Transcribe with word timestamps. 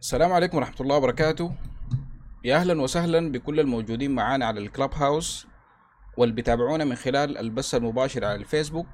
السلام 0.00 0.32
عليكم 0.32 0.56
ورحمة 0.56 0.76
الله 0.80 0.96
وبركاته. 0.96 1.52
يا 2.44 2.56
أهلا 2.56 2.82
وسهلا 2.82 3.32
بكل 3.32 3.60
الموجودين 3.60 4.10
معانا 4.10 4.46
على 4.46 4.60
الكلوب 4.60 4.94
هاوس 4.94 5.46
واللي 6.16 6.34
بيتابعونا 6.34 6.84
من 6.84 6.94
خلال 6.96 7.38
البث 7.38 7.74
المباشر 7.74 8.24
على 8.24 8.34
الفيسبوك 8.34 8.86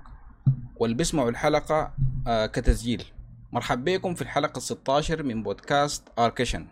واللي 0.76 0.96
بيسمعوا 0.96 1.30
الحلقة 1.30 1.94
آه، 2.26 2.46
كتسجيل. 2.46 3.04
مرحبا 3.52 3.96
بكم 3.96 4.14
في 4.14 4.22
الحلقة 4.22 4.58
16 4.58 5.22
من 5.22 5.42
بودكاست 5.42 6.08
آركيشن. 6.18 6.66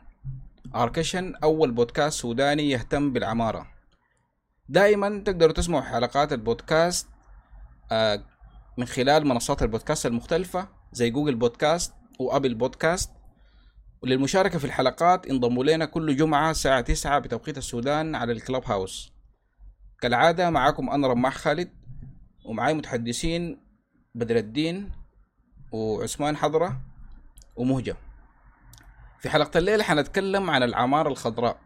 آركيشن 0.74 1.34
أول 1.44 1.70
بودكاست 1.70 2.20
سوداني 2.20 2.70
يهتم 2.70 3.12
بالعمارة. 3.12 3.66
دائما 4.68 5.22
تقدروا 5.26 5.52
تسمعوا 5.52 5.82
حلقات 5.82 6.32
البودكاست 6.32 7.08
آه، 7.92 8.24
من 8.78 8.84
خلال 8.84 9.26
منصات 9.26 9.62
البودكاست 9.62 10.06
المختلفة 10.06 10.68
زي 10.92 11.10
جوجل 11.10 11.34
بودكاست 11.34 11.92
وأبل 12.20 12.54
بودكاست. 12.54 13.10
وللمشاركة 14.04 14.58
في 14.58 14.64
الحلقات 14.64 15.26
انضموا 15.26 15.64
لنا 15.64 15.84
كل 15.84 16.16
جمعة 16.16 16.50
الساعة 16.50 16.80
9 16.80 17.18
بتوقيت 17.18 17.58
السودان 17.58 18.14
على 18.14 18.32
الكلاب 18.32 18.62
هاوس. 18.66 19.12
كالعادة 20.00 20.50
معاكم 20.50 20.90
أنا 20.90 21.08
رماح 21.08 21.34
خالد 21.36 21.70
ومعاي 22.44 22.74
متحدثين 22.74 23.60
بدر 24.14 24.36
الدين 24.36 24.92
وعثمان 25.72 26.36
حضرة 26.36 26.80
ومهجة. 27.56 27.96
في 29.18 29.30
حلقة 29.30 29.58
الليلة 29.58 29.84
حنتكلم 29.84 30.50
عن 30.50 30.62
العمارة 30.62 31.08
الخضراء 31.08 31.56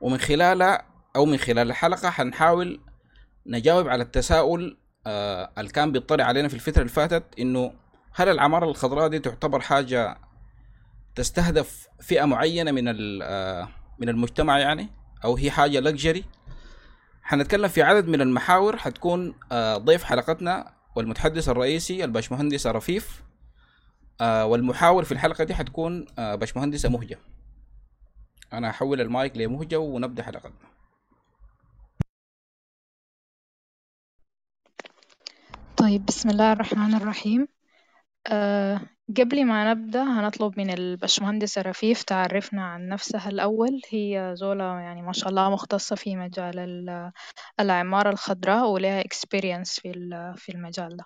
ومن 0.00 0.18
خلالها 0.18 0.86
أو 1.16 1.24
من 1.24 1.36
خلال 1.36 1.70
الحلقة 1.70 2.10
حنحاول 2.10 2.80
نجاوب 3.46 3.88
على 3.88 4.02
التساؤل 4.02 4.76
آه 5.06 5.50
اللي 5.58 5.70
كان 5.70 5.92
بيطلع 5.92 6.24
علينا 6.24 6.48
في 6.48 6.54
الفترة 6.54 6.78
اللي 6.80 6.92
فاتت 6.92 7.24
إنه 7.38 7.72
هل 8.12 8.28
العمارة 8.28 8.70
الخضراء 8.70 9.08
دي 9.08 9.18
تعتبر 9.18 9.60
حاجة 9.60 10.18
تستهدف 11.14 11.88
فئة 12.00 12.24
معينة 12.24 12.70
من 12.72 12.84
ال- 12.88 13.68
من 13.98 14.08
المجتمع 14.08 14.58
يعني 14.58 14.88
أو 15.24 15.36
هي 15.36 15.50
حاجة 15.50 15.80
لكجري 15.80 16.24
حنتكلم 17.22 17.68
في 17.68 17.82
عدد 17.82 18.08
من 18.08 18.20
المحاور 18.20 18.76
حتكون 18.76 19.34
آه، 19.52 19.76
ضيف 19.76 20.04
حلقتنا 20.04 20.74
والمتحدث 20.96 21.48
الرئيسي 21.48 22.04
الباشمهندس 22.04 22.66
رفيف 22.66 23.22
آه، 24.20 24.46
والمحاور 24.46 25.04
في 25.04 25.12
الحلقة 25.12 25.44
دي 25.44 25.54
حتكون 25.54 26.06
آه، 26.18 26.34
باشمهندسة 26.34 26.88
مهجة. 26.88 27.18
أنا 28.52 28.70
هحول 28.70 29.00
المايك 29.00 29.36
لمهجة 29.36 29.78
ونبدأ 29.78 30.22
حلقتنا. 30.22 30.68
طيب 35.76 36.06
بسم 36.06 36.30
الله 36.30 36.52
الرحمن 36.52 36.94
الرحيم. 36.94 37.48
قبل 39.08 39.44
ما 39.46 39.74
نبدأ 39.74 40.02
هنطلب 40.02 40.58
من 40.58 40.70
البشمهندسة 40.70 41.62
رفيف 41.62 42.02
تعرفنا 42.02 42.62
عن 42.64 42.88
نفسها 42.88 43.28
الأول. 43.28 43.80
هي 43.90 44.30
زولة 44.36 44.64
يعني 44.64 45.02
ما 45.02 45.12
شاء 45.12 45.28
الله 45.28 45.50
مختصة 45.50 45.96
في 45.96 46.16
مجال 46.16 46.58
ال- 46.58 47.12
العمارة 47.60 48.10
الخضراء 48.10 48.70
ولها 48.70 49.02
experience 49.02 49.80
في 49.80 49.92
في 50.36 50.52
المجال 50.52 50.96
ده. 50.96 51.04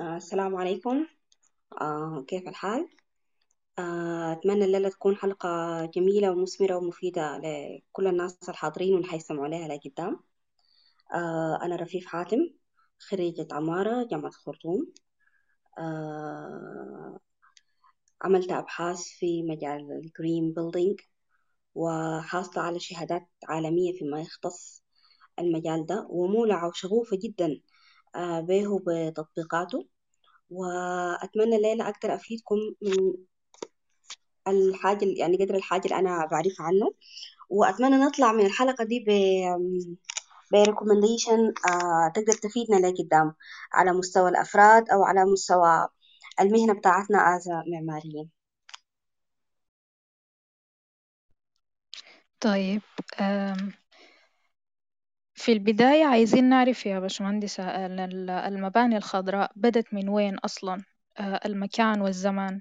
آه، 0.00 0.16
السلام 0.16 0.56
عليكم. 0.56 1.06
آه، 1.80 2.24
كيف 2.28 2.48
الحال؟ 2.48 2.88
آه، 3.78 4.32
أتمنى 4.32 4.64
الليلة 4.64 4.88
تكون 4.88 5.16
حلقة 5.16 5.48
جميلة 5.86 6.30
ومثمرة 6.30 6.76
ومفيدة 6.76 7.38
لكل 7.38 8.06
الناس 8.06 8.48
الحاضرين 8.48 8.94
واللي 8.94 9.08
حيستمعوا 9.08 9.48
لها 9.48 9.68
لقدام. 9.68 10.20
أنا 11.62 11.76
رفيف 11.76 12.06
حاتم. 12.06 12.38
خريجة 13.10 13.46
عمارة 13.52 14.06
جامعة 14.10 14.30
خرطوم. 14.30 14.92
آه، 15.78 17.18
عملت 18.22 18.50
أبحاث 18.52 19.02
في 19.02 19.42
مجال 19.42 19.92
ال 19.92 20.02
green 20.02 20.52
building 20.52 21.00
وحاصلة 21.74 22.62
على 22.62 22.80
شهادات 22.80 23.28
عالمية 23.48 23.92
فيما 23.98 24.20
يختص 24.20 24.82
المجال 25.38 25.86
ده 25.86 26.06
ومولعة 26.10 26.68
وشغوفة 26.68 27.18
جدا 27.22 27.60
آه، 28.14 28.40
به 28.40 28.68
وبتطبيقاته. 28.68 29.86
وأتمنى 30.50 31.56
الليلة 31.56 31.88
أقدر 31.88 32.14
أفيدكم 32.14 32.56
من 32.82 33.14
الحاجة 34.48 35.06
يعني 35.16 35.36
قدر 35.44 35.54
الحاجة 35.54 35.84
اللي 35.84 35.98
أنا 35.98 36.26
بعرفها 36.26 36.66
عنه. 36.66 36.94
وأتمنى 37.50 37.96
نطلع 37.96 38.32
من 38.32 38.46
الحلقة 38.46 38.84
دي 38.84 39.00
ب 39.00 39.10
recommendation 40.54 41.52
تقدر 42.14 42.32
تفيدنا 42.42 42.76
لقدام 42.86 43.34
على 43.72 43.92
مستوى 43.92 44.28
الأفراد 44.30 44.90
أو 44.90 45.04
على 45.04 45.24
مستوى 45.24 45.88
المهنة 46.40 46.74
بتاعتنا 46.74 47.18
as 47.36 47.48
معماريين. 47.72 48.30
طيب 52.40 52.82
في 55.34 55.52
البداية 55.52 56.04
عايزين 56.04 56.48
نعرف 56.48 56.86
يا 56.86 56.98
باشمهندسة 57.00 57.62
ال- 57.86 58.00
ال- 58.00 58.30
المباني 58.30 58.96
الخضراء 58.96 59.52
بدت 59.56 59.94
من 59.94 60.08
وين 60.08 60.38
أصلا؟ 60.38 60.84
أه، 61.18 61.40
المكان 61.46 62.00
والزمان. 62.00 62.60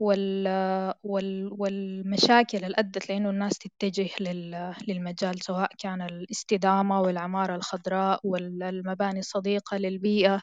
وال 0.00 0.48
وال 1.02 1.50
والمشاكل 1.52 2.58
اللي 2.64 2.74
أدت 2.78 3.08
لأنه 3.10 3.30
الناس 3.30 3.58
تتجه 3.58 4.08
لل- 4.20 4.74
للمجال 4.88 5.42
سواء 5.44 5.70
كان 5.78 6.02
الاستدامة 6.02 7.00
والعمارة 7.00 7.56
الخضراء 7.56 8.20
والمباني 8.24 9.18
الصديقة 9.20 9.76
للبيئة 9.76 10.42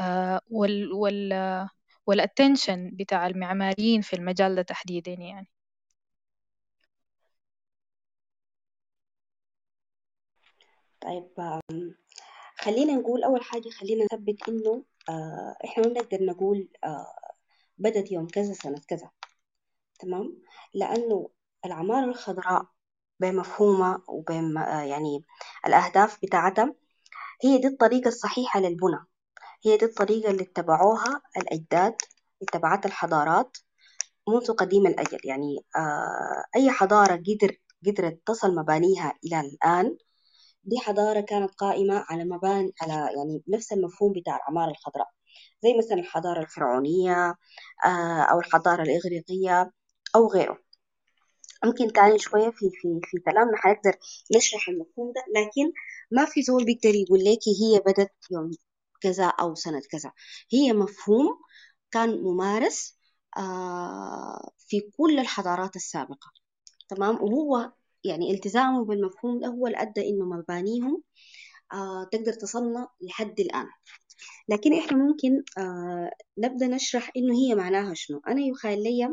آه، 0.00 0.40
وال 0.50 0.92
وال 0.92 1.68
والاتنشن 2.06 2.90
بتاع 2.94 3.26
المعماريين 3.26 4.00
في 4.02 4.16
المجال 4.16 4.54
ده 4.54 4.62
تحديدا 4.62 5.12
يعني. 5.12 5.48
طيب 11.00 11.28
خلينا 12.58 12.92
نقول 12.94 13.24
أول 13.24 13.42
حاجة 13.44 13.68
خلينا 13.68 14.04
نثبت 14.12 14.48
إنه 14.48 14.84
آه، 15.08 15.56
إحنا 15.64 15.84
ما 15.86 15.92
بنقدر 15.92 16.24
نقول 16.24 16.68
آه، 16.84 17.06
بدت 17.78 18.12
يوم 18.12 18.26
كذا 18.26 18.52
سنة 18.52 18.80
كذا. 18.88 19.10
تمام؟ 20.00 20.42
لأنه 20.74 21.30
العمارة 21.64 22.04
الخضراء 22.04 22.66
بمفهومها 23.20 24.02
وبم 24.08 24.58
يعني 24.58 25.24
الأهداف 25.66 26.18
بتاعتها 26.22 26.74
هي 27.44 27.58
دي 27.58 27.66
الطريقة 27.66 28.08
الصحيحة 28.08 28.60
للبنى. 28.60 28.98
هي 29.64 29.76
دي 29.76 29.84
الطريقة 29.84 30.30
اللي 30.30 30.42
اتبعوها 30.42 31.22
الأجداد 31.36 31.94
اتبعتها 32.42 32.88
الحضارات 32.88 33.56
منذ 34.28 34.52
قديم 34.52 34.86
الأجل. 34.86 35.18
يعني 35.24 35.64
آه 35.76 36.44
أي 36.56 36.70
حضارة 36.70 37.16
قدر 37.16 37.56
قدرت 37.86 38.22
تصل 38.26 38.54
مبانيها 38.54 39.18
إلى 39.24 39.40
الآن 39.40 39.96
دي 40.64 40.78
حضارة 40.78 41.20
كانت 41.20 41.54
قائمة 41.54 42.04
على 42.08 42.24
مباني 42.24 42.72
على 42.82 42.92
يعني 42.92 43.42
نفس 43.48 43.72
المفهوم 43.72 44.12
بتاع 44.12 44.36
العمارة 44.36 44.70
الخضراء. 44.70 45.08
زي 45.62 45.74
مثلا 45.78 45.98
الحضارة 45.98 46.40
الفرعونية 46.42 47.34
آه 47.86 48.22
أو 48.22 48.40
الحضارة 48.40 48.82
الإغريقية 48.82 49.72
أو 50.16 50.28
غيره. 50.28 50.58
ممكن 51.64 51.92
تاني 51.92 52.18
شوية 52.18 52.50
في 52.50 52.70
في 52.70 53.00
في 53.04 53.18
كلامنا 53.18 53.56
حنقدر 53.56 53.98
نشرح 54.36 54.68
المفهوم 54.68 55.12
ده 55.12 55.22
لكن 55.40 55.72
ما 56.10 56.24
في 56.24 56.42
زول 56.42 56.64
بيقدر 56.64 56.94
يقول 56.94 57.20
لك 57.24 57.38
هي 57.62 57.80
بدت 57.86 58.12
يوم 58.30 58.50
كذا 59.00 59.26
أو 59.26 59.54
سنة 59.54 59.80
كذا. 59.90 60.12
هي 60.52 60.72
مفهوم 60.72 61.38
كان 61.90 62.22
ممارس 62.22 62.98
آه 63.38 64.50
في 64.58 64.80
كل 64.98 65.18
الحضارات 65.18 65.76
السابقة. 65.76 66.30
تمام؟ 66.88 67.22
وهو 67.22 67.72
يعني 68.04 68.30
التزامه 68.34 68.84
بالمفهوم 68.84 69.40
ده 69.40 69.48
هو 69.48 69.66
اللي 69.66 69.78
أدى 69.82 70.08
إنه 70.10 70.24
مبانيهم 70.24 71.02
آه 71.72 72.04
تقدر 72.12 72.32
تصلنا 72.32 72.88
لحد 73.02 73.40
الآن. 73.40 73.66
لكن 74.48 74.74
إحنا 74.78 74.98
ممكن 74.98 75.42
آه 75.58 76.10
نبدأ 76.38 76.66
نشرح 76.66 77.10
إنه 77.16 77.34
هي 77.34 77.54
معناها 77.54 77.94
شنو. 77.94 78.20
أنا 78.28 78.40
يخيل 78.40 78.82
لي 78.82 79.04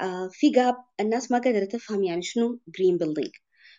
آه 0.00 0.28
في 0.32 0.50
gap 0.50 0.76
الناس 1.00 1.30
ما 1.30 1.38
قادرة 1.38 1.64
تفهم 1.64 2.04
يعني 2.04 2.22
شنو 2.22 2.58
green 2.68 2.98
building 2.98 3.30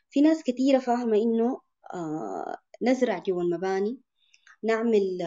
في 0.10 0.22
ناس 0.22 0.44
كثيرة 0.44 0.80
فاهمة 0.80 1.18
إنه 1.18 1.62
آه 1.94 2.58
نزرع 2.82 3.18
جوا 3.20 3.42
المباني 3.44 4.00
نعمل 4.64 5.18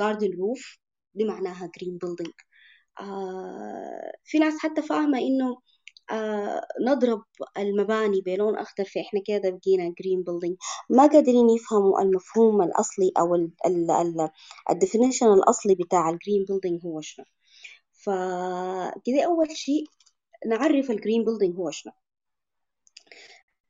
garden 0.00 0.32
roof 0.38 0.78
دي 1.14 1.24
معناها 1.24 1.70
green 1.78 1.98
building 1.98 2.32
في 4.24 4.38
ناس 4.38 4.54
حتى 4.58 4.82
فاهمة 4.82 5.18
إنه 5.18 5.56
آه 6.12 6.66
نضرب 6.80 7.22
المباني 7.58 8.20
بلون 8.20 8.58
أخضر 8.58 8.84
فإحنا 8.84 9.20
كده 9.26 9.50
بقينا 9.50 9.94
green 10.00 10.22
building 10.22 10.56
ما 10.90 11.06
قادرين 11.06 11.50
يفهموا 11.50 12.00
المفهوم 12.02 12.62
الأصلي 12.62 13.12
أو 13.18 13.48
ال 14.70 14.75
definition 14.75 15.26
الأصلي 15.32 15.74
بتاع 15.74 16.10
ال 16.10 16.16
green 16.16 16.44
building 16.48 16.84
هو 16.86 17.00
شنو. 17.00 17.24
فكده 17.92 19.24
أول 19.26 19.56
شيء 19.56 19.84
نعرف 20.46 20.90
ال 20.90 20.96
green 20.96 21.24
building 21.24 21.56
هو 21.56 21.70
شنو. 21.70 21.92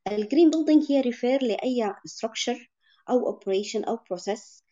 ال 0.07 0.14
green 0.14 0.49
building 0.49 0.83
هي 0.91 1.01
refer 1.01 1.43
لأي 1.43 1.93
structure 2.09 2.67
أو 3.09 3.39
operation 3.39 3.87
أو 3.87 3.97
process 3.97 4.63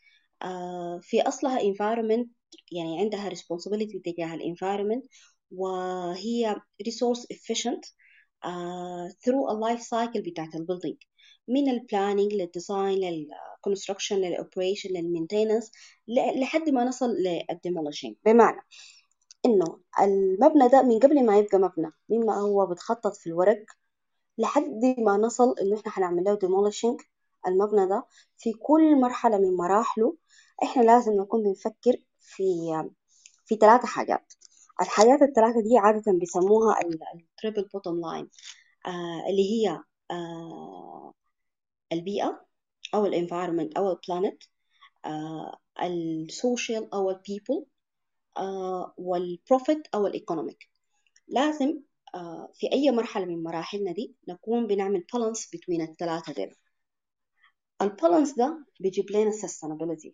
آه 0.42 1.00
في 1.04 1.22
أصلها 1.22 1.60
environment 1.60 2.28
يعني 2.72 3.00
عندها 3.00 3.30
responsibility 3.30 4.02
تجاه 4.06 4.34
ال 4.36 4.42
environment 4.42 5.06
وهي 5.52 6.56
resource 6.88 7.22
efficient 7.34 7.84
uh, 8.46 9.08
through 9.24 9.46
a 9.50 9.54
life 9.54 9.82
cycle 9.82 10.20
بتاعت 10.30 10.56
ال 10.56 10.60
building 10.60 10.98
من 11.48 11.70
ال 11.70 11.77
planning 11.77 12.34
لل 12.34 12.50
design 12.50 13.00
لل 13.00 13.16
construction 13.16 14.16
لل 14.16 14.29
operation 14.29 14.90
لل 14.90 15.02
maintenance 15.02 15.72
لحد 16.36 16.70
ما 16.70 16.84
نصل 16.84 17.10
لل 17.50 17.61
demolition 17.61 18.16
بمعنى 18.26 18.62
إنه 19.46 19.80
المبنى 20.02 20.68
ده 20.68 20.82
من 20.82 21.00
قبل 21.00 21.26
ما 21.26 21.38
يبقى 21.38 21.58
مبنى 21.58 21.92
مما 22.10 22.36
هو 22.36 22.66
بتخطط 22.66 23.16
في 23.16 23.28
الورق 23.28 23.66
لحد 24.38 24.96
ما 24.98 25.18
نصل 25.18 25.56
إنه 25.62 25.76
إحنا 25.80 25.92
حنعمل 25.92 26.24
له 26.24 26.36
demolishing 26.40 27.06
المبنى 27.48 27.88
ده 27.88 28.06
في 28.38 28.54
كل 28.54 29.02
مرحلة 29.02 29.38
من 29.38 29.56
مراحله. 29.58 30.18
إحنا 30.64 30.82
لازم 30.84 31.12
نكون 31.14 31.44
بنفكر 31.44 31.96
في 32.20 32.44
في 33.46 33.56
ثلاثة 33.56 33.88
حاجات. 33.88 34.34
الحاجات 34.82 35.22
الثلاثة 35.22 35.62
دي 35.62 35.78
عادة 35.78 36.12
بيسموها 36.20 36.76
ال 37.16 37.23
triple 37.23 37.70
bottom 37.74 38.02
line 38.02 38.30
اللي 39.30 39.52
هي 39.52 39.80
آه 40.12 41.14
البيئة 41.92 42.46
أو 42.94 43.06
ال 43.06 43.12
environment 43.12 43.78
أو 43.78 43.92
ال 43.92 43.99
planet 43.99 44.44
ال 45.84 45.99
social 45.99 46.94
أو 46.94 47.10
ال 47.10 47.18
people 47.18 47.66
وال 48.98 49.20
profit 49.20 49.88
أو 49.96 50.08
ال 50.08 50.15
economic 50.15 50.70
لازم 51.28 51.80
uh, 52.18 52.52
في 52.54 52.72
أي 52.74 52.92
مرحلة 52.92 53.26
من 53.26 53.44
مراحلنا 53.44 53.92
دي 53.92 54.16
نكون 54.28 54.68
بنعمل 54.68 55.06
balance 55.14 55.50
بين 55.68 55.82
الثلاثة 55.82 56.34
دول. 56.34 56.56
ال 57.82 57.88
balance 57.88 58.36
ده 58.36 58.66
بيجيب 58.80 59.12
لنا 59.12 59.32
sustainability. 59.32 60.12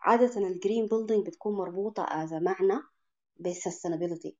عادة 0.00 0.48
ال 0.48 0.54
green 0.54 0.86
building 0.86 1.26
بتكون 1.26 1.56
مربوطة 1.56 2.06
as 2.06 2.32
معنى 2.32 2.82
بال 3.42 3.54
sustainability 3.54 4.36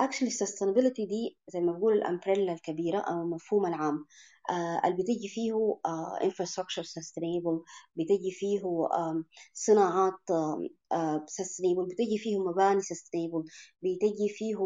actually 0.00 0.30
sustainability 0.42 1.06
دي 1.08 1.36
زي 1.48 1.60
ما 1.60 1.72
بقول 1.72 1.94
ال 1.94 2.00
umbrella 2.00 2.52
الكبيرة 2.52 2.98
أو 2.98 3.22
المفهوم 3.22 3.66
العام. 3.66 4.06
آه 4.50 4.80
اللي 4.84 4.96
بتجي 5.02 5.28
فيه 5.28 5.78
آه 5.86 6.18
infrastructure 6.22 6.84
sustainable 6.84 7.62
بتجي 7.96 8.30
فيه 8.30 8.60
آه 8.92 9.24
صناعات 9.54 10.30
آه 10.92 11.26
sustainable 11.30 11.92
بتجي 11.92 12.18
فيه 12.18 12.38
مباني 12.38 12.80
sustainable 12.82 13.44
بتجي 13.82 14.28
فيه 14.28 14.56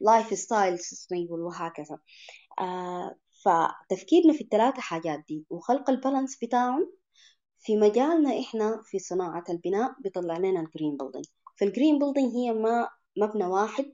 lifestyle 0.00 0.78
sustainable 0.78 1.38
وهكذا. 1.46 1.98
آه 2.60 3.16
فتفكيرنا 3.44 4.32
في 4.32 4.40
الثلاثة 4.44 4.80
حاجات 4.80 5.24
دي 5.28 5.46
وخلق 5.50 5.90
ال 5.90 5.96
balance 5.96 6.38
بتاعهم 6.44 6.92
في 7.58 7.76
مجالنا 7.76 8.40
إحنا 8.40 8.82
في 8.84 8.98
صناعة 8.98 9.44
البناء 9.50 9.94
بيطلع 10.00 10.38
لنا 10.38 10.60
ال 10.60 10.66
green 10.66 10.96
building 10.96 11.24
فال 11.60 11.71
green 11.71 11.98
building 11.98 12.34
هي 12.36 12.52
ما 12.52 12.88
مبنى 13.18 13.46
واحد 13.46 13.92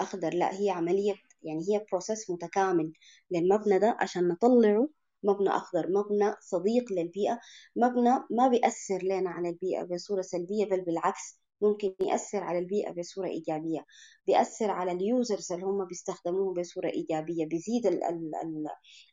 أخضر 0.00 0.34
لا 0.34 0.54
هي 0.60 0.70
عملية 0.70 1.14
يعني 1.42 1.60
هي 1.68 1.86
process 1.92 2.30
متكامل 2.30 2.92
للمبنى 3.30 3.78
ده 3.78 3.96
عشان 4.00 4.28
نطلعه. 4.28 4.88
مبنى 5.24 5.48
أخضر 5.50 5.86
مبنى 5.90 6.34
صديق 6.40 6.92
للبيئة. 6.92 7.40
مبنى 7.76 8.10
ما 8.30 8.48
بيأثر 8.48 8.98
لنا 9.02 9.30
على 9.30 9.48
البيئة 9.48 9.82
بصورة 9.84 10.22
سلبية 10.22 10.64
بل 10.64 10.80
بالعكس 10.80 11.40
ممكن 11.62 11.94
يأثر 12.00 12.42
على 12.44 12.58
البيئة 12.58 12.92
بصورة 12.92 13.28
إيجابية. 13.28 13.86
بيأثر 14.26 14.70
على 14.70 14.92
ال 14.92 15.02
users 15.02 15.52
اللي 15.52 15.64
هم 15.66 15.84
بيستخدموه 15.84 16.54
بصورة 16.54 16.88
إيجابية. 16.90 17.46
بيزيد 17.46 17.86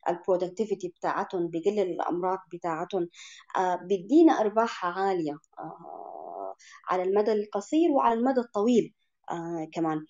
ال 0.08 0.14
productivity 0.14 0.88
بتاعتهم 0.88 1.48
بيقلل 1.48 1.80
الأمراض 1.80 2.38
بتاعتهم. 2.52 3.08
آه 3.56 3.76
بيدينا 3.76 4.32
أرباح 4.40 4.86
عالية. 4.86 5.38
آه 5.58 6.41
على 6.88 7.02
المدى 7.02 7.32
القصير 7.32 7.90
وعلى 7.90 8.14
المدى 8.20 8.40
الطويل 8.40 8.94
آه 9.30 9.68
كمان. 9.72 10.06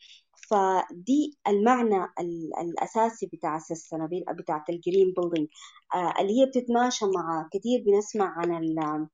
فدي 0.51 1.39
المعنى 1.49 2.07
الأساسي 2.61 3.27
بتاع 3.33 3.57
ال 3.57 3.62
sustainable 3.62 4.25
بتاعت 4.39 4.71
ال 4.71 4.78
green 4.78 5.15
building 5.17 5.49
اللي 6.21 6.41
هي 6.41 6.47
بتتماشى 6.47 7.05
مع 7.07 7.49
كثير 7.53 7.83
بنسمع 7.87 8.35
عن 8.39 9.09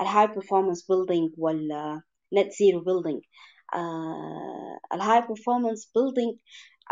ال 0.00 0.06
high 0.06 0.28
performance 0.28 0.80
building 0.80 1.34
وال 1.38 2.00
net 2.34 2.46
zero 2.48 2.80
building. 2.84 3.20
ال 4.94 5.00
high 5.00 5.22
performance 5.22 5.84
building 5.84 6.36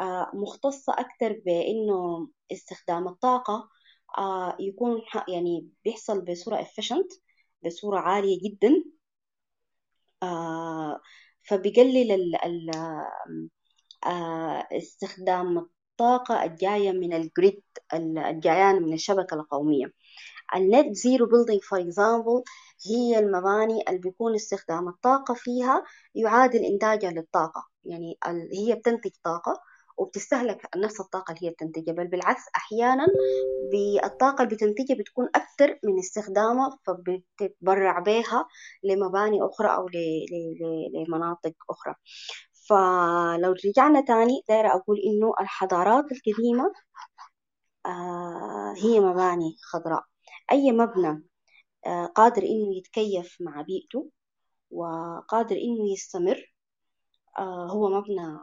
uh, 0.00 0.34
مختصة 0.34 0.92
أكتر 0.98 1.40
بإنه 1.46 2.28
استخدام 2.52 3.08
الطاقة 3.08 3.68
يكون 4.60 5.02
يعني 5.28 5.68
بيحصل 5.84 6.24
بصورة 6.24 6.62
efficient 6.62 7.18
بصورة 7.64 7.98
عالية 7.98 8.38
جدا. 8.50 8.84
فبيقلل 11.42 12.12
ال 12.12 12.36
ال 12.44 12.70
استخدام 14.72 15.58
الطاقة 15.58 16.44
الجاية 16.44 16.92
من 16.92 17.12
ال 17.12 17.22
grid 17.22 17.62
الجايان 17.94 18.82
من 18.82 18.92
الشبكة 18.94 19.34
القومية. 19.34 19.86
ال 20.56 20.66
net 20.66 20.96
zero 20.96 21.26
building 21.26 21.62
for 21.62 21.80
example 21.80 22.42
هي 22.90 23.18
المباني 23.18 23.84
اللي 23.88 23.98
بيكون 24.00 24.34
استخدام 24.34 24.88
الطاقة 24.88 25.34
فيها 25.34 25.84
يعادل 26.14 26.60
إنتاجها 26.64 27.10
للطاقة. 27.10 27.68
يعني 27.84 28.18
هي 28.54 28.74
بتنتج 28.74 29.10
طاقة. 29.24 29.62
وبتستهلك 29.98 30.66
نفس 30.76 31.00
الطاقة 31.00 31.32
اللي 31.34 31.46
هي 31.46 31.50
بتنتجها 31.50 31.92
بل 31.94 32.06
بالعكس 32.08 32.42
أحيانا 32.56 33.06
بالطاقة 33.72 34.44
اللي 34.44 34.54
بتنتجها 34.54 34.96
بتكون 34.96 35.28
أكثر 35.34 35.78
من 35.84 35.98
استخدامها 35.98 36.78
فبتتبرع 36.86 37.98
بها 37.98 38.46
لمباني 38.84 39.38
أخرى 39.42 39.68
أو 39.68 39.88
لمناطق 40.94 41.52
أخرى. 41.70 41.94
فلو 42.68 43.54
رجعنا 43.66 44.00
تاني 44.00 44.42
دايرة 44.48 44.68
أقول 44.68 44.98
إنه 44.98 45.34
الحضارات 45.40 46.04
القديمة 46.12 46.72
آه 47.86 48.74
هي 48.76 49.00
مباني 49.00 49.56
خضراء. 49.62 50.04
أي 50.52 50.72
مبنى 50.72 51.24
آه 51.86 52.06
قادر 52.06 52.42
إنه 52.42 52.76
يتكيف 52.78 53.36
مع 53.40 53.62
بيئته 53.62 54.10
وقادر 54.70 55.56
إنه 55.56 55.92
يستمر 55.92 56.54
آه 57.38 57.66
هو 57.70 57.88
مبنى 57.90 58.38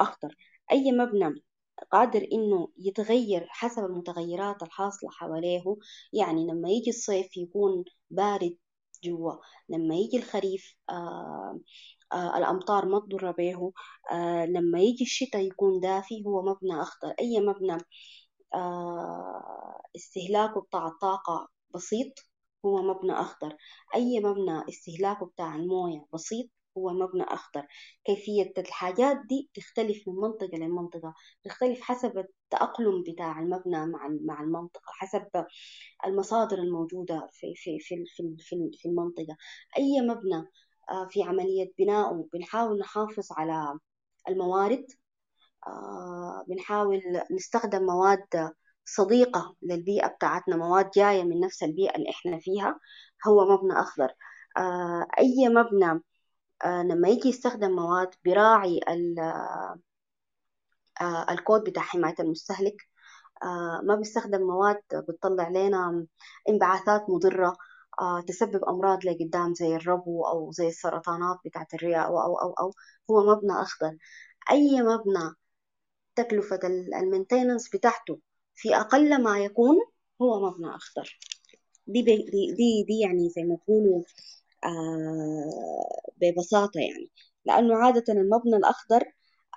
أخضر. 0.00 0.34
أي 0.72 0.92
مبنى 0.92 1.42
قادر 1.92 2.28
إنه 2.32 2.68
يتغير 2.78 3.46
حسب 3.50 3.84
المتغيرات 3.84 4.62
الحاصلة 4.62 5.10
حواليه 5.10 5.64
يعني 6.12 6.46
لما 6.46 6.70
يجي 6.70 6.90
الصيف 6.90 7.36
يكون 7.36 7.84
بارد 8.10 8.56
جوا 9.04 9.32
لما 9.68 9.94
يجي 9.96 10.16
الخريف 10.18 10.76
آه 10.90 11.60
آه 12.12 12.38
الأمطار 12.38 12.86
ما 12.86 13.00
تضر 13.00 13.30
به 13.32 13.72
آه 14.12 14.46
لما 14.46 14.80
يجي 14.80 15.04
الشتاء 15.04 15.42
يكون 15.42 15.80
دافي 15.80 16.24
هو 16.26 16.42
مبنى 16.42 16.82
أخضر. 16.82 17.14
أي 17.20 17.40
مبنى 17.40 17.78
استهلاكه 19.96 20.60
بتاع 20.60 20.86
الطاقة 20.86 21.48
بسيط 21.74 22.12
هو 22.66 22.82
مبنى 22.82 23.12
أخضر. 23.12 23.56
أي 23.94 24.20
مبنى 24.20 24.68
استهلاكه 24.68 25.26
بتاع 25.26 25.56
الموية 25.56 26.06
بسيط 26.14 26.46
هو 26.78 26.90
مبنى 26.92 27.22
أخضر. 27.22 27.66
كيفية 28.04 28.52
الحاجات 28.58 29.16
دي 29.28 29.50
تختلف 29.54 30.08
من 30.08 30.14
منطقة 30.14 30.58
لمنطقة 30.58 31.14
تختلف 31.44 31.80
حسب 31.80 32.18
التأقلم 32.18 33.02
بتاع 33.02 33.40
المبنى 33.40 33.86
مع 33.86 34.08
مع 34.24 34.42
المنطقة 34.42 34.82
حسب 34.86 35.26
المصادر 36.06 36.58
الموجودة 36.58 37.28
في 37.32 37.54
في 37.56 37.78
في 37.80 38.04
في 38.38 38.70
في 38.78 38.88
المنطقة. 38.88 39.36
أي 39.78 40.00
مبنى 40.00 40.44
في 41.10 41.22
عملية 41.22 41.72
بنائه 41.78 42.28
بنحاول 42.32 42.78
نحافظ 42.78 43.28
على 43.32 43.78
الموارد 44.28 44.86
بنحاول 46.48 47.02
نستخدم 47.30 47.82
مواد 47.82 48.52
صديقة 48.84 49.56
للبيئة 49.62 50.06
بتاعتنا 50.08 50.56
مواد 50.56 50.90
جاية 50.90 51.22
من 51.24 51.40
نفس 51.40 51.62
البيئة 51.62 51.96
اللي 51.96 52.10
إحنا 52.10 52.38
فيها 52.38 52.80
هو 53.26 53.44
مبنى 53.56 53.80
أخضر. 53.80 54.12
أي 55.18 55.48
مبنى 55.48 56.00
لما 56.66 57.08
يجي 57.08 57.28
يستخدم 57.28 57.70
مواد 57.70 58.08
براعي 58.24 58.80
الكود 61.30 61.64
بتاع 61.64 61.82
حماية 61.82 62.14
المستهلك. 62.20 62.88
ما 63.82 63.94
بيستخدم 63.98 64.42
مواد 64.42 64.80
بتطلع 64.94 65.48
لنا 65.48 66.06
انبعاثات 66.48 67.06
مضرة 67.10 67.56
تسبب 68.26 68.64
أمراض 68.64 69.04
لقدام 69.06 69.54
زي 69.54 69.76
الربو 69.76 70.24
أو 70.26 70.50
زي 70.52 70.68
السرطانات 70.68 71.38
بتاعت 71.44 71.74
الرئة 71.74 72.00
أو 72.00 72.20
أو 72.20 72.36
أو 72.36 72.52
أو 72.52 72.72
هو 73.10 73.36
مبنى 73.36 73.52
أخضر. 73.62 73.96
أي 74.50 74.82
مبنى 74.82 75.34
تكلفة 76.16 76.60
ال 77.00 77.06
maintenance 77.06 77.68
بتاعته 77.76 78.18
في 78.54 78.76
أقل 78.76 79.22
ما 79.22 79.38
يكون 79.38 79.76
هو 80.22 80.50
مبنى 80.50 80.74
أخضر. 80.76 81.18
دي 81.86 82.02
دي 82.02 82.84
دي, 82.88 83.00
يعني 83.00 83.28
زي 83.30 83.42
ما 83.42 83.56
تقولوا 83.56 83.98
آه 83.98 84.04
ببساطة 86.20 86.80
يعني. 86.80 87.10
لأنه 87.44 87.76
عادة 87.76 88.04
المبنى 88.08 88.56
الأخضر 88.56 89.02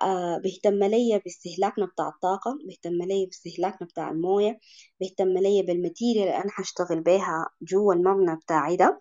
آه 0.02 0.38
بيهتم 0.38 0.84
لي 0.84 1.20
باستهلاكنا 1.24 1.86
بتاع 1.86 2.08
الطاقة 2.08 2.58
بيهتم 2.68 2.92
لي 3.08 3.26
باستهلاكنا 3.26 3.86
بتاع 3.88 4.10
الموية 4.10 4.58
بيهتم 5.00 5.28
لي 5.38 5.62
بال 5.62 5.74
material 5.74 6.22
اللي 6.28 6.36
أنا 6.36 6.50
هشتغل 6.58 7.00
بيها 7.02 7.46
جوا 7.62 7.94
المبنى 7.94 8.36
بتاعي 8.36 8.76
ده. 8.76 9.00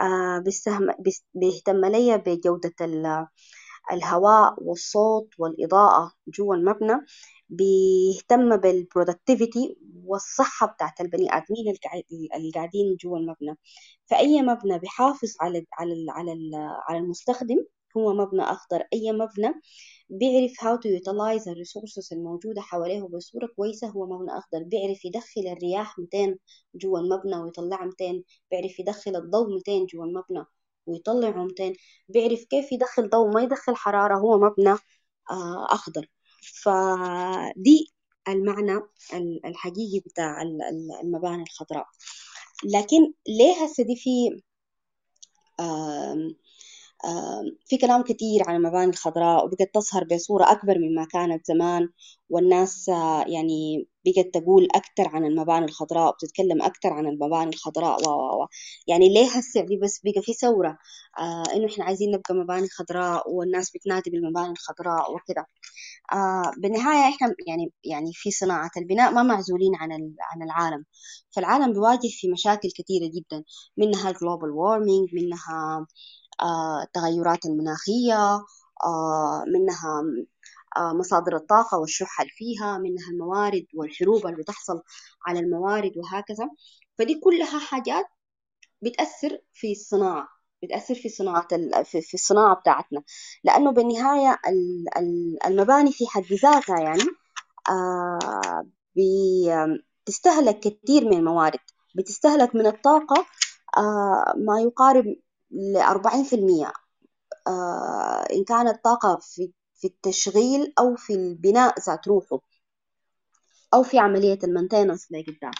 آه، 0.00 0.44
بيهتم 1.34 1.84
لي 1.84 2.18
بجودة 2.18 2.74
ال- 2.80 3.26
الهواء 3.92 4.54
والصوت 4.64 5.28
والإضاءة 5.38 6.12
جوا 6.28 6.54
المبنى. 6.54 6.94
بيهتم 7.48 8.56
بال 8.56 8.73
productivity 8.73 9.76
والصحة 10.04 10.66
بتاعت 10.66 11.00
البني 11.00 11.28
آدمين 11.36 11.74
اللي 12.36 12.50
قاعدين 12.54 12.96
جوا 12.96 13.18
المبنى. 13.18 13.58
فأي 14.06 14.42
مبنى 14.42 14.78
بيحافظ 14.78 15.34
على 15.40 15.66
على 15.72 16.06
على 16.10 16.32
على 16.88 16.98
المستخدم 16.98 17.64
هو 17.96 18.14
مبنى 18.14 18.42
أخضر. 18.42 18.84
أي 18.92 19.12
مبنى 19.12 19.54
بيعرف 20.10 20.52
how 20.52 20.76
to 20.80 20.88
utilize 21.00 21.48
ال 21.48 21.64
resources 21.66 22.12
الموجودة 22.12 22.60
حواليه 22.60 23.02
بصورة 23.02 23.46
كويسة 23.56 23.88
هو 23.88 24.06
مبنى 24.06 24.38
أخضر. 24.38 24.62
بيعرف 24.62 25.04
يدخل 25.04 25.40
الرياح 25.52 25.98
200 25.98 26.38
جوا 26.74 26.98
المبنى 27.00 27.36
ويطلعها 27.36 27.84
200 27.86 28.22
بيعرف 28.50 28.78
يدخل 28.80 29.16
الضوء 29.16 29.54
200 29.54 29.86
جوا 29.86 30.04
المبنى 30.04 30.44
ويطلعه 30.86 31.44
200 31.44 31.72
بيعرف 32.08 32.44
كيف 32.44 32.72
يدخل 32.72 33.08
ضوء 33.10 33.34
ما 33.34 33.42
يدخل 33.42 33.76
حرارة 33.76 34.18
هو 34.18 34.38
مبنى 34.38 34.70
آه، 35.30 35.66
أخضر. 35.74 36.06
فدي 36.54 37.92
المعنى 38.28 38.76
ال- 39.14 39.46
الحقيقي 39.46 40.00
بتاع 40.00 40.42
ال- 40.42 40.62
ال- 40.62 41.00
المباني 41.02 41.42
الخضراء. 41.42 41.86
لكن 42.64 43.12
ليه 43.28 43.64
هسه 43.64 43.84
دي 43.84 43.96
في 43.96 44.40
في 47.66 47.76
كلام 47.78 48.02
كتير 48.02 48.42
عن 48.48 48.56
المباني 48.56 48.90
الخضراء 48.90 49.44
وبقت 49.46 49.70
تظهر 49.74 50.04
بصورة 50.04 50.52
أكبر 50.52 50.78
مما 50.78 51.04
كانت 51.04 51.46
زمان 51.46 51.88
والناس 52.30 52.88
آه، 52.88 53.24
يعني 53.28 53.88
بقت 54.06 54.34
تقول 54.34 54.68
أكتر 54.74 55.08
عن 55.16 55.24
المباني 55.24 55.64
الخضراء 55.64 56.08
وبتتكلم 56.08 56.62
أكتر 56.62 56.88
عن 56.92 57.06
المباني 57.06 57.50
الخضراء. 57.50 58.08
و 58.08 58.10
و 58.10 58.42
و 58.42 58.46
يعني 58.86 59.08
ليه 59.08 59.26
هسه 59.26 59.60
دي 59.60 59.76
بس 59.76 60.00
بقى 60.04 60.22
في 60.22 60.32
ثورة؟ 60.32 60.78
آه 61.18 61.42
إنه 61.54 61.66
إحنا 61.72 61.84
عايزين 61.84 62.10
نبقى 62.10 62.34
مباني 62.34 62.68
خضراء 62.68 63.30
والناس 63.32 63.70
بتنادي 63.70 64.10
بالمباني 64.10 64.50
الخضراء 64.52 65.14
وكده. 65.14 65.46
آه 66.12 66.52
بالنهاية 66.58 67.14
إحنا 67.14 67.34
يعني 67.48 67.72
يعني 67.84 68.12
في 68.14 68.30
صناعة. 68.30 68.70
البناء 68.76 69.12
ما 69.12 69.22
معزولين 69.22 69.74
عن 69.76 69.90
عن 70.20 70.42
العالم. 70.42 70.84
فالعالم 71.30 71.72
بيواجه 71.72 72.08
في 72.20 72.28
مشاكل 72.32 72.68
كثيرة 72.78 73.10
جدا. 73.14 73.44
منها 73.76 74.10
ال 74.10 74.16
global 74.16 74.50
warming 74.50 75.08
منها 75.14 75.86
التغيرات 76.82 77.46
المناخية 77.46 78.44
آه 78.84 79.44
منها 79.54 80.02
آه 80.76 80.92
مصادر 80.92 81.36
الطاقة 81.36 81.78
والشح 81.78 82.20
اللي 82.20 82.32
فيها 82.36 82.78
منها 82.78 83.10
الموارد 83.12 83.66
والحروب 83.74 84.26
اللي 84.26 84.36
بتحصل 84.36 84.82
على 85.26 85.40
الموارد 85.40 85.92
وهكذا. 85.96 86.50
فدي 86.98 87.20
كلها 87.20 87.58
حاجات 87.58 88.06
بتأثر 88.82 89.38
في 89.52 89.72
الصناعة 89.72 90.28
بتأثر 90.62 90.94
في 90.94 91.08
صناعة 91.08 91.48
في 91.84 92.14
الصناعة 92.14 92.54
بتاعتنا. 92.56 93.02
لأنه 93.44 93.70
بالنهاية 93.72 94.38
ال- 94.48 94.98
ال- 94.98 95.38
المباني 95.46 95.92
في 95.92 96.06
حد 96.06 96.22
ذاتها 96.42 96.80
يعني 96.80 97.02
آه 97.70 98.66
بتستهلك 100.06 100.60
كثير 100.60 101.04
من 101.04 101.12
الموارد. 101.18 101.60
بتستهلك 101.96 102.54
من 102.54 102.66
الطاقة 102.66 103.26
آه 103.78 104.34
ما 104.36 104.60
يقارب 104.60 105.04
لأربعين 105.50 106.24
في 106.24 106.36
المية. 106.36 106.72
إن 108.32 108.44
كانت 108.44 108.84
طاقة 108.84 109.18
في 109.22 109.52
في 109.74 109.86
التشغيل 109.86 110.72
أو 110.78 110.96
في 110.96 111.14
البناء 111.14 111.80
ذات 111.80 112.08
روحه 112.08 112.40
أو 113.74 113.82
في 113.82 113.98
عملية 113.98 114.38
ال 114.44 114.50
maintenance 114.50 115.12
لقدام 115.12 115.50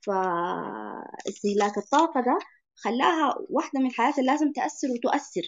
فاستهلاك 0.00 1.78
الطاقة 1.78 2.20
ده 2.20 2.38
خلاها 2.74 3.34
واحدة 3.50 3.80
من 3.80 3.86
الحاجات 3.86 4.18
اللي 4.18 4.32
لازم 4.32 4.52
تأثر 4.52 4.88
وتؤثر 4.90 5.42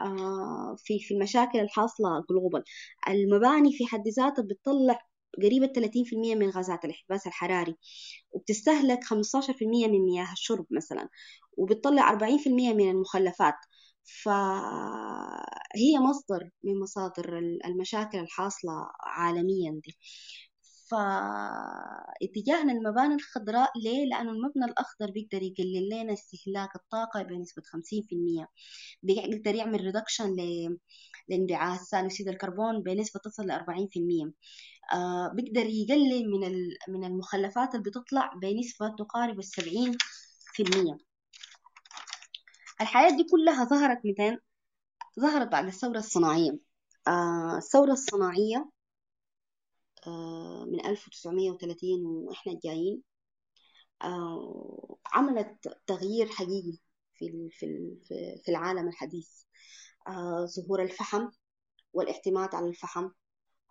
آه، 0.00 0.76
في 0.78 0.98
في 1.00 1.14
المشاكل 1.14 1.58
الحاصلة 1.60 2.24
global 2.30 2.64
المباني 3.08 3.72
في 3.72 3.86
حد 3.86 4.08
ذاتها 4.08 4.42
بتطلع 4.42 5.00
قريبة 5.42 5.66
30% 5.66 6.34
من 6.34 6.50
غازات 6.50 6.84
الاحتباس 6.84 7.26
الحراري 7.26 7.76
وبتستهلك 8.30 9.04
15% 9.04 9.88
من 9.88 10.00
مياه 10.06 10.32
الشرب 10.32 10.66
مثلا. 10.70 11.08
وبتطلع 11.56 12.10
40% 12.10 12.72
من 12.74 12.90
المخلفات. 12.90 13.54
فهي 14.24 15.98
مصدر 16.10 16.50
من 16.64 16.80
مصادر 16.80 17.38
المشاكل 17.66 18.18
الحاصلة 18.18 18.72
عالميا 19.00 19.80
دي. 19.84 19.98
فاتجاهنا 20.90 22.72
المباني 22.72 23.14
الخضراء 23.14 23.70
ليه؟ 23.78 24.06
لأنه 24.06 24.30
المبنى 24.30 24.64
الأخضر 24.64 25.10
بيقدر 25.10 25.42
يقلل 25.42 25.88
لنا 25.92 26.12
استهلاك 26.12 26.76
الطاقة 26.76 27.22
بنسبة 27.22 27.62
50% 27.62 28.48
بيقدر 29.02 29.54
يعمل 29.54 29.80
reduction 29.80 30.36
لانبعاث 31.28 31.80
ثاني 31.82 32.06
أكسيد 32.06 32.28
الكربون 32.28 32.82
بنسبة 32.82 33.20
تصل 33.24 33.46
ل 33.46 33.50
40% 33.50 34.32
آه 34.94 35.28
بيقدر 35.34 35.66
يقلل 35.66 36.30
من 36.30 36.40
من 36.88 37.04
المخلفات 37.04 37.74
اللي 37.74 37.84
بتطلع 37.90 38.32
بنسبة 38.42 38.88
تقارب 38.98 39.38
السبعين 39.38 39.92
في 40.54 40.62
المية. 40.62 40.98
الحياة 42.80 43.10
دي 43.16 43.24
كلها 43.24 43.64
ظهرت 43.64 43.98
متين 44.06 44.38
ظهرت 45.20 45.48
بعد 45.48 45.66
الثورة 45.66 45.98
الصناعية. 45.98 46.58
آه 47.08 47.56
الثورة 47.56 47.92
الصناعية 47.92 48.70
آه 50.06 50.64
من 50.68 50.86
1930 50.86 52.06
وإحنا 52.06 52.58
جايين 52.64 53.02
آه 54.02 54.96
عملت 55.12 55.78
تغيير 55.86 56.26
حقيقي 56.28 56.78
في 57.14 57.48
في 57.52 57.66
ال- 57.66 58.00
في- 58.04 58.42
في 58.44 58.50
العالم 58.50 58.88
الحديث. 58.88 59.30
آه 60.08 60.46
ظهور 60.46 60.82
الفحم 60.82 61.28
والاعتماد 61.92 62.54
على 62.54 62.66
الفحم. 62.68 63.08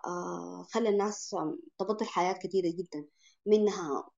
آه 0.08 0.64
خلى 0.72 0.90
الناس 0.90 1.36
تبطل 1.80 2.06
حياة 2.06 2.34
كثيرة 2.34 2.74
جدا 2.78 3.06
منها 3.46 4.10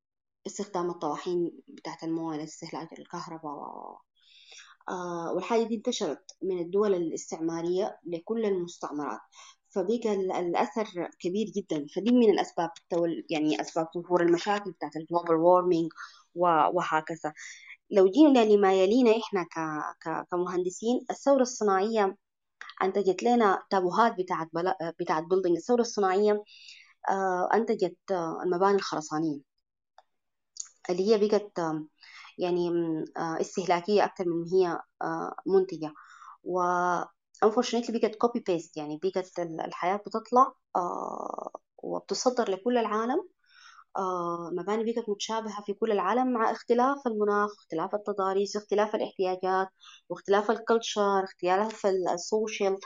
استخدام 0.47 0.89
الطواحين 0.89 1.51
بتاعت 1.67 2.03
المويه 2.03 2.37
لاستهلاك 2.37 2.99
الكهرباء 2.99 4.01
والحاجة 5.35 5.63
دي 5.63 5.75
انتشرت 5.75 6.31
من 6.41 6.59
الدول 6.59 6.93
الاستعمارية 6.95 7.99
لكل 8.05 8.45
المستعمرات. 8.45 9.19
فبقى 9.69 10.13
ال- 10.15 10.31
الأثر 10.31 11.09
كبير 11.19 11.47
جدا. 11.55 11.85
فدي 11.95 12.11
من 12.11 12.29
الأسباب 12.29 12.69
يعني 13.29 13.61
أسباب 13.61 13.87
ظهور 13.97 14.21
المشاكل 14.21 14.71
بتاعت 14.71 14.95
ال 14.95 15.01
global 15.01 15.35
warming 15.35 15.91
وهكذا. 16.35 17.33
لو 17.91 18.09
جينا 18.11 18.39
لما 18.45 18.73
يلينا 18.73 19.11
إحنا 19.17 19.45
كمهندسين 20.31 21.05
الثورة 21.11 21.41
الصناعية 21.41 22.17
أنتجت 22.83 23.23
لنا 23.23 23.63
تابوهات 23.69 24.15
بتاعت. 24.19 24.47
بتاعت 24.99 25.23
building 25.23 25.55
الثورة 25.57 25.81
الصناعية 25.81 26.43
آه، 27.09 27.49
أنتجت 27.53 27.97
آه، 28.11 28.41
المباني 28.43 28.75
الخرسانية 28.75 29.39
اللي 30.89 31.07
هي 31.15 31.27
بقت 31.27 31.51
يعني 32.37 32.69
آه، 33.17 33.41
استهلاكية 33.41 34.05
أكتر 34.05 34.25
من 34.27 34.45
هي 34.53 34.79
آه، 35.01 35.35
منتجة. 35.47 35.93
و 36.43 36.61
unfortunately 37.45 37.91
بقت 38.01 38.15
copy 38.15 38.39
paste 38.39 38.77
يعني 38.77 38.99
بقت 39.03 39.39
ال- 39.39 39.61
الحياة 39.61 39.95
بتطلع 39.97 40.53
آه، 40.75 41.51
وبتصدر 41.77 42.51
لكل 42.51 42.77
العالم 42.77 43.27
مباني 44.51 44.93
بقت 44.93 45.09
متشابهة 45.09 45.63
في 45.65 45.73
كل 45.73 45.91
العالم 45.91 46.33
مع 46.33 46.51
اختلاف 46.51 47.07
المناخ 47.07 47.51
اختلاف 47.59 47.95
التضاريس 47.95 48.55
اختلاف 48.57 48.95
الاحتياجات 48.95 49.67
واختلاف 50.09 50.51
ال 50.51 50.60
culture 50.60 51.23
اختلاف 51.23 51.85
ال- 51.85 52.09
ال 52.09 52.19
social 52.19 52.77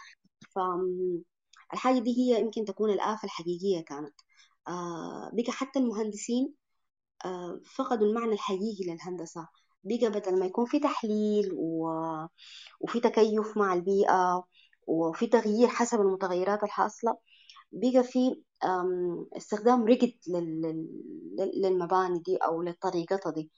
فالحاجة 0.55 1.99
دي 1.99 2.11
هي 2.17 2.41
يمكن 2.41 2.65
تكون 2.65 2.89
الآفة 2.89 3.25
الحقيقية 3.25 3.81
كانت. 3.85 4.13
بقى 5.33 5.51
حتى 5.51 5.79
المهندسين 5.79 6.53
فقدوا 7.75 8.07
المعنى 8.07 8.33
الحقيقي 8.33 8.83
للهندسة 8.93 9.47
بقى 9.83 10.09
بدل 10.09 10.39
ما 10.39 10.45
يكون 10.45 10.65
في 10.65 10.79
تحليل 10.79 11.49
و... 11.53 11.89
وفي 12.81 12.99
تكيف 12.99 13.57
مع 13.57 13.73
البيئة 13.73 14.43
وفي 14.87 15.27
تغيير 15.27 15.67
حسب 15.67 16.01
المتغيرات 16.01 16.63
الحاصلة 16.63 17.17
بقى 17.73 18.01
في 18.01 18.41
استخدام. 19.37 19.85
لل- 20.27 21.61
للمباني 21.61 22.19
دي 22.19 22.37
أو 22.37 22.61
للطريقة 22.61 23.31
دي 23.31 23.41
آه، 23.41 23.49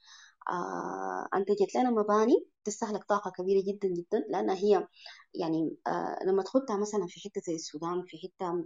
أنتجت 1.36 1.76
لنا 1.76 1.90
مباني 1.92 2.46
تستهلك 2.64 3.04
طاقة 3.04 3.32
كبيرة 3.32 3.64
جدا 3.68 3.88
جدا 3.88 4.26
لأنها 4.30 4.56
هي 4.56 4.88
يعني 5.34 5.76
آه، 5.88 6.20
لما 6.26 6.44
تخدها 6.44 6.78
مثلا 6.78 7.08
في 7.08 7.20
حتة 7.20 7.42
زي 7.48 7.56
السودان 7.56 8.04
في 8.08 8.18
حتة 8.18 8.66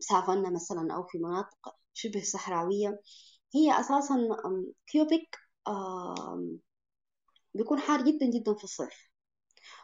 سافانا 0.00 0.50
مثلا 0.50 0.94
أو 0.94 1.02
في 1.02 1.18
مناطق 1.18 1.74
شبه 1.94 2.22
صحراوية 2.22 3.00
هي 3.54 3.80
أساسا 3.80 4.28
كيوبيك 4.86 5.36
بيكون 7.54 7.78
حار 7.78 8.02
جدا 8.04 8.26
جدا 8.26 8.54
في 8.54 8.64
الصيف 8.64 9.10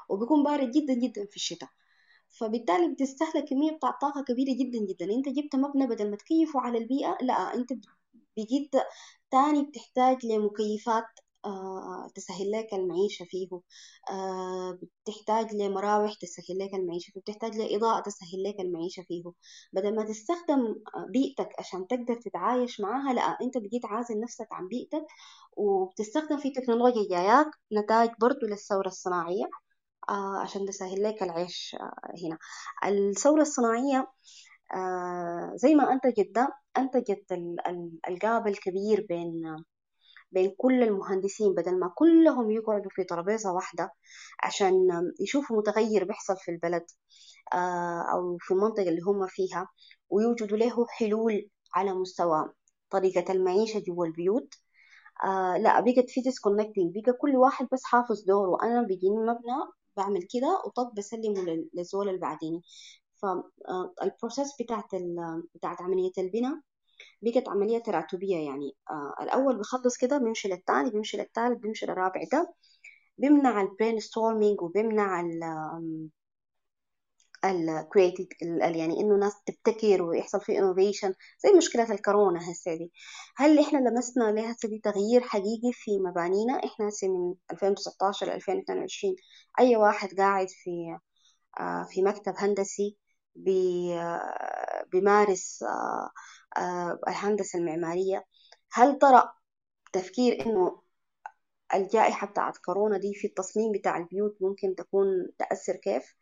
وبيكون 0.09 0.45
بارد 0.45 0.71
جدا 0.71 0.95
جدا 0.95 1.27
في 1.31 1.37
الشتاء. 1.37 1.69
فبالتالي 2.29 2.95
بتستهلك 2.95 3.45
كمية 3.49 3.73
بتاع 3.77 3.91
طاقة 3.91 4.23
كبيرة 4.23 4.57
جدا 4.59 4.79
جدا. 4.79 5.15
أنت 5.15 5.29
جبت 5.29 5.57
مبنى 5.57 5.87
بدل 5.87 6.11
ما 6.11 6.17
تكيفه 6.17 6.61
على 6.61 6.79
البيئة 6.79 7.19
لا 7.23 7.55
أنت 7.55 7.73
بقيت 8.37 8.71
تاني 9.31 9.63
بتحتاج 9.67 10.27
لمكيفات 10.27 11.05
آه، 11.45 12.09
تسهل 12.15 12.51
لك 12.53 12.75
المعيشة 12.75 13.25
فيه 13.25 13.49
آه، 14.11 14.79
بتحتاج 15.07 15.55
لمراوح 15.55 16.15
تسهل 16.15 16.59
لك 16.59 16.75
المعيشة 16.75 17.11
فيه 17.13 17.21
بتحتاج 17.21 17.57
لإضاءة 17.57 18.01
تسهل 18.03 18.43
لك 18.45 18.61
المعيشة 18.61 19.03
فيه. 19.03 19.23
بدل 19.73 19.97
ما 19.97 20.05
تستخدم 20.05 20.75
بيئتك 21.11 21.49
عشان 21.59 21.87
تقدر 21.87 22.15
تتعايش 22.15 22.81
معاها 22.81 23.13
لا 23.15 23.23
أنت 23.23 23.59
بقيت 23.59 23.85
عازل 23.87 24.21
نفسك 24.21 24.49
عن 24.53 24.69
بيئتك 24.69 25.07
وبتستخدم 25.57 26.39
في 26.39 26.51
تكنولوجيا 26.51 27.09
جاياك 27.11 27.47
نتائج 27.73 28.11
برضو 28.21 28.47
للثورة 28.47 28.89
الصناعية 28.89 29.45
آه، 30.11 30.39
عشان 30.43 30.67
تسهل 30.67 31.03
لك 31.03 31.23
العيش 31.23 31.77
هنا. 32.25 32.39
الثورة 32.87 33.43
الصناعية 33.43 34.07
زي 35.55 35.75
ما 35.75 35.93
أنتجت 35.93 36.31
ده 36.35 36.49
أنتجت 36.79 37.33
ال 38.09 38.18
gap 38.18 38.47
الكبير 38.49 39.07
بين 39.09 39.57
بين 40.33 40.55
كل 40.59 40.83
المهندسين 40.83 41.55
بدل 41.55 41.79
ما 41.81 41.93
كلهم 41.95 42.51
يقعدوا 42.51 42.91
في 42.95 43.05
ترابيزة 43.05 43.53
واحدة 43.53 43.91
عشان 44.45 44.75
يشوفوا 45.21 45.57
متغير 45.59 46.05
بيحصل 46.05 46.37
في 46.37 46.51
البلد 46.51 46.87
آه، 47.55 48.03
أو 48.15 48.39
في 48.41 48.55
المنطقة 48.55 48.89
اللي 48.89 49.01
هم 49.03 49.27
فيها 49.29 49.69
ويوجدوا 50.11 50.59
له 50.59 50.87
حلول 50.89 51.49
على 51.75 51.95
مستوى 51.95 52.53
طريقة 52.91 53.33
المعيشة 53.33 53.81
جوا 53.81 54.07
البيوت. 54.07 54.55
آه 55.25 55.57
لا 55.59 55.81
بقت 55.81 56.11
في 56.11 56.21
disconnecting 56.21 56.95
بقى 57.05 57.13
كل 57.13 57.37
واحد 57.37 57.69
بس 57.73 57.83
حافظ 57.85 58.25
دوره 58.25 58.63
أنا 58.63 58.83
بيجيني 58.83 59.17
مبنى 59.17 59.55
بعمل 59.97 60.23
كده 60.35 60.63
وطب 60.67 60.95
بسلمه 60.95 61.67
للزول 61.75 62.09
اللي 62.09 62.21
بعديني. 62.21 62.63
فال 63.23 63.51
process 63.51 64.49
آه، 64.49 64.65
بتاعت 64.65 64.95
بتاعت 65.55 65.83
عملية 65.83 66.13
البناء 66.19 66.61
بقت 67.23 67.49
عملية 67.49 67.79
تراتبية 67.79 68.37
يعني 68.37 68.77
آه 68.91 69.15
الأول 69.23 69.59
بخلص 69.59 69.97
كده 69.97 70.19
بيمشي 70.19 70.49
للتاني 70.49 70.91
بيمشي 70.91 71.17
للتالت 71.17 71.59
بيمشي 71.59 71.87
للرابع 71.87 72.21
ده 72.33 72.55
بيمنع 73.19 73.61
ال 73.63 74.01
brainstorming 74.01 74.63
وبيمنع 74.63 75.21
ال 75.21 75.43
ال 77.45 77.54
creative 77.54 78.29
يعني 78.61 79.01
إنه 79.01 79.17
ناس 79.17 79.33
تبتكر 79.47 80.03
ويحصل 80.03 80.41
في 80.41 80.59
innovation 80.59 81.15
زي 81.45 81.53
مشكلة 81.57 81.93
الكورونا 81.93 82.51
هسه 82.51 82.75
دي. 82.75 82.93
هل 83.37 83.59
إحنا 83.59 83.79
لمسنا 83.79 84.25
لها 84.25 84.57
دي 84.65 84.79
تغيير 84.85 85.21
حقيقي 85.21 85.73
في 85.73 85.99
مبانينا؟ 85.99 86.53
إحنا 86.65 86.89
هسه 86.89 87.09
من 87.09 87.35
2019 87.53 88.27
ل 88.27 88.31
2022 88.31 89.17
أي 89.61 89.77
واحد 89.77 90.09
قاعد 90.19 90.49
في 90.49 90.99
آه، 91.61 91.87
في 91.91 92.03
مكتب 92.03 92.35
هندسي 92.37 92.97
بيمارس 94.93 95.63
آه، 95.63 96.11
آه، 96.61 96.99
الهندسة 97.09 97.59
المعمارية 97.59 98.25
هل 98.73 98.99
طرأ 98.99 99.33
تفكير 99.93 100.47
إنه 100.47 100.83
الجائحة 101.75 102.27
بتاعت 102.27 102.57
كورونا 102.59 102.99
دي 102.99 103.15
في 103.15 103.27
التصميم 103.27 103.73
بتاع 103.73 103.97
البيوت 103.99 104.37
ممكن 104.41 104.75
تكون 104.75 105.07
تأثر 105.39 105.77
كيف؟ 105.77 106.15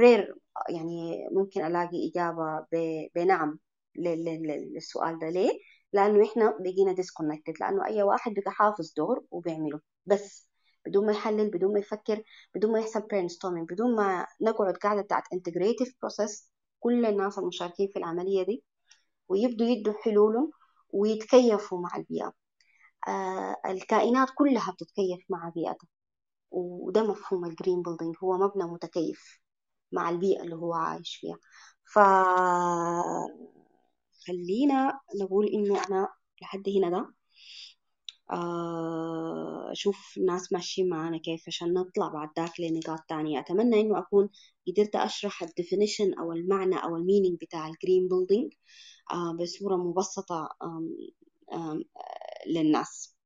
رير 0.00 0.34
يعني 0.70 1.28
ممكن 1.32 1.64
ألاقي 1.64 2.10
إجابة 2.10 2.66
بنعم 3.14 3.58
للسؤال 3.96 5.18
ده 5.18 5.28
ليه؟ 5.28 5.50
لأنه 5.92 6.24
إحنا 6.30 6.56
بقينا 6.60 6.92
ديسكونكتد 6.92 7.54
لأنه 7.60 7.86
أي 7.86 8.02
واحد 8.02 8.34
بقى 8.34 8.50
حافظ 8.52 8.92
دور 8.96 9.24
وبيعمله 9.30 9.80
بس 10.06 10.49
بدون 10.86 11.06
ما 11.06 11.12
يحلل 11.12 11.50
بدون 11.50 11.72
ما 11.72 11.78
يفكر 11.78 12.22
بدون 12.54 12.72
ما 12.72 12.78
يحصل 12.80 13.00
brainstorming 13.00 13.66
بدون 13.72 13.96
ما 13.96 14.26
نقعد 14.40 14.76
قاعدة 14.76 15.02
بتاعت 15.02 15.22
integrative 15.34 15.88
process 15.88 16.44
كل 16.80 17.06
الناس 17.06 17.38
المشاركين 17.38 17.88
في 17.88 17.98
العملية 17.98 18.42
دي 18.42 18.64
ويبدوا 19.28 19.66
يدوا 19.66 19.94
حلولهم 20.04 20.50
ويتكيفوا 20.92 21.80
مع 21.80 21.96
البيئة. 21.96 22.32
آه 23.08 23.56
الكائنات 23.66 24.28
كلها 24.34 24.72
بتتكيف 24.72 25.20
مع 25.30 25.48
بيئتها 25.48 25.88
وده 26.50 27.02
مفهوم 27.04 27.44
ال 27.44 27.50
green 27.50 27.82
building 27.82 28.16
هو 28.24 28.38
مبنى 28.38 28.64
متكيف 28.64 29.40
مع 29.92 30.10
البيئة 30.10 30.42
اللي 30.42 30.56
هو 30.56 30.74
عايش 30.74 31.16
فيها. 31.16 31.38
ف 31.84 31.98
خلينا 34.26 35.00
نقول 35.22 35.46
إنه 35.46 35.84
أنا 35.88 36.08
لحد 36.42 36.68
هنا 36.68 36.90
ده. 36.90 37.14
أشوف 39.72 40.14
الناس 40.18 40.52
ماشيين 40.52 40.88
معانا 40.88 41.18
كيف 41.18 41.44
عشان 41.48 41.74
نطلع 41.74 42.08
بعد 42.08 42.28
ذاك 42.38 42.60
لنقاط 42.60 43.00
تانية. 43.08 43.40
أتمنى 43.40 43.80
إنه 43.80 43.98
أكون 43.98 44.28
قدرت 44.68 44.96
أشرح 44.96 45.42
ال 45.42 45.49
definition 45.49 46.14
أو 46.14 46.32
المعنى 46.32 46.76
أو 46.76 46.96
ال 46.96 47.01
meaning 47.01 47.38
بتاع 47.40 47.68
ال 47.68 47.75
green 47.75 48.08
building 48.08 48.52
آه، 49.12 49.32
بصورة 49.40 49.76
مبسطة 49.76 50.48
للناس. 52.46 53.16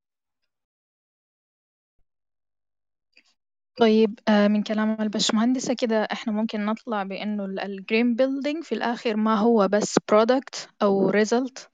طيب 3.80 4.18
آه، 4.28 4.48
من 4.48 4.62
كلام 4.62 4.96
البشمهندسة 5.00 5.74
كده 5.74 6.02
إحنا 6.12 6.32
ممكن 6.32 6.66
نطلع 6.66 7.02
بأنه 7.02 7.44
ال 7.44 7.56
green 7.56 8.14
building 8.16 8.64
في 8.64 8.72
الآخر 8.74 9.16
ما 9.16 9.34
هو 9.38 9.68
بس 9.68 9.98
product 10.08 10.68
أو 10.82 11.10
result 11.10 11.70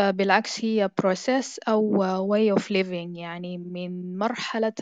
آه، 0.00 0.10
بالعكس 0.10 0.64
هي 0.64 0.90
process 1.02 1.58
أو 1.68 2.04
way 2.34 2.54
of 2.60 2.62
living. 2.62 3.16
يعني 3.18 3.58
من 3.58 4.18
مرحلة 4.18 4.72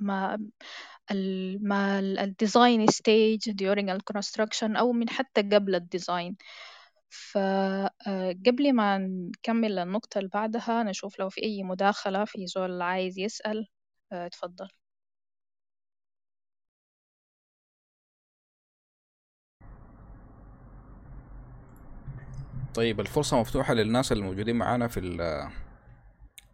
ما 0.00 0.38
ما 1.60 1.98
ال 1.98 2.11
design 2.11 2.86
stage 2.86 3.50
during 3.50 3.90
ال 3.90 3.97
construction 3.97 4.76
أو 4.76 4.92
من 4.92 5.08
حتى 5.10 5.42
قبل 5.42 5.74
ال 5.74 5.83
design 5.83 6.36
فقبل 7.10 8.66
آه، 8.66 8.72
ما 8.72 8.98
نكمل 8.98 9.78
النقطة 9.78 10.18
اللي 10.18 10.30
بعدها 10.34 10.82
نشوف 10.82 11.18
لو 11.20 11.28
في 11.30 11.42
أي 11.42 11.62
مداخلة 11.62 12.24
في 12.24 12.46
زول 12.46 12.82
عايز 12.82 13.18
يسأل 13.18 13.66
اتفضل 14.12 14.68
طيب 22.74 23.00
الفرصة 23.00 23.40
مفتوحة 23.40 23.74
للناس 23.74 24.12
الموجودين 24.12 24.56
معانا 24.56 24.88
في 24.88 25.00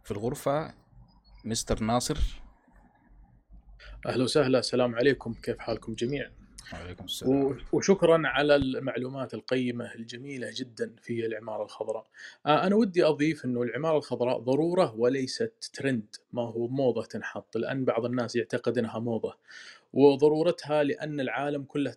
في 0.03 0.11
الغرفة. 0.11 0.73
مستر 1.45 1.83
ناصر. 1.83 2.17
أهلا 4.05 4.23
وسهلا 4.23 4.59
السلام 4.59 4.95
عليكم. 4.95 5.33
كيف 5.33 5.59
حالكم 5.59 5.93
جميعا؟ 5.93 6.31
وعليكم 6.73 7.05
السلام. 7.05 7.57
وشكرا 7.71 8.21
على 8.25 8.55
المعلومات 8.55 9.33
القيمة 9.33 9.93
الجميلة 9.95 10.49
جدا 10.55 10.95
في 11.01 11.25
العمارة 11.25 11.63
الخضراء. 11.63 12.07
آه، 12.45 12.67
أنا 12.67 12.75
ودي 12.75 13.03
أضيف 13.03 13.45
أنه 13.45 13.61
العمارة 13.61 13.97
الخضراء 13.97 14.39
ضرورة 14.39 14.95
وليست 14.95 15.71
ترند 15.73 16.15
ما 16.33 16.41
هو 16.41 16.67
موضة 16.67 17.05
تنحط. 17.05 17.57
لأن 17.57 17.85
بعض 17.85 18.05
الناس 18.05 18.35
يعتقد 18.35 18.77
أنها 18.77 18.99
موضة. 18.99 19.37
وضرورتها 19.93 20.83
لأن 20.83 21.19
العالم 21.19 21.63
كله 21.63 21.95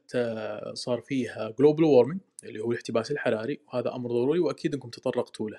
صار 0.74 1.00
فيه 1.00 1.54
global 1.58 1.84
warming 1.84 2.20
اللي 2.44 2.60
هو 2.60 2.70
الاحتباس 2.70 3.10
الحراري 3.10 3.60
وهذا 3.66 3.94
أمر 3.94 4.10
ضروري 4.10 4.38
وأكيد 4.38 4.74
أنكم 4.74 4.90
تطرقتوا 4.90 5.50
له. 5.50 5.58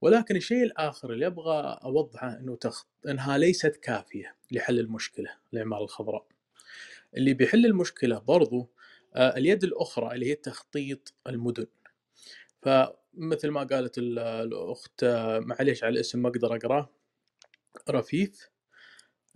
ولكن 0.00 0.36
الشيء 0.36 0.62
الآخر 0.62 1.12
اللي 1.12 1.26
أبغى 1.26 1.78
أوضحه 1.84 2.38
أنه 2.38 2.56
تخ... 2.56 2.86
أنها 3.08 3.38
ليست 3.38 3.76
كافية 3.76 4.36
لحل 4.52 4.78
المشكلة 4.78 5.30
العمارة 5.54 5.84
الخضراء. 5.84 6.26
اللي 7.16 7.34
بيحل 7.34 7.66
المشكلة 7.66 8.18
برضو 8.18 8.70
آه، 9.14 9.36
اليد 9.36 9.64
الأخرى 9.64 10.14
اللي 10.14 10.30
هي 10.30 10.34
تخطيط 10.34 11.14
المدن. 11.26 11.66
فمثل 12.62 13.48
ما 13.48 13.64
قالت 13.64 13.98
الأخت 13.98 15.02
آه، 15.02 15.38
معليش 15.38 15.84
على 15.84 15.92
الاسم 15.92 16.22
ما 16.22 16.28
أقدر 16.28 16.56
أقراه 16.56 16.90
رفيف 17.90 18.50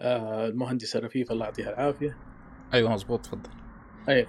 آه، 0.00 0.46
المهندسة 0.46 0.98
رفيف 0.98 1.32
الله 1.32 1.44
يعطيها 1.44 1.70
العافية. 1.70 2.31
أيوه 2.74 2.92
مضبوط 2.92 3.24
تفضل. 3.24 3.50
اي 4.08 4.26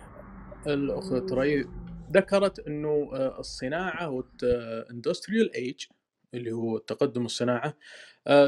الأخت 0.68 1.32
ري 1.32 1.66
ذكرت 2.12 2.60
إنه 2.60 3.10
الصناعة 3.40 4.10
وال 4.10 4.34
industrial 4.34 5.54
age 5.54 5.86
اللي 6.34 6.52
هو 6.52 6.78
تقدم 6.78 7.26
الصناعة 7.26 7.78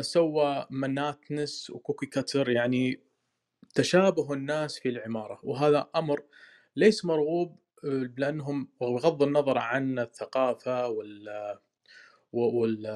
سوى 0.02 0.66
monotonous 0.70 1.70
و 1.70 1.75
cookie 1.75 2.06
cutter 2.06 2.50
يعني 2.50 3.00
تشابه 3.76 4.34
الناس 4.34 4.80
في 4.80 4.90
العمارة. 4.90 5.40
وهذا 5.44 5.90
أمر 5.96 6.24
ليس 6.76 7.06
مرغوب 7.06 7.60
آه، 7.86 8.10
لأنهم 8.18 8.68
بغض 8.82 9.24
النظر 9.24 9.58
عن 9.58 10.00
الثقافة 10.00 10.88
وال 10.88 11.58
وال 12.34 12.88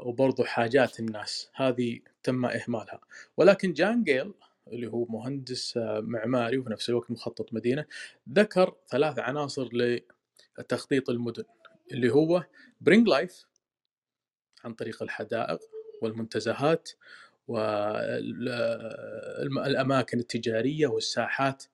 وبرضو 0.00 0.44
حاجات 0.44 1.00
الناس. 1.00 1.50
هذه 1.54 2.00
تم 2.22 2.44
إهمالها. 2.44 3.00
ولكن 3.36 3.72
جان 3.72 4.04
جيل 4.04 4.32
اللي 4.72 4.86
هو 4.86 5.04
مهندس 5.04 5.76
آه، 5.76 6.00
معماري 6.00 6.58
وفي 6.58 6.70
نفس 6.70 6.88
الوقت 6.88 7.10
مخطط 7.10 7.54
مدينة 7.54 7.84
ذكر 8.32 8.76
ثلاث 8.88 9.18
عناصر 9.18 9.68
لتخطيط 10.58 11.10
المدن 11.10 11.44
اللي 11.92 12.10
هو 12.10 12.44
bring 12.80 13.08
life 13.08 13.46
عن 14.64 14.74
طريق 14.74 15.02
الحدائق 15.02 15.60
والمنتزهات 16.02 16.90
والاماكن 19.48 20.18
التجارية 20.18 20.86
والساحات 20.86 21.64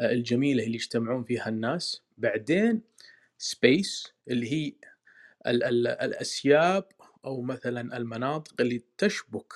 آه، 0.00 0.12
الجميلة 0.12 0.64
اللي 0.64 0.74
يجتمعون 0.74 1.24
فيها 1.24 1.48
الناس. 1.48 2.02
بعدين 2.18 2.82
space 3.38 4.12
اللي 4.28 4.52
هي 4.52 4.72
ال 5.46 5.64
ال 5.64 5.86
الأسياب 5.86 6.84
أو 7.24 7.42
مثلا 7.42 7.96
المناطق 7.96 8.60
اللي 8.60 8.82
تشبك 8.98 9.52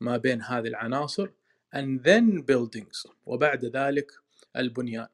ما 0.00 0.16
بين 0.16 0.42
هذه 0.42 0.66
العناصر 0.68 1.30
and 1.76 2.02
then 2.02 2.42
buildings 2.42 3.06
وبعد 3.26 3.64
ذلك 3.64 4.12
البنيان. 4.56 5.08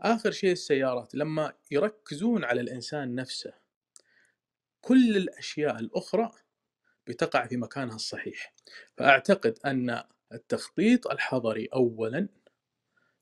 آخر 0.00 0.30
شيء 0.30 0.52
السيارات 0.52 1.14
لما 1.14 1.52
يركزون 1.70 2.44
على 2.44 2.60
الإنسان 2.60 3.14
نفسه 3.14 3.52
كل 4.80 5.16
الأشياء 5.16 5.78
الأخرى 5.78 6.32
بتقع 7.06 7.46
في 7.46 7.56
مكانها 7.56 7.96
الصحيح. 7.96 8.54
فأعتقد 8.96 9.58
أن 9.66 10.02
التخطيط 10.32 11.06
الحضري 11.06 11.66
أولا 11.74 12.28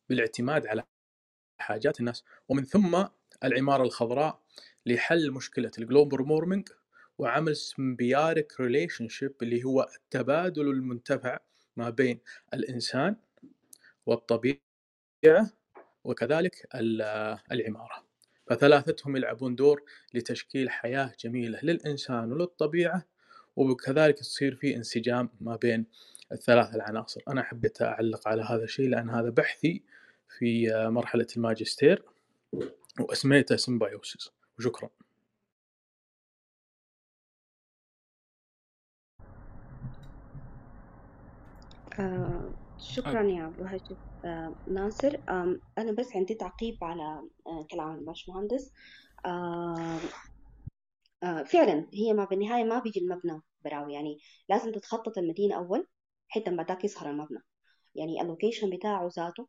بالاعتماد 0.08 0.66
على 0.66 0.84
حاجات 1.58 2.00
الناس 2.00 2.24
ومن 2.48 2.64
ثم 2.64 3.04
العمارة 3.44 3.82
الخضراء 3.82 4.42
لحل 4.86 5.30
مشكلة 5.30 5.70
ال 5.78 5.84
global 5.84 6.22
warming 6.22 6.68
وعمل 7.18 7.56
سمبياريك 7.56 8.60
ريليشن 8.60 9.08
شيب 9.08 9.34
اللي 9.42 9.64
هو 9.64 9.88
التبادل 9.96 10.70
المنتفع 10.70 11.38
ما 11.76 11.90
بين 11.90 12.20
الإنسان 12.54 13.16
والطبيعة 14.06 14.60
وكذلك 16.04 16.68
العمارة. 17.52 18.06
فثلاثتهم 18.46 19.16
يلعبون 19.16 19.54
دور 19.54 19.82
لتشكيل 20.14 20.70
حياة 20.70 21.12
جميلة 21.20 21.60
للإنسان 21.62 22.32
وللطبيعة 22.32 23.06
وكذلك 23.56 24.18
تصير 24.18 24.56
في 24.56 24.76
انسجام 24.76 25.28
ما 25.40 25.56
بين 25.56 25.86
الثلاث 26.32 26.74
العناصر. 26.74 27.20
أنا 27.28 27.42
حبيت 27.42 27.82
أعلق 27.82 28.28
على 28.28 28.42
هذا 28.42 28.64
الشيء 28.64 28.88
لأن 28.88 29.10
هذا 29.10 29.30
بحثي 29.30 29.82
في 30.38 30.68
مرحلة 30.90 31.26
الماجستير 31.36 32.02
وأسميته 33.00 33.56
سيمبايوسيس 33.56 34.30
وشكرا. 34.58 34.90
آه 42.00 42.54
شكرا 42.76 43.22
يا 43.22 43.46
أبو 43.46 43.64
هاشم 43.64 43.96
آه 44.24 44.54
ناصر. 44.70 45.16
آه 45.28 45.56
أنا 45.78 45.92
بس 45.92 46.16
عندي 46.16 46.34
تعقيب 46.34 46.78
على 46.82 47.02
آه 47.46 47.66
كلام 47.70 47.94
الباشمهندس. 47.94 48.72
آه 49.26 49.98
آه 51.22 51.42
فعلا 51.42 51.88
هي 51.94 52.12
ما 52.12 52.24
بالنهاية 52.24 52.64
ما 52.64 52.78
بيجي 52.78 53.00
المبنى 53.00 53.42
براوي 53.64 53.94
يعني 53.94 54.18
لازم 54.48 54.72
تتخطط 54.72 55.18
المدينة 55.18 55.56
أول 55.56 55.86
حتى 56.28 56.50
ما 56.50 56.56
بعدك 56.62 56.84
يظهر 56.84 57.10
المبنى. 57.10 57.38
يعني 57.94 58.22
ال 58.22 58.27
location 58.27 58.70
بتاعه 58.70 59.10
ذاته 59.16 59.48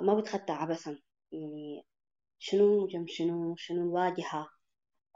ما 0.00 0.14
بتخطى 0.20 0.52
عبثا. 0.52 0.98
يعني 1.32 1.84
شنو 2.38 2.86
جنب 2.86 3.08
شنو 3.08 3.56
شنو 3.56 3.82
الواجهة 3.82 4.48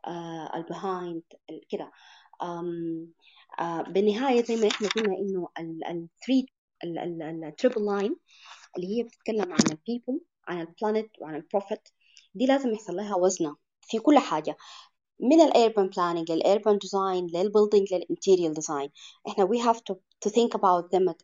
آه 0.07 0.57
ال 0.57 0.66
behind 0.66 1.23
كده. 1.71 1.93
آه 3.61 3.83
بالنهاية 3.83 4.43
زي 4.45 4.57
ما 4.57 4.69
إحنا 4.69 4.89
قلنا 4.89 5.15
إنه 5.19 5.49
ال 5.91 6.00
three 6.00 6.47
ال 6.85 6.99
triple 6.99 7.87
line 7.87 8.17
اللي 8.77 8.99
هي 8.99 9.03
بتتكلم 9.03 9.53
عن 9.53 9.59
ال 9.71 9.78
people 9.78 10.21
عن 10.49 10.61
ال 10.61 10.68
planet 10.68 11.11
وعن 11.21 11.37
ال 11.37 11.44
profit 11.44 11.89
دي 12.35 12.47
لازم 12.47 12.73
يحصل 12.73 12.97
لها 12.97 13.17
وزنة 13.17 13.57
في 13.83 13.99
كل 13.99 14.19
حاجة 14.19 14.57
من 15.21 15.41
الايربان 15.41 15.89
بلاننج 15.89 16.33
للايربان 16.33 16.79
ديزاين 16.79 17.27
للبيلدينج 17.27 17.95
للانتيريال 17.95 18.55
ديزاين 18.55 18.91
إحنا 19.29 19.47
we 19.47 19.59
have 19.59 19.79
to 19.79 19.95
to 20.27 20.31
think 20.31 20.55
about 20.61 20.91
them 20.93 21.15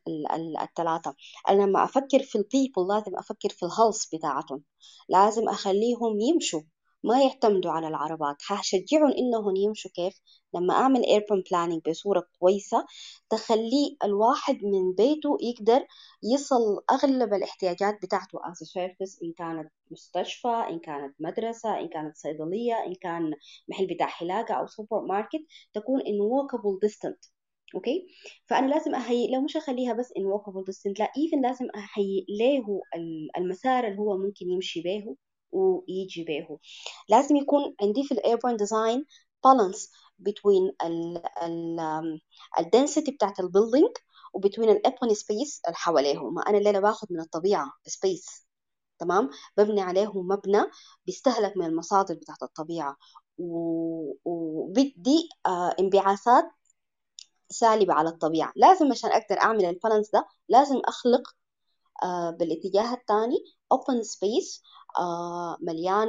الثلاثة 0.62 1.14
أنا 1.48 1.62
لما 1.62 1.84
أفكر 1.84 2.22
في 2.22 2.38
ال 2.38 2.45
people 2.45 2.88
لازم 2.88 3.16
أفكر 3.16 3.48
في 3.48 3.62
ال 3.66 3.72
health 3.72 4.06
بتاعتهم. 4.14 4.62
لازم 5.08 5.48
أخليهم 5.48 6.20
يمشوا 6.20 6.60
ما 7.04 7.22
يعتمدوا 7.22 7.70
على 7.72 7.88
العربات. 7.88 8.36
هشجعهم 8.48 9.12
إنهم 9.18 9.56
يمشوا 9.56 9.90
كيف؟ 9.94 10.20
لما 10.54 10.74
أعمل 10.74 11.02
urban 11.02 11.42
planning 11.48 11.90
بصورة 11.90 12.28
كويسة 12.38 12.86
تخلي 13.30 13.96
الواحد 14.04 14.58
من 14.64 14.92
بيته 14.92 15.38
يقدر 15.40 15.86
يصل 16.34 16.84
أغلب 16.90 17.34
الاحتياجات 17.34 17.94
بتاعته. 18.02 18.38
أي 18.38 18.52
service 18.64 19.22
إن 19.24 19.32
كانت 19.38 19.70
مستشفى 19.90 20.64
إن 20.70 20.78
كانت 20.78 21.14
مدرسة 21.20 21.80
إن 21.80 21.88
كانت 21.88 22.16
صيدلية 22.16 22.74
إن 22.86 22.94
كان 22.94 23.32
محل 23.68 23.86
بتاع 23.86 24.06
حلاقة 24.06 24.54
أو 24.54 24.66
سوبر 24.66 25.00
ماركت 25.00 25.44
تكون 25.74 26.00
in 26.00 26.04
walkable 26.04 26.88
distance 26.88 27.30
okay 27.74 28.06
فأنا 28.46 28.66
لازم 28.66 28.94
اهيئ 28.94 29.32
لو 29.34 29.40
مش 29.40 29.56
اخليها 29.56 29.92
بس 29.92 30.12
in 30.16 30.22
walkable 30.32 30.64
distance 30.72 31.00
لا 31.00 31.06
even 31.06 31.42
لازم 31.42 31.66
أهيئ 31.74 32.24
له 32.28 32.80
المسار 33.38 33.86
اللي 33.86 33.98
هو 33.98 34.18
ممكن 34.18 34.50
يمشي 34.50 34.80
به 34.82 35.16
ويجي 35.54 36.24
به 36.24 36.58
لازم 37.08 37.36
يكون 37.36 37.74
عندي 37.82 38.04
في 38.04 38.12
ال 38.14 38.21
urban 38.21 38.56
design 38.56 39.04
balance 39.44 39.90
ال 41.42 42.20
ال 42.58 42.65
density 42.65 43.10
بتاعت 43.10 43.40
ال 43.40 43.46
building 43.46 43.90
و 44.34 44.39
between 44.39 44.70
ال 44.70 44.79
open 44.79 45.14
space 45.14 45.60
اللي 45.66 45.76
حواليه 45.76 46.18
ما 46.30 46.42
أنا 46.48 46.58
الليلة 46.58 46.80
باخذ 46.80 47.06
من 47.10 47.20
الطبيعة 47.20 47.72
space 47.86 48.44
تمام؟ 48.98 49.30
ببني 49.56 49.80
عليه 49.80 50.12
مبنى 50.22 50.62
بيستهلك 51.06 51.56
من 51.56 51.66
المصادر 51.66 52.14
بتاعت 52.14 52.42
الطبيعة. 52.42 52.96
وبدي 54.24 55.28
آه 55.46 55.74
انبعاثات 55.80 56.44
سالبة 57.50 57.94
على 57.94 58.08
الطبيعة. 58.08 58.52
لازم 58.56 58.90
عشان 58.92 59.10
أقدر 59.10 59.40
أعمل 59.40 59.64
ال 59.64 59.70
balance 59.70 60.10
ده 60.10 60.26
لازم 60.48 60.80
أخلق 60.88 61.22
آه 62.02 62.30
بالاتجاه 62.30 62.94
الثاني 62.94 63.36
open 63.74 64.02
space 64.04 64.60
مليان 65.60 66.08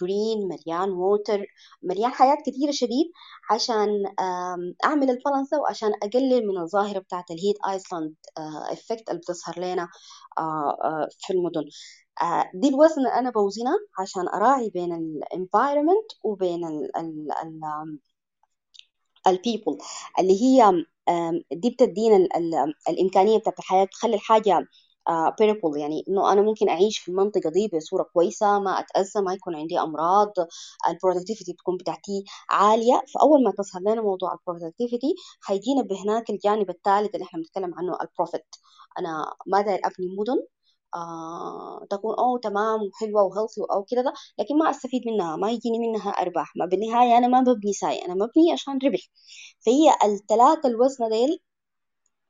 green 0.00 0.48
مليان 0.48 0.90
water 0.90 1.46
مليان 1.82 2.10
حياة 2.10 2.36
كثيرة 2.46 2.70
شديد 2.70 3.06
عشان 3.50 3.88
أعمل 4.84 5.10
ال 5.10 5.15
balance 5.15 5.52
وعشان 5.52 5.92
أقلل 6.02 6.46
من 6.48 6.58
الظاهرة 6.58 6.98
بتاعت 6.98 7.30
ال 7.30 7.35
heat 7.35 7.56
island 7.68 8.14
effect 8.70 9.08
اللي 9.10 9.20
بتظهر 9.20 9.58
لنا 9.60 9.88
في 11.18 11.32
المدن. 11.32 11.64
دي 12.54 12.68
الوزن 12.68 13.06
أنا 13.06 13.30
بوزنها 13.30 13.76
عشان 14.00 14.28
أراعي 14.28 14.70
بين 14.70 14.92
ال 14.94 15.03
environment 15.03 16.06
وبين 16.24 16.64
ال 16.66 16.96
ال 16.96 17.28
ال 17.42 17.60
ال 19.26 19.33
people 19.33 19.78
اللي 20.18 20.42
هي 20.42 20.84
دي 21.52 21.70
بتدينا 21.70 22.28
الإمكانية 22.88 23.38
بتاعت 23.38 23.58
الحياة 23.58 23.84
تخلي 23.84 24.14
الحاجة 24.14 24.66
bearable 25.38 25.78
يعني 25.80 26.04
إنه 26.08 26.32
أنا 26.32 26.42
ممكن 26.42 26.68
أعيش 26.68 26.98
في 26.98 27.08
المنطقة 27.10 27.50
دي 27.50 27.68
بصورة 27.74 28.02
كويسة 28.02 28.58
ما 28.60 28.80
أتأذى 28.80 29.20
ما 29.24 29.34
يكون 29.34 29.56
عندي 29.56 29.80
أمراض. 29.80 30.32
ال 30.88 30.93
productivity 30.93 31.52
بتكون 31.52 31.76
بتاعتي 31.76 32.24
عالية. 32.50 33.02
فأول 33.14 33.44
ما 33.44 33.52
تظهر 33.58 33.82
لنا 33.82 34.02
موضوع 34.02 34.32
ال 34.32 34.38
productivity 34.38 35.14
هيجينا 35.48 35.82
بهناك 35.82 36.30
الجانب 36.30 36.70
الثالث 36.70 37.14
اللي 37.14 37.24
إحنا 37.26 37.38
بنتكلم 37.40 37.74
عنه 37.74 37.98
ال 38.02 38.08
profit 38.08 38.46
أنا 38.98 39.34
ما 39.46 39.60
داير 39.62 39.80
أبني 39.84 40.16
مدن. 40.18 40.46
آه 40.94 41.86
تكون 41.90 42.14
أوه 42.18 42.38
تمام 42.40 42.80
وحلوة 42.82 43.22
و 43.22 43.27
healthy 43.27 43.60
أو 43.72 43.84
كده 43.84 44.02
ده 44.02 44.12
لكن 44.38 44.58
ما 44.58 44.70
أستفيد 44.70 45.02
منها 45.06 45.36
ما 45.36 45.50
يجيني 45.50 45.78
منها 45.78 46.10
أرباح. 46.10 46.52
ما 46.56 46.66
بالنهاية 46.66 47.18
أنا 47.18 47.28
ما 47.28 47.40
ببني 47.40 47.72
ساي 47.72 48.04
أنا 48.04 48.14
ببني 48.14 48.52
عشان 48.52 48.78
ربح. 48.84 49.00
فهي 49.66 49.90
الثلاثة 50.12 50.68
الوزن 50.68 51.08
ديل 51.08 51.38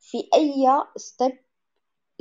في 0.00 0.18
أي 0.34 0.66
step 0.96 1.32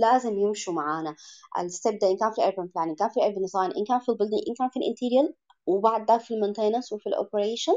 لازم 0.02 0.40
يمشوا 0.40 0.74
معانا. 0.74 1.16
ال 1.60 1.68
step 1.68 2.00
ده 2.00 2.08
إن 2.12 2.18
كان 2.18 2.32
في 2.32 2.38
ال 2.42 2.47
urban 2.47 2.70
planning 2.76 2.98
كان 3.00 3.10
في 3.10 3.18
ال 3.18 3.22
urban 3.22 3.42
design 3.42 3.72
إن 3.72 3.86
كان 3.86 4.00
في 4.00 4.10
ال 4.10 4.13
building 4.13 4.42
إن 4.50 4.56
كان 4.60 4.70
في 4.70 4.80
ال 4.80 4.86
interior 4.86 5.34
وبعد 5.66 6.06
ده 6.06 6.18
في 6.18 6.34
ال 6.34 6.39
maintenance 6.39 6.94
وفي 6.94 7.08
ال 7.10 7.16
operation 7.16 7.74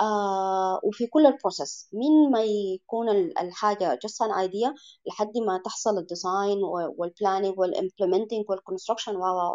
آه 0.00 0.80
وفي 0.84 1.06
كل 1.06 1.26
ال 1.26 1.34
process 1.34 1.88
من 1.92 2.30
ما 2.32 2.42
يكون 2.44 3.08
الحاجة 3.10 3.98
just 4.06 4.26
an 4.26 4.32
idea 4.48 4.74
لحد 5.06 5.32
ما 5.46 5.60
تحصل 5.64 5.98
الديزاين 5.98 6.58
والبلاننج 6.98 7.58
والامبلمنتنج 7.58 8.44
والكونستراكشن 8.50 9.16
و 9.16 9.20
و 9.24 9.52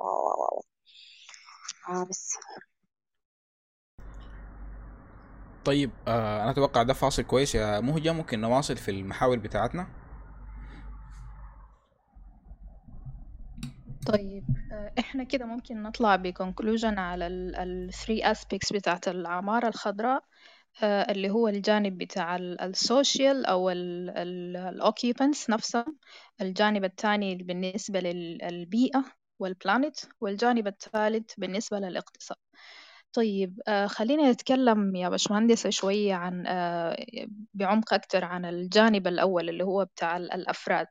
و 0.58 0.62
آه 1.90 2.06
بس. 2.10 2.30
طيب 5.66 5.92
آه 6.08 6.42
أنا 6.44 6.52
أتوقع 6.52 6.84
ده 6.84 6.94
فاصل 6.94 7.24
كويس 7.24 7.56
يا 7.56 7.80
مهجة 7.80 8.12
ممكن 8.14 8.42
نواصل 8.42 8.78
في 8.78 8.92
المحاور 8.92 9.38
بتاعتنا. 9.38 9.88
طيب 14.14 14.44
إحنا 15.00 15.24
كده 15.24 15.46
ممكن 15.46 15.84
نطلع 15.84 16.16
ب 16.16 16.23
conclusion 16.23 17.00
على 17.00 17.28
ال 17.28 17.90
three 17.94 18.24
aspects 18.24 18.74
بتاعت 18.74 19.08
العمارة 19.08 19.68
الخضراء 19.68 20.24
اللي 20.84 21.30
هو 21.30 21.48
الجانب 21.48 21.98
بتاع 21.98 22.36
ال 22.36 22.51
social 22.51 23.46
أو 23.46 23.70
ال 23.70 23.88
occupants 23.88 25.50
نفسهم 25.50 25.98
الجانب 26.42 26.84
الثاني 26.84 27.36
بالنسبة 27.36 28.00
للبيئة 28.00 29.04
وال 29.40 29.55
planet 29.55 30.00
والجانب 30.22 30.68
الثالث 30.68 31.32
بالنسبة 31.38 31.80
للاقتصاد. 31.80 32.38
طيب 33.14 33.60
خلينا 33.86 34.32
نتكلم 34.32 34.96
يا 34.96 35.10
باشمهندسة 35.10 35.70
شوية 35.70 36.14
عن 36.14 36.44
بعمق 37.54 37.94
أكتر 37.94 38.26
عن 38.26 38.46
الجانب 38.46 39.08
الأول 39.08 39.50
اللي 39.50 39.64
هو 39.64 39.86
بتاع 39.86 40.18
الأفراد. 40.18 40.88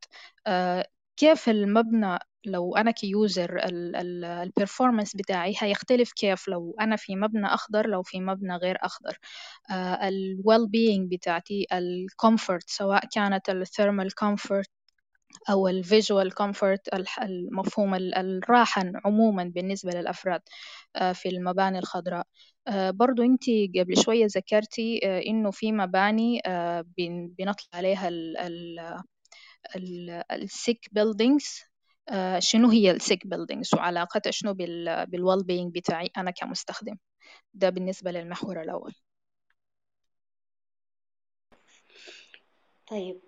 كيف 1.16 1.48
المبنى 1.48 2.18
لو 2.46 2.76
أنا 2.76 2.90
ك 2.90 3.04
user 3.04 3.61
ال 3.64 3.77
performance 3.77 5.16
بتاعي 5.16 5.54
هيختلف 5.59 6.12
كيف 6.12 6.48
لو 6.48 6.76
أنا 6.80 6.96
في 6.96 7.16
مبنى 7.16 7.46
أخضر 7.46 7.87
لو 7.87 8.02
في 8.02 8.20
مبنى 8.20 8.56
غير 8.56 8.76
أخضر. 8.82 9.18
ال 10.02 10.68
well-being 10.68 11.14
بتاعتي 11.14 11.66
ال 11.72 11.85
comfort 11.85 12.70
سواء 12.70 13.06
كانت 13.12 13.50
ال 13.50 13.59
thermal 13.59 14.14
comfort 14.14 14.70
أو 15.50 15.68
ال 15.68 15.78
visual 15.78 16.35
comfort 16.35 16.80
المفهوم 17.22 17.94
الراحة 17.94 18.82
عموما 19.04 19.44
بالنسبة 19.44 19.90
للأفراد 19.92 20.40
آه، 20.96 21.12
في 21.12 21.28
المباني 21.28 21.78
الخضراء. 21.78 22.26
آه، 22.68 22.90
برضو 22.90 23.22
أنت 23.22 23.44
قبل 23.78 23.96
شوية 24.04 24.26
ذكرتي 24.37 25.00
آه، 25.04 25.20
إنه 25.26 25.50
في 25.50 25.72
مباني 25.72 26.40
بنطلع 27.38 27.68
عليها 27.74 28.09
ال 30.32 30.44
sick 30.44 30.88
buildings 30.92 31.61
شنو 32.38 32.68
هي 32.70 32.90
ال 32.90 32.98
sick 32.98 33.26
buildings 33.26 33.74
وعلاقتها 33.74 34.30
شنو 34.30 34.54
بال 34.54 35.44
well-being 35.44 35.74
بتاعي 35.78 36.10
أنا 36.16 36.30
كمستخدم؟ 36.30 36.96
ده 37.54 37.70
بالنسبة 37.70 38.10
للمحور 38.10 38.62
الأول. 38.62 38.92
طيب 42.90 43.20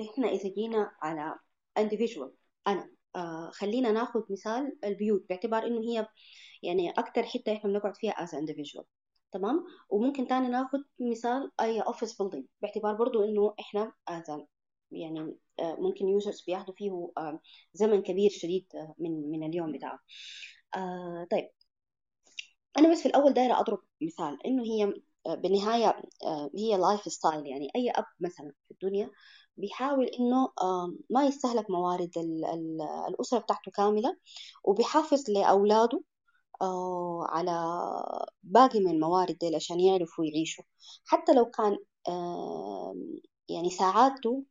إحنا 0.00 0.28
إذا 0.28 0.48
جينا 0.54 0.90
على 1.02 1.34
individual 1.78 2.30
أنا 2.66 2.90
آه 3.16 3.50
خلينا 3.50 3.92
ناخذ 3.92 4.20
مثال 4.30 4.78
البيوت 4.84 5.28
باعتبار 5.28 5.66
إنه 5.66 5.80
هي 5.80 6.08
يعني 6.62 6.90
أكتر 6.90 7.22
حتة 7.22 7.52
إحنا 7.52 7.70
بنقعد 7.70 7.96
فيها 7.96 8.12
as 8.12 8.30
individual. 8.30 8.84
تمام؟ 9.32 9.64
وممكن 9.88 10.26
تاني 10.26 10.48
ناخذ 10.48 10.78
مثال 11.00 11.50
أي 11.60 11.82
office 11.82 12.12
building 12.12 12.42
باعتبار 12.62 12.94
برضو 12.94 13.24
إنه 13.24 13.54
إحنا 13.60 13.92
as 14.10 14.40
يعني 14.96 15.36
آه 15.60 15.76
ممكن 15.80 16.08
يوزرز 16.08 16.42
بياخدوا 16.46 16.74
فيه 16.74 17.10
آه 17.18 17.40
زمن 17.74 18.02
كبير 18.02 18.30
شديد 18.30 18.66
آه، 18.74 18.94
من 18.98 19.30
من 19.30 19.42
اليوم 19.46 19.72
بتاعه. 19.72 19.98
طيب. 21.30 21.50
أنا 22.78 22.92
بس 22.92 22.98
في 23.02 23.06
الأول 23.06 23.32
دايرة 23.34 23.60
أضرب 23.60 23.78
مثال 24.02 24.38
إنه 24.46 24.62
هي 24.64 24.92
بالنهاية 25.28 26.02
آه، 26.24 26.50
هي 26.58 26.76
lifestyle 26.76 27.46
يعني 27.46 27.68
أي 27.76 27.90
أب 27.90 28.04
مثلا 28.20 28.52
في 28.68 28.70
الدنيا 28.70 29.10
بيحاول 29.56 30.06
إنه 30.06 30.48
ما 31.10 31.24
يستهلك 31.26 31.70
موارد 31.70 32.10
الأسرة 33.08 33.38
بتاعته 33.38 33.70
كاملة 33.70 34.16
وبيحافظ 34.64 35.30
لأولاده 35.30 36.02
على 37.28 37.52
باقي 38.42 38.80
من 38.80 38.90
الموارد 38.90 39.38
دي 39.38 39.56
عشان 39.56 39.80
يعرفوا 39.80 40.24
يعيشوا. 40.24 40.64
حتى 41.06 41.32
لو 41.32 41.44
كان 41.50 41.78
يعني 43.48 43.70
سعادته 43.70 44.44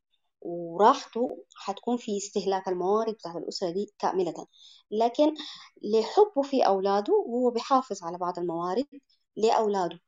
وراحته 0.46 1.44
حتكون 1.56 1.98
في 1.98 2.18
استهلاك 2.18 2.68
الموارد 2.68 3.14
بتاعت 3.14 3.36
الأسرة 3.36 3.70
دي 3.72 3.94
كاملة. 4.00 4.48
لكن 4.92 5.34
لحبه 5.84 6.42
في 6.44 6.62
أولاده 6.68 7.14
هو 7.14 7.50
بيحافظ 7.52 8.04
على 8.04 8.18
بعض 8.18 8.40
الموارد 8.40 8.88
لأولاده. 9.38 10.00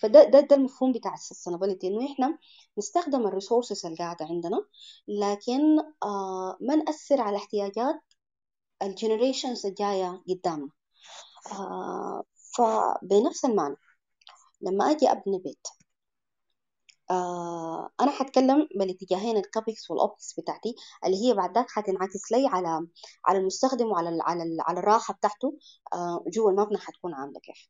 فده 0.00 0.24
ده 0.24 0.40
ده 0.40 0.56
المفهوم 0.56 0.92
بتاع 0.92 1.14
ال 1.14 1.19
sustainability 1.19 1.86
إنه 1.88 2.12
إحنا 2.12 2.38
نستخدم 2.78 3.26
ال 3.26 3.32
resources 3.32 3.86
اللي 3.86 3.98
قاعدة 3.98 4.26
عندنا 4.26 4.64
لكن 5.08 5.78
آه 6.02 6.56
ما 6.60 6.74
نأثر 6.76 7.20
على 7.20 7.36
احتياجات 7.36 8.00
ال 8.82 8.89
generations 8.89 9.66
الجاية 9.66 10.22
قدامنا. 10.28 10.70
آه 11.52 12.24
فبنفس 12.56 13.44
المعنى 13.44 13.76
لما 14.62 14.90
أجي 14.90 15.10
أبني 15.10 15.38
بيت 15.38 15.66
آه 17.10 17.90
أنا 18.00 18.10
حتكلم 18.10 18.68
بالاتجاهين 18.78 19.36
ال 19.36 19.45
CAPEX 19.45 19.90
وال 19.90 20.05
OPEX 20.05 20.34
بتاعتي 20.40 20.74
اللي 21.06 21.16
هي 21.28 21.34
بعد 21.34 21.54
ذاك 21.54 21.70
حتنعكس 21.70 22.32
لي 22.32 22.46
على 22.46 22.86
على 23.26 23.38
المستخدم 23.38 23.86
وعلى 23.86 24.18
على 24.22 24.56
على 24.60 24.78
الراحة 24.80 25.14
بتاعته 25.14 25.58
آه 25.94 26.24
جوا 26.28 26.50
المبنى 26.50 26.78
حتكون 26.78 27.14
عاملة 27.14 27.40
كيف. 27.40 27.68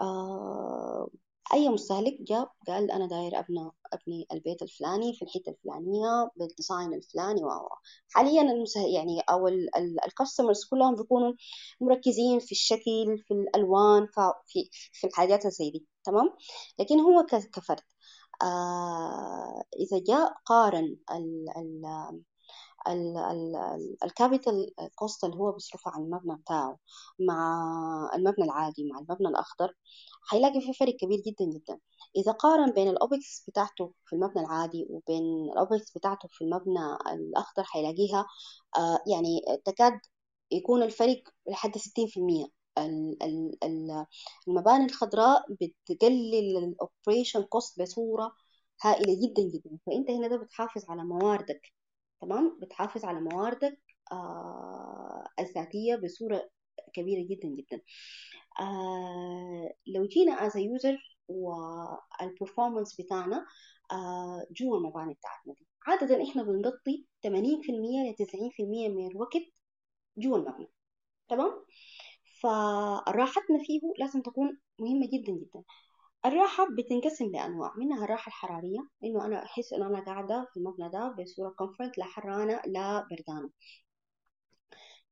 آه 0.00 1.08
أي 1.54 1.68
مستهلك 1.68 2.16
جا 2.20 2.48
قال 2.68 2.90
أنا 2.90 3.06
داير 3.06 3.38
أبنى 3.38 3.70
أبني 3.92 4.26
البيت 4.32 4.62
الفلاني 4.62 5.14
في 5.14 5.22
الحتة 5.24 5.50
الفلانية 5.50 6.30
بال 6.36 6.50
design 6.50 6.94
الفلاني 6.94 7.44
و 7.44 7.48
حاليا. 8.14 8.42
يعني 8.94 9.20
أو 9.30 9.48
ال 10.06 10.12
customers 10.12 10.64
كلهم 10.70 10.96
بيكونوا 10.96 11.32
مركزين 11.80 12.38
في 12.38 12.52
الشكل 12.52 13.18
في 13.28 13.34
الألوان 13.34 14.06
في 14.46 14.70
في 14.92 15.06
الحاجات 15.06 15.46
زي 15.46 15.70
دي 15.70 15.86
تمام؟ 16.04 16.30
لكن 16.78 17.00
هو 17.00 17.26
كفرد. 17.52 17.80
إذا 19.80 19.98
جاء 20.06 20.32
قارن 20.46 20.96
ال 21.10 21.48
ال 22.88 23.56
capital 24.04 24.70
cost 24.94 25.24
اللي 25.24 25.36
هو 25.36 25.52
بيصرفه 25.52 25.90
على 25.90 26.04
المبنى 26.04 26.36
بتاعه 26.36 26.78
مع 27.20 27.62
المبنى 28.14 28.44
العادي 28.44 28.84
مع 28.92 28.98
المبنى 28.98 29.28
الأخضر 29.28 29.74
هيلاقي 30.32 30.60
في 30.60 30.72
فرق 30.72 30.96
كبير 30.96 31.18
جدا 31.26 31.44
جدا. 31.44 31.78
إذا 32.16 32.32
قارن 32.32 32.70
بين 32.72 32.88
ال 32.88 32.99
OPEX 32.99 33.44
بتاعته 33.48 33.92
في 34.06 34.12
المبنى 34.16 34.42
العادي 34.44 34.86
وبين 34.90 35.22
ال 35.52 35.60
OPEX 35.60 35.92
بتاعته 35.98 36.28
في 36.32 36.44
المبنى 36.44 36.96
الأخضر 37.12 37.64
هيلاقيها 37.74 38.26
آه 38.78 38.98
يعني 39.06 39.40
تكاد 39.64 40.00
يكون 40.50 40.82
الفرق 40.82 41.22
لحد 41.48 41.78
ستين 41.78 42.06
في 42.06 42.20
المية. 42.20 42.61
المباني 44.48 44.84
الخضراء 44.84 45.44
بتقلل 45.60 46.56
ال 46.58 46.66
operation 46.66 47.42
cost 47.42 47.82
بصورة 47.82 48.32
هائلة 48.82 49.14
جدا 49.28 49.42
جدا. 49.42 49.78
فأنت 49.86 50.10
هنا 50.10 50.28
ده 50.28 50.36
بتحافظ 50.36 50.90
على 50.90 51.04
مواردك 51.04 51.72
تمام؟ 52.20 52.58
بتحافظ 52.62 53.04
على 53.04 53.20
مواردك 53.20 53.78
آه 54.12 55.24
الذاتية 55.40 55.96
بصورة 55.96 56.50
كبيرة 56.94 57.26
جدا 57.28 57.48
جدا. 57.48 57.82
آه 58.60 59.74
لو 59.86 60.06
جينا 60.06 60.48
a 60.48 60.52
user 60.52 60.96
والperformance 61.32 62.96
بتاعنا 63.04 63.46
آه 63.92 64.46
جوا 64.50 64.76
المباني 64.78 65.14
بتاعتنا 65.14 65.54
دي. 65.54 65.66
عادة 65.86 66.24
إحنا 66.30 66.42
بنغطي 66.42 67.06
80% 67.22 68.10
ل 68.10 68.14
90% 68.14 68.88
من 68.88 69.06
الوقت 69.10 69.42
جوا 70.18 70.36
المبنى 70.38 70.68
تمام؟ 71.28 71.64
فراحتنا 72.42 73.58
فيه 73.66 73.80
لازم 73.98 74.22
تكون 74.22 74.58
مهمة 74.80 75.06
جدا 75.12 75.32
جدا. 75.32 75.64
الراحة 76.26 76.66
بتنقسم 76.78 77.26
لأنواع 77.32 77.72
منها 77.76 78.04
الراحة 78.04 78.28
الحرارية 78.28 78.88
إنه 79.04 79.26
أنا 79.26 79.44
أحس 79.44 79.72
إنه 79.72 79.86
أنا 79.86 80.00
قاعدة 80.04 80.48
في 80.52 80.56
المبنى 80.56 80.88
ده 80.90 81.16
بصورة 81.18 81.50
comfort 81.50 81.98
لا 81.98 82.04
حرانة 82.04 82.62
لا 82.66 83.08
بردانة. 83.10 83.50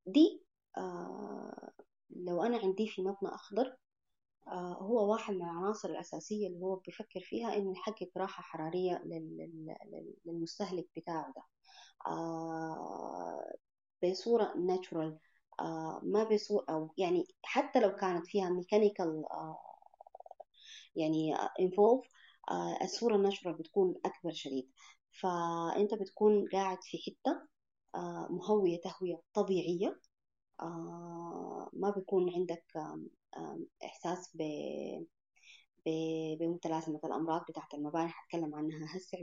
دي 0.07 0.43
آه 0.79 1.71
لو 2.11 2.43
أنا 2.43 2.59
عندي 2.59 2.89
في 2.89 3.03
مبنى 3.03 3.35
أخضر 3.35 3.77
آه 4.49 4.75
هو 4.83 5.13
واحد 5.13 5.35
من 5.35 5.43
العناصر 5.43 5.91
الأساسية 5.91 6.49
اللي 6.49 6.61
هو 6.61 6.77
بيفكر 6.77 7.21
فيها 7.21 7.57
إنه 7.57 7.73
يحقق 7.73 8.11
راحة 8.19 8.43
حرارية 8.43 9.03
للمستهلك 10.27 10.87
بتاعه 10.97 11.33
ده. 11.37 11.43
آه 12.07 13.55
بصورة 14.05 14.55
natural 14.57 15.19
ما 16.03 16.25
بصورة 16.25 16.65
أو 16.71 16.91
يعني 16.99 17.25
حتى 17.43 17.81
لو 17.81 17.97
كانت 17.97 18.27
فيها 18.27 18.51
mechanical 18.51 19.25
آه 19.33 19.59
يعني 20.97 21.35
involve 21.37 22.07
آه، 22.51 22.79
الصورة 22.85 23.17
النشرة 23.17 23.53
بتكون 23.53 23.95
أكبر 24.05 24.33
شديد. 24.33 24.71
فأنت 25.21 25.95
بتكون 25.95 26.49
قاعد 26.53 26.79
في 26.83 26.99
حتة 26.99 27.43
آه، 27.95 28.29
مهوية 28.31 28.81
تهوية 28.81 29.23
طبيعية 29.35 30.01
آه، 30.63 31.71
ما 31.73 31.91
بيكون 31.91 32.35
عندك 32.35 32.65
إحساس 33.85 34.31
ب 34.35 34.43
بمتلازمة 36.41 37.01
الأمراض 37.05 37.45
بتاعت 37.49 37.75
المباني. 37.75 38.09
حتكلم 38.09 38.55
عنها 38.55 38.97
هسه 38.97 39.19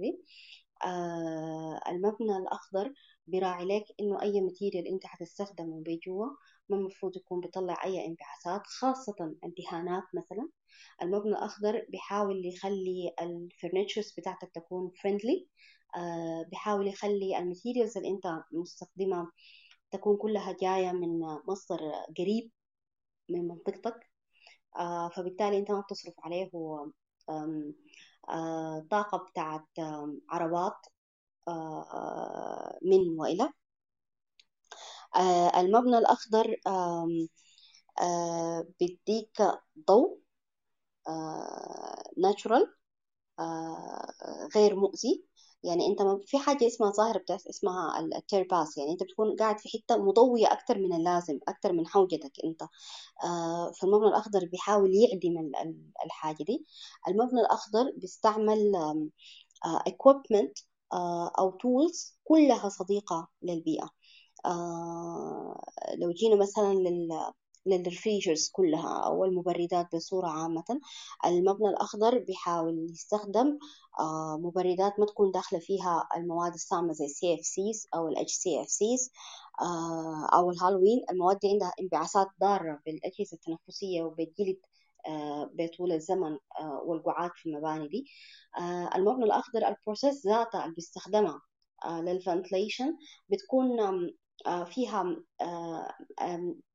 المبنى 1.87 2.37
الأخضر 2.37 2.93
بيراعي 3.27 3.65
لك 3.65 3.83
إنه 3.99 4.21
أي 4.21 4.41
ماتيريال 4.41 4.87
أنت 4.87 5.05
حتستخدمه 5.05 5.83
بجوا 5.85 6.25
ما 6.69 6.77
المفروض 6.77 7.17
يكون 7.17 7.39
بيطلع 7.39 7.83
أي 7.85 8.05
انبعاثات 8.05 8.67
خاصة 8.67 9.15
الدهانات 9.45 10.03
مثلا. 10.13 10.49
المبنى 11.01 11.31
الأخضر 11.31 11.85
بيحاول 11.89 12.45
يخلي 12.45 13.13
ال 13.21 13.30
furnitures 13.30 14.13
بتاعتك 14.17 14.51
تكون 14.55 14.91
friendly 15.01 15.47
آه 15.97 16.45
بيحاول 16.49 16.87
يخلي 16.87 17.37
ال 17.39 17.45
materials 17.45 17.97
اللي 17.97 18.09
أنت 18.09 18.27
مستخدمها 18.51 19.31
تكون 19.91 20.17
كلها 20.17 20.55
جاية 20.61 20.91
من 20.91 21.19
مصدر 21.47 21.79
قريب 22.17 22.51
من 23.29 23.47
منطقتك. 23.47 24.11
آه 24.77 25.09
فبالتالي 25.09 25.57
أنت 25.57 25.71
ما 25.71 25.81
بتصرف 25.81 26.13
عليه 26.19 26.49
آه 27.29 27.63
طاقة 28.91 29.17
بتاعت 29.17 29.67
عربات 30.29 30.85
آه 31.47 32.79
من 32.83 33.19
وإلى 33.19 33.49
آه 35.15 35.59
المبنى 35.61 35.97
الأخضر 35.97 36.55
آه 36.67 37.07
بيديك 38.79 39.41
ضوء 39.87 40.19
ناتشورال 42.17 42.73
آه، 43.39 44.13
غير 44.55 44.75
مؤذي. 44.75 45.26
يعني 45.67 45.87
أنت 45.87 46.01
ما 46.01 46.19
في 46.27 46.37
حاجة 46.39 46.67
اسمها 46.67 46.91
ظاهره 46.91 47.17
بتاعت 47.19 47.47
اسمها 47.47 47.99
التيرباس 47.99 48.77
يعني 48.77 48.91
أنت 48.91 49.03
بتكون 49.03 49.35
قاعد 49.35 49.59
في 49.59 49.69
حتة 49.69 49.97
مضوية 49.97 50.47
أكثر 50.53 50.77
من 50.79 50.93
اللازم 50.93 51.39
أكثر 51.47 51.73
من 51.73 51.87
حوجتك 51.87 52.31
أنت. 52.45 52.63
آه 53.23 53.71
فالمبنى 53.71 54.07
الأخضر 54.09 54.45
بيحاول 54.45 54.91
يعدم 54.95 55.51
الحاجة 56.05 56.43
دي. 56.43 56.65
المبنى 57.07 57.41
الأخضر 57.41 57.91
بيستعمل 57.97 58.75
آه 59.65 59.79
equipment 59.89 60.63
آه 60.93 61.31
أو 61.39 61.51
tools 61.57 62.13
كلها 62.23 62.69
صديقة 62.69 63.27
للبيئة. 63.41 63.89
آه 64.45 65.61
لو 65.97 66.11
جينا 66.11 66.35
مثلا 66.35 66.73
لل 66.73 67.09
لل 67.67 67.79
refrigerants 67.79 68.49
كلها 68.53 69.05
أو 69.05 69.25
المبردات 69.25 69.95
بصورة 69.95 70.27
عامة. 70.27 70.79
المبنى 71.25 71.69
الأخضر 71.69 72.19
بيحاول 72.19 72.87
يستخدم 72.91 73.57
آه، 73.99 74.37
مبردات 74.41 74.99
ما 74.99 75.05
تكون 75.05 75.31
داخلة 75.31 75.59
فيها 75.59 76.07
المواد 76.17 76.53
السامة 76.53 76.93
زي 76.93 77.05
ال 77.05 77.33
CFCs 77.35 77.87
أو 77.95 78.07
الاتش 78.07 78.33
سي 78.33 78.61
اف 78.61 78.69
سيز 78.69 79.11
أو 80.33 80.51
ال 80.51 80.59
halon. 80.59 81.01
المواد 81.11 81.39
دي 81.39 81.49
عندها 81.51 81.73
انبعاثات 81.81 82.27
ضارة 82.41 82.79
بالأجهزة 82.85 83.33
التنفسية 83.37 84.03
وبالجلد 84.03 84.57
آه، 85.07 85.49
بطول 85.53 85.91
الزمن 85.91 86.37
آه، 86.61 86.81
والقعاد 86.85 87.31
في 87.35 87.49
المباني 87.49 87.87
دي. 87.87 88.05
المبنى 88.95 89.25
الأخضر 89.25 89.67
ال 89.67 89.75
process 89.75 90.25
ذاتها 90.27 90.63
اللي 90.63 90.75
بيستخدمها 90.75 91.41
لل 91.89 92.06
ventilation 92.06 92.97
بتكون 93.29 93.67
فيها 94.65 95.15
آه، 95.41 95.95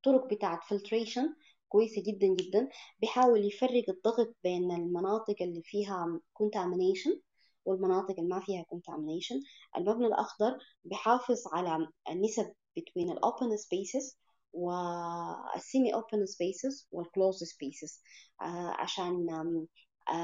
طرق 0.05 0.27
بتاعة 0.27 0.61
filtration 0.69 1.35
كويسة 1.69 2.03
جدا 2.07 2.27
جدا. 2.27 2.69
بيحاول 3.01 3.45
يفرق 3.45 3.85
الضغط 3.89 4.37
بين 4.45 4.71
المناطق 4.71 5.37
اللي 5.41 5.63
فيها 5.63 6.21
contamination 6.43 7.19
والمناطق 7.65 8.11
اللي 8.19 8.29
ما 8.29 8.41
فيها 8.41 8.65
contamination. 8.75 9.37
المبنى 9.77 10.07
الأخضر 10.07 10.59
بيحافظ 10.85 11.43
على 11.53 11.89
النسب 12.11 12.53
between 12.81 13.11
ال 13.11 13.19
open 13.25 13.59
spaces 13.59 14.17
وال 14.53 14.99
semi 14.99 15.93
open 15.95 16.19
spaces 16.19 16.87
وال 16.93 17.06
closed 17.06 17.47
spaces. 17.47 18.01
آه، 18.43 18.75
عشان 18.79 19.27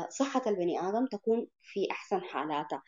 صحة 0.08 0.42
البني 0.46 0.88
آدم 0.88 1.06
تكون 1.06 1.46
في 1.62 1.90
أحسن 1.90 2.20
حالاتها. 2.20 2.82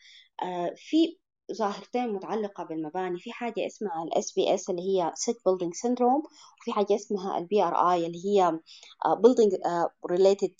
في 0.75 1.17
ظاهرتين 1.53 2.13
متعلقة 2.13 2.63
بالمباني. 2.63 3.19
في 3.19 3.31
حاجة 3.31 3.67
اسمها 3.67 4.05
SBS 4.35 4.69
اللي 4.69 4.81
هي 4.81 5.11
Sick 5.11 5.35
Building 5.35 5.71
Syndrome 5.87 6.23
وفي 6.61 6.71
حاجة 6.71 6.95
اسمها 6.95 7.37
BRI 7.63 8.05
اللي 8.07 8.25
هي 8.25 8.59
آه، 9.05 9.21
Building 9.21 9.67
آه، 9.67 9.91
Related 10.11 10.51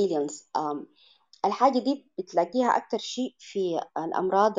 Illness. 0.00 0.44
الحاجة 1.44 1.78
دي 1.78 2.10
بتلاقيها 2.18 2.76
أكتر 2.76 2.98
شيء 2.98 3.34
في 3.38 3.80
الأمراض 3.98 4.54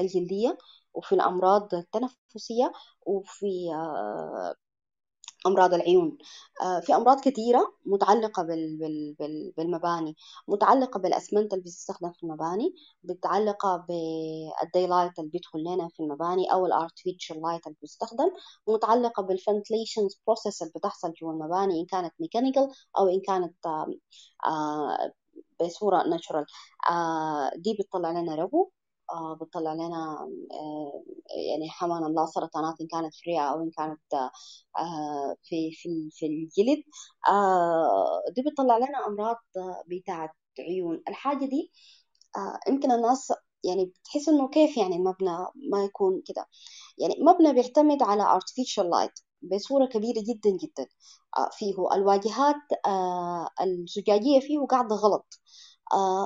الجلدية 0.00 0.58
وفي 0.94 1.14
الأمراض 1.14 1.74
التنفسية 1.74 2.72
وفي 3.06 3.70
آه، 3.74 4.54
أمراض 5.48 5.74
العيون. 5.74 6.18
آه، 6.62 6.80
في 6.80 6.94
أمراض 6.94 7.20
كثيرة 7.20 7.74
متعلقة 7.86 8.42
بالمباني 9.56 10.16
متعلقة 10.48 10.98
بالأسمنت 11.00 11.52
اللي 11.52 11.62
بتستخدم 11.64 12.12
في 12.12 12.22
المباني 12.22 12.74
متعلقة 13.04 13.76
بال 13.88 14.14
daylight 14.14 15.18
اللي 15.18 15.30
بيدخل 15.30 15.58
لنا 15.60 15.88
في 15.88 16.00
المباني 16.02 16.52
أو 16.52 16.66
ال 16.66 16.73
artificial 16.73 17.42
light 17.42 17.66
اللي 17.66 17.76
بيستخدم 17.82 18.30
متعلقة 18.68 19.22
بال 19.22 19.35
ventilation 19.35 20.08
process 20.26 20.62
اللي 20.62 20.72
بتحصل 20.76 21.12
جوا 21.12 21.32
المباني 21.32 21.80
إن 21.80 21.86
كانت 21.86 22.12
mechanical 22.20 22.68
أو 22.98 23.08
إن 23.08 23.20
كانت 23.20 23.54
آه، 24.46 25.12
بصورة 25.60 26.02
natural 26.08 26.46
آه، 26.90 27.50
دي 27.56 27.76
بتطلع 27.80 28.10
لنا 28.10 28.34
ربو. 28.34 28.62
آه، 28.64 28.81
بتطلع 29.40 29.72
لنا 29.74 30.18
آه، 30.52 31.04
يعني 31.50 31.70
حمان 31.70 32.04
الله 32.04 32.26
سرطانات 32.26 32.80
إن 32.80 32.86
كانت 32.86 33.14
في 33.14 33.22
الرئة 33.30 33.40
أو 33.52 33.62
إن 33.62 33.70
كانت 33.70 34.00
آه، 34.78 35.36
في 35.42 35.72
في 35.72 36.08
في 36.12 36.26
الجلد. 36.26 36.82
دي 38.36 38.42
بتطلع 38.50 38.76
لنا 38.78 39.06
أمراض 39.06 39.36
بتاعت 39.86 40.30
عيون. 40.58 41.02
الحاجة 41.08 41.44
دي 41.44 41.72
يمكن 42.68 42.92
الناس 42.92 43.32
يعني 43.64 43.84
بتحس 43.86 44.28
إنه 44.28 44.48
كيف 44.48 44.76
يعني 44.76 44.96
المبنى 44.96 45.38
ما 45.70 45.84
يكون 45.84 46.22
كده. 46.26 46.46
يعني 46.98 47.16
مبنى 47.20 47.52
بيعتمد 47.52 48.02
على 48.02 48.40
artificial 48.40 48.84
light 48.84 49.22
بصورة 49.42 49.86
كبيرة 49.86 50.20
جدا 50.20 50.50
جدا. 50.50 50.86
فيه 51.58 51.74
الواجهات 51.94 52.56
الزجاجية 53.62 54.40
فيه 54.40 54.58
قاعدة 54.70 54.96
غلط. 54.96 55.40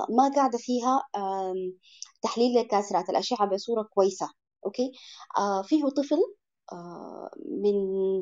ما 0.09 0.31
قاعدة 0.35 0.57
فيها 0.57 1.01
تحليل 2.21 2.59
لكاسرات 2.59 3.09
الأشعة 3.09 3.47
بصورة 3.49 3.83
كويسة 3.83 4.29
أوكي؟ 4.65 4.91
آه 5.37 5.61
فيه 5.61 5.85
طفل 5.89 6.17
آه 6.71 7.29
من 7.63 7.73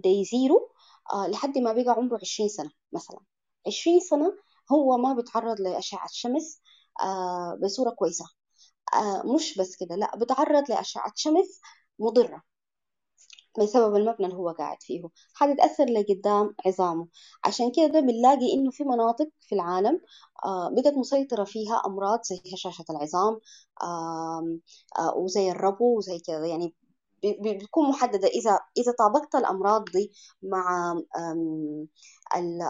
day 0.02 0.24
zero 0.26 0.70
آه 1.14 1.28
لحد 1.28 1.58
ما 1.58 1.74
بقى 1.74 1.94
عمره 1.98 2.20
عشرين 2.22 2.50
سنة 2.50 2.72
مثلا. 2.94 3.20
عشرين 3.68 4.00
سنة 4.00 4.34
هو 4.72 4.98
ما 4.98 5.14
بيتعرض 5.14 5.62
لأشعة 5.62 6.06
الشمس 6.06 6.62
آه 7.04 7.60
بصورة 7.64 7.90
كويسة. 7.92 8.26
آه 8.96 9.24
مش 9.36 9.58
بس 9.60 9.76
كده 9.78 9.96
لا 9.96 10.18
بتعرض 10.18 10.72
لأشعة 10.72 11.12
شمس 11.16 11.62
مضرة. 12.00 12.44
بسبب 13.60 13.96
المبنى 13.96 14.26
اللي 14.28 14.38
هو 14.38 14.50
قاعد 14.50 14.78
فيه. 14.84 15.04
حتتأثر 15.34 15.86
لقدام 15.86 16.56
عظامه. 16.66 17.08
عشان 17.46 17.72
كده 17.76 18.00
بنلاقي 18.00 18.54
إنه 18.54 18.72
في 18.72 18.84
مناطق 18.84 19.30
في 19.42 19.56
العالم 19.56 20.02
آه 20.46 20.70
بقت 20.70 20.94
مسيطرة 20.94 21.44
فيها 21.44 21.82
أمراض 21.86 22.20
زي 22.24 22.42
هشاشة 22.54 22.86
العظام 22.90 23.40
آه 23.84 24.60
وزي 25.18 25.52
الربو 25.52 25.98
وزي 25.98 26.20
كده 26.20 26.46
يعني 26.46 26.76
بتكون 27.26 27.90
محددة. 27.90 28.28
إذا 28.28 28.60
إذا 28.78 28.92
طابقت 29.00 29.36
الأمراض 29.36 29.86
دي 29.86 30.12
مع 30.44 30.96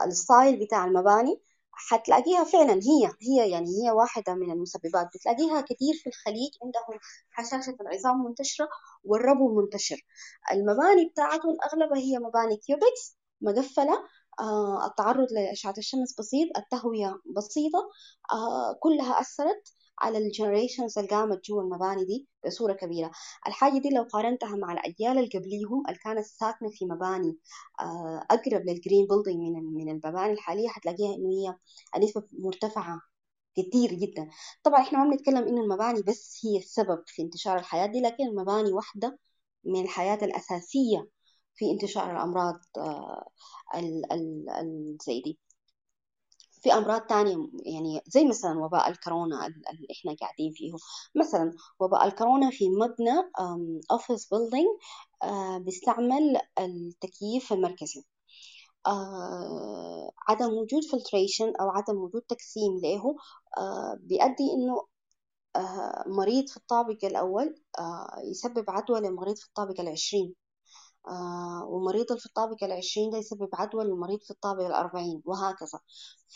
الستايل 0.08 0.65
بتاع 0.65 0.86
المباني 0.86 1.41
حتلاقيها 1.76 2.44
فعلا 2.44 2.74
هي 2.74 3.12
هي 3.22 3.50
يعني 3.52 3.68
هي 3.84 3.92
واحدة 3.92 4.34
من 4.36 4.52
المسببات. 4.52 5.08
بتلاقيها 5.16 5.62
كثير 5.62 5.94
في 6.04 6.08
الخليج 6.10 6.52
عندهم 6.64 7.00
هشاشة 7.34 7.78
العظام 7.82 8.24
منتشرة 8.26 8.68
والربو 9.04 9.62
منتشر. 9.62 10.06
المباني 10.52 11.10
بتاعتهم 11.10 11.58
أغلبها 11.66 11.98
هي 11.98 12.20
مباني 12.20 12.58
cubics 12.58 13.18
مقفلة. 13.42 13.94
آه 14.40 14.86
التعرض 14.88 15.28
لأشعة 15.32 15.74
الشمس 15.78 16.16
بسيط 16.20 16.58
التهوية 16.58 17.22
بسيطة. 17.36 17.90
آه 18.34 18.74
كلها 18.80 19.20
أثرت. 19.22 19.74
على 20.00 20.18
ال 20.18 20.24
generations 20.24 20.98
اللي 20.98 21.10
قامت 21.10 21.46
جوا 21.46 21.62
المباني 21.62 22.06
دي 22.06 22.28
بصورة 22.46 22.74
كبيرة. 22.74 23.12
الحاجة 23.48 23.80
دي 23.82 23.90
لو 23.90 24.04
قارنتها 24.04 24.56
مع 24.56 24.74
الأجيال 24.74 25.18
اللي 25.18 25.30
قبليهم 25.30 25.84
اللي 25.88 26.00
كانت 26.00 26.26
ساكنة 26.26 26.70
في 26.70 26.86
مباني 26.86 27.38
آه، 27.82 28.26
أقرب 28.32 28.62
لل 28.65 28.78
green 28.78 29.08
building 29.08 29.38
من 29.56 29.64
من 29.74 29.90
المباني 29.90 30.34
الحالية 30.34 30.68
حتلاقيها 30.70 31.16
إنه 31.16 31.30
هي 31.30 31.56
النسبة 31.98 32.24
مرتفعة 32.34 33.02
كتير 33.58 33.94
جدا. 33.94 34.30
طبعا 34.64 34.82
إحنا 34.82 35.04
ما 35.04 35.10
بنتكلم 35.12 35.48
إنه 35.48 35.62
المباني 35.64 36.02
بس 36.02 36.40
هي 36.46 36.58
السبب 36.58 37.04
في 37.08 37.22
انتشار 37.22 37.58
الحاجات 37.60 37.86
دي 37.88 38.02
لكن 38.02 38.24
المباني 38.28 38.74
واحدة 38.74 39.20
من 39.64 39.82
الحاجات 39.84 40.15
الأساسية 40.24 41.10
في 41.56 41.72
انتشار 41.72 42.12
الأمراض 42.12 42.60
آه، 42.78 43.26
زي 45.08 45.22
دي. 45.22 45.40
في 46.65 46.73
أمراض 46.73 47.01
تانية 47.01 47.38
يعني 47.65 48.01
زي 48.08 48.25
مثلا 48.25 48.60
وباء 48.60 48.89
الكورونا 48.89 49.45
اللي 49.47 49.88
إحنا 49.91 50.15
قاعدين 50.21 50.51
فيه. 50.54 50.73
مثلا 51.15 51.51
وباء 51.80 52.08
الكورونا 52.08 52.49
في 52.49 52.69
مبنى 52.69 53.13
office 53.91 54.30
building 54.34 54.68
آه، 55.23 55.58
بيستعمل 55.58 56.38
التكييف 56.60 57.54
المركزي. 57.54 58.04
آه، 58.88 60.12
عدم 60.28 60.54
وجود 60.54 60.84
filtration 60.91 61.54
أو 61.62 61.69
عدم 61.69 61.97
وجود 61.97 62.21
تقسيم 62.22 62.78
له 62.84 63.15
آه، 63.58 63.97
بيؤدي 64.01 64.43
إنه 64.54 64.88
مريض 66.08 66.47
في 66.49 66.58
الطابق 66.58 67.06
الأول 67.06 67.56
يسبب 68.23 68.65
عدوى 68.69 68.99
لمريض 68.99 69.36
في 69.38 69.45
الطابق 69.47 69.82
العشرين. 69.82 70.36
آه، 71.08 71.65
ومريض 71.68 72.18
في 72.18 72.26
الطابق 72.26 72.63
العشرين 72.63 73.10
ده 73.10 73.18
يسبب 73.18 73.50
عدوى 73.54 73.84
للمريض 73.86 74.20
في 74.24 74.32
الطابق 74.32 74.65
الأربعين 74.65 75.22
وهكذا. 75.26 75.80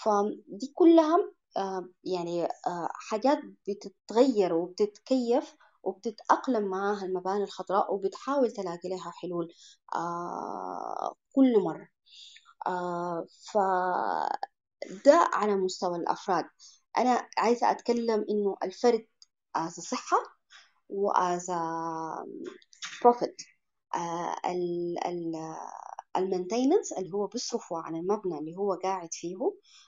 فدي 0.04 0.72
كلها 0.76 1.18
آه، 1.58 1.90
يعني 2.04 2.46
آه، 2.46 2.90
حاجات 2.94 3.40
بتتغير 3.68 4.54
وبتتكيف 4.54 5.56
وبتتأقلم 5.84 6.68
معاها 6.68 7.06
المباني 7.06 7.44
الخضراء 7.44 7.94
وبتحاول 7.94 8.52
تلاقي 8.52 8.90
لها 8.90 9.12
حلول 9.12 9.54
كل 11.36 11.60
مرة. 11.64 11.88
فده 13.54 14.30
على 15.34 15.56
مستوى 15.56 15.98
الأفراد. 15.98 16.46
أنا 16.98 17.30
عايزة 17.38 17.72
أتكلم 17.72 18.26
إنه 18.30 18.58
الفرد 18.64 19.08
as 19.58 19.70
صحة 19.80 20.18
و 20.90 21.12
as 21.12 21.44
profit. 23.02 23.36
آه، 23.40 23.59
المينتيننس 26.18 26.94
اللي 26.94 27.14
هو 27.14 27.28
بيصرفوا 27.28 27.78
على 27.80 28.00
المبنى 28.00 28.40
اللي 28.40 28.56
هو 28.58 28.74
قاعد 28.74 29.10
فيه 29.14 29.36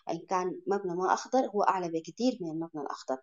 إن 0.10 0.20
كان 0.30 0.62
مبنى 0.68 0.96
ما 0.96 1.14
أخضر 1.14 1.40
هو 1.56 1.64
أعلى 1.64 1.90
بكثير 1.90 2.38
من 2.42 2.50
المبنى 2.52 2.82
الأخضر. 2.82 3.18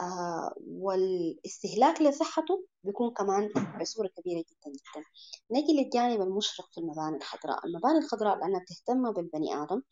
آه 0.00 0.54
والاستهلاك 0.68 2.02
لصحته 2.02 2.64
بيكون 2.84 3.10
كمان 3.10 3.50
بصورة 3.80 4.08
كبيرة 4.08 4.38
جدا 4.38 4.70
جدا. 4.70 5.04
نجي 5.50 5.82
للجانب 5.82 6.20
المشرق 6.20 6.68
في 6.72 6.78
المباني 6.78 7.16
الخضراء. 7.16 7.66
المباني 7.66 7.98
الخضراء 7.98 8.38
لأنها 8.38 8.60
بتهتم 8.60 9.12
بالبني 9.12 9.54
آدم. 9.62 9.82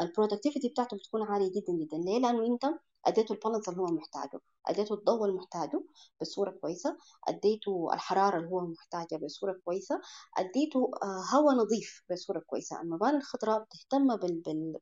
ال 0.00 0.05
productivity 0.05 0.68
بتاعته 0.68 0.96
بتكون 0.96 1.22
عالية 1.22 1.50
جدا 1.50 1.72
جدا. 1.72 1.96
ليه؟ 1.96 2.18
لأنه 2.18 2.46
أنت 2.46 2.64
أديته 3.06 3.32
ال 3.32 3.37
balance 3.37 3.68
اللي 3.68 3.80
هو 3.80 3.86
محتاجه 3.86 4.40
أديته 4.66 4.94
الضوء 4.94 5.24
اللي 5.24 5.36
محتاجه 5.36 5.84
بصورة 6.20 6.50
كويسة 6.50 6.96
أديته 7.28 7.88
الحرارة 7.92 8.36
اللي 8.38 8.50
هو 8.50 8.60
محتاجها 8.66 9.18
بصورة 9.18 9.60
كويسة 9.64 10.00
أديته 10.38 10.90
هواء 11.34 11.54
نظيف 11.56 12.02
بصورة 12.10 12.38
كويسة. 12.46 12.80
المباني 12.82 13.16
الخضراء 13.16 13.64
بتهتم 13.64 14.16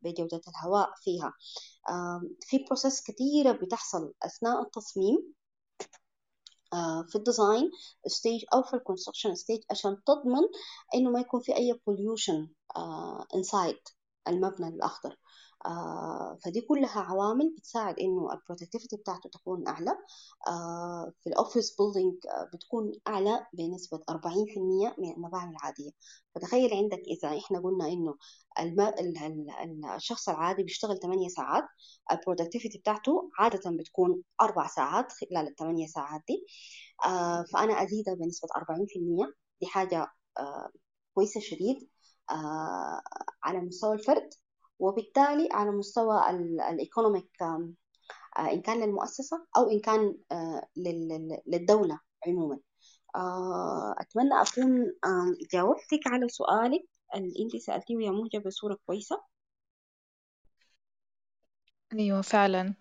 بجودة 0.02 0.40
الهواء 0.48 0.90
فيها. 0.96 1.32
في 2.40 2.58
process 2.66 3.02
كثيره 3.02 3.52
بتحصل 3.52 4.12
أثناء 4.22 4.62
التصميم 4.62 5.34
في 7.08 7.14
ال 7.16 7.24
design 7.24 7.70
stage 8.06 8.44
أو 8.54 8.62
في 8.62 8.74
ال 8.74 8.79
construction 8.79 9.34
stage 9.34 9.60
عشان 9.70 9.96
تضمن 10.06 10.42
إنه 10.94 11.10
ما 11.10 11.20
يكون 11.20 11.40
في 11.40 11.56
أي 11.56 11.80
pollution 11.86 12.48
inside 13.34 13.78
المبنى 14.28 14.68
الأخضر. 14.68 15.16
آه 15.66 16.38
فدي 16.44 16.60
كلها 16.60 17.00
عوامل 17.00 17.54
بتساعد 17.58 17.98
إنه 18.00 18.32
ال 18.32 18.37
productivity 18.37 18.96
بتاعته 18.96 19.30
تكون 19.30 19.68
أعلى. 19.68 19.90
آه 20.48 21.12
في 21.20 21.26
ال 21.30 21.37
office 21.37 21.76
building 21.80 22.14
بتكون 22.54 22.92
أعلى 23.08 23.46
بنسبة 23.52 24.00
40% 24.10 24.94
من 24.98 25.12
المباني 25.12 25.50
العادية. 25.56 25.90
فتخيل 26.34 26.74
عندك 26.74 26.98
إذا 27.06 27.38
إحنا 27.38 27.60
قلنا 27.60 27.88
إنه. 27.88 28.14
الشخص 29.96 30.28
العادي 30.28 30.62
بيشتغل 30.62 30.98
8 30.98 31.28
ساعات 31.28 31.64
ال 32.12 32.17
productivity 32.17 32.78
بتاعته 32.78 33.30
عادة 33.38 33.70
بتكون 33.70 34.22
4 34.40 34.68
ساعات 34.68 35.12
خلال 35.12 35.48
ال 35.48 35.54
8 35.54 35.86
ساعات 35.86 36.20
دي. 36.28 36.46
آه 37.06 37.44
فأنا 37.52 37.82
أزيدها 37.82 38.14
بنسبة 38.14 38.48
40% 38.56 39.34
دي 39.60 39.66
حاجة 39.66 40.06
كويسة 41.14 41.40
شديد. 41.40 41.88
على 43.44 43.60
مستوى 43.60 43.94
الفرد 43.94 44.30
وبالتالي 44.78 45.48
على 45.52 45.70
مستوى 45.70 46.30
الإيكونوميك 46.70 47.30
إن 48.38 48.62
كان 48.62 48.80
للمؤسسة 48.80 49.46
أو 49.56 49.70
إن 49.70 49.80
كان 49.80 50.16
للدولة 51.46 52.00
عموما. 52.26 52.58
أتمنى 54.00 54.34
أكون 54.42 54.92
جاوبتك 55.52 56.00
على 56.06 56.28
سؤالك 56.28 56.82
اللي 57.14 57.34
انت 57.44 57.56
سألتيه 57.62 57.96
يا 58.06 58.10
مهجة 58.10 58.38
بصورة 58.46 58.78
كويسة. 58.86 59.22
أيوه 61.92 62.22
فعلا. 62.22 62.74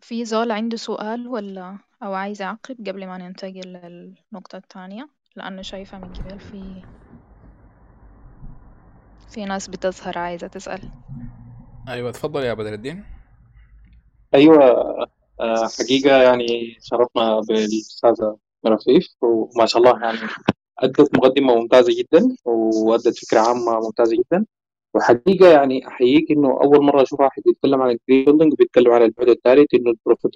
في 0.00 0.24
زول 0.24 0.50
عنده 0.52 0.76
سؤال 0.76 1.28
ولا 1.28 1.78
أو 2.02 2.14
عايز 2.14 2.42
يعقب 2.42 2.88
قبل 2.88 3.06
ما 3.06 3.18
ننتقل 3.18 3.60
للنقطة 3.72 4.56
الثانية؟ 4.58 5.08
لأنه 5.36 5.62
شايفه 5.62 5.98
من 5.98 6.12
قبل 6.12 6.40
في 6.40 6.84
في 9.34 9.44
ناس 9.44 9.68
بتظهر 9.68 10.18
عايزة 10.18 10.46
تسأل. 10.46 10.80
أيوة 11.88 12.10
تفضل 12.10 12.44
يا 12.44 12.54
بدر 12.54 12.72
الدين. 12.72 13.04
أيوة 14.34 14.84
حقيقة 15.78 16.22
يعني 16.22 16.76
شرفنا 16.80 17.40
بالأستاذة 17.40 18.36
رفيف 18.66 19.08
وما 19.22 19.66
شاء 19.66 19.82
الله 19.82 20.00
يعني 20.04 20.18
أدت 20.78 21.16
مقدمة 21.16 21.54
ممتازة 21.54 21.92
جدا 21.98 22.36
وأدت 22.44 23.18
فكرة 23.18 23.40
عامة 23.40 23.80
ممتازة 23.80 24.16
جدا. 24.16 24.46
وحقيقة 24.94 25.48
يعني 25.48 25.88
أحييك 25.88 26.30
إنه 26.30 26.48
أول 26.48 26.84
مرة 26.84 27.02
أشوف 27.02 27.20
واحد 27.20 27.42
بيتكلم 27.46 27.82
عن 27.82 27.90
ال 27.90 27.96
green 27.96 28.24
building 28.24 28.52
وبيتكلم 28.52 28.92
عن 28.92 29.02
البعد 29.02 29.28
الثالث 29.28 29.74
إنه 29.74 29.90
ال 29.90 29.96
profit 29.96 30.32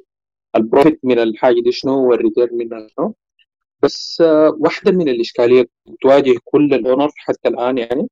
ال 0.56 0.63
profit 0.63 1.00
من 1.02 1.18
الحاجة 1.18 1.62
دي 1.64 1.72
شنو 1.72 2.10
وال 2.10 2.22
return 2.22 2.56
منها 2.56 2.88
شنو. 2.96 3.14
بس 3.82 4.22
واحدة 4.58 4.92
من 4.92 5.08
الإشكاليات 5.08 5.70
بتواجه 5.86 6.34
كل 6.44 6.74
ال 6.74 6.80
owner 6.80 7.10
حتى 7.16 7.48
الآن 7.48 7.78
يعني. 7.78 8.08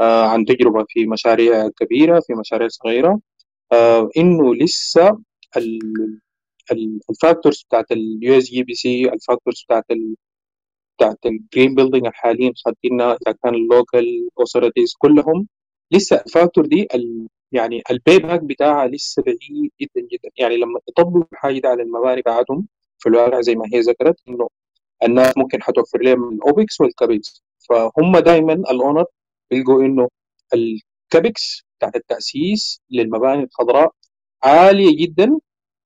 عن 0.00 0.44
تجربة 0.44 0.84
في 0.88 1.06
مشاريع 1.06 1.68
كبيرة 1.68 2.20
في 2.20 2.34
مشاريع 2.34 2.68
صغيرة. 2.68 3.20
إنه 4.18 4.54
لسه 4.54 5.18
ال 7.10 7.16
factors 7.16 7.62
بتاعت 7.68 7.92
ال 7.92 8.38
USGBC 8.38 9.04
ال 9.12 9.18
factors 9.18 9.62
بتاعت 9.66 9.84
ال 9.90 10.16
بتاعت 10.96 11.18
ال 11.26 11.34
green 11.34 11.74
building 11.74 12.06
الحاليين 12.06 12.52
خاطينها 12.64 13.12
إذا 13.12 13.34
كان 13.44 13.54
ال 13.54 13.66
local 13.66 14.28
authorities 14.40 14.94
كلهم 14.98 15.48
لسه 15.92 16.16
ال 16.26 16.32
factor 16.32 16.66
دي 16.66 16.88
ال 16.94 17.28
يعني 17.52 17.82
ال 17.90 18.18
payback 18.18 18.40
بتاعها 18.42 18.86
لسه 18.88 19.22
بعيد 19.22 19.70
جدا 19.80 20.06
جدا. 20.12 20.30
يعني 20.36 20.56
لما 20.56 20.80
تطبقوا 20.86 21.24
الحاجة 21.32 21.58
دي 21.60 21.66
على 21.68 21.82
المباني 21.82 22.22
بعدهم 22.26 22.66
في 22.98 23.08
الواقع 23.08 23.40
زي 23.40 23.54
ما 23.54 23.64
هي 23.74 23.80
ذكرت 23.80 24.16
إنه 24.28 24.48
الناس 25.04 25.36
ممكن 25.36 25.62
حتوفر 25.62 25.98
لهم 26.02 26.28
ال 26.34 26.43
OPEX 26.43 26.80
وال 26.80 26.98
CAPEX 26.98 27.42
فهم 27.70 28.18
دائما 28.18 28.52
ال 28.52 28.61
owner 28.61 29.04
بيلقوا 29.50 29.82
إنه 29.82 30.08
ال 30.54 30.72
CAPEX 30.72 31.64
بتاعت 31.78 31.96
التأسيس 31.96 32.80
للمباني 32.90 33.42
الخضراء 33.44 33.92
عالية 34.44 35.06
جدا 35.06 35.38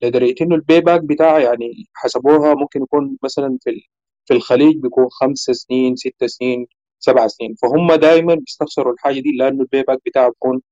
لدرجة 0.02 0.34
إنه 0.42 0.54
ال 0.54 0.80
payback 0.80 1.00
بتاعها 1.04 1.38
يعني 1.40 1.86
حسبوها 1.94 2.54
ممكن 2.54 2.82
يكون 2.82 3.18
مثلا 3.22 3.58
في 3.64 3.82
في 4.26 4.34
الخليج 4.34 4.76
بيكون 4.76 5.06
خمس 5.10 5.38
سنين 5.38 5.96
ست 5.96 6.24
سنين 6.24 6.66
سبع 6.98 7.26
سنين. 7.26 7.54
فهم 7.62 7.94
دائما 7.94 8.34
بيستخسروا 8.34 8.92
الحاجة 8.92 9.20
دي 9.20 9.36
لأنه 9.38 9.62
ال 9.62 9.82
payback 9.82 9.98
بتاعها 10.06 10.28
بيكون 10.28 10.62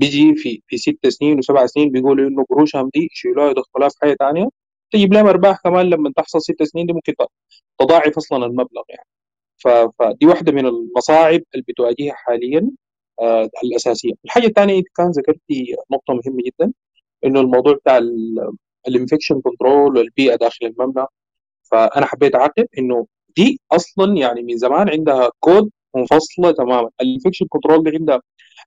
بيجي 0.00 0.34
في 0.36 0.62
في 0.68 0.76
ست 0.78 1.06
سنين 1.08 1.38
وسبع 1.38 1.66
سنين 1.66 1.92
بيقولوا 1.92 2.28
إنه 2.28 2.44
قروشهم 2.50 2.90
دي 2.94 3.08
يشيلوها 3.12 3.50
يدخلوها 3.50 3.88
في 3.88 3.96
حاجة 4.02 4.16
ثانية 4.20 4.48
تجيب 4.92 5.14
لهم 5.14 5.26
أرباح 5.26 5.58
كمان 5.64 5.90
لما 5.90 6.12
تحصل 6.16 6.42
ست 6.42 6.62
سنين 6.62 6.86
دي 6.86 6.92
ممكن 6.92 7.14
تضاعف 7.80 8.16
أصلا 8.18 8.46
المبلغ 8.46 8.82
يعني. 8.88 9.08
فدي 9.58 10.26
واحدة 10.26 10.52
من 10.52 10.66
المصاعب 10.66 11.40
اللي 11.54 11.64
بتواجهها 11.68 12.12
حاليا 12.14 12.70
آه 13.20 13.48
الأساسية. 13.64 14.12
الحاجة 14.24 14.46
الثانية 14.46 14.82
كان 14.96 15.10
ذكرتي 15.10 15.76
نقطة 15.92 16.14
مهمة 16.14 16.42
جدا 16.46 16.72
إنه 17.24 17.40
الموضوع 17.40 17.72
بتاع 17.74 17.98
ال 18.88 18.93
infection 18.93 19.40
control 19.40 19.96
والبيئة 19.98 20.36
داخل 20.36 20.66
المبنى 20.66 21.06
فأنا 21.62 22.06
حبيت 22.06 22.34
أعقب 22.34 22.66
إنه 22.78 23.06
دي 23.36 23.60
أصلا 23.72 24.16
يعني 24.16 24.42
من 24.42 24.56
زمان 24.56 24.88
عندها 24.90 25.30
كود 25.40 25.70
منفصلة 25.96 26.50
تماما. 26.50 26.90
ال 27.00 27.05
infection 27.05 27.46
control 27.48 27.84
دي 27.90 27.96
عندها 27.96 28.20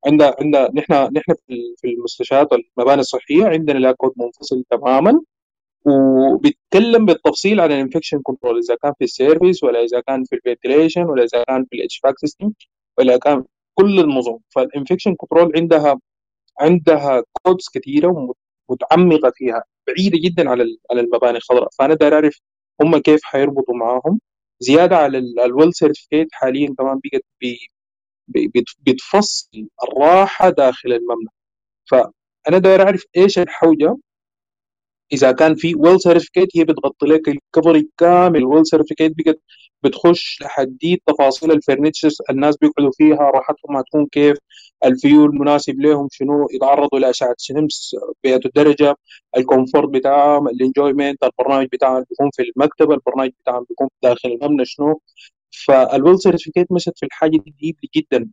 عندها 0.07 0.35
عندها 0.39 0.69
نحن 0.75 0.93
نحن 0.93 1.33
في 1.77 1.87
المستشفيات 1.87 2.47
والمباني 2.51 3.01
الصحية 3.01 3.45
عندنا 3.45 3.79
لها 3.79 3.91
كود 3.91 4.11
منفصل 4.17 4.63
تماما. 4.69 5.21
وبيتكلم 5.85 7.05
بالتفصيل 7.05 7.59
عن 7.61 7.71
ال 7.71 7.76
infection 7.76 8.21
control 8.23 8.57
إذا 8.57 8.75
كان 8.83 8.93
في 8.99 9.03
ال 9.03 9.11
service 9.11 9.63
ولا 9.63 9.79
إذا 9.83 10.01
كان 10.01 10.23
في 10.23 10.35
ال 10.35 10.41
ventilation 10.41 11.03
ولا 11.03 11.23
إذا 11.23 11.43
كان 11.43 11.65
في 11.69 11.75
ال 11.75 11.99
HVAC 12.03 12.19
system 12.19 12.51
ولا 12.97 13.17
كان 13.17 13.43
كل 13.75 13.99
النظم. 13.99 14.37
فال 14.49 14.61
infection 14.61 15.15
control 15.15 15.51
عندها 15.55 15.99
عندها 16.59 17.23
codes 17.43 17.65
كثيرة 17.73 18.33
ومتعمقة 18.69 19.31
فيها 19.35 19.63
بعيدة 19.87 20.19
جدا 20.25 20.49
على 20.49 20.63
على 20.91 21.01
المباني 21.01 21.37
الخضراء. 21.37 21.69
فأنا 21.79 21.93
داير 21.93 22.13
أعرف 22.13 22.39
هم 22.81 22.97
كيف 22.97 23.23
حيربطوا 23.23 23.75
معاهم. 23.75 24.19
زيادة 24.59 24.97
على 24.97 25.17
ال 25.45 25.51
WELL 25.51 25.73
certificate 25.73 26.27
حاليا 26.33 26.75
كمان 26.77 26.99
بقت 27.03 27.23
بتفصل 28.79 29.67
الراحة 29.83 30.49
داخل 30.49 30.93
المبنى. 30.93 31.29
فأنا 31.91 32.57
داير 32.59 32.81
أعرف 32.83 33.03
إيش 33.17 33.39
الحوجة 33.39 33.97
إذا 35.13 35.31
كان 35.31 35.55
في 35.55 35.75
WELL 35.75 36.01
certificate 36.01 36.49
هي 36.57 36.63
بتغطي 36.63 37.05
لك 37.05 37.29
ال 37.29 37.36
coverage 37.36 37.89
كامل 37.97 38.37
ال 38.39 38.44
WELL 38.44 38.65
certificate 38.67 39.13
بتخش 39.83 40.39
لحدي 40.41 40.99
تفاصيل 41.07 41.51
ال 41.51 41.57
furnitures 41.57 42.17
الناس 42.29 42.57
بيقعدوا 42.57 42.91
فيها 42.97 43.17
راحتهم 43.31 43.77
هتكون 43.77 44.05
كيف 44.07 44.37
ال 44.85 44.93
view 44.93 45.25
المناسب 45.25 45.79
لهم 45.81 46.07
شنو 46.11 46.47
يتعرضوا 46.53 46.99
لأشعة 46.99 47.35
الشمس 47.39 47.95
بيئه 48.23 48.39
الدرجة 48.45 48.95
ال 49.37 49.44
comfort 49.44 49.89
بتاعهم 49.89 50.47
ال 50.47 50.55
enjoyment 50.55 51.23
البرنامج 51.23 51.67
بتاعهم 51.71 52.03
بيكون 52.09 52.29
في 52.35 52.43
المكتب 52.55 52.91
البرنامج 52.91 53.31
بتاعهم 53.43 53.65
بيكون 53.69 53.87
داخل 54.03 54.29
المبنى 54.29 54.65
شنو. 54.65 55.01
فال 55.65 55.83
WELL 55.83 56.19
certificate 56.19 56.71
مشت 56.71 56.93
في 56.99 57.05
الحاجة 57.05 57.37
دي 57.61 57.77
جدا. 57.95 58.29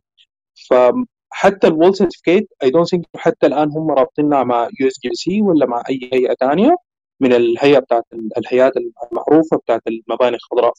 فحتى 1.31 1.67
ال 1.67 1.73
WELL 1.73 1.95
certificate 1.95 2.49
I 2.63 2.69
don't 2.69 2.87
think 2.89 3.05
حتى 3.15 3.47
الآن 3.47 3.69
هم 3.71 3.91
رابطينها 3.91 4.43
مع 4.43 4.69
USGBC 4.79 5.41
ولا 5.41 5.65
مع 5.65 5.83
أي 5.89 6.09
هيئة 6.13 6.33
ثانية 6.39 6.75
من 7.19 7.33
الهيئة 7.33 7.79
بتاعت 7.79 8.05
الهيئات 8.37 8.73
المعروفة 9.11 9.57
بتاعت 9.57 9.81
المباني 9.87 10.35
الخضراء. 10.35 10.73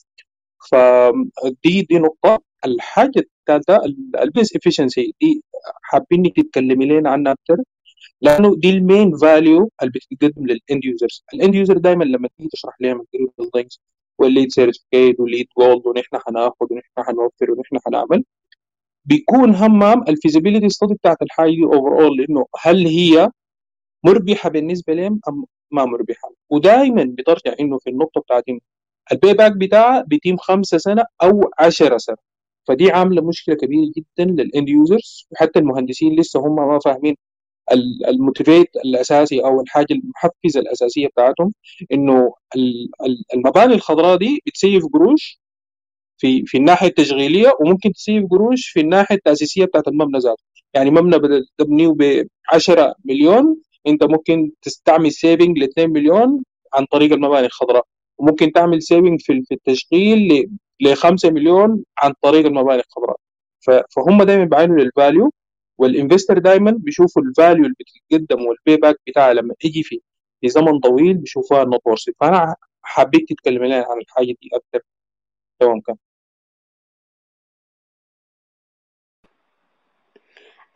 فدي 0.70 1.82
دي 1.82 1.98
نقطة. 1.98 2.38
الحاجة 2.66 3.12
الثالثه 3.48 3.80
ال 4.22 4.28
price 4.28 4.57
efficiency 4.57 5.14
دي 5.20 5.44
حابين 5.82 6.18
انك 6.26 6.36
تتكلمي 6.36 6.86
لنا 6.86 7.11
عنها 7.11 7.32
أكثر 7.32 7.62
لأنه 8.22 8.57
دي 8.57 8.70
ال 8.70 8.80
main 8.80 9.16
value 9.16 9.70
اللي 9.82 9.92
بتقدم 10.12 10.46
لل 10.47 10.62
end 10.62 10.84
users 10.84 11.24
ال 11.34 11.39
end 11.39 11.55
user 11.55 11.78
دائما 11.78 12.05
لما 12.05 12.28
تيجي 12.36 12.48
تشرح 12.48 12.74
لهم 12.80 13.01
ال 13.01 13.05
green 13.05 13.28
buildings 13.38 13.80
وال 14.18 14.29
LEED 14.29 14.51
certificate 14.53 15.20
وال 15.20 15.29
LEED 15.29 15.47
Gold 15.59 15.86
ونحن 15.86 16.18
حناخذ 16.26 16.66
ونحن 16.70 16.90
حنوفر 16.98 17.51
ونحن 17.51 17.78
حنعمل 17.86 18.24
بيكون 19.05 19.55
همهم 19.55 20.03
ال 20.09 20.13
feasibility 20.13 20.68
study 20.68 20.95
بتاعت 20.94 21.22
الحاجة 21.22 21.51
دي 21.51 21.64
overall 21.64 22.20
انه 22.30 22.46
هل 22.61 22.86
هي 22.86 23.28
مربحة 24.05 24.51
بالنسبة 24.51 24.94
لهم 24.94 25.20
أم 25.28 25.44
ما 25.72 25.84
مربحة؟ 25.84 26.30
ودائما 26.51 27.05
بترجع 27.18 27.55
إنه 27.61 27.78
في 27.78 27.90
النقطة 27.90 28.20
بتاعت 28.20 28.44
ال 29.12 29.32
payback 29.34 29.53
بتاعها 29.57 30.03
بيتم 30.09 30.36
خمسة 30.36 30.78
سنة 30.78 31.05
أو 31.22 31.40
10 31.59 31.98
سنة. 31.98 32.16
فدي 32.68 32.90
عاملة 32.90 33.22
مشكلة 33.22 33.55
كبيرة 33.55 33.92
جدا 33.96 34.24
لل 34.43 34.53
end 34.53 34.68
users 34.68 35.26
وحتى 35.32 35.59
المهندسين 35.59 36.20
لسه 36.20 36.40
هم 36.40 36.57
ما 36.57 36.78
فاهمين 36.84 37.16
ال 38.09 38.15
motivate 38.15 38.68
الأساسي 38.84 39.44
أو 39.44 39.61
الحاجة 39.61 39.86
المحفزة 39.90 40.61
الأساسية 40.61 41.07
بتاعتهم 41.07 41.53
إنه 41.92 42.32
المباني 43.34 43.74
الخضراء 43.74 44.16
دي 44.16 44.42
بت 44.47 44.59
save 44.59 44.84
قروش 44.94 45.40
في 46.21 46.45
في 46.47 46.59
الناحية 46.59 46.89
التشغيلية 46.89 47.53
وممكن 47.61 47.93
ت 47.93 48.00
save 48.00 48.30
قروش 48.31 48.68
في 48.68 48.81
الناحية 48.81 49.16
التأسيسية 49.16 49.64
بتاعت 49.64 49.89
المبنى 49.89 50.18
ذاته. 50.18 50.43
يعني 50.75 50.91
مبنى 50.93 51.18
بدل 51.18 51.47
تبنيه 51.59 51.89
ب 51.89 52.29
10 52.53 52.95
مليون 53.07 53.57
انت 53.89 54.05
ممكن 54.05 54.53
تستعمل 54.62 55.12
saving 55.12 55.59
ل 55.59 55.62
2 55.64 55.91
مليون 55.91 56.45
عن 56.75 56.87
طريق 56.93 57.12
المباني 57.12 57.47
الخضراء. 57.47 57.85
وممكن 58.18 58.53
تعمل 58.53 58.83
saving 58.82 59.20
في 59.23 59.45
التشغيل 59.55 60.49
ل 60.81 60.95
5 60.97 61.31
مليون 61.31 61.85
عن 61.99 62.14
طريق 62.23 62.47
المباني 62.47 62.83
الخضراء. 62.83 63.16
فهم 63.97 64.23
دايما 64.23 64.45
بعينوا 64.45 64.77
لل 64.78 64.94
value 64.94 65.32
وال 65.78 65.91
investor 65.91 66.38
دايما 66.39 66.71
بيشوفوا 66.81 67.23
ال 67.22 67.30
value 67.30 67.64
اللي 67.64 67.75
بتتقدم 67.81 68.47
وال 68.47 68.76
payback 68.82 68.97
بتاعها 69.09 69.35
لما 69.35 69.55
يجي 69.64 69.83
في 69.83 70.01
في 70.41 70.49
زمن 70.49 70.81
طويل 70.81 71.14
بيشوفوها 71.18 71.64
not 71.64 71.82
فأنا 72.21 72.57
حبيت 72.83 73.29
تتكلم 73.31 73.62
عن 73.64 74.01
الحاجة 74.01 74.27
دي 74.27 74.51
أكثر 74.55 74.81
تمام 75.61 75.81
كان. 75.81 75.97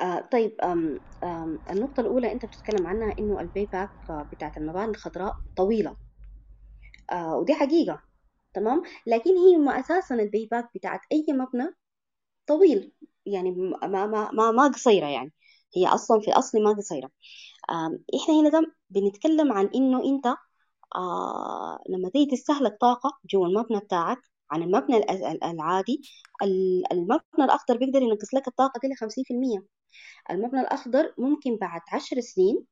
آه 0.00 0.20
طيب 0.32 0.60
آم 0.60 1.00
آم 1.24 1.58
النقطة 1.70 2.00
الأولى 2.00 2.32
أنت 2.32 2.44
بتتكلم 2.46 2.86
عنها 2.86 3.14
إنه 3.18 3.40
ال 3.40 3.66
payback 3.72 3.90
بتاعت 4.32 4.56
المباني 4.56 4.90
الخضراء 4.90 5.34
طويلة. 5.56 5.96
آه 7.12 7.36
ودي 7.36 7.54
حقيقة 7.54 8.02
تمام؟ 8.54 8.82
لكن 9.06 9.30
هي 9.38 9.56
ما 9.56 9.80
أساسا 9.80 10.16
payback 10.50 10.70
بتاعت 10.74 11.00
أي 11.12 11.26
مبنى 11.30 11.74
طويل 12.46 12.92
يعني 13.26 13.50
ما 13.52 13.86
ما 14.06 14.30
ما, 14.32 14.50
ما 14.52 14.68
قصيرة 14.68 15.06
يعني. 15.06 15.32
هي 15.76 15.86
أصلا 15.88 16.20
في 16.20 16.28
الأصل 16.28 16.64
ما 16.64 16.72
قصيرة. 16.72 17.10
إحنا 18.16 18.34
هنا 18.40 18.48
ده 18.50 18.74
بنتكلم 18.90 19.52
عن 19.52 19.70
إنه 19.74 20.04
أنت 20.04 20.26
آه 20.96 21.78
لما 21.88 22.08
تيجي 22.10 22.36
تستهلك 22.36 22.78
طاقة 22.80 23.18
جوا 23.34 23.46
المبنى 23.46 23.80
بتاعك 23.80 24.18
عن 24.50 24.62
المبنى 24.62 24.96
العادي 25.44 26.02
المبنى 26.92 27.44
الأخضر 27.44 27.76
بيقدر 27.78 28.02
ينقص 28.02 28.34
لك 28.34 28.48
الطاقة 28.48 28.80
دي 28.82 28.88
لخمسين 28.94 29.24
في 29.24 29.34
المية. 29.34 29.64
المبنى 30.30 30.60
الأخضر 30.60 31.14
ممكن 31.18 31.56
بعد 31.56 31.80
عشر 31.92 32.20
سنين 32.20 32.64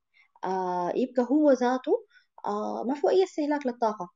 آه 0.44 0.92
يبقى 0.96 1.22
هو 1.30 1.52
ذاته 1.52 2.06
آه 2.46 2.84
ما 2.84 2.94
فيه 2.94 3.08
أي 3.10 3.24
استهلاك 3.24 3.66
للطاقة. 3.66 4.10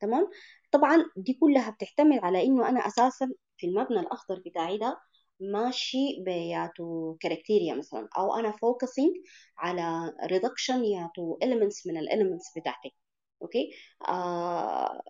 تمام؟ 0.00 0.30
طبعا 0.72 1.04
دي 1.16 1.34
كلها 1.34 1.70
بتحتمل 1.70 2.18
على 2.20 2.44
إنه 2.44 2.68
أنا 2.68 2.80
أساسا 2.86 3.30
في 3.56 3.66
المبنى 3.66 4.00
الأخضر 4.00 4.42
بتاعي 4.46 4.78
ده 4.78 4.98
ماشي 5.40 5.98
بياتو 6.24 7.16
criteria 7.20 7.74
مثلا 7.74 8.08
أو 8.18 8.34
أنا 8.36 8.52
focusing 8.52 9.12
على 9.58 10.14
reduction 10.24 10.84
ياتو 10.84 11.38
elements 11.44 11.86
من 11.86 11.96
ال 11.98 12.05
elements 12.05 12.58
بتاعتي. 12.58 12.94
okay؟ 13.42 13.70
آه 14.08 15.02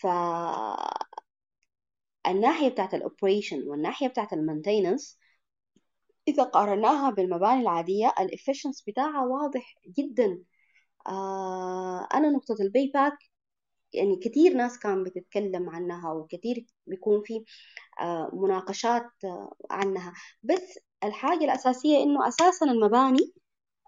ف 0.00 0.06
الناحية 2.26 2.68
بتاعت 2.68 2.94
ال 2.94 3.01
operation 3.01 3.62
والناحية 3.68 4.08
بتاعت 4.08 4.32
ال 4.32 4.39
maintenance 4.39 5.18
إذا 6.28 6.42
قارناها 6.42 7.10
بالمباني 7.10 7.60
العادية 7.62 8.14
ال 8.20 8.26
efficiency 8.26 8.82
بتاعها 8.88 9.24
واضح 9.26 9.74
جدا. 9.98 10.42
آه 11.08 12.08
أنا 12.14 12.30
نقطة 12.30 12.56
ال 12.60 12.90
payback 12.94 13.18
يعني 13.92 14.16
كتير 14.16 14.54
ناس 14.54 14.78
كان 14.78 15.04
بتتكلم 15.04 15.70
عنها 15.70 16.12
وكتير 16.12 16.66
بيكون 16.86 17.22
في 17.24 17.44
آه 18.00 18.30
مناقشات 18.32 19.10
آه 19.24 19.52
عنها. 19.70 20.14
بس 20.42 20.78
الحاجة 21.04 21.44
الأساسية 21.44 22.02
إنه 22.02 22.28
أساسا 22.28 22.66
المباني 22.66 23.32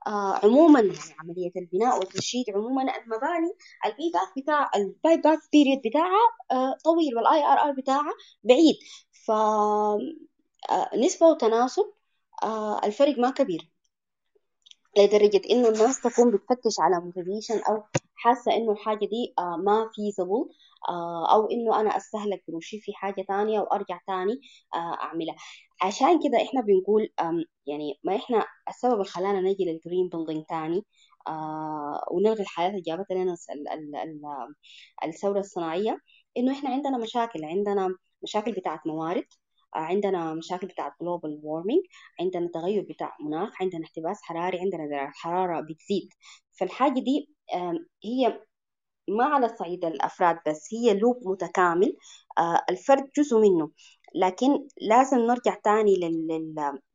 آه 0.07 0.41
عموما 0.45 0.81
يعني 0.81 1.15
عملية 1.21 1.53
البناء 1.57 1.99
والتشييد 1.99 2.45
عموما 2.57 2.83
المباني 2.83 3.51
ال 3.87 4.11
payback 4.15 4.43
بتاع 4.45 4.71
ال 4.77 5.17
payback 5.17 5.39
period 5.53 5.81
بتاعها 5.87 6.29
آه 6.53 6.77
طويل 6.85 7.17
وال 7.17 7.45
IRR 7.45 7.73
بتاعها 7.73 8.13
بعيد. 8.45 8.77
ف 9.27 9.31
آه 9.31 9.99
نسبة 10.97 11.27
وتناسب 11.27 11.85
آه 12.43 12.81
الفرق 12.87 13.19
ما 13.19 13.31
كبير. 13.31 13.71
لدرجة 14.99 15.41
إنه 15.51 15.69
الناس 15.69 16.01
تكون 16.01 16.31
بتفتش 16.31 16.81
على 16.81 17.01
motivation 17.01 17.59
أو 17.69 17.83
حاسة 18.15 18.53
إنه 18.57 18.73
الحاجة 18.73 18.99
دي 19.07 19.35
آه 19.39 19.57
ما 19.57 19.91
feasible 19.95 20.49
آه 20.89 21.33
أو 21.35 21.47
إنه 21.51 21.81
أنا 21.81 21.97
أستهلك 21.97 22.45
قروشي 22.49 22.81
في 22.81 22.93
حاجة 22.95 23.23
تانية 23.29 23.61
وأرجع 23.61 24.01
تاني 24.07 24.41
آه 24.75 24.95
أعملها. 25.03 25.37
عشان 25.83 26.21
كده 26.29 26.43
إحنا 26.43 26.61
بنقول 26.61 27.09
يعني 27.67 28.01
ما 28.05 28.17
إحنا 28.17 28.47
السبب 28.69 28.93
اللي 28.93 29.05
خلانا 29.05 29.41
نجي 29.41 29.65
لل 29.65 29.78
green 29.78 30.09
building 30.09 30.45
تاني 30.49 30.85
ونلغي 32.11 32.43
الحياة 32.43 32.69
اللي 32.71 32.81
جابت 32.81 33.13
لنا 33.13 33.35
الثورة 35.05 35.39
الصناعية 35.41 35.99
إنه 36.37 36.53
إحنا 36.53 36.71
عندنا 36.71 36.99
مشاكل 36.99 37.45
عندنا 37.45 37.95
مشاكل 38.23 38.53
بتاعت 38.53 38.87
موارد. 38.87 39.25
عندنا 39.75 40.35
مشاكل 40.35 40.67
بتاعت 40.67 40.93
global 40.93 41.31
warming 41.43 41.89
عندنا 42.21 42.49
تغير 42.55 42.87
بتاع 42.91 43.17
مناخ 43.21 43.63
عندنا 43.63 43.85
احتباس 43.85 44.23
حراري 44.23 44.61
عندنا 44.61 44.87
درجة 44.87 45.11
حرارة 45.15 45.61
بتزيد. 45.61 46.09
فالحاجة 46.61 47.01
دي 47.01 47.31
هي 48.05 48.41
ما 49.09 49.25
على 49.25 49.49
صعيد 49.49 49.85
الأفراد 49.85 50.39
بس 50.49 50.69
هي 50.75 50.95
loop 50.99 51.29
متكامل. 51.29 51.97
الفرد 52.71 53.11
جزء 53.19 53.39
منه. 53.39 53.71
لكن 54.15 54.69
لازم 54.81 55.19
نرجع 55.19 55.55
تاني 55.65 55.97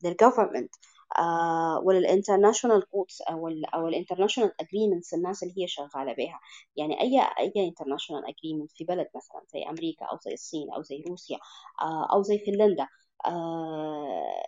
لل 0.03 0.15
government 0.15 0.75
آه 1.19 1.79
ولل 1.83 2.02
international 2.02 2.85
codes 2.89 3.21
أو 3.29 3.47
ال 3.47 3.65
أو 3.65 3.87
ال 3.87 3.92
international 3.92 4.51
agreements 4.61 5.13
الناس 5.13 5.43
اللي 5.43 5.53
هي 5.63 5.67
شغالة 5.67 6.13
بها 6.13 6.39
يعني 6.75 7.01
أي 7.01 7.21
أي 7.39 7.67
international 7.67 8.23
agreement 8.25 8.71
في 8.71 8.83
بلد 8.83 9.07
مثلا 9.15 9.41
زي 9.53 9.63
أمريكا 9.69 10.05
أو 10.05 10.17
زي 10.25 10.33
الصين 10.33 10.71
أو 10.73 10.81
زي 10.83 11.03
روسيا 11.09 11.37
آه 11.81 12.07
أو 12.13 12.21
زي 12.23 12.39
فنلندا 12.39 12.87
آه 13.25 14.43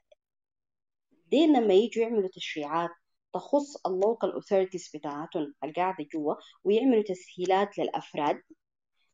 دي 1.32 1.45
لما 1.47 1.74
يجوا 1.74 2.03
يعملوا 2.03 2.30
تشريعات 2.34 2.89
تخص 3.34 3.86
ال 3.88 3.95
local 3.95 4.34
authorities 4.34 4.91
بتاعتهم 4.95 5.53
القاعدة 5.63 6.07
جوا 6.13 6.36
ويعملوا 6.63 7.03
تسهيلات 7.03 7.78
للأفراد. 7.78 8.41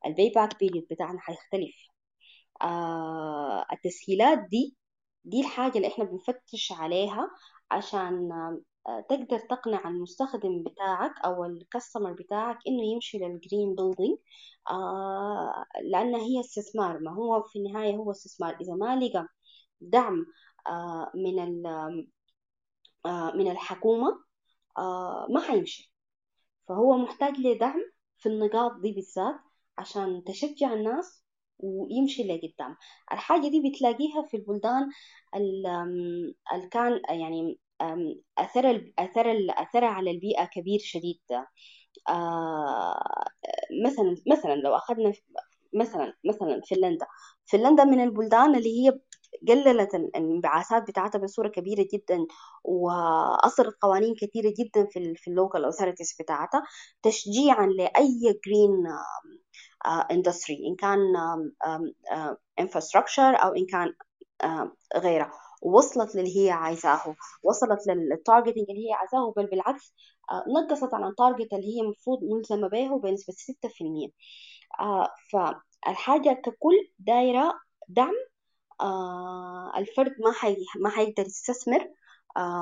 ال 0.06 0.30
payback 0.30 0.60
period 0.60 0.88
بتاعنا 0.92 1.20
حيختلف. 1.20 1.76
آه 2.62 3.66
التسهيلات 3.74 4.40
دي 4.50 4.76
دي 5.26 5.42
الحاجة 5.42 5.78
اللي 5.78 5.88
إحنا 5.88 6.04
بنفتش 6.06 6.72
عليها 6.72 7.30
عشان 7.72 8.30
تقدر 9.10 9.40
تقنع 9.40 9.88
المستخدم 9.90 10.64
بتاعك 10.64 11.12
أو 11.26 11.46
ال 11.46 11.53
customer 11.53 12.14
بتاعك 12.14 12.58
إنه 12.68 12.84
يمشي 12.84 13.18
لل 13.18 13.34
green 13.34 13.76
building 13.76 14.18
آه 14.70 15.66
لأن 15.84 16.16
هي 16.16 16.40
استثمار. 16.40 17.00
ما 17.00 17.12
هو 17.14 17.44
في 17.44 17.60
النهاية 17.60 17.96
هو 17.96 18.12
استثمار. 18.12 18.58
إذا 18.62 18.74
ما 18.74 18.96
لقى 19.00 19.28
دعم 19.82 20.26
آه 20.68 21.12
من 21.16 21.66
آه 23.06 23.32
من 23.36 23.52
الحكومة 23.52 24.24
آه 24.78 25.28
ما 25.30 25.42
حيمشي. 25.42 25.94
فهو 26.68 26.98
محتاج 26.98 27.40
لدعم 27.40 27.82
في 28.18 28.30
النقاط 28.30 28.72
دي 28.82 28.92
بالذات 28.92 29.36
عشان 29.78 30.24
تشجع 30.24 30.74
الناس 30.74 31.23
ويمشي 31.64 32.24
لقدام 32.24 32.76
الحاجة 33.12 33.48
دي 33.48 33.70
بتلاقيها 33.70 34.28
في 34.32 34.38
البلدان 34.38 34.90
اللي 35.36 36.68
كان 36.72 37.02
يعني 37.10 37.60
أثر 38.38 38.94
أثر 39.00 39.48
أثرها 39.50 39.88
على 39.88 40.12
البيئة 40.12 40.46
كبير 40.46 40.80
شديد. 40.80 41.20
آه 42.10 43.04
مثلا 43.86 44.16
مثلا 44.32 44.56
لو 44.56 44.76
أخذنا 44.76 45.14
مثلا 45.74 46.14
مثلا 46.26 46.62
فنلندا. 46.70 47.08
فنلندا 47.46 47.84
من 47.84 48.04
البلدان 48.04 48.56
اللي 48.56 48.88
هي 48.88 49.00
قللت 49.48 49.96
الانبعاثات 49.96 50.84
بتاعتها 50.88 51.20
بصورة 51.20 51.48
كبيرة 51.48 51.88
جدا 51.94 52.26
وأصدرت 52.64 53.74
قوانين 53.82 54.16
كثيرة 54.16 54.54
جدا 54.60 54.88
في 55.16 55.28
ال 55.28 55.34
local 55.34 55.66
authorities 55.66 56.16
بتاعتها 56.20 56.64
تشجيعا 57.04 57.68
لأي 57.68 58.40
green 58.46 58.88
industry 59.86 60.68
إن 60.68 60.76
كان 60.76 61.00
infrastructure 62.60 63.36
أو 63.36 63.50
إن 63.56 63.66
كان 63.66 63.94
غيره. 64.98 65.32
وصلت 65.62 66.16
للي 66.16 66.38
هي 66.46 66.52
عايزاه 66.52 67.16
وصلت 67.44 67.88
لل 67.88 68.02
targeting 68.02 68.66
اللي 68.70 68.90
هي 68.90 68.94
عايزاه 68.94 69.34
بل 69.38 69.46
بالعكس 69.48 69.94
نقصت 70.48 70.94
عن 70.94 71.04
ال 71.04 71.11
target 71.11 71.54
اللي 71.54 71.78
هي 71.78 71.82
المفروض 71.82 72.20
ملزمة 72.24 72.68
به 72.70 73.00
بنسبة 73.00 73.34
6% 73.34 74.10
فالحاجة 75.32 76.42
ككل 76.46 76.76
دايرة 77.00 77.54
دعم 77.90 78.14
آه 78.82 79.74
الفرد 79.78 80.16
ما 80.20 80.32
حي 80.32 80.58
ما 80.82 80.90
حيقدر 80.90 81.26
يستثمر. 81.26 81.82
آه 81.82 81.90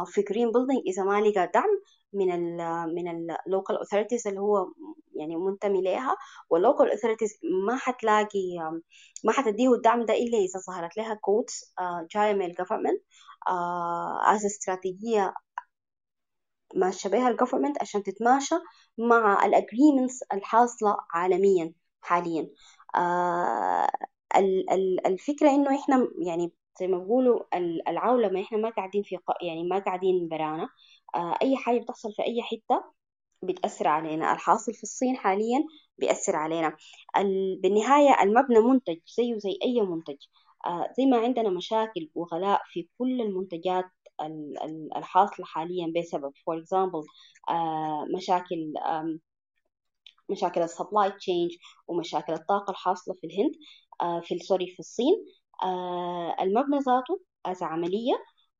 في 0.05 0.21
green 0.21 0.51
building 0.51 0.81
إذا 0.87 1.03
ما 1.03 1.21
لقى 1.21 1.51
دعم 1.53 1.69
من 2.13 2.31
ال 2.31 2.57
من 2.95 3.09
ال 3.47 3.52
local 3.52 3.77
authorities 3.77 4.27
اللي 4.27 4.39
هو 4.39 4.71
يعني 5.15 5.35
منتمي 5.35 5.81
لها 5.81 6.15
وال 6.49 6.61
local 6.61 6.91
authorities 6.91 7.33
ما 7.67 7.75
حتلاقي 7.77 8.57
ما 9.23 9.31
حتديه 9.31 9.73
الدعم 9.73 10.05
ده 10.05 10.13
إلا 10.13 10.37
إذا 10.37 10.59
ظهرت 10.67 10.97
لها 10.97 11.13
codes 11.13 11.73
جاية 12.15 12.33
من 12.33 12.45
ال 12.45 12.50
government 12.50 13.01
as 14.27 14.45
استراتيجية 14.45 15.33
ماشية 16.75 17.09
بها 17.09 17.29
ال 17.29 17.34
government 17.34 17.81
عشان 17.81 18.03
تتماشى 18.03 18.55
مع 18.97 19.45
الاجريمنتس 19.45 20.23
الحاصلة 20.33 20.97
عالميا 21.13 21.73
حاليا. 22.01 22.49
آه 22.95 23.89
الفكرة 25.05 25.49
إنه 25.49 25.79
إحنا 25.81 26.07
يعني 26.25 26.53
زي 26.81 26.87
ما 26.87 26.97
بيقولوا 26.97 27.43
العولمة 27.89 28.41
إحنا 28.41 28.57
ما 28.57 28.69
قاعدين 28.69 29.03
في 29.03 29.17
يعني 29.41 29.63
ما 29.63 29.79
قاعدين 29.79 30.27
برانا. 30.27 30.69
آه، 31.15 31.37
أي 31.41 31.57
حاجة 31.57 31.79
بتحصل 31.79 32.13
في 32.13 32.21
أي 32.23 32.41
حتة 32.41 32.83
بتأثر 33.43 33.87
علينا. 33.87 34.33
الحاصل 34.33 34.73
في 34.73 34.83
الصين 34.83 35.17
حاليا 35.17 35.63
بيأثر 35.97 36.35
علينا. 36.35 36.77
بالنهاية 37.63 38.23
المبنى 38.23 38.59
منتج 38.59 38.99
زيه 39.17 39.37
زي 39.37 39.59
أي 39.65 39.81
منتج. 39.81 40.17
آه، 40.65 40.93
زي 40.97 41.05
ما 41.05 41.17
عندنا 41.17 41.49
مشاكل 41.49 42.09
وغلاء 42.15 42.61
في 42.65 42.87
كل 42.97 43.21
المنتجات 43.21 43.85
الحاصلة 44.97 45.45
حاليا 45.45 45.93
بسبب 45.95 46.31
for 46.35 46.55
example 46.63 47.05
آه، 47.49 48.05
مشاكل 48.15 48.73
مشاكل 50.29 50.61
ال 50.61 50.68
supply 50.68 51.11
chain 51.11 51.51
ومشاكل 51.87 52.33
الطاقة 52.33 52.71
الحاصلة 52.71 53.15
في 53.15 53.27
الهند. 53.27 53.51
في 54.23 54.39
سوري 54.39 54.67
في 54.67 54.79
الصين. 54.79 55.25
المبنى 56.41 56.79
ذاته 56.79 57.19
as 57.45 57.63
عملية 57.63 58.13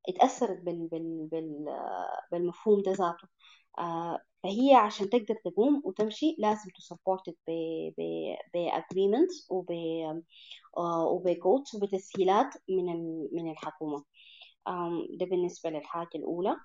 اتأثرت 0.10 0.60
بال 0.62 0.88
بال 0.92 1.28
بال 1.32 1.66
بالمفهوم 2.32 2.82
ده 2.82 2.92
ذاته. 2.92 3.28
آه، 3.80 4.20
فهي 4.44 4.74
عشان 4.76 5.10
تقدر 5.10 5.36
تقوم 5.46 5.82
وتمشي 5.86 6.36
لازم 6.40 6.70
to 6.78 6.88
supported 6.88 7.36
ب 7.48 7.52
ب 8.54 8.70
agreements 8.70 9.52
وب 9.52 9.72
آه، 10.78 11.06
وب 11.06 11.26
codes 11.26 11.76
وبتسهيلات 11.76 12.54
من 12.70 12.86
من 13.32 13.52
الحكومة. 13.52 14.04
ده 15.20 15.26
بالنسبة 15.26 15.70
للحاجة 15.70 16.10
الأولى. 16.16 16.56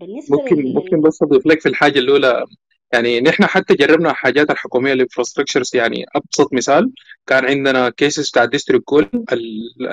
بالنسبة 0.00 0.36
ممكن 0.36 0.56
لل... 0.56 0.74
ممكن 0.74 1.00
بس 1.00 1.22
أضيف 1.22 1.46
لك 1.46 1.60
في 1.60 1.68
الحاجة 1.68 1.98
الأولى. 1.98 2.44
يعني 2.92 3.20
نحن 3.20 3.46
حتى 3.46 3.74
جربنا 3.74 4.12
حاجات 4.12 4.50
الحكومية 4.50 4.92
ال 4.92 4.97
infrastructures 4.97 5.70
يعني 5.76 6.04
أبسط 6.16 6.52
مثال 6.52 6.92
كان 7.26 7.44
عندنا 7.44 7.90
cases 7.90 8.30
بتاع 8.30 8.44
district 8.44 8.84
cooling 8.84 9.24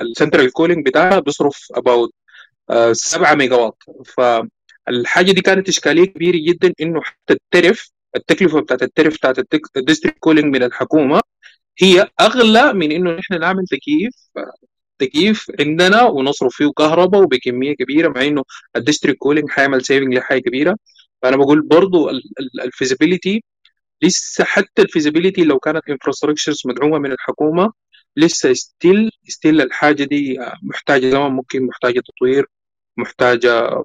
ال 0.01 0.08
central 0.08 0.51
cooling 0.51 0.85
بتاعها 0.85 1.19
بيصرف 1.19 1.67
about 1.75 2.13
7 2.91 3.35
ميجا 3.35 3.55
وات 3.55 3.83
فالحاجة 4.05 5.31
دي 5.31 5.41
كانت 5.41 5.69
إشكالية 5.69 6.05
كبيرة 6.05 6.37
جدا 6.53 6.73
إنه 6.81 7.01
حتى 7.01 7.33
ال 7.33 7.42
tariff 7.42 7.91
التكلفة 8.15 8.59
بتاعت 8.61 8.83
ال 8.83 8.88
tariff 8.88 9.13
بتاعت 9.15 9.35
ال 9.77 9.82
district 9.82 10.19
cooling 10.19 10.55
من 10.55 10.63
الحكومة 10.63 11.21
هي 11.79 12.09
أغلى 12.21 12.73
من 12.73 12.91
إنه 12.91 13.11
نحن 13.11 13.39
نعمل 13.39 13.65
تكييف 13.71 14.13
تكييف 14.99 15.51
عندنا 15.59 16.03
ونصرف 16.03 16.55
فيه 16.55 16.71
كهرباء 16.77 17.21
وبكمية 17.23 17.73
كبيرة 17.75 18.09
مع 18.09 18.23
إنه 18.27 18.43
ال 18.75 18.80
district 18.80 19.17
cooling 19.19 19.49
حيعمل 19.49 19.85
saving 19.85 20.13
لحاجة 20.15 20.39
كبيرة. 20.39 20.77
فأنا 21.21 21.37
بقول 21.37 21.61
برضو 21.61 22.09
ال 22.65 22.72
feasibility 22.72 23.43
لسه 24.03 24.43
حتى 24.43 24.81
ال 24.81 24.87
feasibility 24.87 25.43
لو 25.43 25.59
كانت 25.59 25.89
infrastructures 25.89 26.61
مدعومة 26.65 26.99
من 26.99 27.11
الحكومة 27.11 27.73
لسه 28.17 28.53
still 28.53 29.11
still 29.27 29.61
الحاجة 29.61 30.03
دي 30.03 30.37
محتاجة 30.63 31.09
زمان 31.09 31.31
ممكن 31.31 31.65
محتاجة 31.67 31.99
تطوير 31.99 32.45
محتاجة 32.97 33.83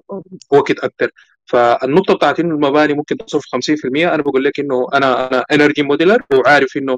وقت 0.51 0.79
أكثر 0.79 1.11
فالنقطة 1.45 2.13
بتاعت 2.15 2.39
إنه 2.39 2.55
المباني 2.55 2.93
ممكن 2.93 3.17
تصرف 3.17 3.43
50% 3.55 4.13
أنا 4.15 4.23
بقول 4.23 4.43
لك 4.43 4.59
إنه 4.59 4.87
أنا 4.93 5.27
أنا 5.31 5.45
energy 5.51 5.83
modeler 5.83 6.23
وعارف 6.33 6.77
إنه 6.77 6.97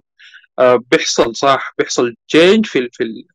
آه، 0.59 0.75
بيحصل 0.91 1.35
صح 1.35 1.73
بيحصل 1.77 2.15
change 2.27 2.65
في 2.65 2.79
ال 2.79 2.89
في 2.93 3.03
ال 3.03 3.25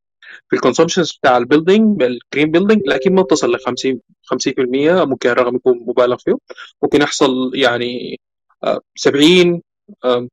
في 0.48 0.56
ال 0.56 0.61
consumptions 0.61 1.12
بتاع 1.12 1.36
ال 1.36 1.44
building 1.44 2.02
ال 2.02 2.10
green 2.10 2.50
building 2.50 2.82
لكن 2.86 3.14
ما 3.14 3.22
تصل 3.22 3.52
ل 3.52 3.58
50 3.60 4.00
50% 4.34 5.06
ممكن 5.06 5.30
الرقم 5.30 5.56
يكون 5.56 5.78
مبالغ 5.86 6.16
فيه. 6.16 6.34
ممكن 6.82 7.02
يحصل 7.02 7.52
يعني 7.54 8.20
70 8.96 9.62
آه، 10.04 10.28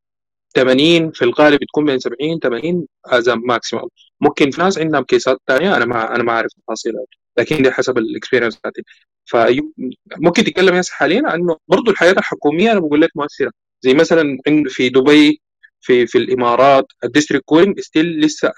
80 0.56 1.12
في 1.12 1.22
الغالب 1.26 1.60
بتكون 1.60 1.86
بين 1.86 2.00
70 2.00 2.40
80 2.40 2.88
as 3.06 3.30
maximum 3.30 3.90
ممكن 4.22 4.52
في 4.52 4.62
ناس 4.62 4.78
عندهم 4.78 5.04
case 5.04 5.31
ات 5.31 5.38
ثانية 5.48 5.78
أنا 5.78 5.86
ما 5.86 6.16
أنا 6.16 6.24
ما 6.24 6.32
أعرف 6.32 6.52
تفاصيلها 6.54 7.04
لكن 7.38 7.64
دي 7.64 7.72
حسب 7.72 7.98
ال 7.98 8.03
experience 8.03 8.56
بتاعتي 8.58 8.82
فممكن 9.26 10.44
تتكلم 10.44 10.76
هسه 10.76 10.94
حاليا 10.94 11.36
إنه 11.36 11.58
برضه 11.68 11.92
الحاجة 11.92 12.12
الحكومية 12.12 12.72
أنا 12.72 12.80
بقول 12.80 13.02
لك 13.02 13.12
مؤثرة. 13.16 13.52
زي 13.82 13.94
مثلا 13.94 14.38
في 14.68 14.90
دبي 14.90 15.42
في 15.82 16.08
في 16.08 16.18
الإمارات 16.18 16.86
ال 17.04 17.08
district 17.08 17.46
cooling 17.46 17.80
still 17.80 18.20
لسه 18.20 18.52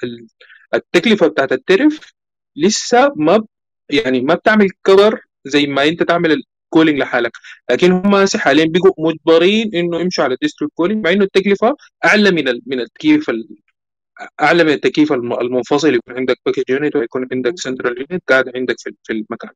التكلفة 0.74 1.28
بتاعت 1.28 1.52
ال 1.52 1.61
tariff 1.61 2.14
لسه 2.56 3.14
ما 3.16 3.46
يعني 3.90 4.22
ما 4.22 4.34
بتعمل 4.36 4.70
cover 4.86 5.22
زي 5.46 5.68
ما 5.68 5.84
انت 5.88 6.04
تعمل 6.04 6.44
cooling 6.70 7.00
لحالك. 7.00 7.32
لكن 7.72 7.92
هم 7.92 8.26
حاليا 8.36 8.66
بقوا 8.66 9.12
مجبرين 9.12 9.76
إنه 9.76 10.00
يمشوا 10.00 10.24
على 10.24 10.34
ال 10.34 10.38
district 10.38 10.74
cooling 10.76 11.06
مع 11.06 11.12
إنه 11.12 11.24
التكلفة 11.24 11.76
أعلى 12.06 12.32
من 12.32 12.62
من 12.66 12.80
التكييف 12.80 13.32
أعلى 14.42 14.64
من 14.64 14.70
التكييف 14.74 15.14
المنفصل 15.14 15.94
يكون 15.96 16.18
عندك 16.18 16.38
package 16.46 16.64
unit 16.70 16.96
ويكون 16.96 17.28
عندك 17.32 17.54
central 17.60 17.98
unit 18.12 18.24
قاعد 18.30 18.52
عندك 18.56 18.76
في 19.04 19.14
المكان. 19.14 19.52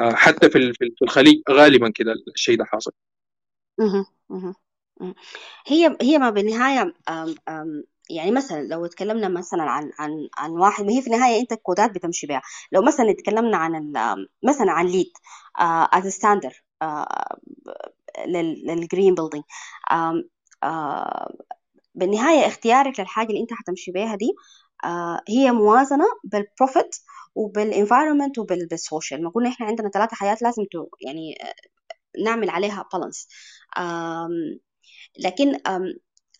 آه، 0.00 0.14
حتى 0.14 0.50
في 0.50 0.72
في 0.72 1.02
الخليج 1.02 1.42
غالبا 1.50 1.90
كده 1.90 2.14
الشيء 2.34 2.58
ده 2.58 2.64
حاصل. 2.64 2.92
هي 5.66 5.96
هي 6.02 6.18
ما 6.18 6.30
بالنهاية 6.30 6.94
يعني 8.16 8.30
مثلا 8.30 8.62
لو 8.62 8.86
تكلمنا 8.86 9.28
مثلا 9.28 9.62
عن 9.62 9.90
عن 9.98 10.10
عن 10.38 10.50
واحد 10.50 10.84
ما 10.84 10.92
هي 10.92 11.02
في 11.02 11.06
النهاية 11.06 11.40
أنت 11.40 11.52
الكودات 11.52 11.90
بتمشي 11.90 12.26
بها 12.26 12.42
لو 12.72 12.82
مثلا 12.82 13.12
تكلمنا 13.12 13.56
عن 13.56 13.92
مثلا 14.42 14.72
عن 14.72 14.86
LEED 14.86 15.12
as 15.92 16.06
standard 16.08 16.64
لل 18.26 18.51
green 18.51 19.14
building 19.14 19.44
بالنهاية 21.94 22.46
اختيارك 22.46 23.00
للحاجة 23.00 23.28
اللي 23.28 23.40
أنت 23.40 23.52
حتمشي 23.52 23.92
بيها 23.92 24.16
دي 24.16 24.32
uh, 24.86 25.20
هي 25.28 25.52
موازنة 25.52 26.04
بال 26.24 26.42
profit 26.42 26.96
وبال 27.34 27.56
environment 27.56 28.38
وبال 28.38 28.67
social 28.67 29.24
ما 29.24 29.30
قلنا 29.30 29.48
إحنا 29.48 29.66
عندنا 29.66 29.88
ثلاثة 29.90 30.16
حاجات 30.16 30.36
لازم 30.42 30.62
يعني 31.06 31.38
نعمل 32.24 32.50
عليها 32.50 32.84
balance 32.92 33.28
لكن 35.18 35.56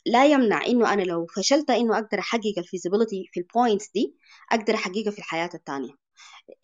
لا 0.06 0.26
يمنع 0.26 0.66
إنه 0.66 0.92
أنا 0.92 1.02
لو 1.02 1.26
فشلت 1.26 1.70
إنه 1.70 1.98
أقدر 1.98 2.18
أحقق 2.18 2.54
ال 2.58 2.64
feasibility 2.64 3.24
في 3.32 3.40
ال 3.40 3.47
points 3.47 3.90
دي 3.94 4.14
أقدر 4.52 4.74
أحققها 4.74 5.10
في 5.10 5.18
الحاجة 5.18 5.50
الثانية 5.54 5.92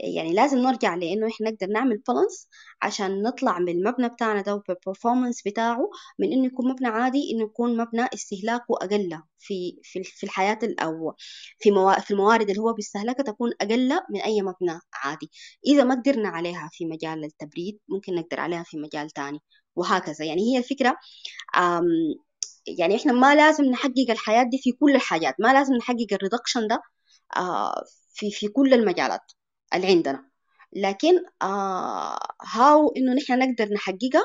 يعني 0.01 0.32
لازم 0.34 0.59
نرجع 0.59 0.95
لإنه 0.95 1.28
إحنا 1.28 1.51
نقدر 1.51 1.66
نعمل 1.66 1.99
balance 2.09 2.48
عشان 2.82 3.22
نطلع 3.22 3.59
من 3.59 3.68
المبنى 3.68 4.09
بتاعنا 4.09 4.41
ده 4.43 4.55
وال 4.54 4.68
performance 4.68 5.42
بتاعه 5.49 5.91
من 6.18 6.32
إنه 6.32 6.47
يكون 6.47 6.68
مبنى 6.72 6.89
عادي 6.89 7.30
إنه 7.32 7.43
يكون 7.45 7.76
مبنى 7.76 8.07
استهلاكه 8.14 8.64
أقل 8.82 9.20
في 9.39 9.80
في 9.82 10.03
في 10.05 10.24
الحاجة 10.24 10.59
أو 10.82 11.14
في 11.59 11.70
في 12.05 12.11
الموارد 12.11 12.51
اللي 12.51 12.62
هو 12.62 12.72
بيستهلكها 12.72 13.22
تكون 13.24 13.53
أقل 13.61 13.89
من 14.11 14.20
أي 14.20 14.43
مبنى 14.43 14.80
عادي. 14.95 15.30
إذا 15.66 15.84
ما 15.84 15.95
قدرنا 15.95 16.28
عليها 16.28 16.68
في 16.72 16.87
مجال 16.87 17.24
التبريد 17.24 17.78
ممكن 17.89 18.14
نقدر 18.14 18.41
عليها 18.41 18.62
في 18.62 18.78
مجال 18.78 19.11
تاني 19.11 19.39
وهكذا. 19.76 20.24
يعني 20.24 20.43
هي 20.55 20.59
الفكرة 20.59 20.97
يعني 22.78 22.96
إحنا 22.96 23.12
ما 23.12 23.34
لازم 23.34 23.64
نحقق 23.64 24.10
الحياة 24.10 24.42
دي 24.42 24.58
في 24.58 24.72
كل 24.72 24.94
الحاجات 24.96 25.34
ما 25.40 25.52
لازم 25.52 25.74
نحقق 25.74 26.06
الريدكشن 26.12 26.68
ده 26.68 26.82
آه، 27.36 27.84
في 28.14 28.30
في 28.30 28.48
كل 28.48 28.74
المجالات 28.74 29.32
اللي 29.74 29.86
عندنا. 29.88 30.30
لكن 30.72 31.14
هاو 32.42 32.88
آه، 32.88 32.92
إنه 32.96 33.14
نحن 33.14 33.38
نقدر 33.38 33.68
نحققها 33.74 34.22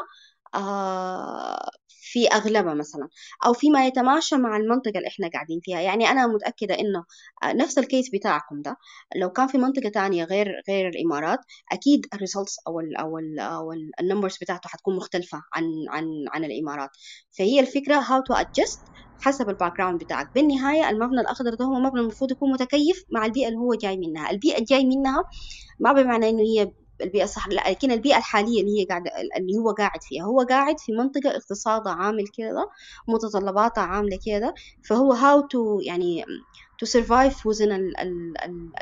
آه، 0.56 1.70
في 2.12 2.28
أغلبها 2.28 2.74
مثلا 2.74 3.08
أو 3.46 3.54
فيما 3.54 3.88
يتماشى 3.88 4.36
مع 4.38 4.58
المنطقة 4.58 4.98
اللي 4.98 5.08
إحنا 5.08 5.30
قاعدين 5.34 5.60
فيها. 5.64 5.80
يعني 5.82 6.08
أنا 6.10 6.28
متأكدة 6.28 6.80
إنه 6.80 7.04
آه، 7.44 7.54
نفس 7.54 7.78
ال 7.78 7.84
case 7.84 8.10
بتاعكم 8.14 8.62
ده 8.62 8.76
لو 9.16 9.30
كان 9.30 9.48
في 9.48 9.58
منطقة 9.58 9.90
تانية 9.90 10.24
غير 10.24 10.48
غير 10.70 10.88
الإمارات 10.90 11.40
أكيد 11.72 12.06
ال 12.14 12.19
results 12.19 12.56
أو 12.68 12.80
ال 12.80 12.98
أو 12.98 13.18
ال 13.20 13.40
أو 13.40 13.74
ال 14.02 14.06
numbers 14.06 14.38
بتاعته 14.42 14.70
حتكون 14.70 14.96
مختلفة 14.96 15.42
عن 15.54 15.64
عن 15.90 16.06
عن 16.34 16.44
الإمارات. 16.46 16.90
فهي 17.38 17.60
الفكرة 17.60 18.02
how 18.02 18.22
to 18.32 18.38
adjust 18.44 18.92
حسب 19.20 19.50
ال 19.50 19.78
background 19.78 20.00
بتاعك. 20.04 20.28
بالنهاية 20.36 20.90
المبنى 20.90 21.22
الأخضر 21.22 21.54
ده 21.54 21.66
هو 21.66 21.74
مبنى 21.80 22.02
المفروض 22.02 22.32
يكون 22.32 22.52
متكيف 22.52 23.04
مع 23.14 23.26
البيئة 23.26 23.48
اللي 23.48 23.58
هو 23.60 23.74
جاي 23.76 23.98
منها. 23.98 24.32
البيئة 24.32 24.60
الجاي 24.60 24.86
منها 24.86 25.24
ما 25.80 25.94
بمعنى 25.94 26.30
إنه 26.30 26.42
هي 26.44 26.72
البيئة 27.04 27.24
الصح 27.24 27.48
لا 27.48 27.70
لكن 27.70 27.92
البيئة 27.92 28.18
الحالية 28.18 28.62
اللي 28.62 28.80
هي 28.80 28.86
قاعد 28.86 29.04
اللي 29.38 29.58
هو 29.58 29.72
قاعد 29.72 30.04
فيها 30.04 30.24
هو 30.24 30.42
قاعد 30.42 30.80
في 30.80 30.92
منطقة 30.92 31.30
اقتصادها 31.36 31.94
عامل 31.94 32.28
كذا 32.28 32.66
متطلباتها 33.08 33.82
عاملة 33.82 34.20
كذا 34.26 34.54
فهو 34.84 35.14
how 35.14 35.42
to 35.42 35.80
يعني 35.80 36.26
to 36.84 36.88
survive 36.88 37.34
within 37.34 37.72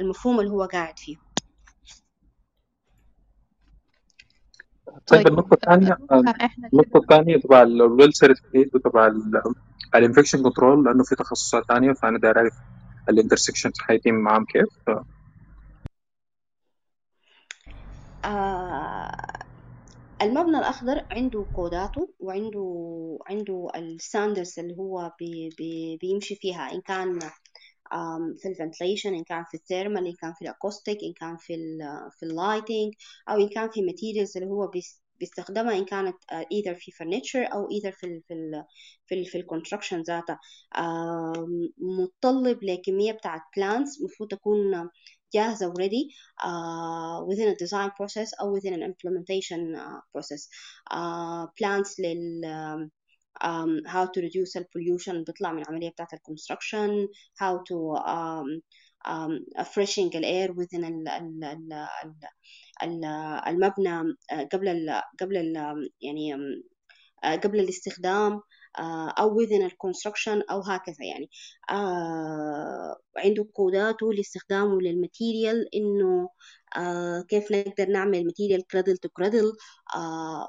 المفهوم 0.01 0.39
اللي 0.39 0.51
هو 0.51 0.63
قاعد 0.63 0.99
فيه. 0.99 1.15
طيب, 5.07 5.24
طيب، 5.24 5.28
النقطة 5.28 5.53
الثانية 5.53 5.97
النقطة 6.74 6.97
الثانية 6.97 7.38
تبع 7.38 7.61
ال 7.62 7.72
WELL 7.72 8.14
certificate 8.14 8.76
وتبع 8.76 9.11
ال 9.95 10.00
infection 10.00 10.43
control 10.43 10.86
لأنه 10.86 11.03
في 11.03 11.15
تخصصات 11.15 11.63
ثانية 11.67 11.93
فأنا 11.93 12.20
داير 12.20 12.38
أعرف 12.38 12.53
ال 13.10 13.14
intersections 13.14 13.74
حيتم 13.82 14.13
معاهم 14.13 14.45
كيف 14.45 14.67
ف... 14.88 14.89
آه 18.26 19.11
المبنى 20.22 20.57
الأخضر 20.57 21.05
عنده 21.11 21.47
كوداته 21.51 22.13
وعنده 22.20 23.17
عنده 23.28 23.67
ال 23.76 23.84
standards 23.84 24.60
اللي 24.59 24.78
هو 24.78 25.11
بي 25.20 25.49
بي 25.57 25.97
بيمشي 26.01 26.36
فيها 26.36 26.72
إن 26.74 26.82
كان 26.82 27.20
في 28.38 28.47
ال 28.47 28.53
ventilation 28.53 29.14
إن 29.13 29.24
كان 29.24 29.43
في 29.43 29.53
ال 29.58 29.64
thermal 29.64 30.08
إن 30.07 30.13
كان 30.13 30.34
في 30.34 30.41
ال 30.41 30.48
acoustic 30.48 30.97
إن 31.03 31.13
كان 31.13 31.38
في 31.38 31.53
ال 31.55 31.80
في 32.20 32.24
ال 32.26 32.33
lighting 32.33 32.93
أو 33.30 33.38
إن 33.38 33.49
كان 33.49 33.70
في 33.70 33.82
materials 33.82 34.38
اللي 34.38 34.49
هو 34.49 34.72
بيستخدمها 35.20 35.78
إن 35.78 35.86
كانت 35.86 36.15
either 36.34 36.74
في 36.74 36.91
furniture 36.91 37.53
أو 37.53 37.67
either 37.70 37.89
في 37.89 38.05
ال 38.07 38.22
في 38.28 38.34
ال 38.34 38.63
في 39.07 39.15
ال 39.15 39.26
في 39.26 39.38
ال 39.38 39.42
construction 39.42 40.02
ذاتها. 40.01 40.39
متطلب 41.78 42.63
لكمية 42.63 43.11
بتاعت 43.11 43.41
plans 43.41 43.99
المفروض 43.99 44.30
تكون 44.30 44.89
جاهزة 45.34 45.74
already 45.74 46.10
uh, 46.44 47.24
within 47.26 47.48
a 47.50 47.56
design 47.56 47.92
process 47.98 48.34
أو 48.42 48.60
within 48.60 48.74
an 48.74 48.84
implementation 48.84 49.76
uh, 49.76 50.00
process 50.14 50.48
uh, 50.92 51.46
plans 51.58 52.00
لل 52.00 52.90
um, 53.44 53.82
how 53.86 54.06
to 54.06 54.22
reduce 54.22 54.54
the 54.54 54.66
pollution 54.74 55.24
بيطلع 55.24 55.52
من 55.52 55.62
العملية 55.62 55.90
بتاعة 55.90 56.10
construction 56.30 57.08
how 57.42 57.58
to 57.70 57.96
um, 58.06 58.62
um, 59.06 59.46
freshing 59.66 60.12
air 60.16 60.50
within 60.54 60.84
ال 60.84 61.08
ال 61.08 61.44
ال 62.84 63.06
المبنى 63.48 64.16
قبل 64.52 64.68
ال 64.68 65.02
قبل 65.20 65.38
ال 65.38 65.90
يعني 66.02 66.34
قبل 67.24 67.60
الاستخدام 67.60 68.42
أو 69.20 69.40
within 69.40 69.62
الكونستراكشن 69.64 70.42
أو 70.52 70.62
هكذا 70.62 71.06
يعني. 71.06 71.30
عنده 73.18 73.44
كوداته 73.54 74.14
لاستخدامه 74.14 74.82
لل 74.82 75.00
material 75.00 75.76
إنه 75.76 76.30
كيف 77.30 77.52
نقدر 77.52 77.90
نعمل 77.90 78.26
material 78.26 78.68
cradle 78.68 78.97
to 78.97 79.10
cradle 79.10 79.54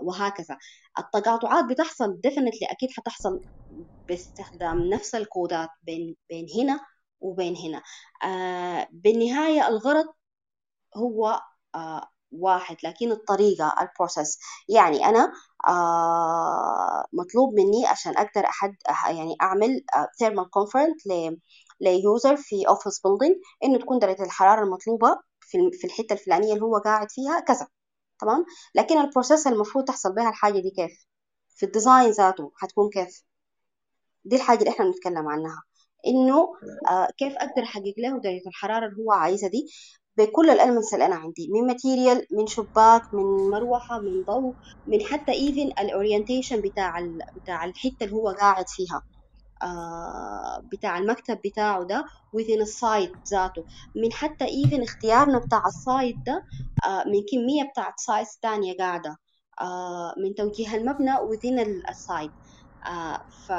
وهكذا. 0.02 0.56
التقاطعات 0.98 1.64
بتحصل 1.64 2.20
definitely 2.26 2.70
أكيد 2.70 2.90
حتحصل 2.96 3.40
باستخدام 4.08 4.80
نفس 4.86 5.14
الكودات 5.14 5.68
بين 5.82 6.16
بين 6.30 6.46
هنا 6.60 6.80
وبين 7.20 7.56
هنا. 7.56 7.82
بالنهاية 8.92 9.68
الغرض 9.68 10.06
هو 10.96 11.40
واحد 12.32 12.76
لكن 12.84 13.12
الطريقة 13.12 13.74
ال 13.80 13.87
process 13.87 14.38
يعني 14.68 15.04
أنا 15.06 15.32
آه 15.68 17.04
مطلوب 17.12 17.54
مني 17.54 17.86
عشان 17.86 18.16
أقدر 18.16 18.44
أحد 18.46 18.74
يعني 19.08 19.36
أعمل 19.42 19.84
thermal 20.18 20.50
comfort 20.50 21.00
ل 21.80 21.91
user 21.91 22.36
في 22.36 22.68
office 22.68 23.00
building 23.04 23.36
إنه 23.64 23.78
تكون 23.78 23.98
درجة 23.98 24.22
الحرارة 24.22 24.64
المطلوبة 24.64 25.16
في 25.72 25.84
الحتة 25.84 26.12
الفلانية 26.12 26.52
اللي 26.52 26.64
هو 26.64 26.76
قاعد 26.78 27.10
فيها 27.10 27.40
كذا. 27.40 27.68
تمام؟ 28.20 28.44
لكن 28.74 28.98
ال 28.98 29.04
process 29.04 29.46
المفروض 29.46 29.84
تحصل 29.84 30.14
بها 30.14 30.28
الحاجة 30.28 30.58
دي 30.60 30.70
كيف؟ 30.70 31.06
في 31.56 31.66
ال 31.66 31.72
design 31.72 32.10
ذاته 32.10 32.52
حتكون 32.56 32.90
كيف؟ 32.90 33.22
دي 34.24 34.36
الحاجة 34.36 34.58
اللي 34.58 34.70
إحنا 34.70 34.84
بنتكلم 34.86 35.28
عنها. 35.28 35.62
إنه 36.06 36.52
آه 36.90 37.08
كيف 37.18 37.32
أقدر 37.36 37.62
أحقق 37.62 37.94
له 37.98 38.18
درجة 38.20 38.48
الحرارة 38.48 38.86
اللي 38.86 39.02
هو 39.02 39.12
عايزها 39.12 39.48
دي؟ 39.48 39.66
بكل 40.20 40.50
ال 40.50 40.55
elements 40.55 40.94
اللي 40.94 41.06
أنا 41.06 41.14
عندي 41.16 41.48
من 41.52 41.66
material 41.66 42.26
من 42.32 42.46
شباك 42.46 43.02
من 43.14 43.24
مروحة 43.50 44.00
من 44.00 44.24
ضوء 44.28 44.54
من 44.86 44.98
حتى 45.10 45.32
even 45.32 45.70
ال 45.84 45.90
orientation 45.90 46.60
بتاع 46.60 46.94
بتاع 47.36 47.64
الحتة 47.64 48.04
اللي 48.04 48.14
هو 48.16 48.28
قاعد 48.40 48.64
فيها 48.68 49.02
آه 49.62 50.62
بتاع 50.72 50.98
المكتب 50.98 51.40
بتاعه 51.46 51.84
ده 51.84 52.04
within 52.36 52.60
ال 52.62 52.72
site 52.72 53.10
ذاته. 53.32 53.64
من 53.96 54.12
حتى 54.12 54.44
even 54.44 54.82
اختيارنا 54.82 55.38
بتاع 55.38 55.62
ال 55.66 55.76
site 55.76 56.16
ده 56.26 56.44
آه 56.86 57.04
من 57.06 57.20
كمية 57.32 57.70
بتاعت 57.72 57.94
sites 58.00 58.38
تانية 58.38 58.76
قاعدة 58.78 59.16
آه 59.60 60.14
من 60.18 60.34
توجيه 60.34 60.74
المبنى 60.76 61.12
within 61.16 61.60
ال 61.90 61.99
site 61.99 62.32
آه 62.86 63.18
ف 63.48 63.52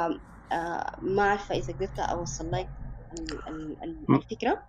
ما 1.16 1.22
عارفة 1.30 1.54
إذا 1.54 1.74
قدرت 1.74 1.98
أوصل 2.00 2.50
لك. 2.50 2.68
الفكرة. 4.10 4.62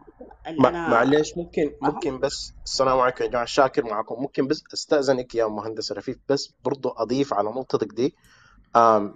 أنا... 0.48 0.90
معلش 0.90 1.38
ممكن 1.38 1.72
ممكن 1.82 2.20
بس 2.20 2.54
السلام 2.66 3.00
عليكم 3.00 3.24
يا 3.24 3.30
جماعة 3.30 3.46
شاكر 3.46 3.84
معكم. 3.84 4.22
ممكن 4.22 4.48
بس 4.48 4.64
أستأذنك 4.74 5.36
يا 5.36 5.46
مهندس 5.46 5.92
رفيف 5.92 6.18
بس 6.30 6.54
برضو 6.64 6.90
أضيف 6.90 7.34
على 7.34 7.50
نقطتك 7.50 7.88
دي. 7.88 8.16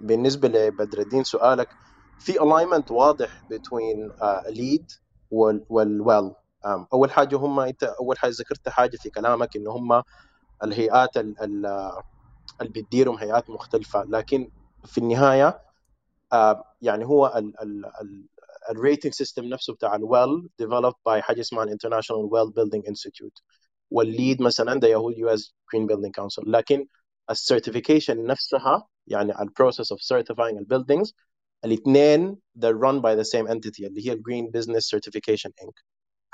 بالنسبة 0.01 0.47
لبدر 0.47 0.99
الدين 0.99 1.23
سؤالك 1.23 1.69
في 2.19 2.41
alignment 2.43 2.91
واضح 2.91 3.43
بين 3.49 4.11
LEED 4.49 4.91
وال 5.31 5.65
WELL 5.65 6.33
أول 6.93 7.11
حاجة 7.11 7.35
هم 7.35 7.59
أنت 7.59 7.83
أول 7.83 8.17
حاجة 8.17 8.31
ذكرت 8.31 8.69
حاجة 8.69 8.97
في 8.97 9.09
كلامك 9.09 9.55
إن 9.55 9.67
هم 9.67 10.03
الهيئات 10.63 11.17
اللي 11.17 11.99
بتديرهم 12.61 13.17
هيئات 13.17 13.49
مختلفة. 13.49 14.03
لكن 14.03 14.49
في 14.85 14.97
النهاية 14.97 15.61
يعني 16.81 17.05
هو 17.05 17.27
ال 17.35 17.61
ال 17.61 17.85
ال 17.85 18.27
ال 18.71 18.77
rating 18.77 19.13
system 19.13 19.45
نفسه 19.45 19.73
بتاع 19.73 19.95
ال 19.95 20.06
WELL 20.06 20.49
developed 20.59 20.93
by 21.05 21.21
حاجة 21.21 21.41
اسمها 21.41 21.63
ال 21.63 21.68
International 21.68 22.29
WELL 22.33 22.51
Building 22.51 22.87
Institute 22.87 23.33
وال 23.91 24.08
LEED 24.08 24.41
مثلا 24.41 24.79
ده 24.79 24.95
هو 24.95 25.09
ال 25.09 25.29
US 25.29 25.53
Green 25.73 25.87
Building 25.87 26.15
Council 26.15 26.43
لكن 26.47 26.87
ال 27.29 27.36
certification 27.36 28.23
نفسها 28.25 28.87
يعني 29.07 29.41
ال 29.41 29.47
process 29.47 29.91
of 29.91 30.01
certifying 30.01 30.57
ال 30.57 30.63
buildings 30.63 31.13
الاثنين 31.65 32.35
they're 32.59 32.79
run 32.85 33.01
by 33.01 33.15
the 33.21 33.25
same 33.25 33.47
entity 33.47 33.85
اللي 33.85 34.07
هي 34.07 34.13
ال 34.13 34.19
Green 34.19 34.49
Business 34.51 34.83
Certification 34.83 35.51
Inc 35.63 35.73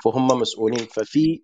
فهم 0.04 0.26
مسؤولين. 0.28 0.86
ففي 0.86 1.42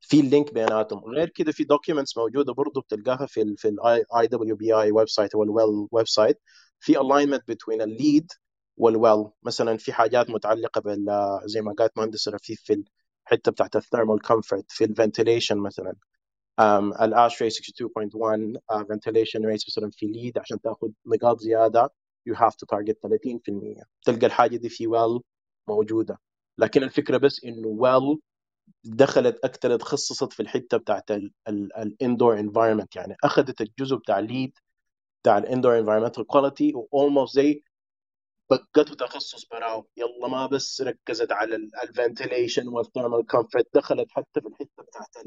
في 0.00 0.20
ال 0.20 0.27
link 0.27 0.54
بيناتهم. 0.54 1.04
غير 1.04 1.28
كده 1.28 1.52
في 1.52 1.64
documents 1.64 2.16
موجودة 2.18 2.52
برضه 2.52 2.80
بتلقاها 2.80 3.26
في 3.26 3.42
ال 3.42 3.56
في 3.58 3.68
ال 3.68 4.26
IWBI 4.26 4.56
website 4.56 5.34
أو 5.34 5.42
ال 5.42 5.88
WELL 5.92 6.08
website 6.08 6.40
في 6.80 6.94
alignment 6.94 7.42
between 7.52 7.80
ال 7.82 7.92
LEED 7.92 8.32
وال 8.78 8.93
WELL. 8.93 9.30
مثلا 9.42 9.76
في 9.76 9.92
حاجات 9.92 10.30
متعلقة 10.30 10.80
بال 10.80 11.06
زي 11.44 11.62
ما 11.62 11.72
قالت 11.78 11.98
مهندس 11.98 12.28
رفيف 12.28 12.60
في 12.64 12.84
الحته 13.26 13.52
بتاعت 13.52 13.76
ال 13.76 13.82
thermal 13.82 14.20
comfort 14.20 14.64
في 14.72 14.84
ال 14.84 14.90
ventilation 14.90 15.58
مثلا. 15.58 15.94
ال 17.02 17.42
ASHRAE 17.42 17.50
62.1 17.50 18.84
ventilation 18.88 19.46
rate 19.46 19.62
مثلا 19.68 19.90
في 19.90 20.06
LEED 20.06 20.38
عشان 20.38 20.60
تأخذ 20.60 20.88
نقاط 21.06 21.40
زيادة. 21.40 21.90
you 22.26 22.34
have 22.34 22.54
to 22.56 22.66
target 22.66 22.98
30% 23.02 23.82
تلقى 24.04 24.26
الحاجة 24.26 24.56
دي 24.56 24.68
في 24.68 24.86
WELL 24.86 25.20
موجودة. 25.68 26.18
لكن 26.58 26.82
الفكرة 26.82 27.16
بس 27.16 27.44
إنه 27.44 27.68
WELL 27.68 28.18
دخلت 28.84 29.38
أكثر 29.44 29.76
تخصصت 29.76 30.32
في 30.32 30.40
الحتة 30.40 30.76
بتاعت 30.76 31.10
ال 31.48 31.61
indoor 31.61 32.40
environment 32.40 32.96
يعني 32.96 33.16
أخذت 33.24 33.60
الجزء 33.60 33.96
بتاع 33.96 34.18
LEED 34.18 34.52
بتاع 35.22 35.38
ال 35.38 35.44
indoor 35.44 35.78
environmental 35.78 36.26
quality 36.26 36.72
و 36.74 36.83
almost 36.83 37.34
زي 37.34 37.62
بقته 38.50 38.94
تخصص 38.94 39.44
براو 39.44 39.88
يلا 39.96 40.28
ما 40.28 40.46
بس 40.46 40.80
ركزت 40.82 41.32
على 41.32 41.56
ال 41.84 41.91
ventilation 41.91 42.68
وال 42.68 42.81
thermal 42.81 43.26
comfort 43.26 43.66
دخلت 43.74 44.10
حتى 44.10 44.40
في 44.40 44.48
الحتة 44.48 44.82
بتاعت 44.82 45.26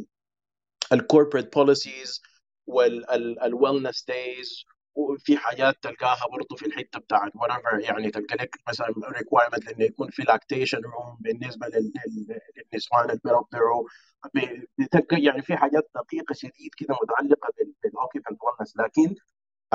ال 0.94 1.00
corporate 1.00 1.56
policies 1.56 2.22
وال 2.68 2.95
wellness 2.95 4.06
days 4.08 4.66
وفي 4.96 5.38
حاجات 5.38 5.76
تلقاها 5.82 6.28
برضه 6.32 6.56
في 6.56 6.66
الحتة 6.66 7.00
بتاعت 7.00 7.32
whatever 7.32 7.84
يعني 7.90 8.12
تلقى 8.12 8.36
لك 8.36 8.56
مثلا 8.70 8.88
requirement 9.18 9.68
إنه 9.68 9.86
يكون 9.86 10.10
في 10.10 10.24
lactation 10.24 10.78
room 10.78 11.18
بالنسبة 11.20 11.68
للنسوان 11.68 13.10
اللي 13.10 13.20
بيرضعوا 13.24 13.84
بتلقى 14.80 15.24
يعني 15.24 15.42
في 15.42 15.56
حاجات 15.56 15.92
دقيقة 15.96 16.34
شديد 16.34 16.72
كده 16.78 16.96
متعلقة 17.04 17.54
بال 17.84 17.95
occupant 17.95 18.40
wellness 18.42 18.78
لكن 18.78 19.16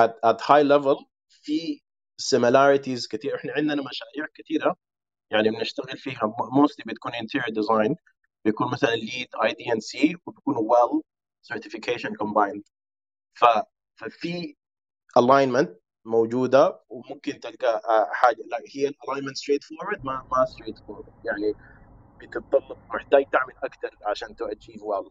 at 0.01 0.41
high 0.41 0.65
level 0.65 1.05
في 1.29 1.81
similarities 2.23 3.09
كثير 3.09 3.37
إحنا 3.37 3.53
عندنا 3.53 3.83
مشاريع 3.83 4.27
كثيره 4.35 4.77
يعني 5.31 5.51
بنشتغل 5.51 5.97
فيها. 5.97 6.35
mostly 6.53 6.85
بتكون 6.93 7.13
interior 7.13 7.53
design 7.53 7.95
بيكون 8.45 8.71
مثلا 8.73 8.91
LEED 8.91 9.45
ID 9.45 9.73
and 9.73 9.81
C 9.81 10.17
وبيكون 10.27 10.55
WELL 10.55 11.03
certification 11.55 12.11
combined. 12.11 12.63
ف 13.35 13.45
ففي 13.97 14.55
alignment 15.19 15.69
موجودة 16.05 16.85
وممكن 16.89 17.41
تلقى 17.41 17.83
حاجة. 18.13 18.43
لا 18.51 18.59
هي 18.75 18.89
ال 18.89 19.37
alignment 19.37 19.65
straightforward 19.65 20.05
ما 20.05 20.29
ما 20.33 20.45
straightforward 20.45 21.13
يعني 21.25 21.55
بتتطلب 22.21 22.79
محتاج 22.95 23.25
تعمل 23.33 23.53
أكثر 23.63 23.91
عشان 24.03 24.37
to 24.37 24.45
achieve 24.45 24.83
WELL 24.83 25.11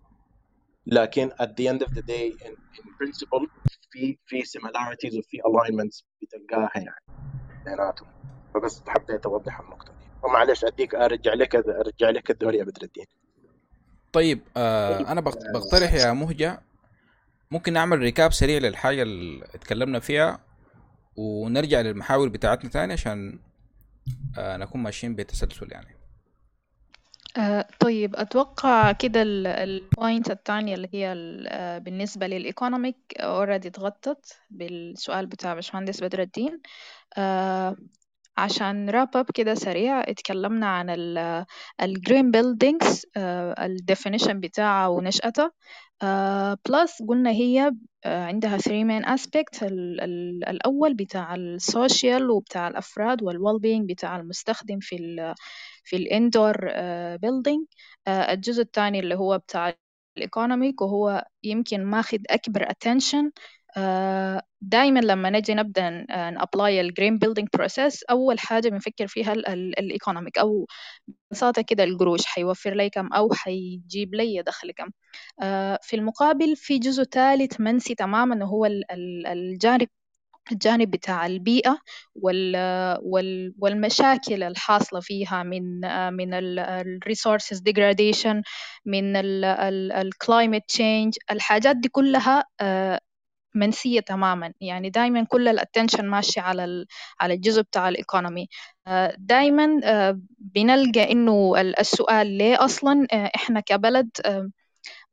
لكن 0.87 1.29
at 1.29 1.45
the 1.45 1.73
end 1.73 1.87
of 1.87 1.91
the 1.91 2.01
day 2.01 2.45
in, 2.45 2.51
in 2.51 2.87
principle 2.99 3.49
في 3.91 4.17
في 4.25 4.41
similarities 4.41 5.17
وفي 5.17 5.37
alignments 5.37 6.03
بتلقاها 6.21 6.71
يعني 6.75 7.25
بيناتهم. 7.65 8.09
فبس 8.53 8.83
حبيت 8.87 9.25
اوضح 9.25 9.59
النقطة 9.59 9.93
دي. 9.93 10.05
ومعلش 10.23 10.65
أديك 10.65 10.95
أرجع 10.95 11.33
لك 11.33 11.55
أرجع 11.55 12.09
لك 12.09 12.31
الدور 12.31 12.53
يا 12.53 12.63
بدر 12.63 12.83
الدين. 12.83 13.05
طيب 14.13 14.41
آه 14.57 15.11
أنا 15.11 15.21
بقترح 15.21 15.93
يا 15.93 16.13
مهجة 16.13 16.61
ممكن 17.51 17.73
نعمل 17.73 17.99
recap 17.99 18.33
سريع 18.33 18.57
للحاجة 18.57 19.01
اللي 19.01 19.45
اتكلمنا 19.45 19.99
فيها 19.99 20.39
ونرجع 21.15 21.81
للمحاور 21.81 22.29
بتاعتنا 22.29 22.69
تاني 22.69 22.93
عشان 22.93 23.39
آه 24.37 24.57
نكون 24.57 24.83
ماشيين 24.83 25.15
بتسلسل 25.15 25.71
يعني. 25.71 25.94
آه 27.37 27.67
طيب 27.79 28.15
أتوقع 28.15 28.91
كده 28.91 29.21
ال 29.63 29.74
point 29.74 30.31
الثانية 30.31 30.75
اللي 30.75 30.89
هي 30.93 31.13
آه 31.47 31.77
بالنسبة 31.77 32.27
لل 32.27 32.41
economic 32.41 32.97
already 33.19 33.67
اتغطت 33.67 34.37
بالسؤال 34.49 35.25
بتاع 35.25 35.53
باشمهندس 35.53 36.03
بدر 36.03 36.21
الدين. 36.21 36.61
آه 37.17 37.75
عشان 38.37 38.89
wrap 38.89 39.17
up 39.17 39.25
كده 39.33 39.55
سريع 39.55 40.01
اتكلمنا 40.01 40.67
عن 40.67 40.89
ال 41.81 41.89
green 41.89 42.31
buildings 42.31 43.05
ال 43.59 43.66
definition 43.66 44.39
بتاعها 44.39 44.87
ونشأتها 44.87 45.51
plus 46.69 47.03
قلنا 47.07 47.29
هي 47.31 47.71
عندها 48.05 48.57
three 48.57 48.85
main 48.87 49.05
aspects 49.07 49.63
الأول 49.63 50.93
بتاع 50.93 51.35
ال 51.35 51.49
social 51.49 52.29
وبتاع 52.29 52.67
الأفراد 52.67 53.23
وال 53.23 53.34
well 53.34 53.55
being 53.59 53.85
بتاع 53.93 54.15
المستخدم 54.19 54.79
في 54.81 54.95
ال 54.95 55.33
في 55.85 55.95
ال 55.95 56.04
indoor 56.04 56.57
building 57.17 57.65
الجزء 58.07 58.61
الثاني 58.61 58.99
اللي 58.99 59.15
هو 59.15 59.37
بتاع 59.37 59.73
ال 60.17 60.24
economic 60.24 60.81
وهو 60.81 61.25
يمكن 61.43 61.83
ماخذ 61.85 62.17
أكبر 62.29 62.65
attention 62.69 63.31
دائما 64.61 64.99
لما 64.99 65.29
نجي 65.29 65.53
نبدأ 65.53 65.89
ن 66.09 66.21
apply 66.21 66.81
ال 66.81 66.87
green 66.87 67.17
building 67.17 67.47
process 67.53 68.03
أول 68.03 68.39
حاجة 68.39 68.69
بنفكر 68.69 69.07
فيها 69.07 69.33
ال 69.33 69.45
economic 69.45 70.37
أو 70.37 70.67
ببساطة 71.31 71.61
كده 71.61 71.83
القروش 71.83 72.25
حيوفر 72.25 72.73
لي 72.75 72.89
كم 72.89 73.13
أو 73.13 73.33
حيجيب 73.33 74.15
لي 74.15 74.41
دخل 74.41 74.71
كم. 74.71 74.89
في 75.81 75.95
المقابل 75.95 76.55
في 76.55 76.79
جزء 76.79 77.03
ثالث 77.03 77.61
منسي 77.61 77.95
تماما 77.95 78.45
وهو 78.45 78.65
الجانب 79.27 79.87
الجانب 80.51 80.91
بتاع 80.91 81.25
البيئة 81.25 81.77
وال 82.15 82.55
وال 83.03 83.53
والمشاكل 83.59 84.43
الحاصلة 84.43 84.99
فيها 84.99 85.43
من 85.43 85.63
من 86.13 86.33
ال 86.33 86.99
resources 87.09 87.57
degradation 87.57 88.41
من 88.85 89.15
ال 89.15 90.09
climate 90.23 90.77
change 90.77 91.13
الحاجات 91.31 91.75
دي 91.77 91.89
كلها 91.89 92.43
منسية 93.55 93.99
تماما. 93.99 94.53
يعني 94.61 94.89
دائما 94.89 95.23
كل 95.25 95.47
ال 95.47 95.53
attention 95.53 96.05
ماشي 96.05 96.39
على 96.39 96.85
على 97.19 97.33
الجزء 97.33 97.61
بتاع 97.61 97.89
ال 97.89 97.96
economy 97.96 98.47
دائما 99.17 99.67
بنلقى 100.39 101.11
إنه 101.11 101.53
السؤال 101.79 102.27
ليه 102.27 102.65
أصلا 102.65 103.07
إحنا 103.35 103.59
كبلد 103.59 104.09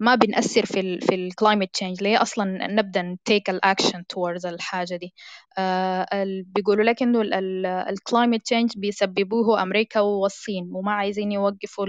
ما 0.01 0.15
بنأثر 0.15 0.67
في 0.67 0.81
ال 0.81 1.01
في 1.01 1.15
ال 1.15 1.22
climate 1.22 1.75
change 1.75 2.03
ليه 2.03 2.23
أصلا 2.23 2.67
نبدأ 2.67 3.03
ن 3.03 3.12
take 3.12 3.51
ال 3.51 3.58
action 3.58 4.03
towards 4.15 4.47
الحاجة 4.47 4.97
دي؟ 4.97 5.15
بيقولوا 6.55 6.85
لك 6.85 7.03
إنه 7.03 7.21
ال 7.91 7.97
climate 7.97 8.43
change 8.45 8.71
بيسببوه 8.77 9.63
أمريكا 9.63 10.01
والصين 10.01 10.69
وما 10.73 10.93
عايزين 10.93 11.33
يوقفوا 11.33 11.87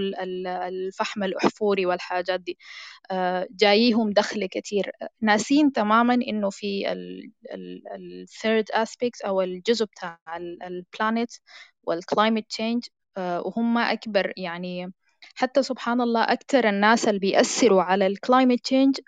الفحم 0.68 1.22
الأحفوري 1.24 1.86
والحاجات 1.86 2.40
دي. 2.40 2.58
جاييهم 3.50 4.10
دخل 4.12 4.46
كتير. 4.46 4.92
ناسين 5.20 5.72
تماما 5.72 6.14
إنه 6.14 6.50
في 6.50 6.84
ال 7.94 8.06
third 8.06 8.64
aspect 8.72 9.20
أو 9.22 9.40
الجزء 9.42 9.84
بتاع 9.84 10.18
ال 10.66 10.75
planet 10.75 11.32
وال 11.84 11.97
climate 11.97 12.44
change 12.48 12.84
وهم 13.18 13.78
أكبر 13.78 14.32
يعني 14.36 14.92
حتى 15.34 15.62
سبحان 15.62 16.00
الله 16.00 16.22
أكثر 16.22 16.68
الناس 16.68 17.08
اللي 17.08 17.20
بيأثروا 17.20 17.82
على 17.82 18.06
ال 18.06 18.13
climate 18.13 18.60
change 18.64 19.00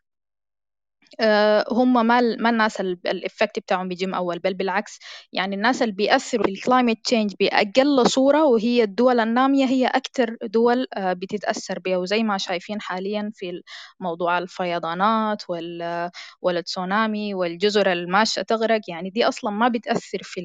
هم 1.72 2.06
ما 2.06 2.20
ما 2.20 2.50
الناس 2.50 2.80
ال 2.80 2.91
effect 2.91 3.58
بتاعهم 3.58 3.88
بيجي 3.88 4.06
أول 4.16 4.38
بل 4.38 4.54
بالعكس 4.54 4.98
يعني 5.32 5.54
الناس 5.56 5.82
اللي 5.82 5.94
بيأثروا 5.94 6.44
في 6.44 6.50
ال 6.50 6.56
climate 6.56 6.98
change 7.04 7.32
بأقل 7.40 8.06
صورة 8.10 8.44
وهي 8.44 8.82
الدول 8.82 9.20
النامية 9.20 9.64
هي 9.64 9.86
أكثر 9.86 10.36
دول 10.42 10.86
بتتأثر 10.98 11.78
بها 11.78 11.96
وزي 11.96 12.22
ما 12.22 12.38
شايفين 12.38 12.80
حاليا 12.80 13.30
في 13.34 13.62
موضوع 14.00 14.38
الفيضانات 14.38 15.42
وال 15.50 16.10
والتسونامي 16.42 17.34
والجزر 17.34 17.92
الماشية 17.92 18.42
تغرق 18.42 18.80
يعني 18.88 19.10
دي 19.10 19.24
أصلا 19.28 19.50
ما 19.50 19.68
بتأثر 19.68 20.18
في 20.22 20.40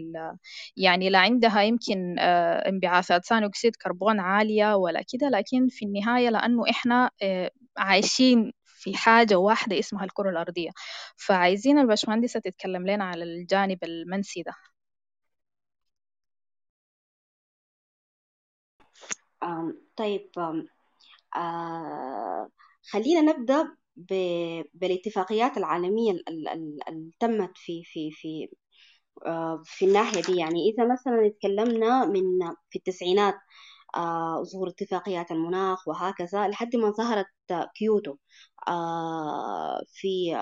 يعني 0.78 1.10
لا 1.10 1.20
عندها 1.20 1.62
يمكن 1.62 2.16
انبعاثات 2.20 3.26
ثاني 3.26 3.46
أكسيد 3.46 3.76
كربون 3.76 4.20
عالية 4.20 4.76
ولا 4.76 5.02
كده 5.14 5.30
لكن 5.30 5.68
في 5.70 5.86
النهاية 5.86 6.30
لأنه 6.30 6.64
إحنا 6.70 7.10
عايشين 7.78 8.52
في 8.82 8.98
حاجة 8.98 9.36
واحدة 9.40 9.80
اسمها 9.80 10.06
الكرة 10.06 10.30
الأرضية. 10.32 10.72
فعايزين 11.18 11.80
الباشمهندسة 11.80 12.40
تتكلم 12.40 12.88
لنا 12.88 13.04
على 13.06 13.24
الجانب 13.24 13.84
المنسي 13.86 14.44
ده. 14.44 14.54
طيب 19.98 20.32
آه 21.36 22.50
خلينا 22.92 23.22
نبدأ 23.34 23.78
بالاتفاقيات 24.74 25.58
العالمية 25.58 26.12
اللي 26.30 27.12
تمت 27.20 27.52
في 27.58 27.84
في 27.86 28.12
في 28.12 28.50
آه 29.28 29.62
في 29.66 29.86
الناحية 29.86 30.22
دي. 30.24 30.38
يعني 30.38 30.70
إذا 30.72 30.94
مثلا 30.94 31.28
اتكلمنا 31.28 32.06
من 32.06 32.24
في 32.70 32.78
التسعينات 32.80 33.36
آه 33.98 34.44
ظهور 34.44 34.70
اتفاقيات 34.70 35.32
المناخ 35.32 35.88
وهكذا 35.88 36.48
لحد 36.48 36.76
ما 36.76 36.92
ظهرت 36.92 37.28
كيوتو. 37.76 38.16
آه 38.68 39.82
في 39.88 40.36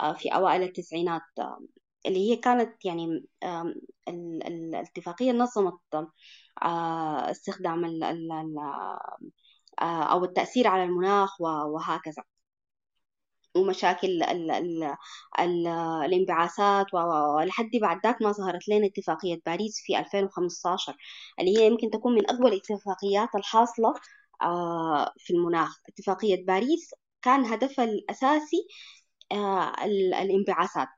آه 0.00 0.12
في 0.12 0.28
أوائل 0.28 0.62
التسعينات 0.62 1.22
اللي 2.06 2.30
هي 2.30 2.36
كانت 2.36 2.84
يعني 2.84 3.24
الاتفاقية 4.08 5.32
نظمت 5.32 5.78
استخدام 7.30 7.84
أو 9.82 10.24
التأثير 10.24 10.66
على 10.68 10.84
المناخ 10.84 11.40
وهكذا. 11.40 12.22
ومشاكل 13.56 14.22
ال 14.22 14.50
ال 14.50 14.82
ال 15.40 15.66
الانبعاثات 16.06 16.94
ولحد 16.94 17.70
بعد 17.82 18.00
ذاك 18.06 18.22
ما 18.22 18.32
ظهرت 18.32 18.68
لنا 18.68 18.86
اتفاقية 18.86 19.40
باريس 19.46 19.80
في 19.86 19.98
2015 19.98 20.96
اللي 21.40 21.58
هي 21.58 21.66
يمكن 21.66 21.90
تكون 21.90 22.14
من 22.14 22.30
أقوى 22.30 22.48
الاتفاقيات 22.50 23.28
الحاصلة 23.34 23.94
في 25.18 25.32
المناخ. 25.34 25.78
اتفاقية 25.88 26.44
باريس 26.46 26.90
كان 27.22 27.44
هدفها 27.44 27.84
الأساسي 27.84 28.66
الانبعاثات 30.22 30.88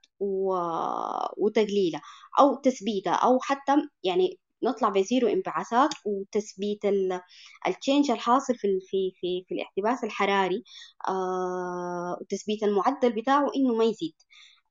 وتقليلها 1.38 2.02
أو 2.40 2.54
تثبيتها 2.56 3.12
أو 3.14 3.38
حتى 3.40 3.72
يعني 4.04 4.38
نطلع 4.62 4.88
ب 4.88 4.96
zero 4.96 5.28
انبعاثات 5.28 5.90
وتثبيت 6.06 6.84
ال 7.66 7.73
change 7.73 8.10
الحاصل 8.10 8.54
في 8.54 8.80
في 8.90 9.12
في 9.20 9.44
في 9.48 9.54
الاحتباس 9.54 10.04
الحراري 10.04 10.64
آه 11.08 12.18
وتثبيت 12.20 12.62
المعدل 12.62 13.12
بتاعه 13.12 13.50
إنه 13.56 13.74
ما 13.74 13.84
يزيد. 13.84 14.14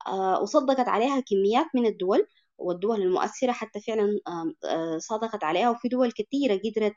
آه 0.06 0.42
وصدقت 0.42 0.88
عليها 0.88 1.20
كميات 1.20 1.66
من 1.74 1.86
الدول 1.86 2.26
والدول 2.58 3.02
المؤثرة 3.02 3.52
حتى 3.52 3.80
فعلا 3.80 4.20
آه 4.64 4.98
صادقت 4.98 5.44
عليها 5.44 5.70
وفي 5.70 5.88
دول 5.88 6.12
كثيرة 6.12 6.60
قدرت 6.64 6.94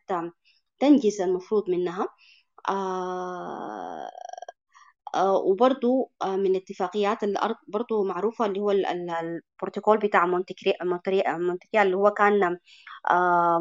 تنجز 0.80 1.22
المفروض 1.22 1.70
منها. 1.70 2.08
آه 2.70 4.10
وبرضو 5.46 6.12
من 6.26 6.56
اتفاقيات 6.56 7.24
الأرض 7.24 7.56
برضو 7.68 8.04
معروفة 8.04 8.46
اللي 8.46 8.60
هو 8.60 8.72
البروتوكول 8.72 9.98
بتاع 9.98 10.26
مونتريال 10.26 11.86
اللي 11.86 11.98
هو 11.98 12.12
كان 12.12 12.58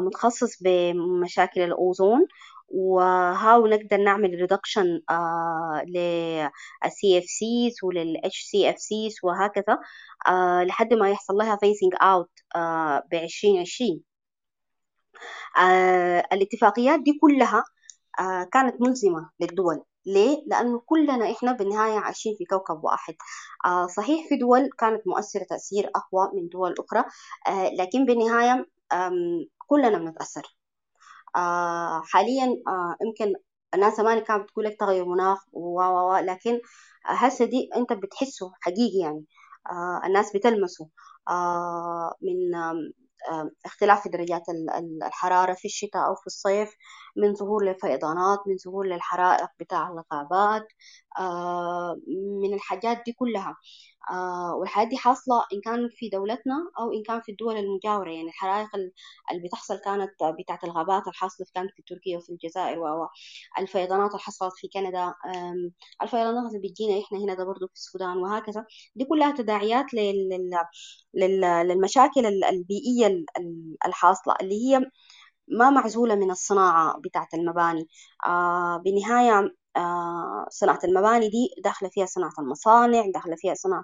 متخصص 0.05 0.63
بمشاكل 0.63 1.61
الأوزون. 1.61 2.27
و 2.69 2.93
how 2.93 3.67
نقدر 3.67 3.97
نعمل 3.97 4.29
reduction 4.41 5.01
لل 5.87 7.17
CFCs 7.17 7.75
ولل 7.83 8.41
HCFCs 8.41 9.15
وهكذا 9.23 9.79
لحد 10.65 10.93
ما 10.93 11.09
يحصل 11.11 11.33
لها 11.35 11.55
phasing 11.55 11.93
out 12.01 12.29
ب 13.11 13.13
2020 13.15 14.08
الاتفاقيات 16.33 16.99
دي 16.99 17.19
كلها 17.21 17.63
كانت 18.53 18.81
ملزمة 18.81 19.29
للدول. 19.39 19.83
ليه؟ 20.05 20.43
لأنه 20.47 20.79
كلنا 20.85 21.31
إحنا 21.31 21.51
بالنهاية 21.51 21.99
عايشين 21.99 22.35
في 22.37 22.45
كوكب 22.45 22.83
واحد. 22.83 23.15
آه 23.65 23.87
صحيح 23.87 24.29
في 24.29 24.37
دول 24.37 24.69
كانت 24.79 25.07
مؤثرة 25.07 25.43
تأثير 25.43 25.91
أقوى 25.95 26.31
من 26.33 26.47
دول 26.49 26.75
أخرى 26.79 27.03
آه 27.47 27.69
لكن 27.69 28.05
بالنهاية 28.05 28.65
كلنا 29.67 29.97
بنتأثر. 29.99 30.57
آه 31.35 32.01
حاليا 32.05 32.45
يمكن 33.05 33.33
الناس 33.73 33.97
زمان 33.97 34.19
كانت 34.19 34.43
بتقول 34.43 34.65
لك 34.65 34.77
تغير 34.79 35.05
مناخ 35.05 35.39
و 35.53 35.81
و 35.81 36.17
لكن 36.17 36.59
هسه 37.05 37.45
دي 37.45 37.69
أنت 37.75 37.93
بتحسه 37.93 38.51
حقيقي 38.61 38.99
يعني. 38.99 39.25
الناس 40.05 40.33
بتلمسه. 40.35 40.89
من 42.21 42.51
اختلاف 43.65 44.07
درجات 44.07 44.43
الحرارة 45.07 45.53
في 45.53 45.65
الشتاء 45.65 46.05
أو 46.07 46.15
في 46.15 46.27
الصيف. 46.27 46.75
من 47.21 47.35
ظهور 47.35 47.63
للفيضانات 47.65 48.39
من 48.47 48.57
ظهور 48.57 48.85
للحرائق 48.87 49.49
بتاع 49.59 49.87
الغابات 49.89 50.67
من 52.43 52.53
الحاجات 52.53 53.01
دي 53.05 53.13
كلها. 53.13 53.57
آه 54.11 54.55
والحاجات 54.55 54.87
دي 54.89 54.97
حاصلة 54.97 55.43
إن 55.53 55.61
كان 55.61 55.89
في 55.91 56.09
دولتنا 56.09 56.55
أو 56.79 56.93
إن 56.93 57.03
كان 57.03 57.21
في 57.21 57.31
الدول 57.31 57.57
المجاورة. 57.57 58.09
يعني 58.11 58.27
الحرائق 58.27 58.69
اللي 59.31 59.43
بتحصل 59.47 59.77
كانت 59.77 60.11
بتاعت 60.39 60.63
الغابات 60.63 61.07
الحاصلة 61.07 61.47
كانت 61.55 61.71
في 61.75 61.81
تركيا 61.87 62.17
وفي 62.17 62.29
الجزائر 62.29 62.79
والفيضانات 62.79 64.09
اللي 64.11 64.19
حصلت 64.21 64.53
في 64.57 64.67
كندا. 64.67 65.13
الفيضانات 66.01 66.55
اللي 66.55 66.67
بتجينا 66.69 67.01
إحنا 67.05 67.17
هنا 67.19 67.33
ده 67.33 67.43
برضه 67.45 67.67
في 67.67 67.73
السودان 67.73 68.17
وهكذا. 68.17 68.65
دي 68.95 69.05
كلها 69.05 69.31
تداعيات 69.31 69.93
لل... 69.93 70.29
لل... 71.13 71.41
للمشاكل 71.41 72.25
البيئية 72.25 73.25
الحاصلة 73.85 74.35
اللي 74.41 74.55
هي 74.67 74.81
ما 75.49 75.69
معزولة 75.69 76.15
من 76.15 76.31
الصناعة 76.31 76.97
بتاعت 76.99 77.33
المباني. 77.33 77.87
آه 78.25 78.77
بالنهاية 78.77 79.55
آه 79.77 80.45
صناعة 80.49 80.79
المباني 80.83 81.29
دي 81.29 81.49
داخلة 81.63 81.89
فيها 81.89 82.05
صناعة 82.05 82.33
المصانع 82.39 83.03
داخلة 83.13 83.35
فيها 83.35 83.53
صناعة 83.53 83.83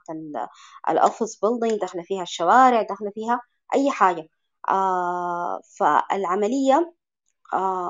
ال 0.89 0.96
office 0.96 1.39
building 1.45 1.79
داخلة 1.81 2.03
فيها 2.03 2.23
الشوارع 2.23 2.81
داخلة 2.81 3.11
فيها 3.15 3.41
أي 3.75 3.91
حاجة. 3.91 4.27
آه 4.69 5.61
فالعملية 5.79 6.93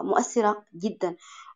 مؤثرة 0.04 0.66
جدا. 0.76 1.16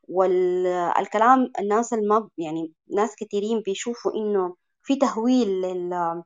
والكلام 0.09 1.51
الناس 1.59 1.93
الما 1.93 2.29
يعني 2.37 2.73
ناس 2.95 3.15
كثيرين 3.15 3.61
بيشوفوا 3.61 4.11
إنه 4.15 4.55
في 4.83 4.95
تهويل 4.95 5.47
لل 5.61 6.23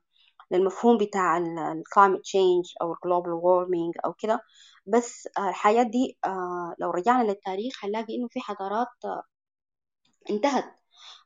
للمفهوم 0.53 0.97
بتاع 0.97 1.37
ال 1.37 1.48
climate 1.48 2.21
change 2.21 2.65
أو 2.81 2.93
ال 2.93 2.98
global 2.98 3.31
warming 3.33 3.93
أو 4.05 4.13
كده. 4.13 4.41
بس 4.85 5.27
الحاجات 5.39 5.87
دي 5.87 6.17
لو 6.79 6.89
رجعنا 6.91 7.23
للتاريخ 7.27 7.85
هنلاقي 7.85 8.15
إنه 8.15 8.27
في 8.27 8.39
حضارات 8.39 8.87
انتهت. 10.29 10.65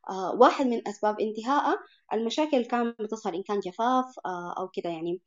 آه 0.09 0.35
واحد 0.35 0.65
من 0.67 0.87
أسباب 0.87 1.19
انتهائها 1.19 1.79
المشاكل 2.13 2.57
اللي 2.57 2.67
كانت 2.67 3.01
بتظهر 3.01 3.33
إن 3.35 3.43
كان 3.43 3.59
جفاف 3.59 4.05
آه 4.25 4.55
أو 4.59 4.67
كده 4.69 4.89
يعني. 4.89 5.21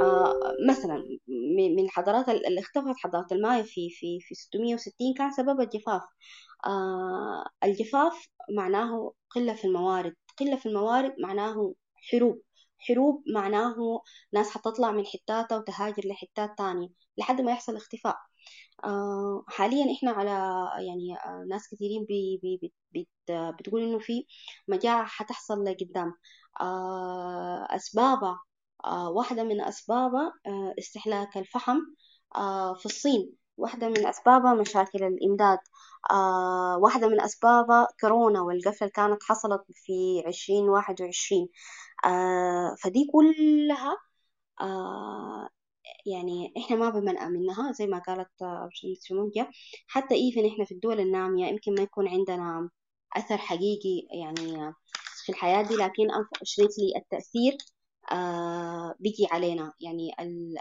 آه 0.00 0.34
مثلا 0.68 1.04
من 1.58 1.84
الحضارات 1.84 2.28
اللي 2.28 2.60
اختفت 2.60 2.94
حضارة 2.96 3.26
المايا 3.32 3.62
في 3.62 3.90
في 3.90 4.20
في 4.20 4.34
660 4.34 5.14
كان 5.18 5.30
سبب 5.32 5.60
الجفاف. 5.60 6.02
الجفاف 7.64 8.26
معناه 8.56 9.12
قلة 9.30 9.54
في 9.54 9.64
الموارد. 9.64 10.14
قلة 10.40 10.56
في 10.56 10.66
الموارد 10.66 11.14
معناه 11.18 11.74
حروب. 12.10 12.42
حروب 12.80 13.24
معناه 13.34 14.02
ناس 14.32 14.50
حتطلع 14.50 14.90
من 14.90 15.06
حتاتها 15.06 15.58
وتهاجر 15.58 16.02
لحتات 16.08 16.58
تانية 16.58 16.88
لحد 17.18 17.40
ما 17.40 17.52
يحصل 17.52 17.76
اختفاء. 17.76 18.16
آه 18.84 19.44
حاليا 19.48 19.94
إحنا 19.96 20.10
على 20.10 20.30
يعني 20.86 21.14
آه 21.26 21.44
ناس 21.50 21.68
كثيرين 21.74 22.04
بي 22.04 22.40
بي 22.42 22.72
بي 22.92 23.08
بتقول 23.58 23.82
إنه 23.82 23.98
في 23.98 24.26
مجاعة 24.68 25.04
حتحصل 25.06 25.64
لقدام. 25.64 26.14
آه 26.60 27.66
أسبابها 27.70 28.40
واحدة 29.08 29.44
من 29.44 29.60
أسبابها 29.60 30.32
استهلاك 30.78 31.36
الفحم 31.38 31.78
في 32.76 32.86
الصين. 32.86 33.32
واحدة 33.56 33.88
من 33.88 34.06
أسبابها 34.06 34.54
مشاكل 34.54 35.04
الإمداد. 35.04 35.58
آه 36.10 36.78
واحدة 36.78 37.08
من 37.08 37.20
أسبابها 37.20 37.88
كورونا 38.00 38.40
والقفلة 38.42 38.78
اللي 38.82 38.90
كانت 38.92 39.22
حصلت 39.22 39.62
في 39.74 40.22
عشرين 40.26 40.68
واحد 40.68 41.02
وعشرين. 41.02 41.48
آه 42.04 42.74
فدي 42.84 43.08
كلها 43.12 43.96
آه 44.60 45.48
يعني 46.06 46.54
إحنا 46.58 46.76
ما 46.76 46.90
بمنأى 46.90 47.28
منها 47.28 47.72
زي 47.72 47.86
ما 47.86 47.98
قالت 47.98 48.30
شمونجة 49.02 49.50
حتى 49.88 50.14
إيفن 50.14 50.46
إحنا 50.46 50.64
في 50.64 50.72
الدول 50.74 51.00
النامية 51.00 51.46
يمكن 51.46 51.74
ما 51.74 51.82
يكون 51.82 52.08
عندنا 52.08 52.70
أثر 53.16 53.38
حقيقي 53.38 54.08
يعني 54.20 54.74
في 55.26 55.32
الحياة 55.32 55.62
دي 55.62 55.76
لكن 55.76 56.08
unfortunately 56.10 56.96
التأثير 56.96 57.56
آه 58.12 58.94
بيجي 59.00 59.26
علينا. 59.32 59.72
يعني 59.80 60.10
ال 60.20 60.58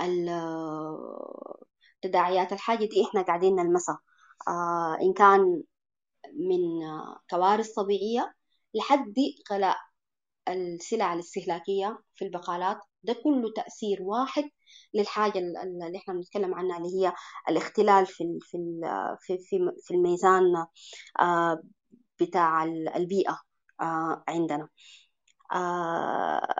ال 0.00 0.28
تداعيات 2.02 2.52
الحاجة 2.52 2.84
دي 2.84 3.04
إحنا 3.08 3.22
قاعدين 3.22 3.56
نلمسها. 3.56 4.00
آه 4.48 4.98
إن 5.02 5.12
كان 5.12 5.62
من 6.34 6.60
كوارث 7.30 7.72
طبيعية 7.74 8.34
لحد 8.74 9.14
غلاء 9.52 9.76
السلع 10.48 11.14
الاستهلاكية 11.14 11.98
في 12.16 12.24
البقالات. 12.24 12.78
ده 13.02 13.12
كله 13.24 13.52
تأثير 13.56 14.02
واحد 14.02 14.44
للحاجة 14.94 15.38
اللي 15.38 15.98
إحنا 15.98 16.14
بنتكلم 16.14 16.54
عنها 16.54 16.78
اللي 16.78 16.88
هي 17.06 17.12
الاختلال 17.48 18.06
في 18.06 18.38
في 18.42 18.58
في 19.20 19.38
في, 19.38 19.58
في 19.82 19.94
الميزان 19.94 20.66
آه 21.20 21.62
بتاع 22.20 22.64
البيئة 22.96 23.40
آه 23.80 24.24
عندنا. 24.28 24.68
آه 25.52 26.54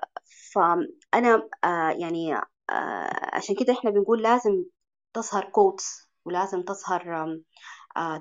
فأنا 0.52 1.48
يعني 2.00 2.34
عشان 3.32 3.54
كده 3.60 3.72
إحنا 3.72 3.90
بنقول 3.90 4.22
لازم 4.22 4.64
تظهر 5.14 5.44
codes 5.50 6.08
ولازم 6.24 6.62
تظهر 6.62 7.38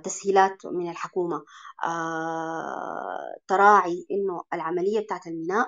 تسهيلات 0.03 0.65
من 0.65 0.89
الحكومة. 0.89 1.43
آه 1.83 3.35
تراعي 3.47 4.05
إنه 4.11 4.43
العملية 4.53 4.99
بتاعت 4.99 5.27
المبنى 5.27 5.67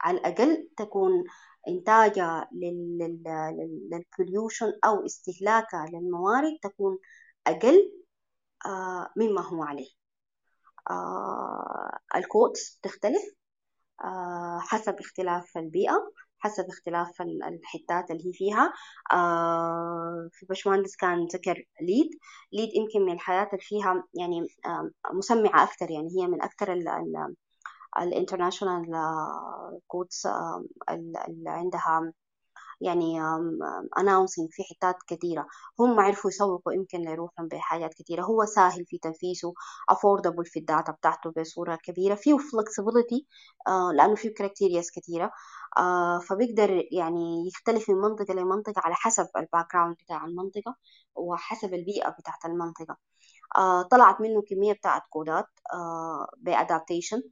على 0.00 0.18
الأقل 0.18 0.68
تكون 0.76 1.24
إنتاجها 1.68 2.48
لل 2.52 2.92
pollution 2.92 4.72
أو 4.84 5.06
استهلاكها 5.06 5.86
للموارد 5.92 6.58
تكون 6.62 6.98
أقل 7.46 7.92
مما 9.16 9.42
هو 9.42 9.62
عليه. 9.62 9.90
ال 12.16 12.26
codes 12.26 12.78
تختلف 12.82 13.22
حسب 14.60 15.00
اختلاف 15.00 15.56
البيئة. 15.56 16.10
حسب 16.38 16.64
اختلاف 16.68 17.20
الحتات 17.22 18.10
اللي 18.10 18.28
هي 18.28 18.32
فيها. 18.32 18.72
آه 19.12 20.28
في 20.32 20.46
باشمهندس 20.46 20.96
كان 20.96 21.26
ذكر 21.34 21.64
ليد. 21.80 22.10
ليد 22.52 22.74
يمكن 22.74 23.00
من 23.06 23.12
الحاجات 23.12 23.44
اللي 23.44 23.58
فيها 23.60 24.04
يعني 24.14 24.46
آه 24.66 24.90
مسمعة 25.12 25.64
أكتر 25.64 25.90
يعني 25.90 26.08
هي 26.16 26.26
من 26.26 26.42
أكتر 26.42 26.72
ال 27.98 28.04
international 28.04 28.86
codes 29.86 30.22
اللي 30.90 31.50
عندها 31.50 32.12
يعني 32.80 33.20
announcing 34.00 34.48
في 34.50 34.62
حتات 34.74 34.96
كثيرة 35.06 35.46
هم 35.80 36.00
عرفوا 36.00 36.30
يسوقوا 36.30 36.72
يمكن 36.72 37.00
لروحهم 37.02 37.48
بحاجات 37.48 37.94
كثيرة 37.94 38.22
هو 38.22 38.44
سهل 38.44 38.84
في 38.86 38.98
تنفيذه 38.98 39.52
affordable 39.92 40.42
في 40.52 40.58
ال 40.58 40.65
data 40.65 40.92
بتاعته 40.92 41.30
بصورة 41.36 41.76
كبيرة. 41.76 42.14
فيه 42.14 42.36
flexibility 42.38 43.24
آه 43.68 43.92
لأنه 43.94 44.14
فيه 44.14 44.34
criterias 44.34 44.90
كثيرة 44.90 45.30
آه 45.78 46.18
فبيقدر 46.18 46.84
يعني 46.92 47.46
يختلف 47.48 47.90
من 47.90 47.96
منطقة 47.96 48.34
لمنطقة 48.34 48.80
على 48.84 48.94
حسب 48.94 49.28
ال 49.36 49.72
background 49.74 49.96
بتاع 49.96 50.24
المنطقة 50.24 50.76
وحسب 51.14 51.74
البيئة 51.74 52.08
بتاعت 52.10 52.44
المنطقة. 52.44 52.96
آه 53.56 53.82
طلعت 53.82 54.20
منه 54.20 54.42
كمية 54.42 54.72
بتاعت 54.72 55.02
كودات 55.10 55.46
ب 56.38 56.46
adaptation 56.46 57.22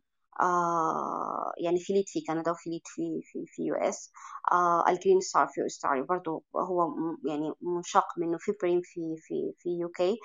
آه 0.40 1.52
يعني 1.58 1.78
في 1.80 1.92
ليد 1.92 2.04
في 2.08 2.20
كندا 2.28 2.50
وفي 2.50 2.70
ليد 2.70 2.82
في 2.86 3.20
في 3.24 3.44
في 3.46 3.62
US. 3.62 4.12
آه 4.52 4.84
الجرين 4.88 5.20
ستار 5.20 5.46
في 5.46 5.66
أستراليا 5.66 6.02
برضه 6.02 6.42
هو 6.56 6.94
يعني 7.26 7.52
منشق 7.62 8.06
منه 8.18 8.38
في 8.38 8.52
بريم 8.62 8.80
في 8.84 9.16
في 9.18 9.52
في 9.58 9.68
UK. 9.80 10.18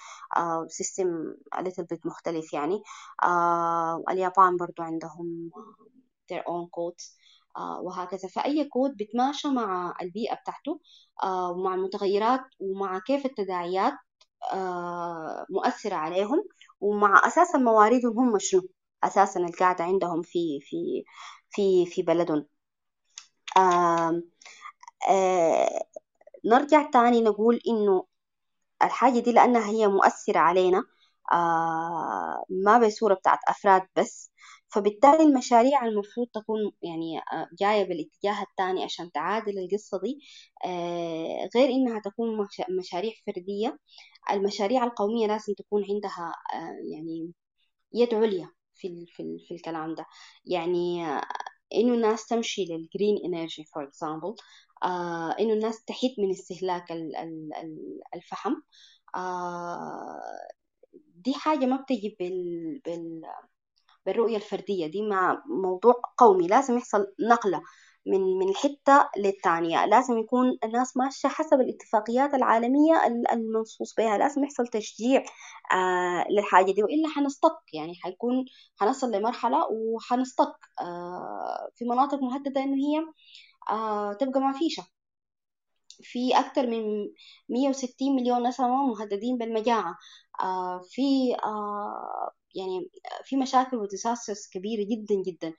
system 0.67 1.35
little 1.61 1.83
bit 1.83 2.05
مختلف 2.05 2.53
يعني. 2.53 2.81
آه 3.23 4.03
اليابان 4.09 4.57
برضه 4.57 4.83
عندهم 4.83 5.51
their 6.33 6.41
own 6.43 6.67
codes 6.77 7.15
آه 7.57 7.81
وهكذا. 7.81 8.27
فأي 8.29 8.65
كود 8.69 8.91
بتماشى 8.97 9.47
مع 9.47 9.93
البيئة 10.01 10.35
بتاعته 10.35 10.79
آه 11.23 11.51
ومع 11.51 11.75
المتغيرات 11.75 12.41
ومع 12.59 12.99
كيف 12.99 13.25
التداعيات 13.25 13.93
مؤثرة 15.49 15.95
عليهم 15.95 16.43
ومع 16.81 17.21
أساس 17.27 17.55
مواردهم 17.55 18.19
هم 18.19 18.39
شنو؟ 18.39 18.61
أساسا 19.03 19.39
القاعدة 19.39 19.83
عندهم 19.83 20.21
في 20.21 20.59
في 20.61 21.03
في 21.51 21.85
في 21.85 22.01
بلدهم. 22.03 22.47
آه 23.57 24.21
آه 25.09 25.85
نرجع 26.45 26.83
تاني 26.91 27.21
نقول 27.21 27.61
إنه 27.69 28.05
الحاجة 28.83 29.19
دي 29.19 29.33
لأنها 29.33 29.69
هي 29.71 29.87
مؤثرة 29.87 30.39
علينا 30.39 30.83
آه 31.33 32.45
ما 32.49 32.79
بصورة 32.87 33.13
بتاعت 33.15 33.39
أفراد 33.49 33.83
بس. 33.97 34.31
فبالتالي 34.69 35.23
المشاريع 35.23 35.85
المفروض 35.85 36.27
تكون 36.35 36.71
يعني 36.83 37.21
جاية 37.61 37.83
بالاتجاه 37.85 38.43
الثاني 38.43 38.83
عشان 38.83 39.11
تعادل 39.11 39.59
القصة 39.59 40.01
دي. 40.01 40.19
آه 40.65 41.49
غير 41.55 41.69
إنها 41.69 42.01
تكون 42.01 42.47
مشاريع 42.79 43.13
فردية 43.27 43.79
المشاريع 44.31 44.83
القومية 44.85 45.27
لازم 45.27 45.53
تكون 45.53 45.83
عندها 45.91 46.33
آه 46.55 46.77
يعني 46.93 47.33
يد 47.93 48.13
عليا. 48.15 48.51
في 48.79 49.05
في, 49.07 49.37
في 49.47 49.53
الكلام 49.53 49.95
ده. 49.95 50.05
يعني 50.45 51.03
إنه 51.75 51.93
الناس 51.93 52.27
تمشي 52.27 52.65
لل 52.65 52.80
green 52.80 53.17
energy 53.25 53.63
for 53.65 53.83
example 53.83 54.35
إنه 55.39 55.53
الناس 55.53 55.83
تحيد 55.85 56.15
من 56.19 56.31
استهلاك 56.31 56.91
الفحم 58.15 58.53
آه 59.15 60.21
دي 61.15 61.33
حاجة 61.33 61.65
ما 61.65 61.75
بتجي 61.77 62.15
بال, 62.19 62.81
بال 62.85 63.21
بالرؤية 64.05 64.35
الفردية. 64.37 64.87
دي 64.87 65.01
مع 65.01 65.43
موضوع 65.63 65.93
قومي 66.17 66.47
لازم 66.47 66.77
يحصل 66.77 67.07
نقلة. 67.29 67.61
من 68.05 68.21
من 68.39 68.49
الحتة 68.49 69.09
للتانية. 69.17 69.85
لازم 69.85 70.17
يكون 70.17 70.57
الناس 70.63 70.97
ماشية 70.97 71.29
حسب 71.29 71.61
الاتفاقيات 71.61 72.33
العالمية 72.33 73.05
المنصوص 73.33 73.95
بها. 73.97 74.17
لازم 74.17 74.43
يحصل 74.43 74.67
تشجيع 74.67 75.23
آه 75.73 76.25
للحاجة 76.31 76.71
دي. 76.71 76.83
وإلا 76.83 77.09
حنستق 77.15 77.59
يعني 77.73 77.95
حيكون 78.03 78.45
حنصل 78.79 79.11
لمرحلة 79.11 79.67
وحنستق 79.71 80.55
آه 80.81 81.69
في 81.75 81.85
مناطق 81.85 82.19
مهددة 82.23 82.63
إنه 82.63 82.75
هي 82.77 83.05
آه 83.71 84.13
تبقى 84.13 84.39
ما 84.41 84.53
فيشة 84.53 84.87
في 86.03 86.39
أكثر 86.39 86.67
من 86.67 86.83
160 87.49 88.15
مليون 88.15 88.47
نسمة 88.47 88.85
مهددين 88.87 89.37
بالمجاعة. 89.37 89.97
آه 90.41 90.81
في 90.89 91.35
آه 91.43 92.31
يعني 92.55 92.89
في 93.23 93.37
مشاكل 93.37 93.77
وديساسترز 93.77 94.47
كبيرة 94.53 94.83
جدا 94.91 95.15
جدا 95.25 95.53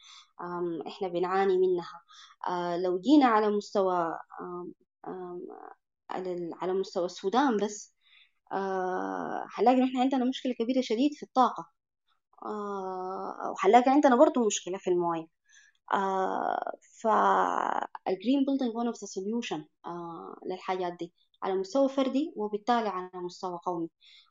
إحنا 0.86 1.08
بنعاني 1.08 1.58
منها. 1.58 2.02
آه 2.48 2.76
لو 2.76 3.00
جينا 3.00 3.26
على 3.26 3.48
مستوى 3.50 4.18
على 6.60 6.72
مستوى 6.72 7.04
السودان 7.06 7.56
بس 7.56 7.94
هنلاقي 9.54 9.76
إن 9.78 9.82
إحنا 9.84 10.00
عندنا 10.00 10.24
مشكلة 10.24 10.52
كبيرة 10.58 10.80
شديد 10.80 11.14
في 11.14 11.22
الطاقة. 11.22 11.66
وهنلاقي 12.42 13.90
عندنا 13.90 14.16
برضو 14.16 14.46
مشكلة 14.46 14.78
في 14.78 14.90
الموية. 14.90 15.26
آه 15.92 16.72
فال 17.02 17.43
green 17.43 18.44
building 18.46 18.72
of 18.94 18.98
the 18.98 19.06
solution 19.08 19.60
آه 19.86 20.36
للحاجات 20.46 20.92
دي. 21.00 21.12
على 21.42 21.54
مستوى 21.54 21.88
فردي 21.88 22.32
وبالتالي 22.36 22.88
على 22.88 23.10
مستوى 23.14 23.58
قومي. 23.66 23.88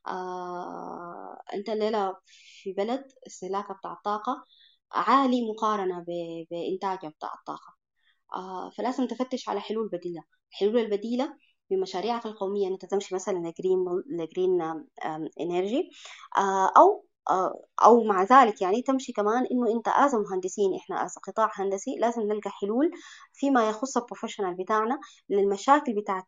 آه 0.08 1.42
أنت 1.54 1.70
الليلة 1.70 2.16
في 2.62 2.74
بلد 2.74 3.06
استهلاكها 3.28 3.74
بتاع 3.74 3.94
الطاقة 3.94 4.46
عالي 4.92 5.52
مقارنة 5.52 6.06
بإنتاجها 6.52 7.10
بتاع 7.10 7.34
الطاقة. 7.40 7.76
آه 8.36 8.70
فلازم 8.78 9.08
تفتش 9.08 9.50
على 9.50 9.60
حلول 9.62 9.90
بديلة. 9.90 10.24
الحلول 10.52 10.78
البديلة 10.78 11.36
بمشاريعك 11.70 12.26
القومية 12.26 12.68
أن 12.68 12.72
أنت 12.72 12.86
تمشي 12.86 13.16
مثلا 13.16 13.38
ل 13.38 13.46
green 13.46 13.86
ل 14.12 14.20
green 14.20 14.62
energy 15.42 15.90
أو 17.30 17.66
أو 17.86 18.04
مع 18.04 18.24
ذلك 18.24 18.62
يعني 18.62 18.82
تمشي 18.82 19.14
كمان 19.14 19.46
إنه 19.52 19.72
أنت 19.78 19.88
as 19.88 20.16
مهندسين 20.16 20.76
إحنا 20.76 21.06
as 21.06 21.18
قطاع 21.28 21.50
هندسي 21.54 21.96
لازم 22.00 22.22
نلقى 22.22 22.50
حلول 22.50 22.92
فيما 23.34 23.70
يخص 23.70 23.98
ال 23.98 24.02
professional 24.02 24.54
بتاعنا 24.56 25.00
للمشاكل 25.30 25.94
بتاعت 26.02 26.26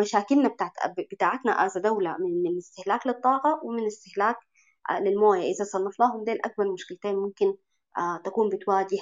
مشاكلنا 0.00 0.48
بتاعت 0.48 0.72
بتاعتنا 1.12 1.66
as 1.66 1.78
دولة 1.78 2.16
من 2.20 2.42
من 2.42 2.56
استهلاك 2.58 3.06
للطاقة 3.06 3.60
ومن 3.64 3.86
استهلاك 3.86 4.36
للموية. 5.00 5.42
إذا 5.54 5.64
صنفناهم 5.64 6.24
ديل 6.24 6.38
أكبر 6.44 6.72
مشكلتين 6.72 7.16
ممكن 7.16 7.54
تكون 8.24 8.48
بتواجه 8.48 8.98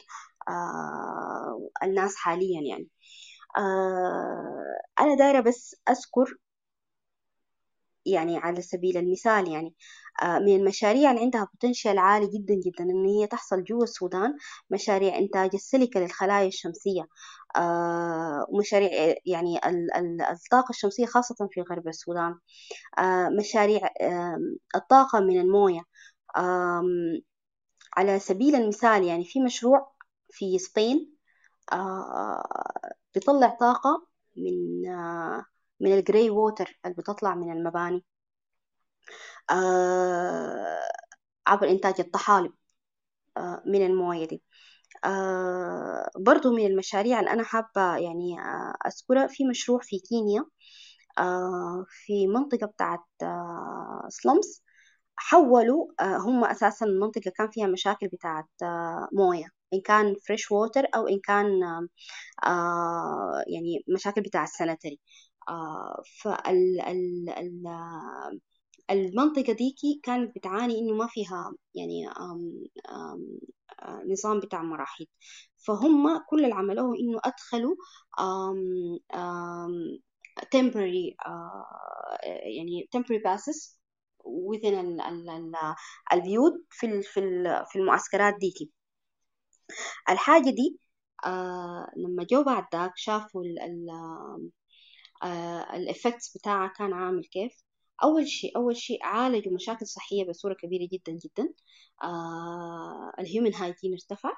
الناس 1.83 2.17
حاليا 2.17 2.61
يعني. 2.63 2.89
أنا 5.01 5.15
دايرة 5.19 5.41
بس 5.41 5.77
أذكر 5.91 6.37
يعني 8.07 8.39
على 8.39 8.63
سبيل 8.63 8.97
المثال 8.97 9.49
يعني 9.53 9.75
من 10.25 10.57
المشاريع 10.57 11.11
اللي 11.11 11.23
عندها 11.23 11.45
potential 11.45 11.99
عالي 11.99 12.27
جدا 12.27 12.55
جدا 12.55 12.85
إن 12.85 13.07
هي 13.07 13.27
تحصل 13.27 13.65
جوا 13.65 13.83
السودان 13.83 14.37
مشاريع 14.71 15.19
إنتاج 15.19 15.51
السيليكا 15.55 15.99
للخلايا 15.99 16.49
الشمسية 16.49 17.07
ومشاريع 18.49 19.15
يعني 19.27 19.61
الطاقة 20.31 20.71
الشمسية 20.71 21.07
خاصة 21.07 21.49
في 21.51 21.61
غرب 21.61 21.89
السودان 21.89 22.35
مشاريع 23.39 23.89
الطاقة 24.77 25.21
من 25.21 25.41
الموية 25.41 25.81
على 27.97 28.19
سبيل 28.19 28.55
المثال 28.55 29.05
يعني 29.05 29.25
في 29.25 29.41
مشروع 29.41 29.93
في 30.31 30.59
Spain 30.59 31.17
بيطلع 33.15 33.49
طاقة 33.61 34.07
من 34.37 34.87
من 35.81 35.93
ال 35.93 36.00
grey 36.00 36.31
water 36.31 36.79
اللي 36.85 36.95
بتطلع 36.99 37.35
من 37.35 37.53
المباني. 37.53 38.05
آه 39.51 40.89
عبر 41.47 41.69
إنتاج 41.71 41.95
الطحالب 42.01 42.53
آه 43.37 43.63
من 43.67 43.87
الموية 43.87 44.27
دي. 44.29 44.43
آه 45.05 46.11
برضو 46.19 46.57
من 46.57 46.67
المشاريع 46.67 47.21
اللي 47.21 47.31
أنا 47.33 47.45
حابة 47.45 47.97
يعني 47.97 48.37
أذكرها 48.87 49.27
في 49.27 49.45
مشروع 49.49 49.81
في 49.83 49.99
كينيا 49.99 50.45
في 51.89 52.27
منطقة 52.27 52.67
بتاعت 52.67 53.01
slums 54.09 54.63
حولوا 55.17 55.87
هم 56.03 56.45
أساسا 56.45 56.87
المنطقة 56.87 57.31
كان 57.37 57.51
فيها 57.51 57.67
مشاكل 57.67 58.09
بتاعت 58.09 58.49
موية. 59.13 59.47
إن 59.75 59.81
كان 59.81 60.15
fresh 60.27 60.51
water 60.53 60.85
أو 60.97 61.09
إن 61.09 61.21
كان 61.25 61.47
يعني 63.47 63.85
مشاكل 63.89 64.21
بتاع 64.23 64.45
ال 64.45 64.51
sanitary 64.51 65.01
فال 66.23 66.81
ال 66.81 67.29
ال 67.31 67.67
المنطقة 68.91 69.53
ديكي 69.53 70.01
كانت 70.03 70.37
بتعاني 70.37 70.79
إنه 70.79 70.95
ما 70.95 71.07
فيها 71.07 71.53
يعني 71.75 72.09
آم 72.09 72.53
نظام 74.07 74.41
بتاع 74.41 74.63
مراحيض 74.63 75.07
فهم 75.67 76.19
كل 76.31 76.45
اللي 76.45 76.55
عملوه 76.55 76.97
إنه 76.99 77.21
أدخلوا 77.25 77.77
temporary 80.55 81.15
يعني 82.57 82.89
temporary 82.97 83.23
passes 83.23 83.77
within 84.25 84.75
ال 84.75 85.01
ال 85.01 85.31
ال 85.31 85.53
البيوت 86.13 86.53
في 86.71 87.03
في 87.03 87.21
في 87.73 87.79
المعسكرات 87.79 88.35
ديكي. 88.41 88.71
الحاجة 90.11 90.51
دي 90.51 90.79
آه 91.27 91.91
لما 91.97 92.25
جو 92.31 92.43
بعد 92.45 92.65
ذاك 92.75 92.93
شافوا 92.97 93.43
آه 95.23 95.77
ال 95.77 95.84
effects 95.84 96.37
بتاعها 96.37 96.69
كان 96.69 96.93
عامل 96.93 97.25
كيف. 97.25 97.53
أول 98.05 98.29
شيء 98.29 98.57
أول 98.57 98.77
شيء 98.77 98.99
عالجوا 99.05 99.53
مشاكل 99.55 99.87
صحية 99.87 100.25
بصورة 100.25 100.55
كبيرة 100.55 100.89
جدا 100.93 101.13
جدا. 101.13 101.53
آه 102.03 103.13
ال 103.21 103.26
human 103.26 103.55
hygiene 103.55 103.93
ارتفع 103.93 104.33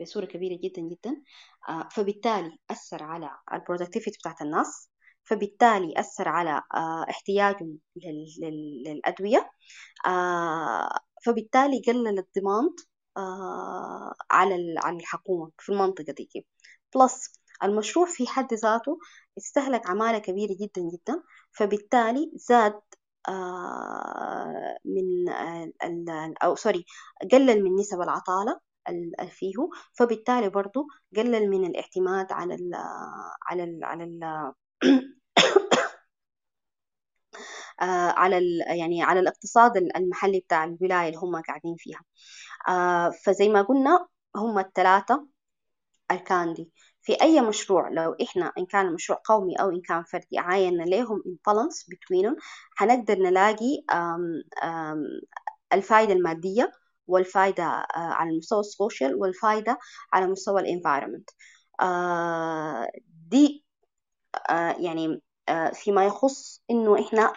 بصورة 0.00 0.24
كبيرة 0.26 0.58
جدا 0.62 0.82
جدا. 0.82 1.22
آه 1.68 1.88
فبالتالي 1.92 2.58
أثر 2.70 3.02
على 3.02 3.30
ال 3.52 3.57
productivity 3.57 4.18
بتاعت 4.18 4.42
الناس. 4.42 4.90
فبالتالي 5.24 5.94
أثر 6.00 6.28
على 6.28 6.62
احتياجهم 7.10 7.78
للأدوية. 8.86 9.50
فبالتالي 11.26 11.82
قلل 11.86 12.18
الضمان 12.18 12.70
على 14.30 14.74
على 14.78 14.96
الحكومة 14.96 15.50
في 15.58 15.72
المنطقة 15.72 16.12
دي. 16.12 16.46
plus 16.94 17.32
المشروع 17.64 18.06
في 18.06 18.26
حد 18.26 18.54
ذاته 18.54 18.98
استهلك 19.40 19.86
عمالة 19.90 20.18
كبيرة 20.18 20.56
جدا 20.60 20.82
جدا. 20.82 21.22
فبالتالي 21.52 22.30
زاد 22.34 22.80
آه 23.28 24.78
من 24.84 25.28
ال 25.84 26.34
أو 26.44 26.54
سوري 26.56 26.84
قلل 27.32 27.64
من 27.64 27.76
نسب 27.80 28.00
العطالة 28.00 28.60
فيه. 29.30 29.54
فبالتالي 29.94 30.48
برضو 30.50 30.86
قلل 31.16 31.50
من 31.50 31.64
الاعتماد 31.66 32.32
على 32.32 32.54
ال 32.54 32.70
على 33.50 33.64
ال 33.64 33.84
على 33.84 34.04
ال 34.04 34.20
على 38.20 38.38
ال 38.38 38.60
يعني 38.78 39.02
على 39.02 39.20
الاقتصاد 39.20 39.76
المحلي 39.76 40.40
بتاع 40.40 40.64
الولاية 40.64 41.08
اللي 41.08 41.18
هم 41.18 41.42
قاعدين 41.42 41.74
فيها. 41.78 42.00
فزي 43.24 43.48
ما 43.48 43.62
قلنا 43.62 44.06
هم 44.36 44.58
الثلاثة 44.58 45.26
أركان 46.10 46.54
دي. 46.54 46.72
في 47.02 47.22
أي 47.22 47.40
مشروع 47.40 47.88
لو 47.88 48.16
إحنا 48.22 48.52
إن 48.58 48.66
كان 48.66 48.92
مشروع 48.94 49.20
قومي 49.24 49.54
أو 49.54 49.70
إن 49.70 49.80
كان 49.80 50.04
فردي 50.04 50.38
عاينا 50.38 50.82
لهم 50.82 51.22
imbalance 51.26 51.86
betweenهم 51.94 52.36
حنقدر 52.76 53.14
نلاقي 53.18 53.84
الفائدة 55.72 56.12
المادية 56.12 56.72
والفائدة 57.06 57.64
على 57.94 58.30
المستوى 58.30 58.60
ال 58.60 58.68
social 58.68 59.14
والفائدة 59.14 59.78
على 60.12 60.26
مستوى 60.26 60.60
ال 60.60 60.66
environment 60.66 61.30
دي 63.30 63.64
يعني 64.78 65.22
فيما 65.74 66.06
يخص 66.06 66.62
إنه 66.70 67.00
إحنا 67.06 67.32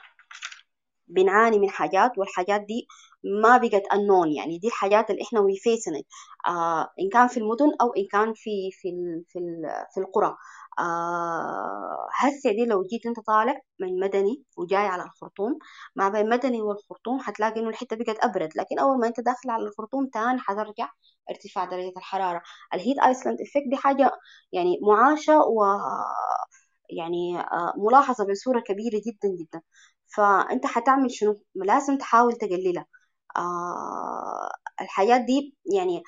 بنعاني 1.07 1.59
من 1.59 1.69
حاجات 1.69 2.17
والحاجات 2.17 2.61
دي 2.61 2.87
ما 3.23 3.57
بقت 3.57 3.83
unknown 3.93 4.37
يعني 4.37 4.57
دي 4.59 4.67
الحاجات 4.67 5.09
اللي 5.09 5.21
إحنا 5.23 5.39
it. 5.39 6.05
آه 6.47 6.89
إن 6.99 7.09
كان 7.13 7.27
في 7.27 7.37
المدن 7.39 7.65
أو 7.81 7.93
إن 7.97 8.05
كان 8.11 8.33
في 8.35 8.71
في 8.71 8.89
في 9.29 9.39
في 9.93 9.99
القرى. 10.01 10.35
آه 10.79 12.07
هسه 12.13 12.51
دي 12.51 12.65
لو 12.65 12.83
جيت 12.83 13.05
أنت 13.05 13.19
طالع 13.19 13.61
من 13.79 13.99
مدني 13.99 14.43
وجاي 14.57 14.85
على 14.87 15.03
الخرطوم 15.03 15.59
ما 15.95 16.09
بين 16.09 16.29
مدني 16.29 16.61
والخرطوم 16.61 17.19
حتلاقي 17.19 17.59
إنه 17.61 17.69
الحتة 17.69 17.95
بقت 17.95 18.17
أبرد. 18.25 18.49
لكن 18.57 18.79
أول 18.79 18.99
ما 18.99 19.07
أنت 19.07 19.19
داخل 19.19 19.49
على 19.49 19.63
الخرطوم 19.63 20.07
تاني 20.07 20.39
حترجع 20.39 20.89
ارتفاع 21.29 21.65
درجة 21.65 21.93
الحرارة. 21.97 22.41
ال 22.73 22.78
heat 22.78 22.99
island 22.99 23.41
effect 23.41 23.69
دي 23.69 23.77
حاجة 23.77 24.11
يعني 24.53 24.79
معاشة 24.83 25.39
و 25.39 25.63
يعني 26.89 27.39
آه 27.39 27.73
ملاحظة 27.77 28.25
بصورة 28.31 28.59
كبيرة 28.59 29.01
جدا 29.07 29.29
جدا. 29.41 29.61
فأنت 30.15 30.65
حتعمل 30.65 31.11
شنو؟ 31.11 31.41
لازم 31.55 31.97
تحاول 31.97 32.33
تقللها. 32.33 32.85
الحاجات 34.81 35.21
دي 35.21 35.55
يعني 35.75 36.03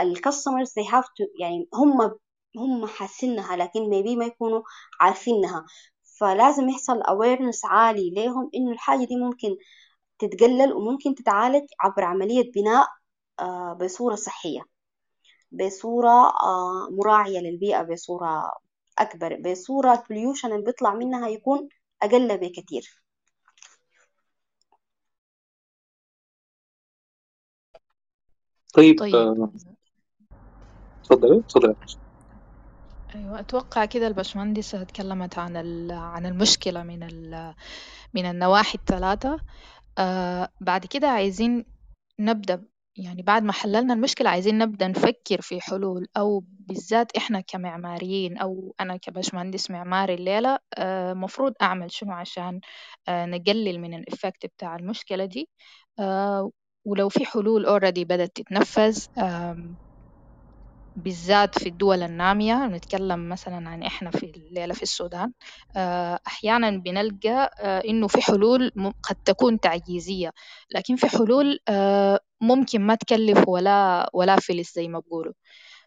الكاستمرز 0.00 0.70
they 0.80 0.84
have 0.84 1.04
to 1.04 1.26
يعني 1.40 1.68
هم 1.74 2.18
هم 2.56 2.86
حاسينها 2.86 3.56
لكن 3.56 3.80
maybe 3.90 4.18
ما 4.18 4.24
يكونوا 4.24 4.62
عارفينها. 5.00 5.66
فلازم 6.20 6.68
يحصل 6.68 7.02
awareness 7.02 7.60
عالي 7.64 8.10
ليهم 8.10 8.50
إنه 8.54 8.72
الحاجة 8.72 9.04
دي 9.06 9.16
ممكن 9.16 9.56
تتقلل 10.18 10.72
وممكن 10.72 11.14
تتعالج 11.14 11.66
عبر 11.80 12.04
عملية 12.04 12.52
بناء 12.52 12.88
آه 13.40 13.74
بصورة 13.82 14.14
صحية 14.14 14.62
بصورة 15.52 16.10
آه 16.42 16.88
مراعية 16.90 17.38
للبيئة 17.40 17.82
بصورة 17.82 18.52
أكبر 18.98 19.36
بصورة 19.52 19.92
البوليوشن 19.94 20.52
اللي 20.52 20.64
بيطلع 20.64 20.94
منها 20.94 21.28
يكون 21.28 21.68
أقل 22.02 22.38
بكثير 22.38 23.02
طيب 28.74 28.98
طيب. 29.00 29.14
آه، 29.14 29.52
تفضلي 31.04 31.42
تفضلي 31.48 31.74
أيوة 33.14 33.40
أتوقع 33.40 33.84
كده 33.84 34.06
البشمهندسة 34.06 34.84
تكلمت 34.84 35.38
عن 35.38 35.56
عن 35.92 36.26
المشكلة 36.26 36.82
من 36.82 37.00
من 38.14 38.26
النواحي 38.26 38.78
الثلاثة. 38.78 39.40
آه 39.98 40.48
بعد 40.60 40.86
كده 40.86 41.08
عايزين 41.08 41.64
نبدأ 42.20 42.64
يعني 42.96 43.22
بعد 43.22 43.42
ما 43.44 43.52
حللنا 43.52 43.94
المشكلة 43.94 44.30
عايزين 44.30 44.58
نبدأ 44.58 44.88
نفكر 44.88 45.40
في 45.40 45.60
حلول 45.60 46.08
أو 46.16 46.44
بالذات 46.46 47.16
إحنا 47.16 47.40
كمعماريين 47.40 48.38
أو 48.38 48.74
أنا 48.80 48.96
كبشمهندس 48.96 49.70
معماري 49.70 50.14
الليلة 50.14 50.58
آه 50.78 51.14
مفروض 51.14 51.54
أعمل 51.62 51.92
شنو 51.92 52.12
عشان 52.12 52.60
آه 53.08 53.26
نقلل 53.26 53.80
من 53.80 53.94
الإفكت 53.94 54.46
بتاع 54.46 54.76
المشكلة 54.76 55.24
دي. 55.24 55.48
آه 55.98 56.50
ولو 56.84 57.08
في 57.08 57.24
حلول 57.26 57.66
already 57.66 58.00
بدأت 58.06 58.36
تتنفذ 58.36 58.98
بالذات 60.96 61.58
في 61.58 61.68
الدول 61.68 62.02
النامية 62.02 62.66
نتكلم 62.66 63.28
مثلا 63.28 63.68
عن 63.70 63.82
إحنا 63.82 64.10
في 64.10 64.26
الليلة 64.26 64.74
في 64.74 64.82
السودان 64.82 65.32
آه، 65.76 66.18
أحيانا 66.26 66.70
بنلقى 66.70 67.50
آه، 67.60 67.78
إنه 67.84 68.08
في 68.08 68.22
حلول 68.22 68.72
قد 69.02 69.16
تكون 69.24 69.60
تعجيزية 69.60 70.32
لكن 70.70 70.96
في 70.96 71.08
حلول 71.08 71.58
آه، 71.68 72.20
ممكن 72.40 72.80
ما 72.80 72.94
تكلف 72.94 73.48
ولا 73.48 74.10
ولا 74.14 74.36
فلس 74.36 74.74
زي 74.74 74.88
ما 74.88 74.98
بقولوا. 74.98 75.32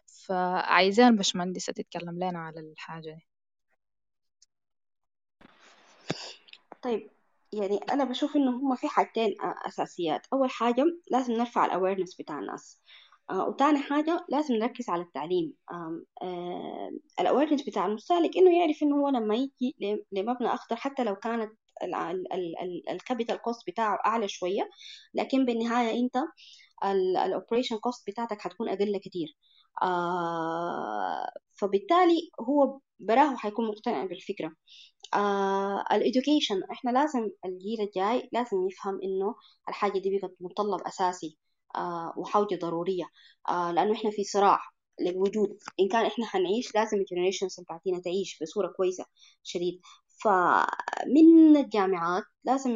فعايزين 0.06 1.06
البشمهندسة 1.06 1.72
تتكلم 1.72 2.16
لنا 2.24 2.38
على 2.38 2.60
الحاجة 2.60 3.10
دي. 3.14 3.26
طيب 6.82 7.10
يعني 7.62 7.76
أنا 7.78 8.04
بشوف 8.04 8.36
إنه 8.36 8.50
هم 8.50 8.76
في 8.76 8.88
حاجتين 8.88 9.34
أساسيات. 9.66 10.26
أول 10.32 10.50
حاجة 10.50 10.84
لازم 11.10 11.32
نرفع 11.32 11.64
ال 11.66 11.71
awareness 11.71 12.14
بتاع 12.20 12.38
الناس. 12.38 12.82
آه 13.30 13.48
وتاني 13.48 13.78
حاجة 13.78 14.26
لازم 14.28 14.54
نركز 14.54 14.88
على 14.90 15.02
التعليم. 15.02 15.54
آه 16.22 16.90
ال 17.20 17.24
awareness 17.24 17.62
بتاع 17.62 17.86
المستهلك 17.86 18.36
إنه 18.36 18.58
يعرف 18.58 18.82
إنه 18.82 18.96
هو 18.96 19.08
لما 19.08 19.34
يجي 19.34 19.76
لمبنى 20.12 20.48
أخضر 20.54 20.76
حتى 20.76 21.04
لو 21.04 21.16
كانت 21.16 21.52
ال 22.90 22.96
capital 22.96 23.36
cost 23.42 23.70
بتاعه 23.70 23.98
أعلى 24.06 24.28
شوية 24.28 24.70
لكن 25.14 25.44
بالنهاية 25.44 26.00
أنت 26.00 26.16
ال 27.26 27.31
operation 27.31 27.78
cost 27.78 28.10
بتاعتك 28.10 28.46
هتكون 28.46 28.68
أقل 28.68 28.98
كتير. 28.98 29.36
آه 29.82 31.30
فبالتالي 31.54 32.30
هو 32.40 32.80
براه 33.00 33.36
حيكون 33.36 33.68
مقتنع 33.68 34.04
بالفكرة. 34.06 34.46
آه 34.46 34.54
ال 35.92 35.99
education 35.99 36.62
إحنا 36.72 36.90
لازم 36.90 37.30
الجيل 37.44 37.80
الجاي 37.80 38.28
لازم 38.32 38.66
يفهم 38.68 39.00
إنه 39.02 39.34
الحاجة 39.68 39.98
دي 39.98 40.18
بقت 40.18 40.34
متطلب 40.40 40.80
أساسي 40.86 41.38
آه 41.76 42.14
وحاجة 42.16 42.58
ضرورية 42.62 43.04
آه 43.48 43.72
لأنه 43.72 43.92
إحنا 43.92 44.10
في 44.10 44.24
صراع 44.24 44.60
للوجود. 45.00 45.58
إن 45.80 45.88
كان 45.88 46.06
إحنا 46.06 46.26
حنعيش 46.26 46.74
لازم 46.74 46.96
ال 46.98 47.03
generations 47.03 47.60
بتاعتنا 47.60 48.00
تعيش 48.00 48.38
بصورة 48.42 48.68
كويسة 48.76 49.04
شديد. 49.42 49.80
فمن 50.24 51.56
الجامعات 51.56 52.24
لازم 52.44 52.70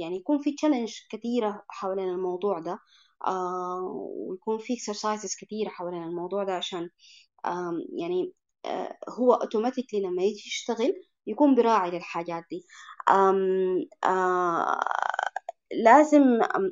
يعني 0.00 0.16
يكون 0.16 0.42
في 0.42 0.52
challenge 0.54 0.92
كثيرة 1.10 1.64
حوالين 1.68 2.08
الموضوع 2.08 2.58
ده 2.58 2.78
آه 3.26 3.80
ويكون 4.28 4.58
في 4.58 4.74
exercises 4.74 5.36
كثيرة 5.40 5.68
حوالين 5.68 6.02
الموضوع 6.02 6.44
ده 6.44 6.56
عشان 6.56 6.90
آه 7.46 7.72
يعني 7.98 8.32
آه 8.66 8.98
هو 9.08 9.34
اوتوماتيكلي 9.34 10.00
لما 10.00 10.22
يجي 10.22 10.42
يشتغل 10.46 10.94
يكون 11.26 11.54
براعي 11.54 11.90
للحاجات 11.90 12.44
دي. 12.50 12.66
آم 13.10 13.36
آه 14.04 14.80
لازم 15.84 16.22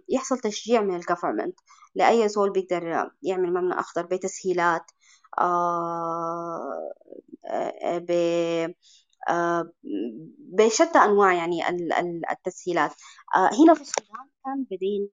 يحصل 0.09 0.39
تشجيع 0.39 0.81
من 0.81 0.95
الجفرمنت 0.97 1.61
لأي 1.95 2.29
زول 2.29 2.53
بيقدر 2.53 3.11
يعمل 3.23 3.53
مبنى 3.55 3.81
أخضر 3.81 4.07
بتسهيلات 4.07 4.91
آه 5.41 6.93
ب 8.09 8.11
آه 9.29 9.73
بشتى 10.39 10.99
أنواع 10.99 11.33
يعني 11.35 11.69
التسهيلات. 12.33 12.93
آه 13.37 13.51
هنا 13.65 13.75
في 13.75 13.81
السودان 13.81 14.29
كان 14.45 14.65
بدينا 14.71 15.09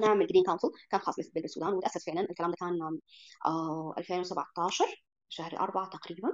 نعمل 0.00 0.26
green 0.26 0.44
council 0.44 0.68
كان 0.90 1.00
خاص 1.00 1.16
بالسودان 1.34 1.74
وتأسس 1.74 2.04
فعلا 2.06 2.20
الكلام 2.20 2.50
ده 2.50 2.56
كان 2.56 2.78
آه 3.46 3.94
2017 3.98 4.84
شهر 5.28 5.60
أربعة 5.60 5.90
تقريبا. 5.90 6.28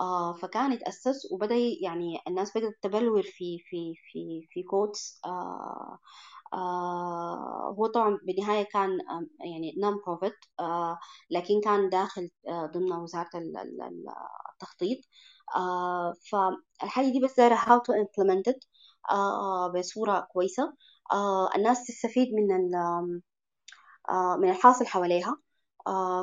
آه 0.00 0.32
فكان 0.32 0.72
اتأسس 0.72 1.32
وبدأ 1.32 1.54
يعني 1.82 2.18
الناس 2.28 2.58
بدأت 2.58 2.74
تبلور 2.82 3.22
في 3.22 3.58
في 3.70 3.94
في 4.12 4.46
في 4.50 4.62
codes 4.62 5.20
آه 5.26 5.98
آه 6.54 7.74
هو 7.78 7.86
طبعا 7.86 8.18
بالنهاية 8.22 8.62
كان 8.72 8.98
يعني 9.40 9.74
non-profit 9.78 10.34
آه 10.60 10.98
لكن 11.30 11.60
كان 11.64 11.88
داخل 11.90 12.30
آه 12.48 12.66
ضمن 12.66 12.92
وزارة 12.92 13.30
التخطيط. 14.52 14.98
آه 15.56 16.14
فالحاجة 16.30 17.12
دي 17.12 17.20
بس 17.24 17.36
دايرة 17.36 17.56
how 17.56 17.78
to 17.80 17.92
implement 18.04 18.52
it. 18.52 18.66
آه 19.10 19.68
بصورة 19.72 20.20
كويسة. 20.32 20.74
آه 21.12 21.50
الناس 21.56 21.86
تستفيد 21.86 22.28
من 22.34 22.74
آه 24.10 24.36
من 24.36 24.50
الحاصل 24.50 24.86
حواليها. 24.86 25.36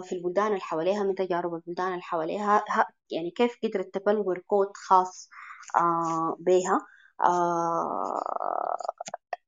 في 0.03 0.15
البلدان 0.15 0.47
اللي 0.47 0.59
حواليها 0.61 1.03
من 1.03 1.15
تجارب 1.15 1.53
البلدان 1.55 1.87
اللي 1.91 2.01
حواليها 2.01 2.63
يعني 3.11 3.31
كيف 3.31 3.57
قدرت 3.63 3.93
تبلور 3.97 4.39
كود 4.47 4.67
خاص 4.87 5.29
آه 5.77 6.35
بها 6.39 6.79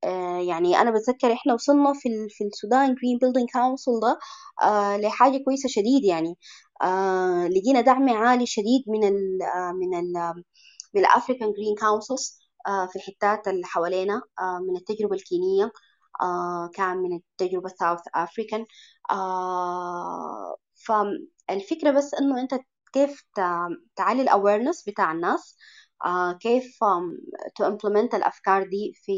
آه 0.04 0.40
يعني 0.48 0.76
أنا 0.80 0.90
بتذكر 0.90 1.32
إحنا 1.32 1.54
وصلنا 1.54 1.92
في 1.94 2.08
في 2.30 2.44
السودان 2.44 2.94
green 2.94 3.18
building 3.18 3.48
council 3.52 3.92
ده 4.02 4.18
آه 4.68 4.96
لحاجة 4.96 5.38
كويسة 5.44 5.68
شديد 5.68 6.04
يعني. 6.04 6.34
آه 6.82 7.48
لقينا 7.48 7.80
دعم 7.80 8.08
عالي 8.10 8.46
شديد 8.46 8.84
من 8.88 9.04
ال 9.08 9.38
من 9.80 9.98
ال 9.98 10.34
من 10.94 11.00
ال 11.02 11.08
African 11.08 11.52
green 11.52 11.74
councils 11.80 12.38
في 12.92 12.96
الحتات 12.96 13.48
اللي 13.48 13.64
حوالينا 13.66 14.22
آه 14.40 14.58
من 14.68 14.76
التجربة 14.76 15.16
الكينية. 15.16 15.72
آه 16.22 16.70
كان 16.74 16.96
من 16.98 17.16
التجربة 17.16 17.66
ال 17.66 17.72
South 17.72 18.00
African 18.14 18.64
فالفكرة 20.86 21.90
بس 21.90 22.14
إنه 22.14 22.40
أنت 22.40 22.54
كيف 22.92 23.22
تعلي 23.96 24.22
ال 24.22 24.29
awareness 24.29 24.88
بتاع 24.88 25.12
الناس 25.12 25.56
آه 26.06 26.32
كيف 26.32 26.78
to 27.56 27.64
implement 27.66 28.14
الأفكار 28.14 28.62
دي 28.68 28.92
في 28.96 29.12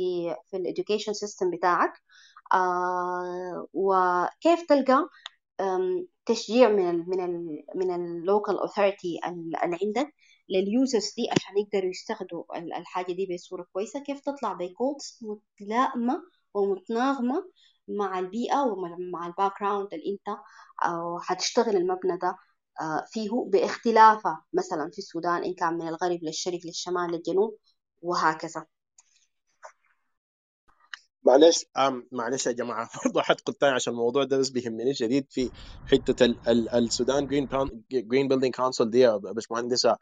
في 0.51 0.57
ال 0.57 0.62
education 0.62 1.13
system 1.13 1.51
بتاعك. 1.51 1.93
آه 2.55 3.67
وكيف 3.73 4.63
تلقى 4.69 5.09
تشجيع 6.27 6.69
من 6.69 6.91
ال 6.91 7.09
من 7.11 7.21
ال 7.25 7.65
من 7.75 7.95
ال 7.95 8.05
local 8.05 8.59
authority 8.59 9.21
اللي 9.29 9.57
عندك 9.83 10.15
لل 10.49 10.68
users 10.68 11.15
دي 11.17 11.29
عشان 11.31 11.59
يقدروا 11.59 11.91
يستخدموا 11.91 12.45
الحاجة 12.79 13.13
دي 13.13 13.29
بصورة 13.35 13.67
كويسة. 13.73 14.01
كيف 14.03 14.21
تطلع 14.21 14.53
ب 14.53 14.64
codes 14.64 15.19
متلائمة 15.23 16.23
ومتناغمه 16.59 17.45
مع 17.89 18.19
البيئة 18.19 18.63
ومع 18.63 19.27
ال 19.29 19.53
background 19.63 19.95
اللي 19.95 20.13
انت 20.13 20.39
حتشتغل 21.23 21.77
المبنى 21.77 22.19
ده 22.23 22.37
فيه 23.13 23.31
باختلافة. 23.53 24.43
مثلا 24.55 24.91
في 24.93 24.99
السودان 24.99 25.45
إن 25.45 25.55
كان 25.55 25.75
من 25.75 25.89
الغرب 25.89 26.21
للشرق 26.25 26.61
للشمال 26.67 27.13
للجنوب 27.13 27.59
وهكذا. 28.03 28.67
معلش 31.25 31.67
آم 31.79 32.09
معلش 32.13 32.47
يا 32.47 32.53
جماعة 32.53 32.91
برضه 33.05 33.23
حدخل 33.23 33.55
تاني 33.55 33.75
عشان 33.75 33.93
الموضوع 33.95 34.25
ده 34.25 34.39
بس 34.39 34.51
بيهمني 34.51 34.95
شديد 34.95 35.27
في 35.31 35.53
حتة 35.87 36.25
ال 36.25 36.49
ال 36.49 36.71
السودان 36.75 37.27
green 37.27 37.49
green 37.93 38.29
building 38.29 38.55
council 38.57 38.91
دي 38.91 39.01
يا 39.01 39.17
باشمهندسة. 39.17 39.97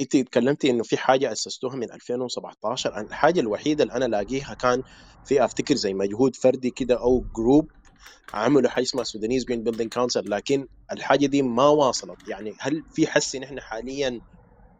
انت 0.00 0.14
اتكلمتي 0.14 0.70
انه 0.70 0.82
في 0.82 0.96
حاجة 0.96 1.32
أسستوها 1.32 1.76
من 1.76 1.92
2017 1.92 3.00
الحاجة 3.00 3.40
الوحيدة 3.40 3.84
اللي 3.84 3.94
أنا 3.94 4.04
لاقيها 4.04 4.54
كان 4.54 4.82
في 5.24 5.44
أفتكر 5.44 5.74
زي 5.74 5.94
مجهود 5.94 6.36
فردي 6.36 6.70
كده 6.70 7.00
أو 7.00 7.26
group 7.36 7.70
عملوا 8.34 8.70
حاجة 8.70 8.84
اسمها 8.84 9.04
Sudanese 9.04 9.44
Green 9.44 9.62
Building 9.64 9.92
Council 9.94 10.22
لكن 10.30 10.66
الحاجة 10.92 11.26
دي 11.26 11.42
ما 11.42 11.68
واصلت. 11.68 12.18
يعني 12.26 12.56
هل 12.60 12.84
في 12.92 13.06
حس 13.06 13.34
إن 13.34 13.42
إحنا 13.42 13.60
حاليا 13.62 14.20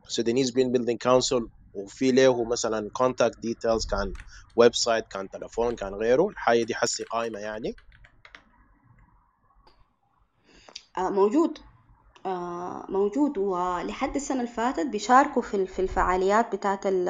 Sudanese 0.09 0.53
Green 0.53 0.73
Building 0.73 0.99
Council 1.03 1.49
وفي 1.75 2.13
له 2.13 2.45
مثلا 2.45 2.91
contact 2.95 3.41
details 3.41 3.87
كان 3.87 4.15
website 4.57 5.05
كان 5.11 5.29
تليفون 5.31 5.77
كان 5.77 5.95
غيره؟ 5.95 6.29
الحاجة 6.31 6.63
دي 6.65 6.75
حسي 6.75 7.05
قائمه 7.05 7.41
يعني؟ 7.41 7.77
آه، 10.99 11.11
موجود. 11.11 11.66
موجود. 12.89 13.39
ولحد 13.39 14.15
السنة 14.17 14.41
اللي 14.41 14.53
فاتت 14.53 14.87
بيشاركوا 14.87 15.43
في 15.43 15.67
في 15.67 15.79
الفعاليات 15.83 16.55
بتاعت 16.57 16.87
ال 16.87 17.09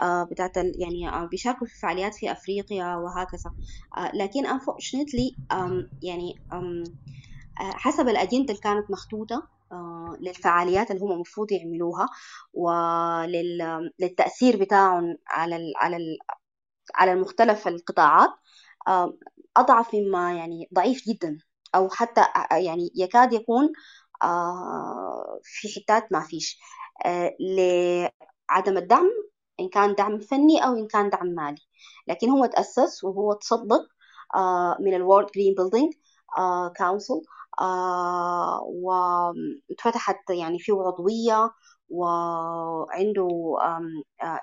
آه، 0.00 0.24
بتاعت 0.30 0.58
ال 0.58 0.72
يعني 0.82 1.26
بيشاركوا 1.28 1.66
في 1.66 1.78
فعاليات 1.78 2.14
في 2.14 2.32
أفريقيا 2.32 2.96
وهكذا. 2.96 3.50
لكن 4.14 4.46
unfortunately 4.46 5.36
يعني 6.02 6.34
حسب 7.58 8.08
الأجندة 8.08 8.50
اللي 8.50 8.60
كانت 8.62 8.90
مخطوطة 8.90 9.48
للفعاليات 10.20 10.90
اللي 10.90 11.02
هم 11.02 11.12
المفروض 11.12 11.52
يعملوها 11.52 12.06
وللتأثير 12.54 14.56
بتاعهم 14.60 15.16
على 15.28 15.56
ال 15.56 15.72
على 15.76 15.96
ال 15.96 16.18
على 16.94 17.12
المختلف 17.12 17.68
القطاعات 17.68 18.30
أضعف 19.56 19.94
مما 19.94 20.34
يعني 20.36 20.68
ضعيف 20.74 21.02
جدا. 21.08 21.38
أو 21.74 21.88
حتى 21.88 22.20
يعني 22.52 22.90
يكاد 22.94 23.32
يكون 23.32 23.68
في 25.42 25.68
حتات 25.80 26.12
ما 26.12 26.20
فيش. 26.20 26.60
لعدم 27.40 28.76
الدعم 28.78 29.10
إن 29.60 29.68
كان 29.68 29.94
دعم 29.94 30.18
فني 30.18 30.64
أو 30.64 30.72
إن 30.76 30.86
كان 30.86 31.10
دعم 31.10 31.26
مالي. 31.26 31.62
لكن 32.08 32.30
هو 32.30 32.46
تأسس 32.46 33.04
وهو 33.04 33.32
تصدق 33.32 33.82
من 34.80 34.94
ال 34.94 34.99
World 34.99 35.26
Green 35.34 35.54
Building 35.54 35.92
Council 36.78 37.20
واتفتحت 38.82 40.30
يعني 40.30 40.58
فيه 40.58 40.72
عضوية 40.72 41.50
وعنده 41.90 43.28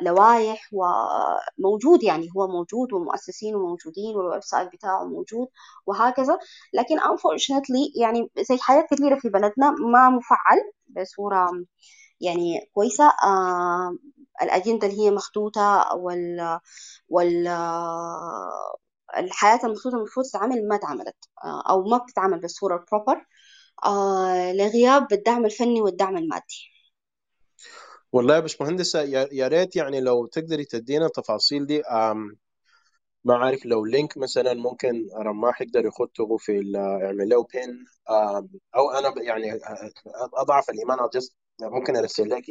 لوائح 0.01 0.69
وموجود 0.73 2.03
يعني 2.03 2.27
هو 2.37 2.47
موجود 2.47 2.93
والمؤسسين 2.93 3.55
موجودين 3.55 4.15
وال 4.15 4.43
website 4.43 4.69
بتاعه 4.73 5.03
موجود 5.05 5.47
وهكذا. 5.87 6.39
لكن 6.73 6.99
unfortunately 6.99 7.99
يعني 8.01 8.31
زي 8.49 8.57
حاجات 8.57 8.85
كثيرة 8.91 9.15
في 9.19 9.29
بلدنا 9.29 9.71
ما 9.71 10.09
مفعل 10.09 10.57
بصورة 10.87 11.51
يعني 12.21 12.69
كويسة. 12.73 13.11
الأجندة 14.41 14.87
اللي 14.87 14.99
هي 15.01 15.11
مخطوطة 15.11 15.87
وال 15.95 16.59
وال 17.09 17.47
الحياة 19.17 19.59
المخطوطة 19.63 19.95
المفروض 19.97 20.25
تتعمل 20.25 20.67
ما 20.67 20.77
تعملت 20.77 21.15
أو 21.69 21.83
ما 21.83 21.97
بتتعمل 21.97 22.39
بالصورة 22.39 22.75
البروبر 22.75 23.25
لغياب 24.53 25.13
الدعم 25.13 25.45
الفني 25.45 25.81
والدعم 25.81 26.17
المادي. 26.17 26.72
والله 28.13 28.35
يا 28.35 28.39
باشمهندسة 28.39 29.01
يا 29.31 29.47
ريت 29.47 29.75
يعني 29.75 30.01
لو 30.01 30.25
تقدري 30.25 30.65
تدينا 30.65 31.05
التفاصيل 31.05 31.65
دي 31.65 31.81
ما 33.25 33.35
عارف 33.37 33.65
لو 33.65 33.85
link 33.85 34.17
مثلا 34.17 34.53
ممكن 34.53 35.07
رماح 35.17 35.61
يقدر 35.61 35.85
يخته 35.85 36.37
في 36.37 36.51
يعمل 37.01 37.29
له 37.29 37.43
pin 37.53 37.85
أو 38.75 38.91
أنا 38.91 39.13
يعني 39.23 39.59
أضعف 40.33 40.69
الإيمان 40.69 40.97
ممكن 41.61 41.95
أرسل 41.95 42.29
لك 42.29 42.43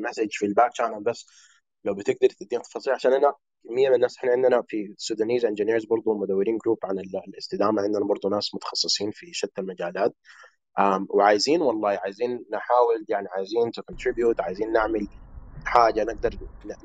message 0.00 0.28
في 0.30 0.46
ال 0.46 0.51
back 0.51 0.70
channel 0.74 1.02
بس. 1.02 1.26
لو 1.84 1.94
بتقدر 1.94 2.28
تدينا 2.28 2.62
تفاصيل 2.62 2.92
عشان 2.92 3.12
أنا 3.12 3.34
كمية 3.68 3.88
من 3.88 3.94
الناس 3.94 4.16
إحنا 4.18 4.32
عندنا 4.32 4.62
في 4.68 4.94
Sudanese 4.98 5.44
Engineers 5.44 5.84
برضه 5.86 6.14
مدورين 6.18 6.58
group 6.58 6.78
عن 6.84 6.98
الاستدامة. 7.28 7.82
عندنا 7.82 8.04
برضه 8.04 8.28
ناس 8.28 8.54
متخصصين 8.54 9.10
في 9.10 9.32
شتى 9.32 9.60
المجالات. 9.60 10.14
وعايزين 11.10 11.62
والله 11.62 11.88
عايزين 11.90 12.46
نحاول 12.52 13.04
يعني 13.08 13.28
عايزين 13.30 13.70
to 13.72 13.82
عايزين 14.40 14.72
نعمل 14.72 15.08
حاجة 15.64 16.04
نقدر 16.04 16.30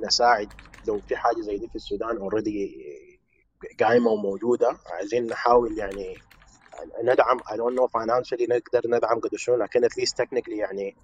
نساعد 0.07 0.51
لو 0.87 1.01
في 1.01 1.15
حاجة 1.15 1.41
زي 1.41 1.57
دي 1.57 1.67
في 1.69 1.75
السودان 1.75 2.17
already 2.17 2.75
قايمة 3.79 4.11
وموجودة. 4.11 4.77
عايزين 4.87 5.27
نحاول 5.27 5.77
يعني 5.79 6.15
ندعم 7.03 7.39
don't 7.39 7.75
know 7.79 7.87
financially 7.97 8.49
نقدر 8.49 8.81
ندعم 8.87 9.19
قد 9.19 9.29
شنو 9.35 9.55
لكن 9.55 9.81
least 9.85 10.13
technically 10.23 10.59
يعني 10.59 10.97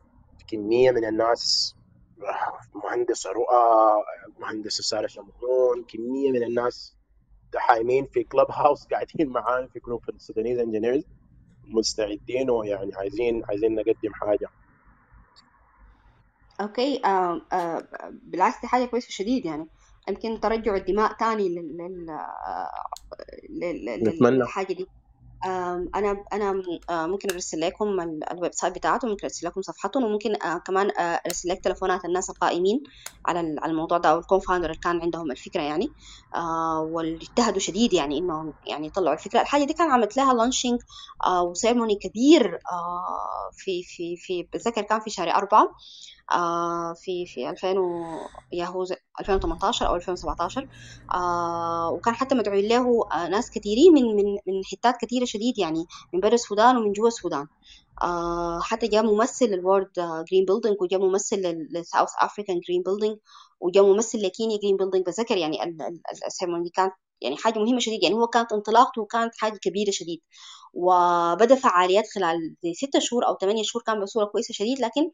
كمية 0.48 0.92
من 0.92 1.06
الناس 1.06 1.76
مهندس 2.76 3.28
رؤى 3.28 4.04
مهندس 4.40 4.82
ساره 4.82 5.08
شمعون 5.08 5.84
كمية 5.84 6.32
من 6.32 6.44
الناس 6.44 6.96
حايمين 7.56 8.06
في 8.06 8.24
كلوب 8.24 8.52
هاوس 8.52 8.88
قاعدين 8.88 9.30
معانا 9.30 9.68
في 9.68 9.80
group 9.80 10.02
ال 10.10 10.15
Sudanese 10.15 10.60
Engineers 10.60 11.04
مستعدين 11.64 12.50
ويعني 12.50 12.96
عايزين 12.96 13.44
عايزين 13.50 13.76
نقدم 13.76 14.14
حاجة. 14.14 14.48
okay 16.62 17.02
آه 17.06 17.42
آه 17.54 17.88
بالعكس 18.24 18.62
دي 18.62 18.68
حاجة 18.68 18.86
كويسة 18.86 19.08
شديد 19.10 19.46
يعني. 19.46 19.68
يمكن 20.10 20.40
ترجع 20.40 20.76
الدماء 20.76 21.14
تاني 21.14 21.50
لل 21.50 21.78
لل 23.50 24.34
للحاجة 24.38 24.74
دي. 24.74 24.88
أنا 25.96 26.24
أنا 26.34 26.54
ممكن 27.08 27.30
أرسل 27.34 27.60
لكم 27.60 28.00
ال 28.32 28.54
website 28.54 28.76
بتاعتهم 28.76 29.10
ممكن 29.12 29.24
أرسل 29.28 29.48
لكم 29.48 29.62
صفحتهم 29.62 30.04
وممكن 30.04 30.34
كمان 30.68 30.92
أرسل 31.00 31.50
لك 31.50 31.60
تلفونات 31.64 32.06
الناس 32.06 32.30
القائمين 32.30 32.84
على 33.28 33.40
الموضوع 33.66 33.98
ده 33.98 34.10
أو 34.10 34.20
ال 34.20 34.40
co-founder 34.40 34.66
اللي 34.70 34.80
كان 34.84 35.02
عندهم 35.02 35.32
الفكرة 35.32 35.62
يعني. 35.62 35.94
واللي 36.94 37.16
اجتهدوا 37.22 37.60
شديد 37.60 37.94
يعني 37.94 38.18
إنهم 38.18 38.54
يعني 38.68 38.88
يطلعوا 38.88 39.14
الفكرة. 39.16 39.42
الحاجة 39.42 39.64
دي 39.64 39.74
كان 39.74 39.92
عملت 39.92 40.18
لها 40.18 40.34
launching 40.34 40.80
و 41.50 41.55
ceremony 41.55 41.96
كبير 41.96 42.60
في 43.58 43.84
في 43.84 44.16
في 44.18 44.44
بتذكر 44.44 44.82
كان 44.82 45.00
في 45.00 45.10
شهر 45.10 45.30
أربعة. 45.36 45.68
آه 46.34 46.94
في 46.94 47.26
في 47.26 47.50
2000 47.50 47.76
ياهو 48.54 48.86
2018 49.20 49.88
أو 49.88 49.96
2017 49.96 50.68
آه 51.14 51.90
وكان 51.92 52.14
حتى 52.14 52.36
مدعوين 52.36 52.68
له 52.68 53.08
آه 53.14 53.28
ناس 53.28 53.52
كثيرين 53.52 53.94
من 53.94 54.16
من 54.16 54.26
من 54.48 54.62
حتات 54.72 54.96
كثيرة 55.02 55.26
شديد 55.26 55.60
يعني 55.60 55.86
من 56.14 56.20
برا 56.20 56.34
السودان 56.34 56.78
ومن 56.78 56.92
جوا 56.92 57.08
السودان. 57.08 57.48
آه 58.04 58.60
حتى 58.62 58.88
جاء 58.88 59.04
ممثل 59.04 59.46
لل 59.46 59.59
World 59.59 59.92
Green 60.32 60.46
Building 60.46 60.82
وجاء 60.82 61.00
ممثل 61.02 61.38
لل 61.72 61.83
South 61.83 62.10
African 62.22 62.60
Green 62.60 62.84
Building 62.84 63.18
وجاء 63.60 63.86
ممثل 63.94 64.22
ل 64.22 64.28
Kenya 64.28 64.58
Green 64.58 64.78
Building 64.78 65.06
بذكر 65.06 65.38
يعني 65.38 65.58
ال 66.28 66.32
ceremony 66.32 66.70
كانت 66.70 66.94
يعني 67.22 67.38
حاجة 67.38 67.60
مهمة 67.60 67.80
شديد 67.80 68.04
يعني 68.04 68.16
هو 68.16 68.28
كانت 68.28 68.54
انطلاقته 68.54 69.06
كانت 69.06 69.34
حاجة 69.38 69.58
كبيرة 69.62 69.92
شديد. 69.92 70.22
وبدأ 70.74 71.56
فعاليات 71.56 72.06
خلال 72.16 72.56
ستة 72.76 73.00
شهور 73.00 73.28
أو 73.28 73.38
ثمانية 73.42 73.64
شهور 73.64 73.84
كان 73.88 74.02
بصورة 74.04 74.26
كويسة 74.26 74.54
شديد 74.54 74.80
لكن 74.82 75.12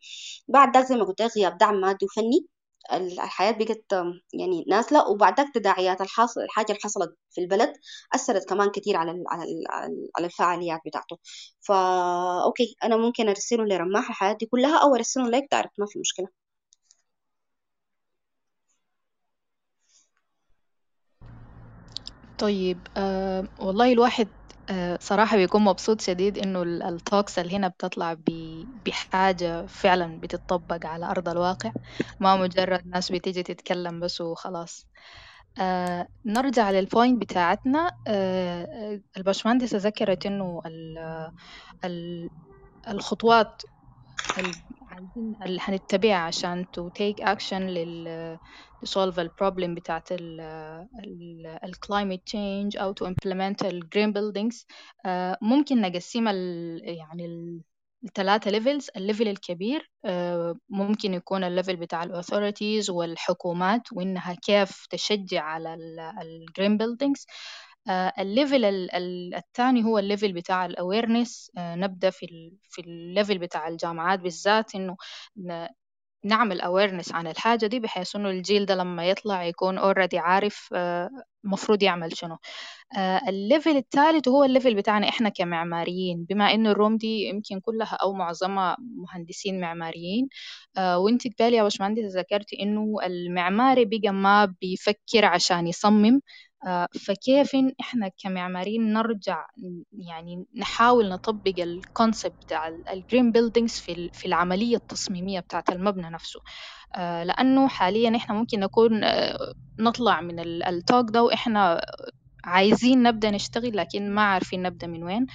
بعد 0.48 0.78
ذاك 0.78 0.86
زي 0.88 0.96
ما 0.96 1.04
قلت 1.06 1.22
لك 1.22 1.32
غياب 1.38 1.58
دعم 1.58 1.76
مادي 1.82 2.06
وفني 2.06 2.48
الحاجة 2.94 3.52
بقت 3.52 3.86
يعني 4.34 4.66
نازلة. 4.70 5.10
وبعد 5.10 5.38
ذاك 5.40 5.54
تداعيات 5.56 6.02
الحاصل 6.02 6.42
الحاجة 6.42 6.68
اللي 6.70 6.80
حصلت 6.84 7.16
في 7.32 7.42
البلد 7.42 7.74
أثرت 8.16 8.50
كمان 8.50 8.70
كتير 8.72 8.98
على 8.98 9.24
على 10.18 10.26
الفعاليات 10.28 10.80
بتاعته. 10.86 11.18
فا 11.62 11.76
okay 12.46 12.76
أنا 12.84 12.98
ممكن 12.98 13.30
أرسله 13.30 13.66
لرماح 13.66 14.10
الحاجة 14.10 14.34
دي 14.34 14.46
كلها 14.46 14.78
أو 14.84 14.96
أرسله 14.96 15.30
لك 15.30 15.44
direct 15.52 15.74
ما 15.80 15.86
في 15.90 16.00
مشكلة. 16.00 16.45
طيب 22.38 22.88
آه 22.98 23.48
والله 23.60 23.92
الواحد 23.94 24.30
آه 24.70 24.98
صراحة 25.02 25.38
بيكون 25.38 25.62
مبسوط 25.64 26.02
شديد 26.02 26.38
إنه 26.38 26.62
ال 26.64 26.76
talks 26.76 27.40
اللي 27.40 27.56
هنا 27.56 27.68
بتطلع 27.68 28.18
بحاجة 28.86 29.66
فعلا 29.66 30.20
بتطبق 30.20 30.86
على 30.86 31.06
أرض 31.06 31.30
الواقع. 31.30 31.72
ما 32.20 32.36
مجرد 32.36 32.88
ناس 32.88 33.12
بتيجي 33.12 33.44
تتكلم 33.44 34.00
بس 34.00 34.22
وخلاص. 34.22 34.88
آه 35.60 36.08
نرجع 36.26 36.72
لل 36.72 36.86
point 36.86 37.22
بتاعتنا. 37.22 37.92
آه 38.08 39.02
الباشمهندسة 39.18 39.78
ذكرت 39.78 40.26
إنه 40.26 40.62
الخطوات 42.88 43.62
عايزين 44.96 45.36
اللي 45.46 45.60
هنتبعها 45.62 46.16
عشان 46.16 46.66
to 46.66 46.82
take 47.00 47.26
action 47.26 47.54
لل 47.54 48.40
solve 48.86 49.20
ال 49.20 49.27
problem 49.27 49.76
بتاعت 49.76 50.12
ال 50.12 50.42
ال 51.64 51.76
climate 51.86 52.22
change 52.32 52.82
أو 52.82 52.94
to 52.94 53.08
implement 53.08 53.66
ال 53.66 53.84
green 53.96 54.14
buildings. 54.14 54.66
ممكن 55.42 55.82
نقسم 55.82 56.28
ال 56.28 56.82
يعني 56.84 57.26
ال 57.26 57.62
ثلاثة 58.16 58.52
levels 58.52 58.90
ال 58.98 59.03
level 59.03 59.28
الكبير 59.28 59.92
آه، 60.06 60.56
ممكن 60.70 61.14
يكون 61.14 61.44
ال 61.44 61.49
level 61.49 61.76
بتاع 61.76 62.04
ال 62.04 62.11
authorities 62.11 62.90
والحكومات 62.90 63.82
وإنها 63.94 64.34
كيف 64.34 64.86
تشجع 64.90 65.42
على 65.44 65.74
ال 66.22 66.31
green 66.31 66.78
buildings 66.78 67.26
ال 67.90 68.02
level 68.02 68.66
الثاني 69.36 69.84
هو 69.84 70.00
ال 70.00 70.05
level 70.05 70.34
بتاع 70.34 70.66
ال 70.66 70.74
awareness 70.74 71.52
نبدأ 71.58 72.10
في 72.10 72.52
في 72.70 72.82
ال 72.82 72.91
level 72.91 73.38
بتاع 73.38 73.68
الجامعات 73.68 74.20
بالذات 74.20 74.76
إنه 74.76 74.98
نعمل 76.26 76.62
awareness 76.62 77.14
عن 77.16 77.28
الحاجة 77.28 77.66
دي 77.68 77.80
بحيث 77.80 78.16
إنه 78.16 78.30
الجيل 78.30 78.66
ده 78.66 78.76
لما 78.76 79.10
يطلع 79.10 79.44
يكون 79.44 79.80
already 79.80 80.16
عارف 80.16 80.70
آه، 80.74 81.10
يعمل 81.82 82.18
شنو. 82.18 82.38
آه، 82.98 83.22
ال 83.30 83.38
level 83.38 83.78
الثالث 83.78 84.28
هو 84.28 84.44
ال 84.44 84.49
level 84.49 84.76
بتاعنا 84.76 85.10
إحنا 85.10 85.30
كمعماريين. 85.30 86.26
بما 86.30 86.54
إنه 86.54 86.72
ال 86.72 86.77
room 86.77 86.98
دي 86.98 87.24
يمكن 87.30 87.60
كلها 87.60 87.96
أو 88.04 88.14
معظمها 88.14 88.78
مهندسين 88.80 89.60
معماريين 89.62 90.30
آه، 90.78 90.98
وإنت 91.00 91.24
قبالي 91.28 91.58
يا 91.58 91.64
باشمهندس 91.64 92.04
ذكرتي 92.18 92.62
إنه 92.64 92.96
المعماري 93.06 93.86
بقى 93.86 94.14
ما 94.14 94.46
بيفكر 94.62 95.26
عشان 95.26 95.68
يصمم. 95.68 96.16
آه، 96.16 96.55
فكيف 97.06 97.56
إن 97.56 97.72
إحنا 97.80 98.08
كمعماريين 98.08 98.94
نرجع 98.94 99.48
يعني 99.94 100.46
نحاول 100.56 101.10
نطبق 101.10 101.54
ال 101.60 101.70
concept 101.70 102.44
بتاع 102.46 102.68
ال 102.68 102.78
green 102.78 103.32
buildings 103.32 103.74
في 103.80 104.10
في 104.14 104.26
العملية 104.26 104.76
التصميمية 104.78 105.40
بتاعت 105.40 105.70
المبنى 105.70 106.10
نفسه. 106.10 106.40
آه، 106.96 107.24
لأنه 107.24 107.68
حاليا 107.68 108.16
إحنا 108.16 108.36
ممكن 108.36 108.60
نكون 108.60 109.04
آه، 109.04 109.54
نطلع 109.80 110.22
من 110.22 110.40
التوك 110.40 111.10
ده 111.12 111.24
وإحنا 111.24 111.82
عايزين 112.44 113.04
نبدأ 113.04 113.32
نشتغل 113.32 113.78
لكن 113.78 114.12
ما 114.12 114.22
عارفين 114.22 114.62
نبدأ 114.62 114.88
من 114.88 115.04
وين. 115.04 115.26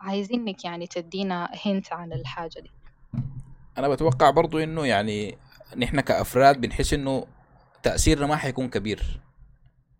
عايزينك 0.00 0.64
يعني 0.64 0.86
تدينا 0.86 1.50
هنت 1.66 1.92
عن 1.92 2.12
الحاجة 2.12 2.60
دي. 2.60 2.70
أنا 3.78 3.88
بتوقع 3.88 4.30
برضو 4.30 4.58
إنه 4.58 4.86
يعني 4.86 5.38
نحن 5.76 6.00
كأفراد 6.00 6.60
بنحس 6.60 6.94
إنه 6.94 7.26
تاثيرنا 7.84 8.26
ما 8.26 8.36
حيكون 8.36 8.68
كبير. 8.68 9.20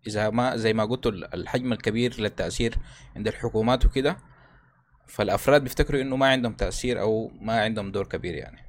إذا 0.07 0.29
ما 0.29 0.55
زي 0.55 0.73
ما 0.73 0.85
قلت 0.85 1.07
الحجم 1.07 1.73
الكبير 1.73 2.21
للتأثير 2.21 2.77
عند 3.15 3.27
الحكومات 3.27 3.85
وكده 3.85 4.17
فالأفراد 5.07 5.63
بيفتكروا 5.63 6.01
إنه 6.01 6.15
ما 6.15 6.27
عندهم 6.27 6.53
تأثير 6.53 7.01
أو 7.01 7.31
ما 7.41 7.61
عندهم 7.61 7.91
دور 7.91 8.07
كبير 8.07 8.35
يعني. 8.35 8.65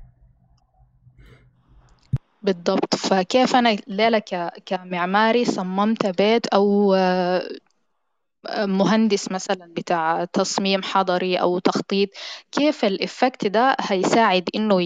بالضبط. 2.43 2.95
فكيف 2.95 3.57
أنا 3.57 3.77
ليلة 3.87 4.23
كمعماري 4.67 5.45
صممت 5.45 6.07
بيت 6.07 6.47
أو 6.47 6.95
مهندس 8.67 9.33
مثلا 9.33 9.73
بتاع 9.77 10.25
تصميم 10.25 10.83
حضري 10.83 11.37
أو 11.37 11.59
تخطيط 11.59 12.09
كيف 12.53 12.85
الإفكت 12.85 13.47
ده 13.47 13.77
هيساعد 13.81 14.49
إنه 14.55 14.83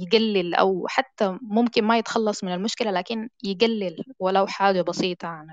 يقلل 0.00 0.54
أو 0.54 0.86
حتى 0.88 1.38
ممكن 1.42 1.84
ما 1.84 1.98
يتخلص 1.98 2.44
من 2.44 2.52
المشكلة 2.54 2.90
لكن 2.90 3.28
يقلل 3.44 4.04
ولو 4.18 4.46
حاجة 4.46 4.82
بسيطة 4.82 5.28
عن 5.28 5.46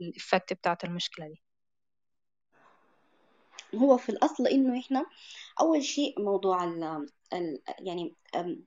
ال 0.00 0.07
effect 0.07 0.52
بتاعت 0.52 0.84
المشكلة 0.84 1.26
دي؟ 1.26 1.42
هو 3.74 3.96
في 3.96 4.08
الأصل 4.08 4.46
إنه 4.46 4.80
إحنا 4.80 5.06
أول 5.60 5.84
شيء 5.84 6.22
موضوع 6.22 6.64
ال 6.64 7.60
يعني 7.80 8.14
أم 8.36 8.64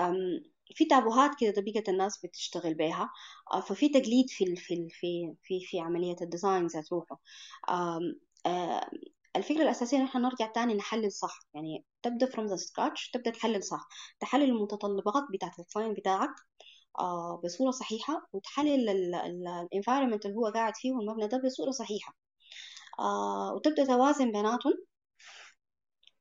أم 0.00 0.42
في 0.74 0.84
تابوهات 0.84 1.30
كده 1.40 1.52
طبيعة 1.52 1.84
الناس 1.88 2.18
بتشتغل 2.26 2.74
بيها 2.74 3.10
آه، 3.52 3.60
ففي 3.60 3.88
تقليد 3.88 4.30
في 4.30 4.56
في 4.56 4.88
في 4.90 5.34
في 5.42 5.60
في 5.66 5.80
عملية 5.80 6.16
ال 6.22 6.28
design 6.28 6.66
ذات 6.66 6.92
روحه. 6.92 7.20
الفكرة 9.36 9.62
الأساسية 9.62 9.96
إن 9.98 10.02
إحنا 10.04 10.20
نرجع 10.20 10.46
تاني 10.46 10.74
نحلل 10.74 11.12
صح. 11.12 11.40
يعني 11.54 11.84
تبدأ 12.02 12.26
from 12.26 12.50
the 12.50 12.56
scratch 12.62 13.10
تبدأ 13.12 13.30
تحلل 13.30 13.62
صح. 13.64 13.88
تحلل 14.20 14.44
المتطلبات 14.44 15.24
بتاعة 15.34 15.52
ال 15.58 15.63
design 15.63 15.94
بتاعك 15.94 16.30
آه، 16.98 17.40
بصورة 17.44 17.70
صحيحة 17.70 18.28
وتحلل 18.32 18.88
ال 19.14 19.23
environment 19.23 20.26
اللي 20.26 20.36
هو 20.36 20.46
قاعد 20.46 20.76
فيه 20.76 20.92
والمبنى 20.92 21.28
ده 21.28 21.38
بصورة 21.44 21.70
صحيحة. 21.70 22.16
آه، 23.00 23.54
وتبدأ 23.54 23.86
توازن 23.86 24.32
بيناتهم. 24.32 24.74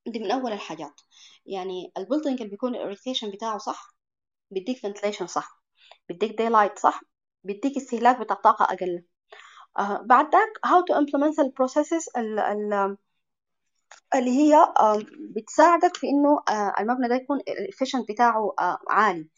دي 0.08 0.20
من 0.20 0.32
أول 0.32 0.52
الحاجات. 0.54 1.02
يعني 1.46 1.92
ال 1.98 2.02
building 2.02 2.38
اللي 2.42 2.50
بيكون 2.52 2.76
ال 2.76 2.81
orientation 2.81 3.32
بتاعه 3.32 3.58
صح. 3.58 3.96
بيديك 4.52 4.78
ventilation 4.78 5.28
صح. 5.28 5.64
بيديك 6.10 6.38
daylight 6.38 6.80
صح. 6.80 7.02
بيديك 7.44 7.78
استهلاك 7.78 8.20
بتاع 8.20 8.36
طاقة 8.36 8.66
أقل. 8.66 9.04
آه 9.80 10.02
بعد 10.06 10.26
ذاك 10.36 10.50
how 10.68 10.82
to 10.92 10.96
implement 11.02 11.36
the 11.36 11.52
processes 11.62 12.18
ال 12.18 12.40
ال 12.40 12.98
اللي 14.16 14.32
هي 14.32 14.56
آه 14.56 15.00
بتساعدك 15.36 15.98
في 15.98 16.08
إنه 16.10 16.42
آه 16.50 16.74
المبنى 16.80 17.08
ده 17.08 17.16
يكون 17.16 17.40
ال 17.40 17.47
efficient 17.47 18.12
بتاعه 18.12 18.54
آه 18.60 18.78
عالي. 18.90 19.30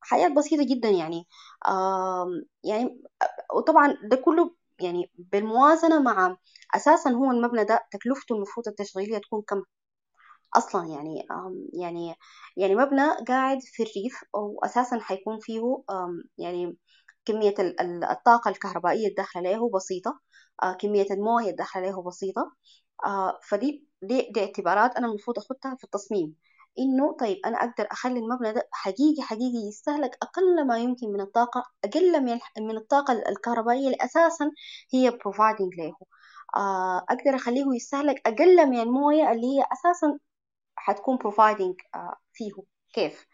حاجات 0.00 0.32
بسيطة 0.32 0.64
جدا 0.74 0.88
يعني. 0.88 1.26
يعني 2.64 3.00
وطبعا 3.54 3.96
ده 4.10 4.16
كله 4.16 4.54
يعني 4.80 5.10
بالموازنة 5.14 6.02
مع 6.02 6.36
أساسا 6.76 7.10
هو 7.10 7.30
المبنى 7.30 7.64
ده 7.64 7.86
تكلفته 7.92 8.34
المفروض 8.36 8.68
التشغيلية 8.68 9.18
تكون 9.18 9.42
كم. 9.42 9.62
أصلا 10.56 10.86
يعني 10.88 11.26
يعني 11.72 12.14
يعني 12.56 12.74
مبنى 12.76 13.02
قاعد 13.28 13.58
في 13.62 13.82
الريف 13.82 14.24
وأساسا 14.34 14.98
حيكون 15.00 15.38
فيه 15.40 15.82
يعني 16.38 16.76
كمية 17.24 17.54
الطاقة 18.10 18.48
الكهربائية 18.48 19.08
الداخلة 19.08 19.52
له 19.52 19.70
بسيطة 19.70 20.20
آه، 20.62 20.72
كمية 20.72 21.06
الموية 21.10 21.50
الداخلة 21.50 21.90
له 21.90 22.02
بسيطة 22.02 22.52
آه، 23.06 23.38
فدي 23.48 23.88
دي, 24.02 24.30
دي 24.34 24.40
اعتبارات 24.44 24.96
أنا 24.96 25.06
المفروض 25.06 25.38
أخدها 25.38 25.76
في 25.78 25.84
التصميم. 25.84 26.36
إنه 26.78 27.16
طيب 27.20 27.38
أنا 27.46 27.56
أقدر 27.58 27.88
أخلي 27.92 28.18
المبنى 28.20 28.52
ده 28.52 28.68
حقيقي 28.72 29.22
حقيقي 29.22 29.68
يستهلك 29.68 30.18
أقل 30.22 30.66
ما 30.66 30.78
يمكن 30.78 31.08
من 31.12 31.20
الطاقة 31.20 31.64
أقل 31.84 32.20
من 32.24 32.38
من 32.60 32.76
الطاقة 32.76 33.12
الكهربائية 33.28 33.86
اللي 33.86 33.96
أساسا 34.00 34.50
هي 34.94 35.10
providing 35.10 35.78
له. 35.78 35.92
آه، 36.56 36.98
أقدر 36.98 37.36
أخليه 37.36 37.64
يستهلك 37.76 38.22
أقل 38.26 38.66
من 38.70 38.80
الموية 38.80 39.32
اللي 39.32 39.46
هي 39.46 39.64
أساسا 39.72 40.18
حتكون 40.76 41.18
providing 41.18 41.74
uh, 41.96 42.14
فيه. 42.32 42.52
كيف؟ 42.92 43.26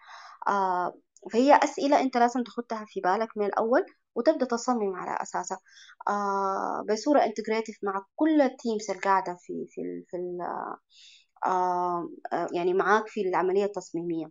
uh, 0.49 0.93
فهي 1.33 1.55
أسئلة 1.65 2.01
أنت 2.01 2.17
لازم 2.17 2.43
تخطها 2.43 2.85
في 2.89 3.01
بالك 3.01 3.29
من 3.37 3.47
الأول 3.47 3.87
وتبدأ 4.15 4.47
تصمم 4.47 4.95
على 4.95 5.19
أساسها. 5.23 5.59
uh, 6.11 6.93
بصورة 6.93 7.25
integrative 7.25 7.79
مع 7.83 8.05
كل 8.17 8.41
ال 8.41 8.49
teams 8.49 8.91
القاعدة 8.91 9.37
في 9.41 9.67
في 9.71 10.05
في 10.09 10.17
يعني 12.53 12.75
معاك 12.75 13.09
في 13.09 13.21
العملية 13.21 13.65
التصميمية. 13.65 14.27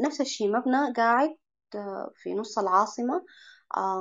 نفس 0.00 0.20
الشيء 0.20 0.48
مبنى 0.48 0.92
قاعد 0.96 1.36
في 2.14 2.34
نص 2.34 2.58
العاصمة. 2.58 3.24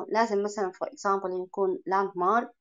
لازم 0.09 0.43
مثلا 0.43 0.71
for 0.71 0.87
example 0.87 1.45
يكون 1.47 1.79
landmark 1.85 2.47
آه، 2.47 2.51
آه، 2.51 2.53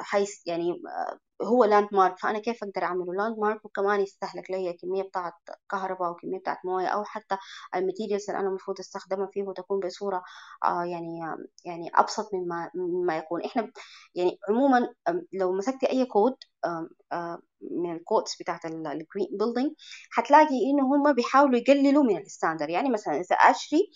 حيث 0.00 0.46
يعني 0.46 0.70
آه، 0.72 1.18
هو 1.46 1.64
landmark 1.64 2.18
فأنا 2.18 2.38
كيف 2.38 2.64
أقدر 2.64 2.82
أعمله؟ 2.84 3.14
landmark 3.14 3.64
وكمان 3.64 4.00
يستهلك 4.00 4.50
لي 4.50 4.72
كمية 4.82 5.02
بتاعت 5.02 5.32
كهرباء 5.70 6.10
وكمية 6.10 6.38
بتاعت 6.38 6.58
موية 6.64 6.86
أو 6.86 7.04
حتى 7.04 7.36
ال 7.76 7.81
materials 7.81 8.30
اللي 8.30 8.40
أنا 8.40 8.48
المفروض 8.48 8.80
أستخدمها 8.80 9.28
فيه 9.32 9.44
تكون 9.56 9.80
بصورة 9.80 10.22
يعني 10.64 11.20
يعني 11.64 11.90
أبسط 11.94 12.34
مما 12.34 12.70
مما 12.74 13.16
يكون. 13.18 13.44
إحنا 13.44 13.72
يعني 14.14 14.38
عموما 14.48 14.88
لو 15.32 15.52
مسكتي 15.52 15.90
أي 15.90 16.06
كود 16.06 16.34
من 17.62 17.92
ال 17.96 18.03
codes 18.03 18.36
بتاعت 18.40 18.64
ال 18.66 18.76
green 18.76 19.28
building 19.32 19.72
حتلاقي 20.10 20.70
إنه 20.70 20.82
هم 20.96 21.12
بيحاولوا 21.12 21.58
يقللوا 21.58 22.02
من 22.04 22.18
ال 22.18 22.24
standard 22.24 22.68
يعني 22.70 22.90
مثلا 22.90 23.14
إذا 23.20 23.36
ASHRAE 23.36 23.90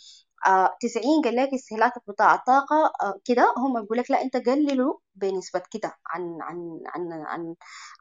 آه، 0.46 0.76
تسعين 0.80 1.22
قال 1.24 1.36
لك 1.36 1.48
استهلاكك 1.54 2.02
بتاع 2.08 2.34
الطاقة 2.34 2.92
آه، 3.02 3.20
كده 3.24 3.54
هم 3.58 3.82
بيقول 3.82 3.98
لك 3.98 4.10
لا 4.10 4.22
أنت 4.22 4.36
قللوا 4.36 4.94
بنسبة 5.14 5.62
كده 5.72 5.94
عن 6.06 6.38
عن 6.42 6.80
عن 6.86 7.12
عن 7.12 7.54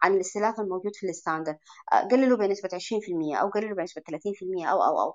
عن 0.04 0.14
الاستهلاك 0.14 0.60
الموجود 0.60 0.96
في 0.96 1.10
ال 1.10 1.15
standard. 1.15 1.56
آه، 1.94 2.08
قللوا 2.08 2.38
بنسبة 2.38 2.70
عشرين 2.74 3.02
في 3.02 3.12
المية 3.12 3.36
أو 3.38 3.50
قللوا 3.50 3.76
بنسبة 3.78 4.02
ثلاثين 4.08 4.34
في 4.34 4.46
المية 4.46 4.66
أو 4.68 4.84
أو 4.84 5.02
أو. 5.02 5.14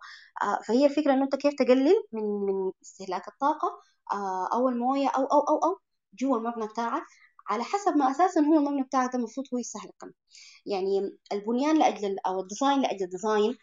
فهي 0.66 0.86
الفكرة 0.86 1.12
إنه 1.12 1.24
أنت 1.24 1.36
كيف 1.36 1.54
تقلل 1.54 1.94
من 2.12 2.22
من 2.46 2.72
استهلاك 2.82 3.28
الطاقة 3.28 3.68
أو 4.52 4.68
الموية 4.68 5.08
أو 5.08 5.24
أو 5.24 5.40
أو 5.40 5.58
أو 5.64 5.78
جوا 6.20 6.36
المبنى 6.38 6.66
بتاعك. 6.66 7.02
على 7.48 7.64
حسب 7.64 7.96
ما 7.96 8.10
أساسا 8.10 8.40
هو 8.40 8.54
المبنى 8.58 8.82
بتاعك 8.82 9.14
المفروض 9.14 9.46
هو 9.54 9.58
يستهلك. 9.58 9.94
يعني 10.66 11.18
البنيان 11.32 11.78
لأجل 11.78 12.16
أو 12.26 12.40
ال 12.40 12.46
design 12.46 12.80
لأجل 12.82 13.04
ال 13.04 13.12
design 13.12 13.56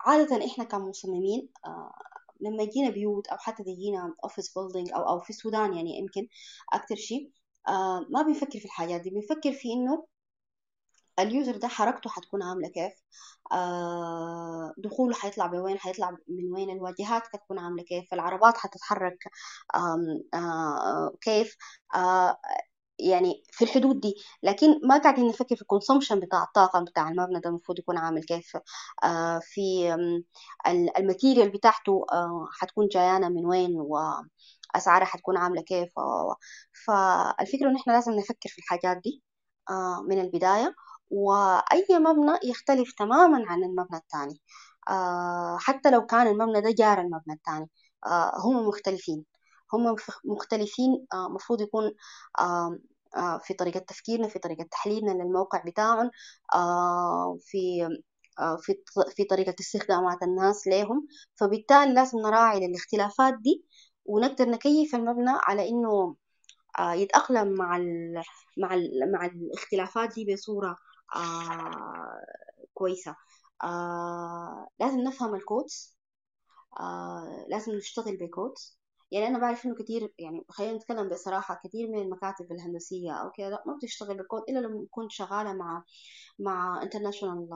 عادة 0.00 0.46
إحنا 0.46 0.64
كمصممين 0.64 1.48
آه، 1.66 1.92
لما 2.40 2.62
يجينا 2.62 2.90
بيوت 2.90 3.26
أو 3.28 3.36
حتى 3.38 3.62
يجينا 3.66 4.14
office 4.24 4.58
building 4.58 4.92
أو 4.92 5.08
أو 5.08 5.20
في 5.20 5.30
السودان 5.30 5.74
يعني 5.74 5.98
يمكن 5.98 6.28
أكتر 6.72 6.96
شيء 6.96 7.30
آه، 7.68 8.06
ما 8.10 8.22
بنفكر 8.22 8.58
في 8.58 8.64
الحاجات 8.64 9.00
دي 9.00 9.10
بنفكر 9.10 9.52
في 9.52 9.72
إنه 9.72 10.06
ال 11.18 11.26
user 11.26 11.56
ده 11.56 11.68
حركته 11.68 12.10
حتكون 12.10 12.42
عاملة 12.42 12.68
كيف؟ 12.68 12.92
آه 13.52 14.74
دخوله 14.78 15.14
حيطلع 15.14 15.46
بوين 15.46 15.78
حيطلع 15.78 16.10
من 16.28 16.52
وين؟ 16.52 16.70
الواجهات 16.70 17.22
حتكون 17.26 17.58
عاملة 17.58 17.82
كيف؟ 17.82 18.14
العربات 18.14 18.56
حتتحرك 18.56 19.18
كيف؟ 21.20 21.56
يعني 22.98 23.42
في 23.52 23.64
الحدود 23.64 24.00
دي. 24.00 24.14
لكن 24.42 24.80
ما 24.88 24.98
قاعدين 24.98 25.26
نفكر 25.28 25.56
في 25.56 25.62
ال 25.62 25.67
consumption 25.67 26.20
بتاع 26.20 26.42
الطاقة 26.42 26.80
بتاع 26.84 27.08
المبنى 27.08 27.40
ده 27.40 27.50
المفروض 27.50 27.78
يكون 27.78 27.98
عامل 27.98 28.24
كيف 28.24 28.56
آه 29.04 29.38
في 29.42 29.94
ال 30.98 31.04
material 31.04 31.50
بتاعته 31.50 32.06
آه 32.12 32.46
حتكون 32.52 32.88
جايانا 32.88 33.28
من 33.28 33.46
وين 33.46 33.70
وأسعارها 33.76 35.04
حتكون 35.06 35.36
عاملة 35.36 35.62
كيف 35.62 35.92
فالفكرة 36.86 37.68
إن 37.70 37.76
إحنا 37.76 37.92
لازم 37.92 38.12
نفكر 38.12 38.48
في 38.48 38.58
الحاجات 38.58 38.96
دي 39.04 39.22
آه 39.70 40.02
من 40.08 40.20
البداية. 40.20 40.74
وأي 41.10 41.86
مبنى 41.90 42.38
يختلف 42.44 42.92
تماما 42.98 43.44
عن 43.48 43.64
المبنى 43.64 43.98
الثاني 43.98 44.40
حتى 45.58 45.90
لو 45.90 46.06
كان 46.06 46.26
المبنى 46.26 46.60
ده 46.60 46.70
جار 46.78 47.00
المبنى 47.00 47.34
الثاني 47.34 47.70
هم 48.44 48.68
مختلفين. 48.68 49.24
هم 49.72 49.96
مختلفين 50.24 51.06
مفروض 51.14 51.60
يكون 51.60 51.92
في 53.42 53.54
طريقة 53.54 53.78
تفكيرنا 53.80 54.28
في 54.28 54.38
طريقة 54.38 54.64
تحليلنا 54.70 55.10
للموقع 55.10 55.62
بتاعهم 55.66 56.10
في 57.40 57.88
في 58.60 58.74
في 59.16 59.24
طريقة 59.24 59.54
استخدامات 59.60 60.22
الناس 60.22 60.66
لهم 60.66 61.06
فبالتالي 61.36 61.94
لازم 61.94 62.18
نراعي 62.18 62.66
الاختلافات 62.66 63.34
دي 63.40 63.64
ونقدر 64.04 64.48
نكيف 64.50 64.94
المبنى 64.94 65.30
على 65.30 65.68
إنه 65.68 66.16
يتأقلم 66.80 67.48
مع 67.54 67.78
مع 68.58 68.76
مع 69.12 69.26
الاختلافات 69.26 70.14
دي 70.14 70.34
بصورة 70.34 70.76
كويسة. 72.74 73.16
لازم 74.80 75.00
نفهم 75.00 75.34
ال 75.34 75.44
codes 75.44 75.96
لازم 77.48 77.72
نشتغل 77.72 78.16
ب 78.16 78.26
codes 78.26 78.78
يعني 79.10 79.26
أنا 79.28 79.38
بعرف 79.38 79.66
إنه 79.66 79.74
كتير 79.74 80.12
يعني 80.18 80.44
خلينا 80.48 80.72
نتكلم 80.76 81.08
بصراحة 81.08 81.60
كتير 81.64 81.88
من 81.88 81.98
المكاتب 82.02 82.52
الهندسية 82.52 83.12
أو 83.12 83.30
لا 83.38 83.62
ما 83.66 83.76
بتشتغل 83.76 84.16
بالكود 84.16 84.42
إلا 84.48 84.58
لما 84.58 84.84
تكون 84.86 85.08
شغالة 85.10 85.52
مع 85.52 85.84
مع 86.38 86.80
international 86.84 87.48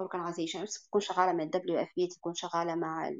organization 0.00 0.84
تكون 0.86 1.00
شغالة 1.00 1.32
من 1.32 1.40
ال 1.40 1.50
WFP 1.50 2.08
تكون 2.16 2.34
شغالة 2.34 2.74
مع 2.74 3.10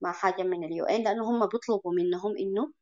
مع 0.00 0.12
حاجة 0.12 0.42
من 0.42 0.64
ال 0.64 0.84
UN 0.84 1.04
لأنه 1.04 1.30
هم 1.30 1.46
بيطلبوا 1.46 1.92
منهم 1.94 2.36
إنه 2.38 2.72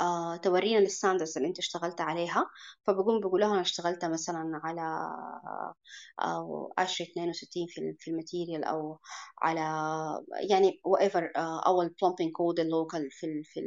آه 0.00 0.36
تورينا 0.36 0.78
ال 0.78 0.84
standards 0.84 1.36
اللي 1.36 1.48
انت 1.48 1.58
اشتغلت 1.58 2.00
عليها. 2.00 2.46
فبقوم 2.86 3.20
بقول 3.20 3.40
لها 3.40 3.52
أنا 3.52 3.60
اشتغلت 3.60 4.04
مثلا 4.04 4.60
على 4.64 4.82
أو 6.20 6.72
ASHRAE 6.78 7.04
62 7.04 7.66
في 7.70 7.94
في 7.98 8.10
ال 8.10 8.16
material 8.16 8.64
أو 8.64 8.98
على 9.42 9.60
يعني 10.50 10.80
whatever 10.88 11.22
آه 11.36 11.60
أو 11.66 11.82
ال 11.82 11.88
plumbing 11.88 12.32
code 12.32 12.60
ال 12.60 12.68
local 12.68 13.10
في 13.10 13.42
في 13.44 13.60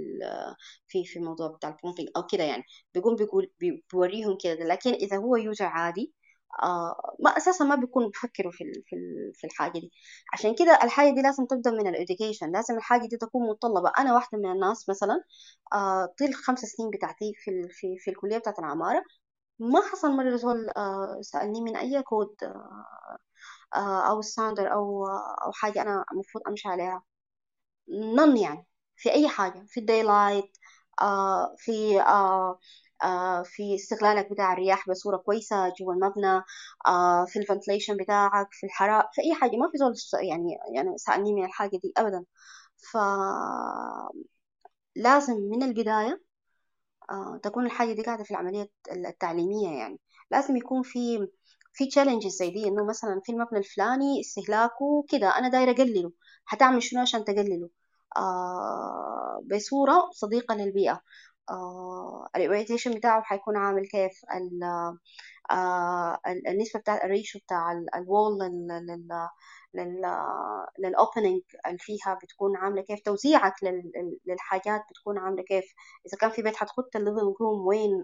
في 0.87 1.05
في 1.05 1.19
الموضوع 1.19 1.47
بتاع 1.47 1.69
ال 1.69 1.74
plumbing 1.74 2.09
أو 2.17 2.23
كده 2.27 2.43
يعني. 2.43 2.63
بيقوم 2.93 3.15
بيقول 3.15 3.51
بيوريهم 3.93 4.37
كده. 4.43 4.53
لكن 4.65 4.93
إذا 4.93 5.17
هو 5.17 5.35
user 5.35 5.65
عادي 5.65 6.13
آه 6.63 7.15
ما 7.19 7.37
أساسا 7.37 7.65
ما 7.65 7.75
بيكونوا 7.75 8.09
بيفكروا 8.09 8.51
في 8.51 8.63
في 8.87 8.95
في 9.35 9.47
الحاجة 9.47 9.79
دي. 9.79 9.91
عشان 10.33 10.55
كده 10.55 10.79
الحاجة 10.83 11.13
دي 11.15 11.21
لازم 11.21 11.45
تبدأ 11.45 11.71
من 11.71 11.87
ال 11.87 11.94
education 11.94 12.51
لازم 12.51 12.77
الحاجة 12.77 13.07
دي 13.07 13.17
تكون 13.17 13.49
متطلبة. 13.49 13.91
أنا 13.97 14.13
واحدة 14.13 14.37
من 14.37 14.51
الناس 14.51 14.89
مثلا 14.89 15.23
آه 15.73 16.05
طيلة 16.19 16.35
خمس 16.35 16.59
سنين 16.59 16.89
بتاعتي 16.89 17.33
في 17.37 17.67
في 17.71 17.97
في 17.99 18.11
الكلية 18.11 18.37
بتاعت 18.37 18.59
العمارة. 18.59 19.03
ما 19.59 19.81
حصل 19.91 20.11
مرة 20.11 20.35
زول 20.37 20.69
آه 20.77 21.19
سألني 21.21 21.61
من 21.61 21.77
أي 21.77 22.03
كود 22.03 22.35
أو 23.75 24.21
standard 24.21 24.73
أو 24.73 25.07
أو 25.45 25.51
حاجة 25.51 25.81
أنا 25.81 26.05
المفروض 26.13 26.43
أمشي 26.47 26.67
عليها. 26.69 27.03
none 27.89 28.37
يعني. 28.37 28.67
في 28.97 29.11
أي 29.13 29.27
حاجة. 29.29 29.65
في 29.67 29.79
ال 29.79 29.88
daylight 29.88 30.57
آه 31.01 31.55
في 31.57 32.01
في 33.45 33.75
استغلالك 33.75 34.31
بتاع 34.31 34.53
الرياح 34.53 34.89
بصورة 34.89 35.17
كويسة 35.17 35.73
جوا 35.79 35.93
المبنى 35.93 36.43
آه 36.87 37.25
في 37.25 37.39
ال 37.39 37.44
ventilation 37.44 37.97
بتاعك 37.97 38.47
في 38.51 38.65
الحرارة 38.65 39.09
في 39.13 39.21
أي 39.21 39.35
حاجة. 39.35 39.51
ما 39.57 39.69
في 39.71 39.77
زول 39.77 39.93
يعني 40.29 40.57
يعني 40.75 40.97
سألني 40.97 41.33
من 41.33 41.45
الحاجة 41.45 41.77
دي 41.83 41.93
أبدا. 41.97 42.25
ف 42.91 42.97
لازم 44.95 45.33
من 45.33 45.63
البداية 45.63 46.21
آه 47.11 47.39
تكون 47.43 47.65
الحاجة 47.65 47.93
دي 47.93 48.01
قاعدة 48.03 48.23
في 48.23 48.31
العملية 48.31 48.69
التعليمية 48.91 49.69
يعني. 49.79 49.99
لازم 50.31 50.57
يكون 50.57 50.83
في 50.83 51.27
في 51.73 51.87
challenges 51.87 52.31
زي 52.37 52.49
دي 52.51 52.67
إنه 52.67 52.85
مثلا 52.85 53.21
في 53.25 53.31
المبنى 53.31 53.59
الفلاني 53.59 54.21
استهلاكه 54.21 55.05
كده 55.09 55.37
أنا 55.39 55.49
دايره 55.49 55.71
أقلله. 55.71 56.11
حتعمل 56.45 56.83
شنو 56.83 57.01
عشان 57.01 57.25
تقلله؟ 57.25 57.69
آه 58.17 59.41
بصورة 59.55 60.09
صديقة 60.13 60.55
للبيئة. 60.55 61.01
آه 61.49 62.29
ال 62.35 62.40
orientation 62.40 62.91
بتاعه 62.91 63.21
حيكون 63.23 63.57
عامل 63.57 63.87
كيف؟ 63.87 64.21
ال 64.35 64.63
آه 65.51 66.19
النسبة 66.47 66.79
بتاع 66.79 67.03
ال 67.05 67.11
ratio 67.11 67.39
بتاع 67.39 67.71
ال 67.95 68.04
wall 68.04 68.39
لل 68.39 68.67
لل 69.73 70.01
لل 70.79 70.93
opening 70.93 71.41
اللي 71.67 71.77
فيها 71.79 72.19
بتكون 72.23 72.57
عاملة 72.57 72.81
كيف؟ 72.81 72.99
توزيعك 72.99 73.53
للحاجات 74.27 74.81
بتكون 74.91 75.17
عاملة 75.19 75.43
كيف؟ 75.43 75.65
إذا 76.07 76.17
كان 76.17 76.29
في 76.29 76.41
بيت 76.41 76.55
حتخط 76.55 76.95
ال 76.95 77.01
living 77.01 77.35
room 77.41 77.67
وين؟ 77.67 78.03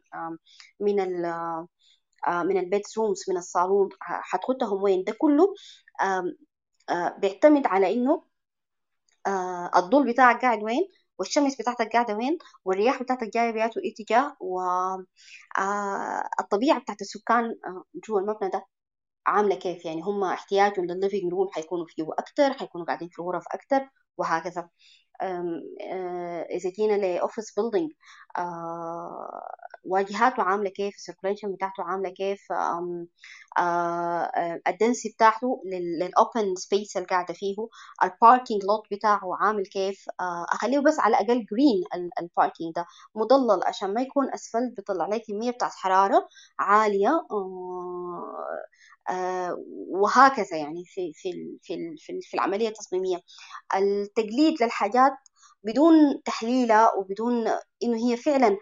من 0.79 0.99
ال 0.99 1.21
من 2.29 2.57
ال 2.57 2.97
bedrooms 2.97 3.23
من 3.29 3.37
الصالون 3.37 3.89
حتخطهم 4.01 4.83
وين؟ 4.83 5.03
ده 5.03 5.13
كله 5.19 5.53
بيعتمد 7.19 7.67
على 7.67 7.93
إنه 7.93 8.23
الضوء 9.77 10.11
بتاعك 10.11 10.41
قاعد 10.41 10.63
وين؟ 10.63 10.87
والشمس 11.19 11.55
بتاعتك 11.61 11.93
قاعدة 11.93 12.15
وين؟ 12.15 12.37
والرياح 12.65 13.03
بتاعتك 13.03 13.33
جاية 13.33 13.51
بياتو 13.51 13.79
اتجاه 13.79 14.37
والطبيعة 16.39 16.79
بتاعت 16.79 17.01
السكان 17.01 17.55
جوا 18.07 18.19
المبنى 18.19 18.49
ده 18.49 18.65
عاملة 19.27 19.55
كيف؟ 19.55 19.85
يعني 19.85 20.01
هم 20.01 20.23
احتياجهم 20.23 20.85
للل 20.85 21.01
living 21.01 21.31
room 21.33 21.49
حيكونوا 21.53 21.85
فيه 21.89 22.05
أكتر 22.19 22.53
حيكونوا 22.53 22.85
قاعدين 22.85 23.09
في 23.09 23.21
غرف 23.21 23.43
أكتر 23.53 23.89
وهكذا. 24.17 24.69
إذا 26.51 26.69
جينا 26.69 26.93
ل 26.93 27.02
office 27.02 27.53
building 27.59 27.91
واجهاته 29.85 30.43
عاملة 30.43 30.69
كيف 30.69 30.95
ال 30.95 31.00
circulation 31.00 31.51
بتاعته 31.51 31.83
عاملة 31.83 32.09
كيف 32.09 32.39
ال 34.67 34.72
density 34.73 35.09
بتاعته 35.09 35.61
لل 35.65 35.95
open 35.95 36.55
space 36.55 36.97
اللي 36.97 37.07
قاعدة 37.07 37.33
فيه 37.33 37.55
ال 38.03 38.11
parking 38.11 38.63
lot 38.65 38.83
بتاعه 38.91 39.21
عامل 39.41 39.65
كيف 39.65 40.05
أخليه 40.53 40.79
بس 40.79 40.99
على 40.99 41.17
الأقل 41.17 41.45
green 41.45 41.83
ال 42.21 42.28
parking 42.28 42.73
ده 42.75 42.85
مضلل 43.15 43.63
عشان 43.65 43.93
ما 43.93 44.01
يكون 44.01 44.33
أسفلت 44.33 44.73
بيطلع 44.77 45.07
لك 45.07 45.21
كمية 45.27 45.51
بتاعت 45.51 45.71
حرارة 45.73 46.27
عالية 46.59 47.27
آه 49.09 49.57
وهكذا 49.89 50.57
يعني 50.57 50.83
في 50.85 51.11
في 51.15 51.31
في 51.63 51.95
في, 52.21 52.33
العملية 52.33 52.67
التصميمية. 52.67 53.17
التقليد 53.75 54.63
للحاجات 54.63 55.13
بدون 55.63 55.93
تحليلها 56.25 56.91
وبدون 56.97 57.47
إنه 57.83 57.97
هي 58.09 58.17
فعلا 58.17 58.47
آه 58.47 58.57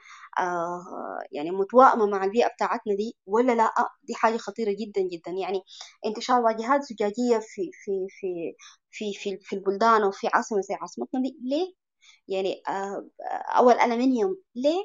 يعني 1.32 1.52
متوائمة 1.52 2.06
مع 2.06 2.24
البيئة 2.24 2.48
بتاعتنا 2.48 2.96
دي 2.96 3.18
ولا 3.26 3.52
لا 3.52 3.74
دي 4.04 4.16
حاجة 4.16 4.38
خطيرة 4.38 4.72
جدا 4.80 5.02
جدا 5.02 5.32
يعني 5.32 5.62
انتشار 6.06 6.42
واجهات 6.42 6.82
زجاجية 6.84 7.40
في 7.40 7.70
في 7.74 8.08
في 8.10 8.54
في 8.92 9.14
في, 9.14 9.38
في 9.42 9.54
البلدان 9.56 10.04
وفي 10.04 10.28
عاصمة 10.34 10.62
زي 10.62 10.74
عاصمتنا 10.76 11.22
دي 11.22 11.38
ليه؟ 11.44 11.74
يعني 12.28 12.62
آه 12.70 13.10
أو 13.58 13.70
الالمنيوم 13.72 14.38
ليه؟ 14.56 14.84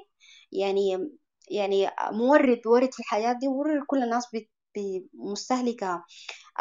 يعني 0.52 1.10
يعني 1.50 1.90
مورد 2.12 2.66
ورد 2.66 2.94
في 2.94 3.00
الحياة 3.00 3.32
دي 3.32 3.48
ورد 3.48 3.82
كل 3.86 4.02
الناس 4.02 4.24
مستهلكة 5.14 6.04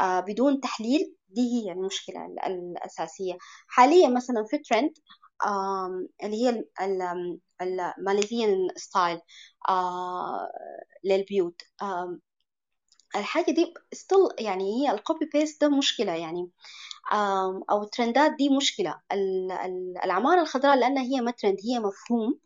بدون 0.01 0.59
تحليل 0.61 1.15
دي 1.29 1.41
هي 1.41 1.71
المشكلة 1.71 2.25
الأساسية 2.47 3.37
حاليا 3.67 4.09
مثلا 4.09 4.45
في 4.49 4.57
ترند 4.57 4.93
اللي 6.23 6.45
هي 6.45 6.65
ال 7.61 7.72
Malaysian 7.72 8.67
style 8.75 9.19
للبيوت. 11.05 11.61
الحاجة 13.15 13.51
دي 13.51 13.73
still 13.93 14.17
يعني 14.39 14.63
هي 14.87 14.91
ال 14.91 14.99
copy 14.99 15.29
paste 15.33 15.61
ده 15.61 15.69
مشكلة 15.77 16.11
يعني. 16.11 16.49
أو 17.71 17.83
ال 17.83 17.90
trendات 17.90 18.31
دي 18.37 18.49
مشكلة. 18.57 19.01
العمارة 20.03 20.41
الخضراء 20.41 20.77
لأنها 20.77 21.03
هي 21.03 21.21
ما 21.21 21.31
ترند 21.31 21.57
هي 21.65 21.79
مفهوم. 21.79 22.39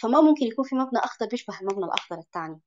فما 0.00 0.20
ممكن 0.20 0.46
يكون 0.46 0.64
في 0.64 0.74
مبنى 0.74 0.98
أخضر 0.98 1.26
بيشبه 1.26 1.60
المبنى 1.60 1.84
الأخضر 1.84 2.18
الثاني. 2.18 2.60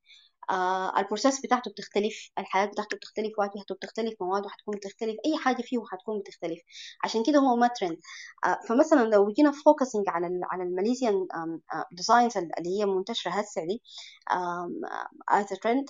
آه 0.49 0.99
ال 0.99 1.05
process 1.05 1.41
بتاعته 1.41 1.71
بتختلف 1.71 2.29
الحياة 2.39 2.65
بتاعته 2.65 2.97
بتختلف 2.97 3.33
واجهته 3.39 3.75
بتختلف 3.75 4.13
مواده 4.21 4.49
حتكون 4.49 4.75
بتختلف 4.77 5.15
أي 5.25 5.37
حاجة 5.37 5.61
فيه 5.61 5.79
حتكون 5.91 6.19
بتختلف. 6.19 6.59
عشان 7.03 7.23
كده 7.27 7.39
هو 7.39 7.55
ما 7.55 7.67
ترند 7.67 7.97
آه 8.45 8.59
فمثلا 8.69 9.03
لو 9.09 9.31
جينا 9.33 9.51
focusing 9.51 10.03
على 10.09 10.39
على 10.51 10.63
ال 10.63 10.70
Malaysian 10.70 11.27
designs 11.91 12.37
اللي 12.37 12.79
هي 12.79 12.85
منتشرة 12.85 13.31
هسه 13.31 13.61
دي 13.65 13.81
as 15.29 15.45
trend 15.63 15.85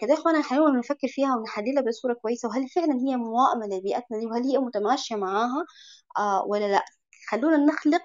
كده 0.00 0.10
يا 0.10 0.14
اخوانا 0.18 0.42
حنحاول 0.42 0.78
نفكر 0.78 1.08
فيها 1.08 1.36
ونحللها 1.36 1.82
بصورة 1.88 2.14
كويسة 2.14 2.48
وهل 2.48 2.68
فعلا 2.68 2.94
هي 2.94 3.16
موائمة 3.16 3.66
لبيئتنا 3.66 4.18
دي 4.18 4.26
وهل 4.26 4.42
هي 4.42 4.58
متماشية 4.58 5.16
معاها 5.16 5.66
آه 6.18 6.44
ولا 6.48 6.68
لا. 6.72 6.84
خلونا 7.30 7.56
نخلق 7.56 8.02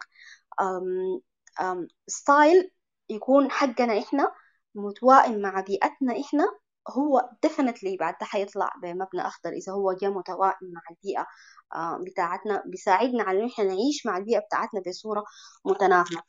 style 2.08 2.72
يكون 3.10 3.52
حقنا 3.52 4.00
إحنا 4.00 4.32
متوائم 4.78 5.42
مع 5.42 5.62
بيئتنا 5.62 6.22
إحنا 6.22 6.46
هو 6.90 7.30
definitely 7.48 7.98
بعد 8.00 8.16
حيطلع 8.22 8.72
بمبنى 8.84 9.22
أخضر 9.22 9.50
إذا 9.50 9.74
هو 9.74 9.94
جاء 9.94 10.12
متوائم 10.12 10.58
مع 10.62 10.82
البيئة 10.92 11.26
بتاعتنا 12.12 12.64
بيساعدنا 12.66 13.24
على 13.24 13.40
إن 13.44 13.50
إحنا 13.50 13.66
نعيش 13.66 14.06
مع 14.06 14.18
البيئة 14.18 14.40
بتاعتنا 14.40 14.82
بصورة 14.88 15.24
متناغمة. 15.66 16.22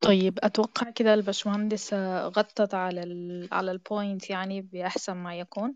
طيب 0.00 0.38
أتوقع 0.42 0.90
كده 0.90 1.14
البشمهندس 1.14 1.94
غطت 2.24 2.74
على 2.74 3.02
ال 3.02 3.48
على 3.52 3.70
ال 3.70 3.80
point 3.80 4.30
يعني 4.30 4.60
بأحسن 4.62 5.12
ما 5.16 5.38
يكون. 5.38 5.74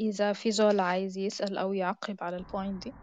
إذا 0.00 0.32
في 0.32 0.52
زول 0.52 0.80
عايز 0.80 1.18
يسأل 1.18 1.58
أو 1.58 1.72
يعقب 1.72 2.16
على 2.20 2.36
ال 2.36 2.44
point 2.44 2.82
دي. 2.82 2.96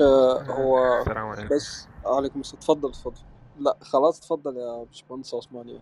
آه 0.00 0.42
هو 0.42 1.00
السلام 1.00 1.26
عليكم. 1.26 1.54
بس 1.54 1.88
عليكم 2.06 2.40
السلام. 2.40 2.60
تفضل 2.60 2.92
تفضل. 2.92 3.20
لا 3.58 3.76
خلاص 3.80 4.20
تفضل 4.20 4.56
يا 4.56 4.84
باشمهندس 4.84 5.34
عثمان 5.34 5.78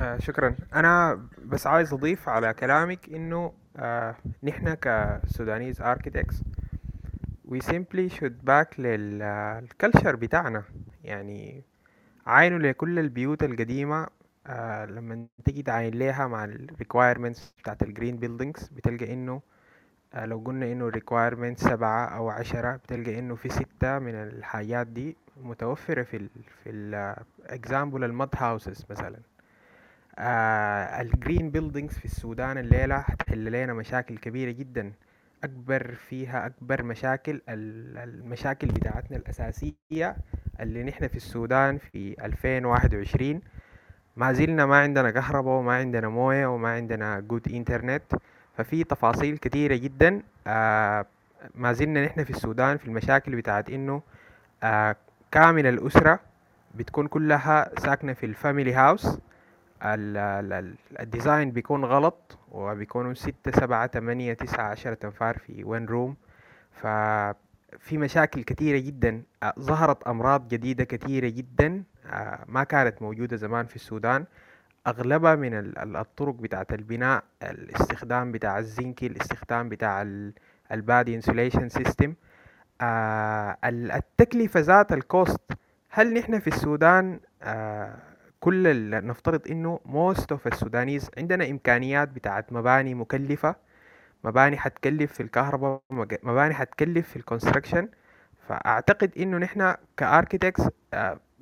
آه 0.00 0.18
شكرا. 0.18 0.56
أنا 0.74 1.20
بس 1.44 1.66
عايز 1.66 1.92
أضيف 1.92 2.28
على 2.28 2.54
كلامك 2.54 3.08
إنه 3.08 3.52
آه 3.76 4.16
نحن 4.42 4.74
ك 4.74 4.86
Sudanese 4.86 5.80
architects 5.80 6.42
we 7.50 7.58
simply 7.60 8.10
should 8.16 8.48
back 8.50 8.80
لل 8.80 9.10
culture 9.10 10.16
بتاعنا. 10.16 10.64
يعني 11.04 11.64
عاينوا 12.26 12.58
لكل 12.58 12.98
البيوت 12.98 13.42
القديمة 13.42 14.06
آه 14.46 14.84
لما 14.86 15.26
تيجي 15.44 15.62
تعاين 15.62 15.94
ليها 15.94 16.26
مع 16.26 16.44
ال 16.44 16.70
requirements 16.82 17.40
بتاعت 17.62 17.82
ال 17.82 17.88
green 17.88 18.20
buildings 18.20 18.72
بتلقى 18.72 19.12
إنه 19.12 19.32
آه 19.32 19.57
لو 20.14 20.38
قلنا 20.38 20.72
إنه 20.72 20.90
requirement 20.90 21.56
سبعة 21.58 22.06
أو 22.06 22.28
عشرة 22.30 22.76
بتلقى 22.76 23.18
إنه 23.18 23.34
في 23.34 23.48
ستة 23.48 23.98
من 23.98 24.14
الحاجات 24.14 24.86
دي 24.86 25.16
متوفرة 25.42 26.02
في 26.02 26.16
ال 26.16 26.28
في 26.64 26.70
ال 26.70 27.14
example 27.48 28.02
ال 28.02 28.09
mud 28.09 28.28
houses 28.36 28.86
مثلا. 28.90 29.18
آه 30.18 31.00
ال 31.00 31.09
green 31.09 31.52
buildings 31.52 31.92
في 31.98 32.04
السودان 32.04 32.58
الليلة 32.58 32.96
هتحل 32.96 33.44
لنا 33.52 33.72
مشاكل 33.74 34.18
كبيرة 34.18 34.50
جدا. 34.50 34.92
أكبر 35.44 35.94
فيها 35.94 36.46
أكبر 36.46 36.82
مشاكل 36.82 37.40
المشاكل 37.48 38.66
بتاعتنا 38.68 39.16
الأساسية 39.16 40.16
اللي 40.60 40.82
نحن 40.82 41.08
في 41.08 41.16
السودان 41.16 41.78
في 41.78 42.24
2021 42.24 43.40
ما 44.16 44.32
زلنا 44.32 44.66
ما 44.66 44.76
عندنا 44.76 45.10
كهرباء 45.10 45.54
وما 45.58 45.74
عندنا 45.74 46.08
موية 46.08 46.46
وما 46.46 46.68
عندنا 46.68 47.20
good 47.20 47.48
internet 47.48 48.02
ففي 48.58 48.84
تفاصيل 48.84 49.38
كتيرة 49.38 49.76
جدا. 49.76 50.22
آه 50.46 51.06
ما 51.54 51.72
زلنا 51.72 52.04
نحن 52.06 52.24
في 52.24 52.30
السودان 52.30 52.76
في 52.76 52.86
المشاكل 52.86 53.36
بتاعت 53.36 53.70
إنه 53.70 54.02
آه 54.62 54.96
كامل 55.30 55.66
الأسرة 55.66 56.20
بتكون 56.74 57.06
كلها 57.06 57.70
ساكنة 57.78 58.12
في 58.12 58.26
ال 58.26 58.33
family 58.33 58.72
house. 58.74 59.18
ال 61.00 61.07
design 61.07 61.50
بيكون 61.50 61.84
غلط 61.84 62.38
وبيكونوا 62.52 63.14
ستة 63.14 63.50
سبعة 63.60 63.86
تمانية 63.86 64.32
تسعة 64.32 64.64
عشرة 64.70 64.94
تنفار 64.94 65.38
في 65.38 65.64
one 65.64 65.86
room 65.86 66.16
ففي 66.72 67.98
مشاكل 67.98 68.42
كثيرة 68.42 68.78
جدا. 68.78 69.22
ظهرت 69.60 70.02
أمراض 70.02 70.48
جديدة 70.48 70.84
كثيرة 70.84 71.28
جدا. 71.28 71.82
ما 72.46 72.64
كانت 72.64 73.02
موجودة 73.02 73.36
زمان 73.36 73.66
في 73.66 73.76
السودان. 73.76 74.24
أغلبها 74.88 75.34
من 75.34 75.50
الطرق 75.96 76.34
بتاعة 76.34 76.66
البناء 76.72 77.24
الاستخدام 77.42 78.32
بتاع 78.32 78.58
الزنكي 78.58 79.06
الاستخدام 79.06 79.68
بتاع 79.68 80.06
ال 80.72 80.82
bad 80.82 81.14
insulation 81.14 81.68
system 81.68 82.14
التكلفة 83.64 84.60
ذات 84.60 84.92
ال 84.92 85.02
cost 85.02 85.40
هل 85.90 86.14
نحن 86.14 86.38
في 86.38 86.48
السودان؟ 86.48 87.20
كل 88.40 88.90
نفترض 89.06 89.48
إنه 89.50 89.80
most 89.84 90.32
of 90.32 90.46
ال 90.46 90.53
Sudanese 90.53 91.10
عندنا 91.18 91.50
إمكانيات 91.50 92.08
بتاعت 92.08 92.52
مباني 92.52 92.94
مكلفة. 92.94 93.54
مباني 94.24 94.56
حتكلف 94.56 95.12
في 95.12 95.22
الكهرباء 95.22 95.80
مباني 96.22 96.54
حتكلف 96.54 97.08
في 97.08 97.16
ال 97.16 97.22
construction 97.22 97.88
فأعتقد 98.48 99.12
إنه 99.18 99.38
نحن 99.38 99.74
ك 99.96 100.02
architects 100.02 100.68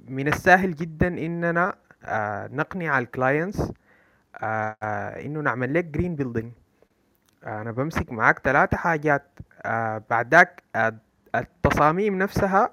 من 0.09 0.29
السهل 0.29 0.75
جدا 0.75 1.07
إننا 1.09 1.75
نقنع 2.53 2.99
ال 2.99 3.08
clients 3.08 3.73
إنه 4.43 5.41
نعمل 5.41 5.75
لك 5.75 5.85
green 5.85 6.17
building 6.17 6.53
أنا 7.47 7.73
بمسك 7.73 8.13
معاك 8.13 8.39
ثلاثة 8.39 8.77
حاجات. 8.77 9.23
بعد 10.11 10.35
ذاك 10.35 10.63
التصاميم 11.35 12.19
نفسها 12.19 12.71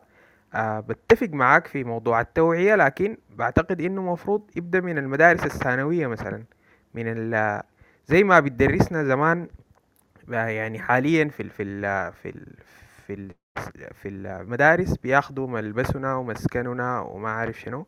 بتفق 0.57 1.29
معاك 1.29 1.67
في 1.67 1.83
موضوع 1.83 2.21
التوعية 2.21 2.75
لكن 2.75 3.17
بعتقد 3.35 3.81
إنه 3.81 4.01
مفروض 4.01 4.51
يبدأ 4.55 4.81
من 4.81 4.97
المدارس 4.97 5.45
الثانوية 5.45 6.07
مثلا. 6.07 6.43
من 6.93 7.03
ال 7.07 7.61
زي 8.07 8.23
ما 8.23 8.39
بتدرسنا 8.39 9.03
زمان 9.03 9.47
يعني 10.27 10.79
حاليا 10.79 11.27
في 11.27 11.43
ال 11.43 11.49
في 11.49 11.63
ال 11.63 12.13
في 12.13 12.29
ال 12.29 12.51
في 13.07 13.13
ال 13.13 13.31
في 13.93 14.09
المدارس 14.09 14.97
بياخدوا 14.97 15.47
ملبسنا 15.47 16.15
ومسكننا 16.15 16.99
وما 16.99 17.29
عارف 17.29 17.59
شنو. 17.59 17.85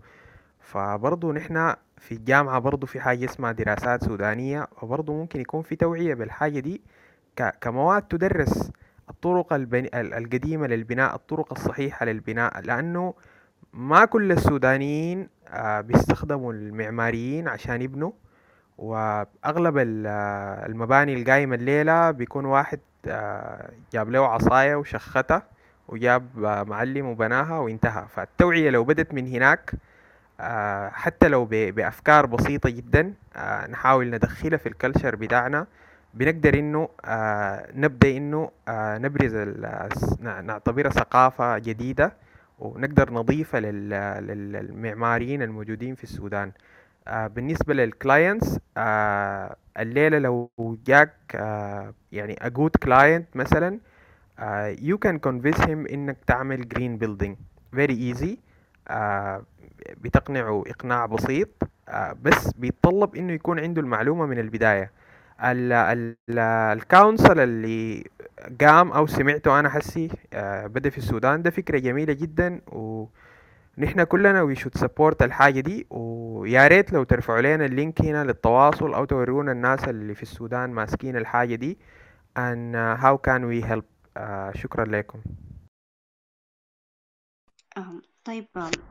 فبرضو 0.65 1.31
نحن 1.31 1.73
في 1.97 2.11
الجامعة 2.11 2.59
برضو 2.59 2.87
في 2.87 2.99
حاجة 2.99 3.25
اسمها 3.25 3.51
دراسات 3.51 4.03
سودانية 4.03 4.67
وبرضو 4.81 5.13
ممكن 5.13 5.41
يكون 5.41 5.61
في 5.61 5.75
توعية 5.75 6.13
بالحاجة 6.13 6.59
دي 6.59 6.81
كمواد 7.61 8.01
تدرس 8.01 8.71
الطرق. 9.09 9.53
القديمة 9.95 10.67
للبناء 10.67 11.15
الطرق 11.15 11.51
الصحيحة 11.53 12.05
للبناء 12.05 12.61
لأنه 12.61 13.13
ما 13.73 14.05
كل 14.05 14.31
السودانيين 14.31 15.29
بيستخدموا 15.79 16.53
المعماريين 16.53 17.47
عشان 17.47 17.81
يبنوا 17.81 18.11
وأغلب 18.77 19.77
المباني 19.77 21.13
القايمة 21.13 21.55
الليلة 21.55 22.11
بيكون 22.11 22.45
واحد 22.45 22.79
جاب 23.93 24.09
له 24.09 24.27
عصاية 24.27 24.75
وشختها 24.75 25.43
وجاب 25.87 26.25
معلم 26.67 27.05
وبناها 27.05 27.59
وانتهى 27.59 28.05
فالتوعية 28.09 28.69
لو 28.69 28.83
بدت 28.83 29.13
من 29.13 29.27
هناك 29.27 29.71
حتى 30.91 31.27
لو 31.27 31.45
بأفكار 31.45 32.25
بسيطة 32.25 32.69
جدا 32.69 33.13
نحاول 33.69 34.09
ندخلها 34.09 34.57
في 34.57 34.69
ال 34.69 34.75
culture 34.75 35.15
بتاعنا. 35.15 35.67
بنقدر 36.13 36.59
إنه 36.59 36.89
آه 37.05 37.67
نبدأ 37.75 38.17
إنه 38.17 38.51
آه 38.67 38.97
نبرز 38.97 39.35
نعتبرها 40.21 40.89
ثقافة 40.91 41.57
جديدة 41.57 42.13
ونقدر 42.59 43.13
نضيفها 43.13 43.59
للمعماريين 43.61 45.41
الموجودين 45.41 45.95
في 45.95 46.03
السودان. 46.03 46.51
آه 47.07 47.27
بالنسبة 47.27 47.73
لل 47.73 47.92
clients 47.92 48.59
آه 48.77 49.55
الليلة 49.79 50.19
لو 50.19 50.49
جاك 50.85 51.13
آه 51.35 51.93
يعني 52.11 52.35
a 52.35 52.47
good 52.47 52.87
client 52.87 53.23
مثلا 53.35 53.79
آه 54.39 54.75
you 54.75 54.97
can 55.07 55.19
convince 55.27 55.61
him 55.61 55.91
إنك 55.93 56.17
تعمل 56.27 56.67
green 56.73 57.03
building. 57.05 57.35
Very 57.77 58.15
easy. 58.15 58.27
آه 58.27 58.54
بتقنعه 59.97 60.63
إقناع 60.67 61.05
بسيط 61.05 61.49
آه 61.89 62.13
بس 62.21 62.51
بيتطلب 62.53 63.15
إنه 63.15 63.33
يكون 63.33 63.59
عنده 63.59 63.81
المعلومة 63.81 64.25
من 64.25 64.39
البداية. 64.39 64.91
ال 66.29 66.43
council 66.43 67.39
اللي 67.39 68.03
قام 68.61 68.91
أو 68.91 69.07
سمعته 69.07 69.59
أنا 69.59 69.69
حسي 69.69 70.09
بدأ 70.65 70.89
في 70.89 70.97
السودان 70.97 71.41
ده 71.41 71.49
فكرة 71.51 71.79
جميلة 71.79 72.13
جدا 72.13 72.61
ونحن 72.67 74.03
كلنا 74.03 74.41
we 74.41 74.55
should 74.55 74.77
support 74.77 75.23
الحاجة 75.23 75.59
دي 75.59 75.87
ويا 75.89 76.67
ريت 76.67 76.93
لو 76.93 77.03
ترفعوا 77.03 77.41
لنا 77.41 77.65
ال 77.65 77.72
link 77.72 78.01
هنا 78.01 78.23
للتواصل 78.23 78.93
أو 78.93 79.05
تورونا 79.05 79.51
الناس 79.51 79.83
اللي 79.89 80.15
في 80.15 80.23
السودان 80.23 80.69
ماسكين 80.69 81.17
الحاجة 81.17 81.55
دي 81.55 81.77
and 82.39 82.75
how 83.03 83.17
can 83.27 83.41
we 83.51 83.65
help 83.71 83.85
uh, 84.19 84.57
شكرا 84.57 84.85
لكم. 84.85 85.19
طيب 88.25 88.47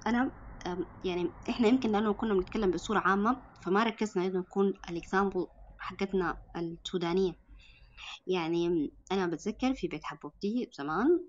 أنا 0.07 0.33
يعني 1.05 1.35
إحنا 1.51 1.69
يمكن 1.69 1.93
لأنه 1.93 2.13
كنا 2.13 2.35
بنتكلم 2.35 2.71
بصورة 2.71 2.99
عامة 2.99 3.43
فما 3.65 3.85
ركزنا 3.85 4.27
إنه 4.27 4.39
يكون 4.41 4.73
الاكزامبل 4.91 5.47
حقتنا 5.79 6.37
السودانية. 6.57 7.33
يعني 8.27 8.91
أنا 9.13 9.27
بتذكر 9.27 9.75
في 9.75 9.89
بيت 9.89 10.05
حبوبتي 10.05 10.71
زمان 10.79 11.29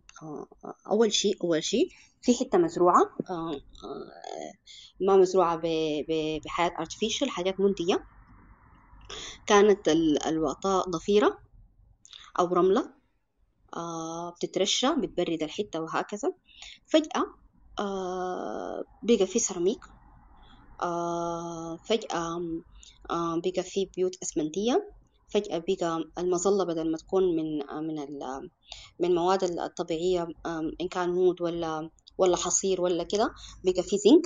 أول 0.91 1.13
شيء 1.13 1.43
أول 1.43 1.63
شيء 1.63 1.87
في 2.21 2.33
حتة 2.33 2.57
مزروعة 2.57 3.15
ما 5.01 5.17
مزروعة 5.17 5.61
بحياة 6.45 6.69
artificial 6.69 7.29
حاجات 7.29 7.59
منتجة. 7.59 8.05
كانت 9.45 9.87
الوطاء 10.27 10.89
ضفيرة 10.89 11.39
أو 12.39 12.45
رملة 12.53 12.93
بتترشى 14.35 14.87
بتبرد 14.95 15.43
الحتة 15.43 15.81
وهكذا. 15.81 16.33
فجأة 16.85 17.44
بقى 19.01 19.27
في 19.27 19.39
سيراميك. 19.39 19.79
فجأة 21.89 22.39
بقى 23.45 23.63
في 23.63 23.89
بيوت 23.97 24.15
أسمنتية. 24.23 24.93
فجأة 25.27 25.63
بقى 25.67 26.03
المظلة 26.17 26.63
بدل 26.65 26.91
ما 26.91 26.97
تكون 26.97 27.23
من 27.35 27.59
من 27.87 27.95
من 28.99 29.09
المواد 29.09 29.43
الطبيعية 29.43 30.27
إن 30.81 30.87
كان 30.91 31.09
مود 31.09 31.41
ولا 31.41 31.89
ولا 32.17 32.37
حصير 32.37 32.81
ولا 32.81 33.03
كده 33.03 33.33
بقى 33.63 33.83
في 33.83 33.97
زنك. 33.97 34.25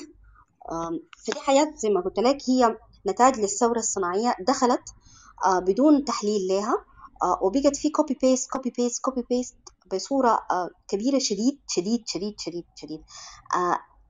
فدي 1.26 1.40
حاجات 1.40 1.68
زي 1.78 1.90
ما 1.90 2.02
قلت 2.02 2.20
لك 2.20 2.38
هي 2.50 2.78
نتاج 3.08 3.40
للثورة 3.40 3.80
الصناعية 3.80 4.36
دخلت 4.48 4.84
بدون 5.68 6.06
تحليل 6.06 6.48
لها. 6.50 6.86
وبقت 7.42 7.76
في 7.76 7.90
copy 7.90 8.18
paste 8.22 8.50
copy 8.52 8.74
paste 8.78 9.02
copy 9.04 9.24
paste 9.30 9.58
بصورة 9.94 10.40
كبيرة 10.88 11.20
شديد 11.20 11.60
شديد 11.68 12.04
شديد 12.08 12.34
شديد 12.40 12.66
شديد. 12.76 13.04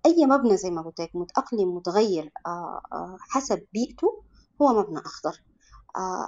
أي 0.05 0.25
مبنى 0.25 0.57
زي 0.57 0.69
ما 0.71 0.81
قلت 0.81 1.01
لك 1.01 1.11
متأقلم 1.15 1.75
متغير 1.75 2.31
حسب 3.29 3.65
بيئته 3.73 4.23
هو 4.61 4.67
مبنى 4.79 4.99
أخضر. 4.99 5.43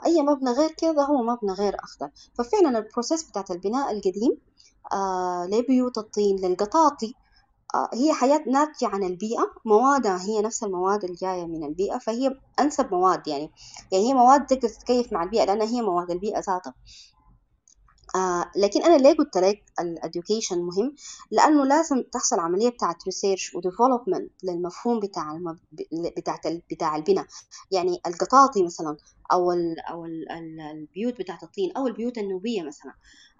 أي 0.06 0.22
مبنى 0.22 0.52
غير 0.52 0.69
كذا 0.72 1.03
هو 1.03 1.23
مبنى 1.23 1.52
غير 1.52 1.76
أخضر. 1.80 2.11
ففعلا 2.34 2.78
ال 2.80 2.86
process 2.86 3.30
بتاعت 3.30 3.52
البناء 3.52 3.91
القديم 3.91 4.38
لبيوت 5.60 5.98
الطين 5.98 6.36
للقطاطي 6.36 7.15
هي 7.94 8.14
حياة 8.14 8.44
ناتجة 8.48 8.88
عن 8.88 9.03
البيئة. 9.03 9.44
موادها 9.65 10.22
هي 10.22 10.41
نفس 10.41 10.64
المواد 10.64 11.03
الجاية 11.03 11.45
من 11.45 11.64
البيئة 11.64 11.98
فهي 11.98 12.32
أنسب 12.60 12.91
مواد 12.94 13.28
يعني. 13.28 13.53
يعني 13.91 14.10
هي 14.10 14.14
مواد 14.14 14.45
تقدر 14.45 14.69
تتكيف 14.69 15.14
مع 15.14 15.23
البيئة 15.23 15.44
لأنها 15.45 15.68
هي 15.68 15.82
مواد 15.82 16.11
البيئة 16.11 16.40
ذاتها. 16.40 16.73
آه 18.15 18.51
لكن 18.55 18.83
أنا 18.83 18.97
ليه 18.97 19.13
قلت 19.13 19.38
لك 19.38 19.63
ال 19.80 19.88
education 19.88 20.60
مهم؟ 20.61 20.95
لأنه 21.31 21.65
لازم 21.65 22.03
تحصل 22.11 22.39
عملية 22.39 22.69
بتاعة 22.69 22.97
research 23.06 23.56
و 23.56 23.62
development 23.62 24.31
للمفهوم 24.43 24.99
بتاع 24.99 25.31
المب... 25.31 25.59
بتاع 26.17 26.39
بتاع 26.71 26.95
البناء. 26.95 27.25
يعني 27.71 28.01
القطاطي 28.07 28.63
مثلا 28.63 28.97
أو 29.31 29.51
ال... 29.51 29.79
أو 29.79 30.05
ال... 30.05 30.31
البيوت 30.61 31.19
بتاعة 31.19 31.39
الطين 31.43 31.71
أو 31.77 31.88
البيوت 31.88 32.17
النوبية 32.17 32.61
مثلا. 32.63 32.93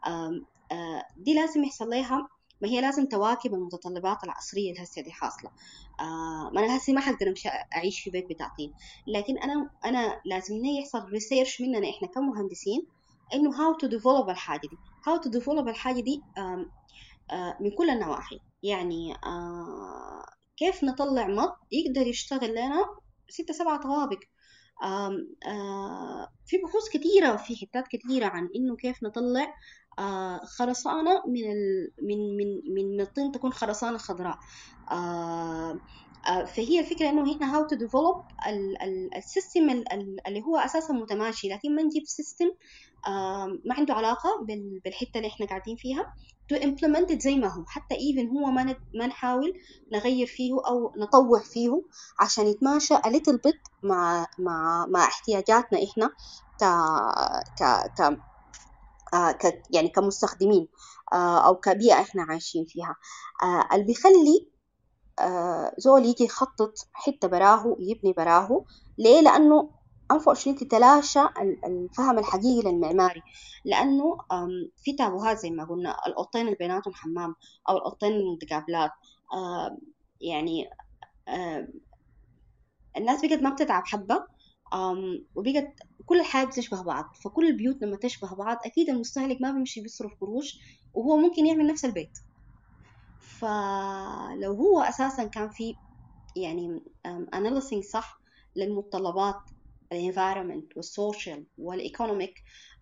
آه 0.07 1.03
دي 1.18 1.34
لازم 1.34 1.64
يحصل 1.64 1.89
لها 1.89 2.27
ما 2.61 2.68
هي 2.68 2.81
لازم 2.81 3.06
تواكب 3.06 3.53
المتطلبات 3.53 4.23
العصرية 4.23 4.72
اللي 4.72 4.84
هسه 4.84 5.02
دي 5.02 5.11
حاصلة. 5.11 5.52
آه 5.99 6.52
ما 6.53 6.65
أنا 6.65 6.77
هسه 6.77 6.93
ما 6.93 7.02
حقدر 7.02 7.30
أمشي 7.30 7.49
أعيش 7.76 7.99
في 8.02 8.10
بيت 8.10 8.30
بتاع 8.30 8.52
طين. 8.57 8.73
لكن 9.07 9.38
أنا 9.38 9.69
أنا 9.85 10.22
لازم 10.26 10.65
يحصل 10.65 11.06
ريسيرش 11.10 11.61
مننا 11.61 11.89
إحنا 11.89 12.07
كمهندسين 12.07 12.88
إنه 13.34 13.52
how 13.52 13.78
to 13.78 13.88
develop 13.88 14.30
الحاجة 14.30 14.68
دي. 14.68 14.80
How 15.10 15.20
to 15.22 15.30
develop 15.32 15.68
الحاجة 15.68 16.02
دي 16.02 16.22
من 17.62 17.72
كل 17.78 17.90
النواحي. 17.90 18.40
يعني 18.64 19.14
كيف 20.58 20.84
نطلع 20.84 21.28
مط 21.28 21.56
يقدر 21.72 22.08
يشتغل 22.08 22.52
لنا 22.52 22.86
ستة 23.30 23.53
سبعة 23.53 23.82
طوابق. 23.82 24.20
في 26.45 26.58
بحوث 26.58 26.90
كثيرة 26.94 27.36
في 27.36 27.56
حتات 27.56 27.88
كثيرة 27.88 28.26
عن 28.26 28.49
إنه 28.56 28.76
كيف 28.76 29.03
نطلع 29.03 29.53
خرسانة 30.58 31.24
من 31.28 31.52
ال 31.52 31.91
من 32.03 32.38
من 32.38 32.74
من 32.76 33.02
الطين 33.02 33.32
تكون 33.32 33.53
خرسانة 33.53 33.98
خضراء. 33.98 34.38
فهي 36.26 36.80
الفكرة 36.80 37.10
إنه 37.10 37.31
إحنا 37.35 37.53
how 37.53 37.65
to 37.68 37.77
develop 37.77 38.26
السيستم 39.18 39.69
اللي 40.27 40.41
هو 40.41 40.57
أساسا 40.57 40.93
متماشي 40.93 41.49
لكن 41.49 41.76
ما 41.76 41.81
نجيب 41.84 42.03
سيستم 42.06 42.45
ما 43.65 43.73
عنده 43.77 43.93
علاقة 43.93 44.30
بالحتة 44.85 45.18
اللي 45.18 45.27
إحنا 45.27 45.45
قاعدين 45.45 45.76
فيها 45.76 46.14
to 46.53 46.57
implement 46.57 47.18
زي 47.22 47.35
ما 47.35 47.48
هو. 47.48 47.64
حتى 47.68 47.95
even 47.95 48.30
هو 48.30 48.52
ما 48.52 48.76
ما 48.95 49.07
نحاول 49.07 49.53
نغير 49.93 50.27
فيه 50.27 50.52
أو 50.68 50.93
نطوع 50.98 51.39
فيه 51.43 51.69
عشان 52.19 52.48
يتماشى 52.48 52.95
a 52.95 53.07
little 53.07 53.38
bit 53.48 53.72
مع 53.84 54.27
مع 54.39 54.85
مع 54.89 55.03
احتياجاتنا 55.03 55.80
إحنا 55.84 56.07
ك 56.60 56.64
ك 57.60 57.64
ك 57.98 58.22
ك 59.41 59.64
يعني 59.72 59.89
كمستخدمين 59.89 60.68
أو 61.14 61.56
كبيئة 61.56 62.02
إحنا 62.02 62.23
عايشين 62.23 62.65
فيها. 62.65 62.95
اللي 63.73 63.85
بيخلي 63.85 64.51
زول 65.77 66.06
يجي 66.06 66.23
يخطط 66.23 66.73
حتة 66.93 67.27
براهو 67.27 67.77
يبني 67.80 68.14
براهو 68.14 68.65
ليه؟ 68.98 69.22
لأنه 69.22 69.69
unfortunately 70.14 70.60
تتلاشى 70.60 71.19
الفهم 71.65 72.19
الحقيقي 72.19 72.72
للمعماري. 72.72 73.22
لأنه 73.65 74.18
في 74.77 74.93
تابوهات 74.93 75.38
زي 75.38 75.49
ما 75.49 75.65
قلنا 75.65 75.95
الأوضتين 76.07 76.41
اللي 76.41 76.56
بيناتهم 76.60 76.93
حمام 76.93 77.35
أو 77.69 77.77
الأوضتين 77.77 78.11
المتقابلات 78.11 78.91
يعني 80.22 80.69
الناس 82.98 83.26
بقت 83.26 83.41
ما 83.41 83.49
بتتعب 83.49 83.84
حبة. 83.85 84.26
وبقت 85.35 85.68
كل 86.06 86.19
الحياة 86.19 86.45
بتشبه 86.45 86.84
بعض. 86.84 87.06
فكل 87.23 87.48
البيوت 87.48 87.81
لما 87.81 87.98
تشبه 87.98 88.35
بعض 88.35 88.57
أكيد 88.65 88.89
المستهلك 88.89 89.38
ما 89.41 89.52
بيمشي 89.52 89.81
بيصرف 89.81 90.11
قروش 90.22 90.57
وهو 90.93 91.18
ممكن 91.18 91.45
يعمل 91.45 91.68
نفس 91.68 91.85
البيت. 91.85 92.18
فلو 93.22 94.53
هو 94.53 94.81
أساسا 94.81 95.26
كان 95.27 95.49
في 95.49 95.77
يعني 96.35 96.80
analyzing 97.35 97.81
صح 97.93 98.22
للمتطلبات 98.56 99.35
ال 99.91 99.99
environment 99.99 100.78
وال 100.78 100.95
social 100.95 101.48
وال 101.58 101.73
economic 101.73 102.34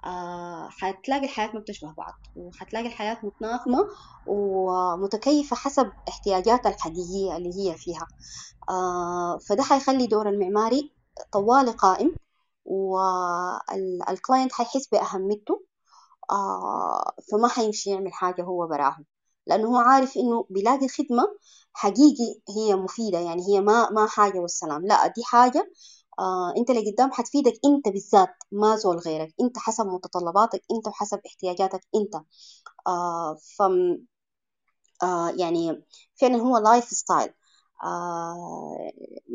آه 0.06 0.70
حتلاقي 0.72 1.24
الحياة 1.26 1.52
ما 1.54 1.60
بتشبه 1.60 1.94
بعض 1.98 2.14
وحتلاقي 2.36 2.88
الحياة 2.88 3.18
متناغمة 3.24 3.88
ومتكيفة 4.26 5.56
حسب 5.56 5.92
احتياجاتها 6.10 6.70
الحقيقية 6.70 7.38
اللي 7.38 7.50
هي 7.50 7.76
فيها. 7.78 8.08
آه 8.70 9.38
فده 9.50 9.64
حيخلي 9.64 10.08
دور 10.08 10.30
المعماري 10.30 10.94
طوالي 11.32 11.72
قائم 11.72 12.16
والكلاينت 12.66 14.54
حيحس 14.54 14.88
بأهميته 14.92 15.66
آه 16.32 17.14
فما 17.32 17.48
حيمشي 17.48 17.90
يعمل 17.90 18.14
حاجة 18.14 18.44
هو 18.44 18.68
براه 18.68 18.98
لأنه 19.50 19.68
هو 19.70 19.78
عارف 19.78 20.18
إنه 20.18 20.46
بيلاقي 20.50 20.88
خدمة 20.88 21.24
حقيقي 21.74 22.42
هي 22.58 22.76
مفيدة 22.76 23.20
يعني 23.20 23.42
هي 23.50 23.62
ما 23.62 23.90
ما 23.90 24.08
حاجة 24.08 24.40
والسلام. 24.40 24.86
لا 24.88 25.08
دي 25.08 25.24
حاجة 25.26 25.72
آه 26.20 26.54
أنت 26.58 26.70
اللي 26.70 26.92
قدام 26.92 27.12
حتفيدك 27.12 27.54
أنت 27.66 27.88
بالذات 27.90 28.30
ما 28.52 28.76
زول 28.76 28.98
غيرك. 28.98 29.34
أنت 29.42 29.58
حسب 29.60 29.86
متطلباتك 29.88 30.62
أنت 30.72 30.88
وحسب 30.88 31.20
احتياجاتك 31.28 31.82
أنت. 31.96 32.16
آه 32.88 33.36
ف 33.58 33.62
آه 35.04 35.30
يعني 35.38 35.84
فعلا 36.22 36.36
هو 36.38 36.58
lifestyle 36.58 37.34
آه 37.84 38.92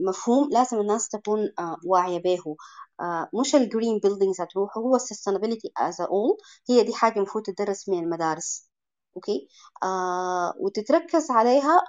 مفهوم؟ 0.09 0.49
لازم 0.53 0.81
الناس 0.81 1.09
تكون 1.09 1.39
آه 1.59 1.77
واعية 1.87 2.19
به. 2.23 2.57
آه 3.01 3.29
مش 3.41 3.55
ال 3.55 3.62
green 3.62 3.99
buildings 3.99 4.39
ذات 4.41 4.49
هو 4.79 4.97
ال 4.97 5.02
sustainability 5.02 5.73
از 5.79 6.01
اول 6.01 6.37
هي 6.71 6.83
دي 6.85 6.95
حاجة 6.95 7.17
المفروض 7.17 7.45
تدرس 7.45 7.89
من 7.89 7.99
المدارس. 7.99 8.69
okay؟ 9.17 9.49
آه 9.83 10.55
وتتركز 10.61 11.31
عليها 11.31 11.81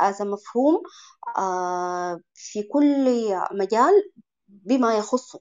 از 0.00 0.20
آه 0.22 0.24
مفهوم 0.24 0.82
آه 1.38 2.20
في 2.34 2.62
كل 2.62 3.06
مجال 3.52 3.92
بما 4.48 4.96
يخصه 4.98 5.40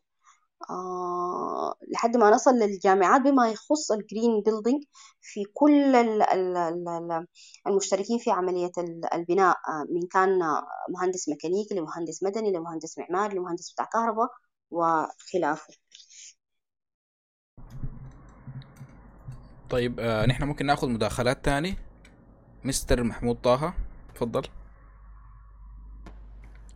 آه 0.69 1.75
لحد 1.91 2.17
ما 2.17 2.29
نصل 2.31 2.51
للجامعات 2.51 3.21
بما 3.21 3.49
يخص 3.51 3.91
ال 3.91 4.00
green 4.00 4.41
building 4.41 4.83
في 5.21 5.43
كل 5.53 5.95
ال 5.95 6.21
ال 6.21 6.57
ال 6.57 7.27
المشتركين 7.67 8.17
في 8.19 8.31
عملية 8.31 8.71
البناء 9.13 9.57
من 9.91 10.07
كان 10.07 10.39
مهندس 10.89 11.29
ميكانيكي 11.29 11.75
لمهندس 11.75 12.23
مدني 12.23 12.51
لمهندس 12.53 12.97
معماري 12.99 13.35
لمهندس 13.37 13.73
بتاع 13.73 13.85
كهرباء 13.85 14.29
وخلافه. 14.71 15.73
طيب 19.75 19.99
آه 19.99 20.25
نحن 20.25 20.43
ممكن 20.43 20.65
ناخذ 20.65 20.89
مداخلات 20.89 21.45
تاني؟ 21.45 21.75
مستر 22.63 23.03
محمود 23.03 23.37
طه 23.43 23.73
تفضل. 24.15 24.43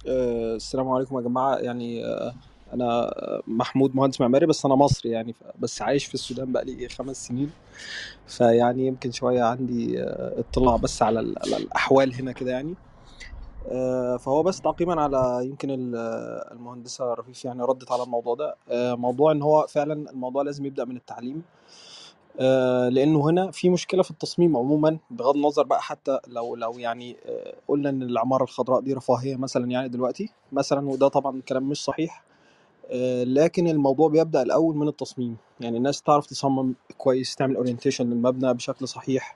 آه 0.08 0.56
السلام 0.56 0.90
عليكم 0.90 1.18
يا 1.18 1.22
جماعة. 1.22 1.56
يعني 1.56 2.06
آه 2.06 2.34
أنا 2.74 3.12
محمود 3.48 3.96
مهندس 3.96 4.22
معماري 4.22 4.46
بس 4.46 4.66
أنا 4.66 4.76
مصري 4.76 5.12
يعني 5.12 5.36
بس 5.60 5.82
عايش 5.82 6.06
في 6.06 6.14
السودان 6.14 6.52
بقالي 6.52 6.90
خمس 6.90 7.28
سنين. 7.28 7.52
فيعني 8.28 8.88
يمكن 8.88 9.12
شوية 9.12 9.44
عندي 9.44 10.04
آه 10.04 10.40
اطلاع 10.40 10.76
بس 10.76 11.02
على 11.02 11.20
الأحوال 11.20 12.14
هنا 12.14 12.32
كده 12.32 12.52
يعني. 12.52 12.76
فهو 14.20 14.44
بس 14.44 14.62
تعقيبا 14.62 15.02
على 15.02 15.40
يمكن 15.44 15.68
المهندسة 16.52 17.14
رفيف 17.14 17.46
يعني 17.46 17.64
ردت 17.64 17.92
على 17.92 18.04
الموضوع 18.04 18.36
ده. 18.36 18.56
موضوع 18.96 19.32
إن 19.32 19.42
هو 19.42 19.68
فعلا 19.70 20.12
الموضوع 20.12 20.44
لازم 20.44 20.66
يبدأ 20.66 20.86
من 20.86 20.96
التعليم. 20.96 21.38
آه، 21.38 21.89
لأنه 22.90 23.30
هنا 23.30 23.52
في 23.52 23.70
مشكلة 23.70 24.04
في 24.04 24.12
التصميم 24.12 24.58
عموما 24.58 24.98
بغض 25.12 25.36
النظر 25.36 25.64
بقى 25.64 25.82
حتى 25.82 26.20
لو 26.28 26.56
لو 26.56 26.80
يعني 26.80 27.18
آه، 27.26 27.54
قلنا 27.68 27.90
إن 27.90 28.04
العماره 28.04 28.44
الخضراء 28.44 28.82
دي 28.82 28.94
رفاهية 28.94 29.36
مثلا 29.36 29.72
يعني 29.72 29.88
دلوقتي 29.90 30.30
مثلا 30.52 30.90
وده 30.90 31.08
طبعا 31.08 31.42
كلام 31.42 31.70
مش 31.70 31.84
صحيح 31.84 32.24
آه، 32.92 33.24
لكن 33.24 33.68
الموضوع 33.68 34.10
بيبدأ 34.10 34.42
الأول 34.42 34.76
من 34.76 34.88
التصميم. 34.88 35.38
يعني 35.60 35.78
الناس 35.78 36.02
تعرف 36.02 36.26
تصمم 36.26 36.74
كويس 36.98 37.36
تعمل 37.36 37.56
اورينتيشن 37.56 38.10
للمبنى 38.10 38.54
بشكل 38.54 38.88
صحيح 38.88 39.36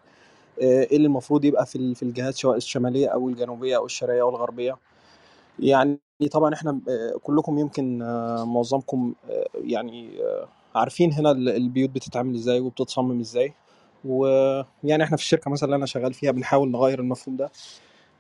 إيه 0.61 0.95
اللي 0.97 1.07
المفروض 1.07 1.45
يبقى 1.45 1.65
في 1.65 1.95
في 1.95 2.03
الجهات 2.03 2.34
سواء 2.35 2.57
الشمالية 2.57 3.07
أو 3.07 3.30
الجنوبية 3.30 3.77
أو 3.77 3.85
الشرقية 3.85 4.21
أو 4.21 4.30
الغربية. 4.30 4.77
يعني 5.59 5.99
طبعا 6.31 6.53
إحنا 6.53 6.80
كلكم 7.23 7.59
يمكن 7.59 7.97
معظمكم 8.47 9.13
يعني 9.55 10.09
عارفين 10.76 11.14
هنا 11.14 11.32
البيوت 11.32 11.90
بتتعمل 11.90 12.36
إزاي 12.36 12.60
وبتتصمم 12.60 13.20
إزاي. 13.20 13.54
ويعني 14.06 15.04
إحنا 15.04 15.18
في 15.18 15.24
الشركة 15.24 15.52
مثلا 15.52 15.66
اللي 15.66 15.76
أنا 15.76 15.86
شغال 15.86 16.14
فيها 16.14 16.32
بنحاول 16.32 16.72
نغير 16.72 17.00
المفهوم 17.00 17.38
ده. 17.38 17.52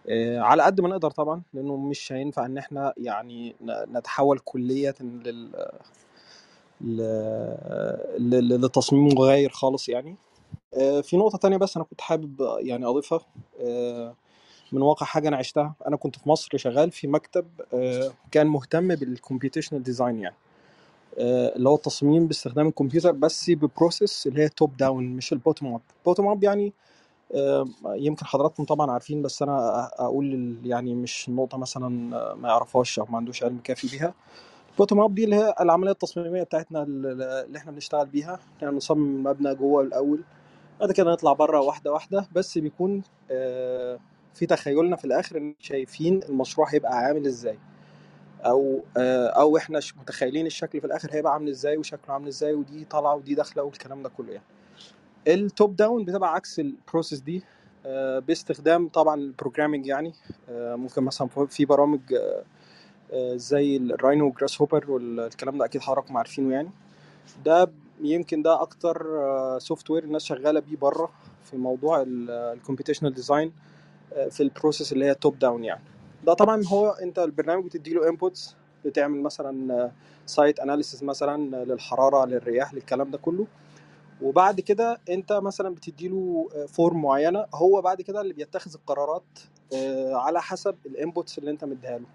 آه، 0.09 0.39
على 0.39 0.63
قد 0.63 0.81
ما 0.81 0.89
نقدر 0.89 1.11
طبعا 1.11 1.41
لأنه 1.53 1.77
مش 1.77 2.11
هينفع 2.13 2.45
إن 2.45 2.57
إحنا 2.57 2.93
يعني 2.97 3.55
نتحول 3.65 4.39
كلية 4.39 4.95
لل 5.01 5.51
لتصميم 8.61 9.07
مغاير 9.07 9.49
خالص 9.49 9.89
يعني. 9.89 10.15
آه، 10.73 11.01
في 11.01 11.17
نقطة 11.17 11.37
تانية 11.37 11.57
بس 11.57 11.77
أنا 11.77 11.85
كنت 11.85 12.01
حابب 12.01 12.57
يعني 12.59 12.85
أضيفها. 12.85 13.19
آه، 13.61 14.15
من 14.71 14.81
واقع 14.81 15.05
حاجة 15.05 15.27
أنا 15.27 15.37
عشتها. 15.37 15.75
أنا 15.87 15.97
كنت 15.97 16.15
في 16.19 16.29
مصر 16.29 16.57
شغال 16.57 16.91
في 16.91 17.07
مكتب 17.07 17.47
كان 18.31 18.47
مهتم 18.47 18.95
بال 18.95 19.07
computational 19.07 19.83
design 19.83 20.19
يعني. 20.19 20.35
اللي 21.17 21.69
هو 21.69 21.75
التصميم 21.75 22.27
باستخدام 22.27 22.67
الكمبيوتر 22.67 23.11
بس 23.11 23.49
ب 23.49 23.59
process 23.59 24.27
اللي 24.27 24.41
هي 24.43 24.49
top 24.49 24.77
down 24.77 25.03
مش 25.15 25.33
ال 25.33 25.39
bottom 25.39 25.73
up 25.73 25.81
bottom 26.05 26.27
up 26.27 26.43
يعني 26.43 26.73
آه، 27.35 27.65
يمكن 27.85 28.25
حضراتكم 28.25 28.63
طبعا 28.63 28.91
عارفين 28.91 29.21
بس 29.21 29.41
أنا 29.41 29.89
أقول 29.99 30.57
يعني 30.63 30.95
مش 30.95 31.29
النقطه 31.29 31.57
مثلا 31.57 31.89
ما 32.35 32.49
يعرفهاش 32.49 32.99
أو 32.99 33.05
ما 33.09 33.17
عندوش 33.17 33.43
علم 33.43 33.59
كافي 33.63 33.87
بيها. 33.87 34.13
ال 34.71 34.75
bottom 34.75 34.99
up 34.99 35.15
دي 35.15 35.23
اللي 35.23 35.35
هي 35.35 35.55
العملية 35.61 35.91
التصميمية 35.91 36.43
بتاعتنا 36.43 36.83
اللي 36.83 37.57
إحنا 37.57 37.71
بنشتغل 37.71 38.05
بيها. 38.05 38.39
يعني 38.61 38.75
نصمم 38.75 39.15
المبنى 39.15 39.55
جوه 39.55 39.81
الأول 39.83 40.23
بعد 40.79 40.91
كده 40.91 41.11
نطلع 41.11 41.33
بره 41.33 41.59
واحدة 41.61 41.91
واحدة. 41.91 42.27
بس 42.35 42.57
بيكون 42.57 43.01
آه، 43.31 43.99
في 44.33 44.45
تخيلنا 44.45 44.95
في 44.95 45.05
الآخر 45.05 45.37
إن 45.37 45.55
شايفين 45.59 46.23
المشروع 46.29 46.67
هيبقى 46.73 46.97
عامل 46.97 47.25
إزاي. 47.27 47.57
أو 48.45 48.83
آه، 48.97 49.27
أو 49.27 49.57
إحنا 49.57 49.79
متخيلين 50.01 50.45
الشكل 50.45 50.81
في 50.81 50.87
الآخر 50.87 51.09
هيبقى 51.11 51.33
عامل 51.33 51.49
إزاي 51.49 51.77
وشكله 51.77 52.13
عامل 52.13 52.27
إزاي 52.27 52.53
ودي 52.53 52.85
طالعة 52.85 53.15
ودي 53.15 53.35
داخلة 53.35 53.63
والكلام 53.63 54.03
ده 54.03 54.09
كله 54.09 54.31
يعني. 54.31 54.45
ال 55.27 55.39
top 55.39 55.75
down 55.75 56.05
بتبقى 56.05 56.33
عكس 56.33 56.59
ال 56.59 56.67
process 56.67 57.19
دي 57.19 57.43
آه، 57.85 58.19
باستخدام 58.19 58.87
طبعا 58.89 59.15
ال 59.15 59.21
programming 59.21 59.85
يعني 59.87 60.13
آه، 60.49 60.75
ممكن 60.75 61.03
مثلا 61.03 61.27
في 61.27 61.65
برامج 61.65 61.99
زي 63.35 63.77
ال 63.77 64.31
Rhino 64.31 64.61
Grasshopper 64.61 64.91
والكلام 64.91 65.57
ده 65.57 65.65
أكيد 65.65 65.81
حضراتكم 65.81 66.17
عارفينه 66.17 66.53
يعني. 66.53 66.69
ده 67.45 67.71
يمكن 68.01 68.41
ده 68.41 68.61
أكتر 68.61 69.07
software 69.59 70.03
الناس 70.03 70.23
شغالة 70.23 70.59
بيه 70.59 70.77
بره 70.77 71.09
في 71.43 71.57
موضوع 71.57 72.03
ال 72.07 72.15
computational 72.15 73.13
design 73.13 73.51
في 74.29 74.43
ال 74.43 74.50
process 74.50 74.93
اللي 74.93 75.05
هي 75.05 75.15
top 75.15 75.39
down 75.39 75.63
يعني. 75.63 75.81
ده 76.25 76.33
طبعا 76.33 76.63
هو 76.67 76.89
أنت 76.89 77.19
البرنامج 77.19 77.65
بتدي 77.65 77.93
له 77.93 78.09
inputs 78.09 78.55
بتعمل 78.85 79.21
مثلا 79.21 79.91
site 80.25 80.59
analysis 80.59 81.03
مثلا 81.03 81.65
للحرارة 81.65 82.25
للرياح 82.25 82.73
للكلام 82.73 83.11
ده 83.11 83.17
كله. 83.17 83.47
وبعد 84.21 84.59
كده 84.59 84.99
أنت 85.09 85.33
مثلا 85.33 85.75
بتدي 85.75 86.07
له 86.07 86.47
form 86.67 87.01
معينة 87.01 87.45
هو 87.53 87.81
بعد 87.81 88.01
كده 88.01 88.21
اللي 88.21 88.33
بيتخذ 88.33 88.73
القرارات 88.73 89.23
آه، 89.75 90.15
على 90.15 90.41
حسب 90.41 90.75
ال 90.85 90.93
inputs 90.93 91.37
اللي 91.37 91.51
أنت 91.51 91.63
مديها 91.65 91.97
له. 91.97 92.05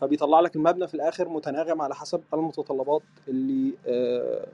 فبيطلع 0.00 0.40
لك 0.40 0.56
المبنى 0.56 0.88
في 0.88 0.94
الآخر 0.94 1.28
متناغم 1.28 1.82
على 1.82 1.94
حسب 1.94 2.20
المتطلبات 2.34 3.02
اللي 3.28 3.74
آه، 3.86 4.46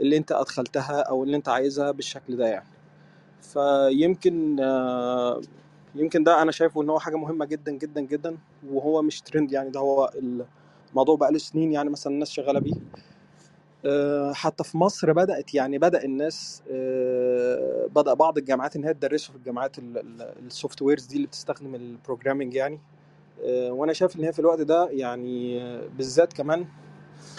اللي 0.00 0.16
أنت 0.16 0.32
أدخلتها 0.32 1.00
أو 1.00 1.24
اللي 1.24 1.36
أنت 1.36 1.48
عايزها 1.48 1.90
بالشكل 1.90 2.36
ده 2.36 2.46
يعني. 2.46 2.68
فيمكن 3.42 4.60
آه، 4.60 5.40
يمكن 5.94 6.24
ده 6.24 6.42
أنا 6.42 6.52
شايفه 6.52 6.82
إن 6.82 6.90
هو 6.90 6.98
حاجة 6.98 7.16
مهمة 7.16 7.44
جدا 7.44 7.72
جدا 7.72 8.00
جدا 8.00 8.36
وهو 8.70 9.02
مش 9.02 9.20
ترند 9.20 9.52
يعني 9.52 9.70
ده 9.70 9.80
هو 9.80 10.10
الموضوع 10.92 11.16
بقى 11.16 11.32
له 11.32 11.38
سنين 11.38 11.72
يعني 11.72 11.90
مثلا 11.90 12.12
الناس 12.12 12.30
شغالة 12.30 12.60
بيه. 12.60 12.74
آه، 13.84 14.32
حتى 14.32 14.64
في 14.64 14.78
مصر 14.78 15.12
بدأت 15.12 15.54
يعني 15.54 15.78
بدأ 15.78 16.04
الناس 16.04 16.62
آه، 16.70 17.86
بدأ 17.94 18.14
بعض 18.14 18.38
الجامعات 18.38 18.76
إن 18.76 18.84
هي 18.84 18.94
تدرسه 18.94 19.30
في 19.32 19.36
الجامعات 19.36 19.76
ال 20.46 20.82
softwares 20.82 21.06
دي 21.06 21.16
اللي 21.16 21.26
بتستخدم 21.26 21.74
ال 21.74 21.81
programming 21.81 22.54
يعني. 22.54 22.80
آه، 23.44 23.72
وأنا 23.72 23.92
شايف 23.92 24.16
إن 24.16 24.24
هي 24.24 24.32
في 24.32 24.38
الوقت 24.38 24.60
ده 24.60 24.88
يعني 24.90 25.60
بالذات 25.88 26.32
كمان 26.32 26.66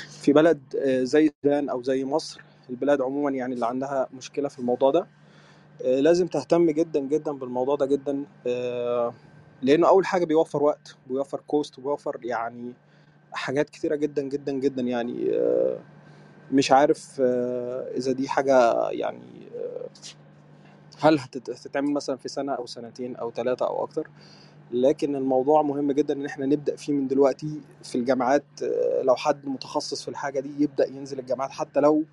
في 0.10 0.34
بلد 0.34 0.62
زي 1.04 1.28
السودان 1.28 1.70
أو 1.70 1.82
زي 1.84 2.06
مصر 2.06 2.42
البلاد 2.70 3.02
عموما 3.02 3.32
يعني 3.32 3.54
اللي 3.54 3.66
عندها 3.66 4.08
مشكلة 4.14 4.48
في 4.50 4.60
الموضوع 4.60 4.92
ده. 4.92 5.08
لازم 5.84 6.28
تهتم 6.28 6.70
جدا 6.72 7.00
جدا 7.00 7.32
بالموضوع 7.32 7.76
ده 7.76 7.86
جدا 7.86 8.24
آه، 8.48 9.14
لأنه 9.62 9.88
أول 9.88 10.06
حاجة 10.06 10.26
بيوفر 10.26 10.64
وقت 10.64 10.96
بيوفر 11.08 11.42
cost 11.48 11.80
وبيوفر 11.80 12.20
يعني 12.24 12.74
حاجات 13.32 13.70
كتيرة 13.70 13.96
جدا 13.96 14.22
جدا 14.22 14.52
جدا 14.52 14.82
يعني 14.82 15.36
آه، 15.36 15.78
مش 16.52 16.72
عارف 16.72 17.22
إذا 17.98 18.12
دي 18.12 18.30
حاجة 18.30 18.90
يعني 18.90 19.50
هل 21.00 21.20
هتتعمل 21.20 21.94
مثلا 21.94 22.18
في 22.18 22.28
سنة 22.30 22.54
أو 22.54 22.66
سنتين 22.66 23.16
أو 23.16 23.32
ثلاثة 23.32 23.68
أو 23.68 23.84
أكتر. 23.84 24.10
لكن 24.72 25.16
الموضوع 25.16 25.62
مهم 25.62 25.92
جدا 25.92 26.14
إن 26.14 26.26
إحنا 26.26 26.46
نبدأ 26.46 26.76
فيه 26.76 26.94
من 26.94 27.08
دلوقتي 27.08 27.62
في 27.84 27.98
الجامعات 27.98 28.44
لو 29.04 29.16
حد 29.16 29.46
متخصص 29.46 30.02
في 30.02 30.08
الحاجة 30.08 30.40
دي 30.40 30.64
يبدأ 30.64 30.88
ينزل 30.88 31.20
الجامعات 31.20 31.52
حتى 31.52 31.80
لو 31.80 32.04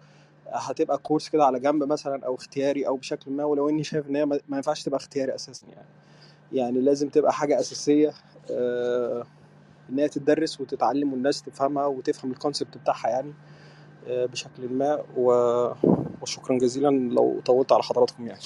هتبقى 0.53 0.99
كورس 0.99 1.29
كده 1.29 1.45
على 1.45 1.61
جنب 1.61 1.83
مثلا 1.85 2.27
أو 2.27 2.35
اختياري 2.35 2.87
أو 2.87 2.97
بشكل 2.97 3.31
ما 3.31 3.45
ولو 3.45 3.69
إني 3.69 3.85
شايف 3.85 4.09
إن 4.09 4.17
هي 4.17 4.27
ما 4.27 4.41
ينفعش 4.53 4.83
تبقى 4.83 4.97
اختياري 4.97 5.35
أساسا 5.35 5.67
يعني. 5.67 5.87
يعني 6.53 6.81
لازم 6.81 7.09
تبقى 7.09 7.33
حاجة 7.33 7.61
أساسية 7.61 8.13
آه 8.51 9.27
إن 9.91 9.99
هي 9.99 10.09
تدرس 10.09 10.61
وتتعلم 10.61 11.13
والناس 11.13 11.43
تفهمها 11.43 11.87
وتفهم 11.87 12.31
الكونسبت 12.31 12.79
بتاعها 12.79 13.09
يعني 13.09 13.33
آه 14.09 14.27
بشكل 14.27 14.69
ما. 14.69 15.03
وشكرا 16.23 16.59
جزيلا 16.59 16.89
لو 16.91 17.41
طولت 17.47 17.73
على 17.73 17.83
حضراتكم 17.83 18.27
يعني. 18.27 18.41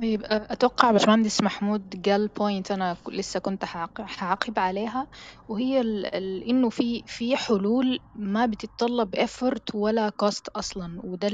طيب 0.00 0.22
أتوقع 0.24 0.90
باشمهندس 0.90 1.40
محمود 1.42 2.08
قال 2.08 2.28
بوينت 2.28 2.70
أنا 2.70 2.96
لسه 3.08 3.40
كنت 3.40 3.64
حعقب 3.64 4.58
عليها 4.58 5.06
وهي 5.48 5.80
ال 5.80 6.06
إنه 6.48 6.70
في 6.70 7.02
في 7.06 7.36
حلول 7.36 8.00
ما 8.14 8.46
بتتطلب 8.46 9.16
effort 9.16 9.74
ولا 9.74 10.10
cost 10.24 10.42
أصلا 10.56 11.00
وده 11.04 11.28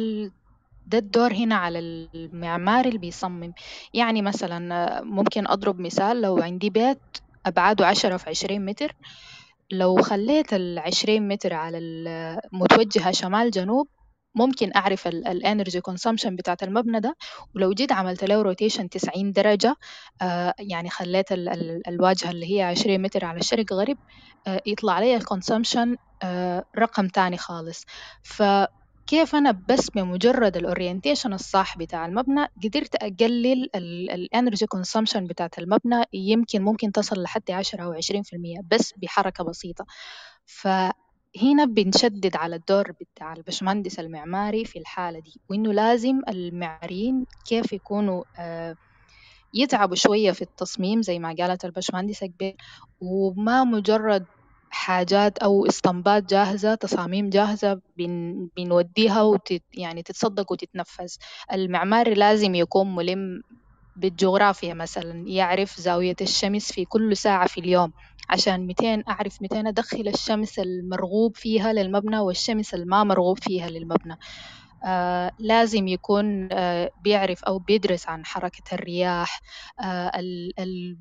ده 0.86 0.98
الدور 0.98 1.32
هنا 1.32 1.54
على 1.54 1.78
المعماري 2.14 2.88
اللي 2.88 2.98
بيصمم. 2.98 3.52
يعني 3.94 4.22
مثلا 4.22 5.00
ممكن 5.04 5.46
أضرب 5.48 5.80
مثال 5.80 6.20
لو 6.20 6.38
عندي 6.38 6.70
بيت 6.70 7.02
أبعاده 7.46 7.86
عشرة 7.86 8.16
في 8.16 8.30
عشرين 8.30 8.64
متر 8.64 8.92
لو 9.72 10.02
خليت 10.02 10.54
العشرين 10.54 11.28
متر 11.28 11.54
على 11.54 11.78
المتوجهة 11.78 13.10
شمال 13.12 13.50
جنوب 13.50 13.88
ممكن 14.34 14.70
أعرف 14.76 15.06
ال 15.08 15.19
energy 15.19 15.80
consumption 15.80 16.36
بتاعت 16.36 16.62
المبنى 16.62 17.00
ده؟ 17.00 17.16
ولو 17.54 17.72
جيت 17.72 17.92
عملت 17.92 18.24
له 18.24 18.42
rotation 18.42 18.88
90 18.88 19.32
درجة 19.32 19.76
آه 20.22 20.54
يعني 20.58 20.90
خليت 20.90 21.32
ال 21.32 21.48
ال 21.48 21.88
الواجهة 21.88 22.30
اللي 22.30 22.56
هي 22.58 22.62
20 22.62 23.02
متر 23.02 23.24
على 23.24 23.38
الشرق 23.38 23.72
غرب 23.72 23.96
آه 24.46 24.60
يطلع 24.66 25.00
لي 25.00 25.16
ال 25.16 25.23
consumption 25.23 25.96
آه 26.22 26.64
رقم 26.78 27.08
تاني 27.08 27.36
خالص. 27.36 27.84
ف 28.22 28.42
كيف 29.06 29.34
أنا 29.34 29.62
بس 29.68 29.90
بمجرد 29.90 30.56
ال 30.56 30.63
orientation 30.63 31.32
الصح 31.32 31.78
بتاع 31.78 32.06
المبنى 32.06 32.46
قدرت 32.64 32.94
أقلل 32.94 33.70
ال 34.14 34.22
energy 34.22 34.66
consumption 34.66 35.26
بتاعت 35.26 35.58
المبنى؟ 35.58 36.04
يمكن 36.12 36.62
ممكن 36.62 36.92
تصل 36.92 37.22
لحد 37.22 37.50
10 37.50 37.84
أو 37.84 37.92
20% 37.92 38.60
بس 38.70 38.92
بحركة 38.96 39.44
بسيطة. 39.44 39.84
ف 40.46 40.68
هنا 41.42 41.64
بنشدد 41.64 42.36
على 42.36 42.56
الدور 42.56 42.92
بتاع 42.92 43.32
البشمهندس 43.32 44.00
المعماري 44.00 44.64
في 44.64 44.78
الحالة 44.78 45.18
دي 45.20 45.40
وإنه 45.50 45.72
لازم 45.72 46.20
المعماريين 46.28 47.26
كيف 47.46 47.72
يكونوا 47.72 48.24
آه، 48.38 48.76
يتعبوا 49.54 49.96
شوية 49.96 50.32
في 50.32 50.42
التصميم 50.42 51.02
زي 51.02 51.18
ما 51.18 51.34
قالت 51.38 51.64
البشمهندسة 51.64 52.26
قبل 52.26 52.54
وما 53.00 53.64
مجرد 53.64 54.26
حاجات 54.70 55.38
أو 55.38 55.66
اسطمبات 55.66 56.24
جاهزة 56.24 56.74
تصاميم 56.74 57.30
جاهزة 57.30 57.80
بن 57.96 58.48
بنوديها 58.56 59.22
وتت 59.22 59.62
يعني 59.74 60.02
تتصدق 60.02 60.52
وتتنفذ. 60.52 61.14
المعماري 61.52 62.14
لازم 62.14 62.54
يكون 62.54 62.94
ملم 62.94 63.42
بالجغرافيا 63.98 64.74
مثلا 64.74 65.24
يعرف 65.26 65.80
زاوية 65.80 66.16
الشمس 66.20 66.72
في 66.72 66.84
كل 66.84 67.16
ساعة 67.16 67.46
في 67.48 67.60
اليوم. 67.60 67.92
عشان 68.30 68.66
متين 68.66 69.02
أعرف 69.08 69.42
متين 69.42 69.66
أدخل 69.66 70.08
الشمس 70.08 70.58
المرغوب 70.58 71.36
فيها 71.36 71.72
للمبنى 71.72 72.18
والشمس 72.18 72.74
الما 72.74 73.04
مرغوب 73.04 73.38
فيها 73.38 73.68
للمبنى. 73.70 74.16
آه 74.86 75.32
لازم 75.38 75.88
يكون 75.88 76.48
آه 76.52 76.90
بيعرف 76.96 77.44
أو 77.44 77.58
بيدرس 77.58 78.08
عن 78.08 78.26
حركة 78.26 78.62
الرياح 78.74 79.40
آه 79.80 80.12
ال 80.20 80.52
ال 80.60 80.98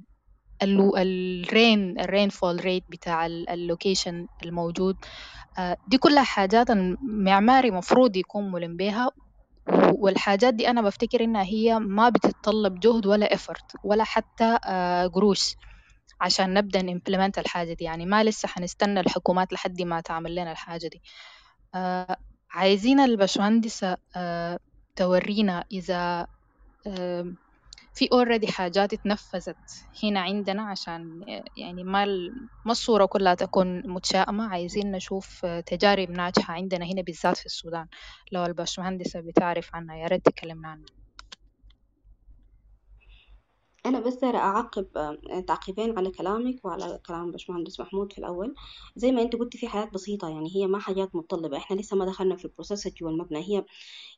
ال 0.63 0.86
rain 0.86 1.77
ال 1.77 1.99
rainfall 1.99 2.65
rate 2.65 2.85
بتاع 2.89 3.25
ال 3.25 3.36
location 3.36 4.27
الموجود. 4.43 4.97
آه 5.59 5.77
دي 5.87 5.97
كلها 5.97 6.23
حاجات 6.23 6.69
المعماري 6.69 7.71
مفروض 7.71 8.15
يكون 8.17 8.51
ملم 8.51 8.77
بها 8.77 9.11
والحاجات 9.99 10.53
دي 10.53 10.69
أنا 10.69 10.81
بفتكر 10.81 11.23
إنها 11.23 11.43
هي 11.43 11.79
ما 11.79 12.09
بتتطلب 12.09 12.79
جهد 12.79 13.05
ولا 13.07 13.33
إفرت 13.33 13.71
ولا 13.83 14.03
حتى 14.03 14.59
آه 14.65 15.07
قروش 15.07 15.55
عشان 16.21 16.53
نبدأ 16.53 16.81
نimplement 16.81 17.31
الحاجة 17.37 17.73
دي. 17.73 17.83
يعني 17.85 18.05
ما 18.05 18.23
لسه 18.23 18.47
حنستنى 18.47 18.99
الحكومات 18.99 19.53
لحد 19.53 19.81
ما 19.81 20.01
تعمل 20.01 20.35
لنا 20.35 20.51
الحاجة 20.51 20.87
دي. 20.87 21.01
آه 21.75 22.17
عايزين 22.51 22.99
البشمهندسة 22.99 23.97
آه 24.15 24.59
تورينا 24.95 25.65
إذا 25.71 26.27
في 27.97 28.05
already 28.07 28.51
حاجات 28.51 28.93
اتنفذت 28.93 29.57
هنا 30.03 30.19
عندنا 30.21 30.63
عشان 30.63 31.19
يعني 31.55 31.83
ما 31.83 32.05
ما 32.65 32.71
الصورة 32.71 33.05
كلها 33.05 33.35
تكون 33.35 33.83
متشائمة. 33.93 34.49
عايزين 34.49 34.91
نشوف 34.91 35.45
تجارب 35.65 36.11
ناجحة 36.11 36.53
عندنا 36.53 36.85
هنا 36.85 37.01
بالذات 37.01 37.37
في 37.37 37.45
السودان. 37.45 37.87
لو 38.31 38.45
الباشمهندسة 38.45 39.21
بتعرف 39.21 39.69
عنها 39.75 39.97
يا 39.97 40.07
ريت 40.07 40.25
تكلمنا 40.25 40.69
عنها. 40.69 40.96
أنا 43.87 43.99
بس 43.99 44.23
أعقب 44.23 44.87
تعقيبين 45.47 45.97
على 45.97 46.11
كلامك 46.11 46.65
وعلى 46.65 46.99
كلام 47.07 47.31
باشمهندس 47.31 47.79
محمود 47.79 48.11
في 48.13 48.17
الأول. 48.17 48.55
زي 48.95 49.11
ما 49.11 49.21
أنت 49.21 49.35
قلتي 49.35 49.57
في 49.57 49.67
حاجات 49.67 49.93
بسيطة 49.93 50.29
يعني 50.29 50.55
هي 50.55 50.67
ما 50.67 50.79
حاجات 50.79 51.15
متطلبة. 51.15 51.57
إحنا 51.57 51.75
لسه 51.75 51.97
ما 51.97 52.05
دخلنا 52.05 52.35
في 52.35 52.45
البروسيس 52.45 52.87
جوا 52.87 53.09
المبنى. 53.09 53.39
هي 53.39 53.65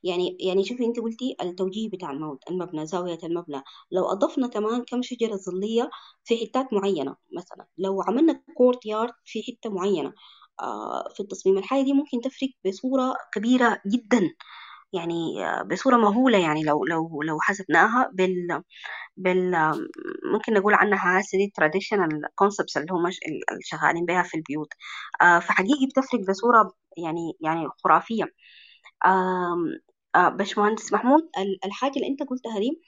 يعني 0.03 0.37
يعني 0.39 0.63
شوفي 0.65 0.85
أنت 0.85 0.99
قلتي 0.99 1.35
التوجيه 1.41 1.89
بتاع 1.89 2.11
المبنى 2.51 2.85
زاوية 2.87 3.19
المبنى. 3.23 3.63
لو 3.91 4.05
أضفنا 4.11 4.47
كمان 4.47 4.83
كم 4.85 5.01
شجرة 5.01 5.35
ظلية 5.35 5.89
في 6.23 6.37
حتات 6.47 6.73
معينة 6.73 7.15
مثلا 7.37 7.67
لو 7.77 8.01
عملنا 8.01 8.43
كورت 8.57 8.85
يارد 8.85 9.13
في 9.25 9.43
حتة 9.43 9.69
معينة 9.75 10.13
آه، 10.61 11.09
في 11.15 11.19
التصميم 11.19 11.57
الحاجة 11.57 11.83
دي 11.85 11.93
ممكن 11.93 12.21
تفرق 12.21 12.49
بصورة 12.67 13.15
كبيرة 13.33 13.81
جدا. 13.87 14.21
يعني 14.93 15.45
آه، 15.45 15.63
بصورة 15.63 15.97
مهولة 15.97 16.37
يعني 16.39 16.63
لو 16.63 16.85
لو 16.85 17.21
لو 17.23 17.37
حسبناها 17.41 18.11
بال 18.13 18.63
بال 19.17 19.51
ممكن 20.33 20.53
نقول 20.53 20.73
عنها 20.75 21.19
هسه 21.21 21.37
دي 21.37 21.53
traditional 21.61 22.09
concepts 22.43 22.77
اللي 22.77 22.87
هم 22.93 23.11
شغالين 23.63 24.05
بها 24.05 24.23
في 24.23 24.37
البيوت. 24.37 24.69
آه، 25.21 25.39
فحقيقي 25.39 25.87
بتفرق 25.87 26.21
بصورة 26.29 26.73
يعني 26.97 27.33
يعني 27.41 27.67
خرافية. 27.85 28.25
آه، 29.05 30.29
باشمهندس 30.29 30.93
محمود 30.93 31.29
الحاجة 31.65 31.93
اللي 31.97 32.07
أنت 32.07 32.23
قلتها 32.23 32.59
دي 32.59 32.81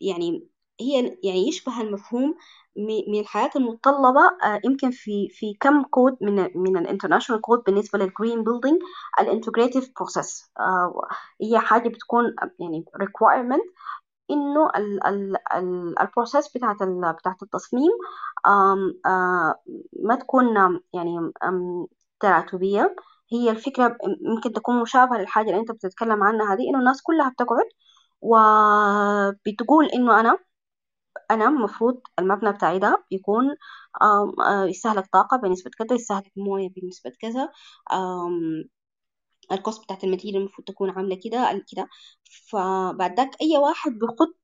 يعني 0.00 0.48
هي 0.82 1.18
يعني 1.22 1.48
يشبه 1.48 1.80
المفهوم 1.80 2.34
من 2.76 3.20
الحياة 3.20 3.50
المتطلبة 3.56 4.20
آه، 4.44 4.60
يمكن 4.64 4.90
في 4.90 5.28
في 5.28 5.54
كم 5.60 5.82
كود 5.82 6.16
من 6.20 6.48
من 6.54 6.76
ال 6.76 6.81
international 6.81 7.40
code 7.40 7.62
بالنسبة 7.66 7.98
لل 7.98 8.11
green 8.11 8.44
building 8.44 8.78
ال 9.20 9.26
integrative 9.26 9.90
process 9.96 10.52
هي 11.42 11.58
حاجة 11.58 11.88
بتكون 11.88 12.34
يعني 12.60 12.84
requirement 13.02 13.62
إنه 14.30 14.70
ال 16.00 16.06
process 16.06 16.48
بتاعت 16.56 16.76
بتاعت 17.18 17.42
التصميم 17.42 17.90
آه، 18.46 19.54
ما 20.02 20.14
تكون 20.14 20.46
يعني 20.94 21.32
تراتبية. 22.20 22.96
هي 23.32 23.50
الفكرة 23.50 23.96
ممكن 24.22 24.52
تكون 24.52 24.82
مشابهة 24.82 25.18
للحاجة 25.18 25.46
اللي 25.50 25.60
أنت 25.60 25.72
بتتكلم 25.72 26.22
عنها 26.22 26.54
هذه 26.54 26.68
إنه 26.70 26.78
الناس 26.78 27.02
كلها 27.02 27.28
بتقعد 27.30 27.66
وبتقول 28.20 29.86
إنه 29.86 30.20
أنا 30.20 30.38
أنا 31.30 31.48
المفروض 31.48 32.00
المبنى 32.18 32.52
بتاعي 32.52 32.78
ده 32.78 33.04
يكون 33.10 33.44
آه، 34.02 34.64
يستهلك 34.68 35.06
طاقة 35.12 35.36
بنسبة 35.36 35.70
كذا 35.78 35.94
يستهلك 35.96 36.32
موية 36.36 36.68
بنسبة 36.76 37.12
كذا 37.20 37.48
ال 39.52 39.58
cost 39.58 39.82
بتاعت 39.84 40.04
ال 40.04 40.08
material 40.08 40.40
المفروض 40.42 40.66
تكون 40.68 40.90
عاملة 40.90 41.20
كده 41.24 41.64
كده. 41.72 41.88
فبعد 42.50 43.16
ذاك 43.16 43.30
أي 43.42 43.58
واحد 43.58 43.92
بيخط 43.92 44.36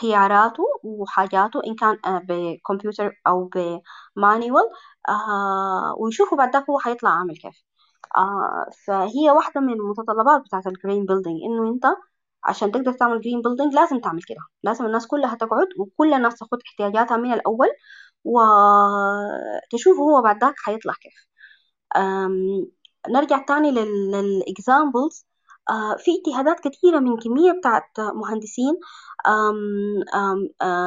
خياراته 0.00 0.64
وحاجاته 0.84 1.60
إن 1.66 1.74
كان 1.76 1.98
آه، 2.06 2.22
بكمبيوتر 2.28 3.20
أو 3.26 3.50
ب 4.16 4.23
manual 4.23 4.64
آه، 5.08 5.94
ويشوفوا 5.98 6.38
بعد 6.38 6.52
ذاك 6.54 6.70
هو 6.70 6.78
حيطلع 6.78 7.10
عامل 7.10 7.36
كيف. 7.36 7.64
فهي 8.86 9.30
واحدة 9.30 9.60
من 9.60 9.72
المتطلبات 9.72 10.40
بتاعت 10.42 10.66
ال 10.66 10.73
green 10.73 11.06
building 11.06 11.38
إنه 11.44 11.68
أنت 11.72 11.84
عشان 12.44 12.72
تقدر 12.72 12.92
تعمل 12.92 13.20
green 13.20 13.42
building 13.42 13.74
لازم 13.74 14.00
تعمل 14.00 14.22
كده. 14.22 14.38
لازم 14.62 14.86
الناس 14.86 15.06
كلها 15.06 15.34
تقعد 15.34 15.68
وكل 15.78 16.14
الناس 16.14 16.34
تاخد 16.38 16.58
احتياجاتها 16.66 17.16
من 17.16 17.32
الأول 17.32 17.68
وتشوف 18.24 19.98
هو 19.98 20.22
بعد 20.22 20.44
ذاك 20.44 20.54
حيطلع 20.58 20.92
كيف. 20.94 21.30
نرجع 23.10 23.44
تاني 23.48 23.70
لل 23.70 24.01
examples 24.01 25.26
آه، 25.70 25.96
في 25.98 26.10
اجتهادات 26.18 26.60
كثيرة 26.60 26.98
من 26.98 27.16
كمية 27.18 27.52
بتاعت 27.52 28.00
مهندسين 28.00 28.74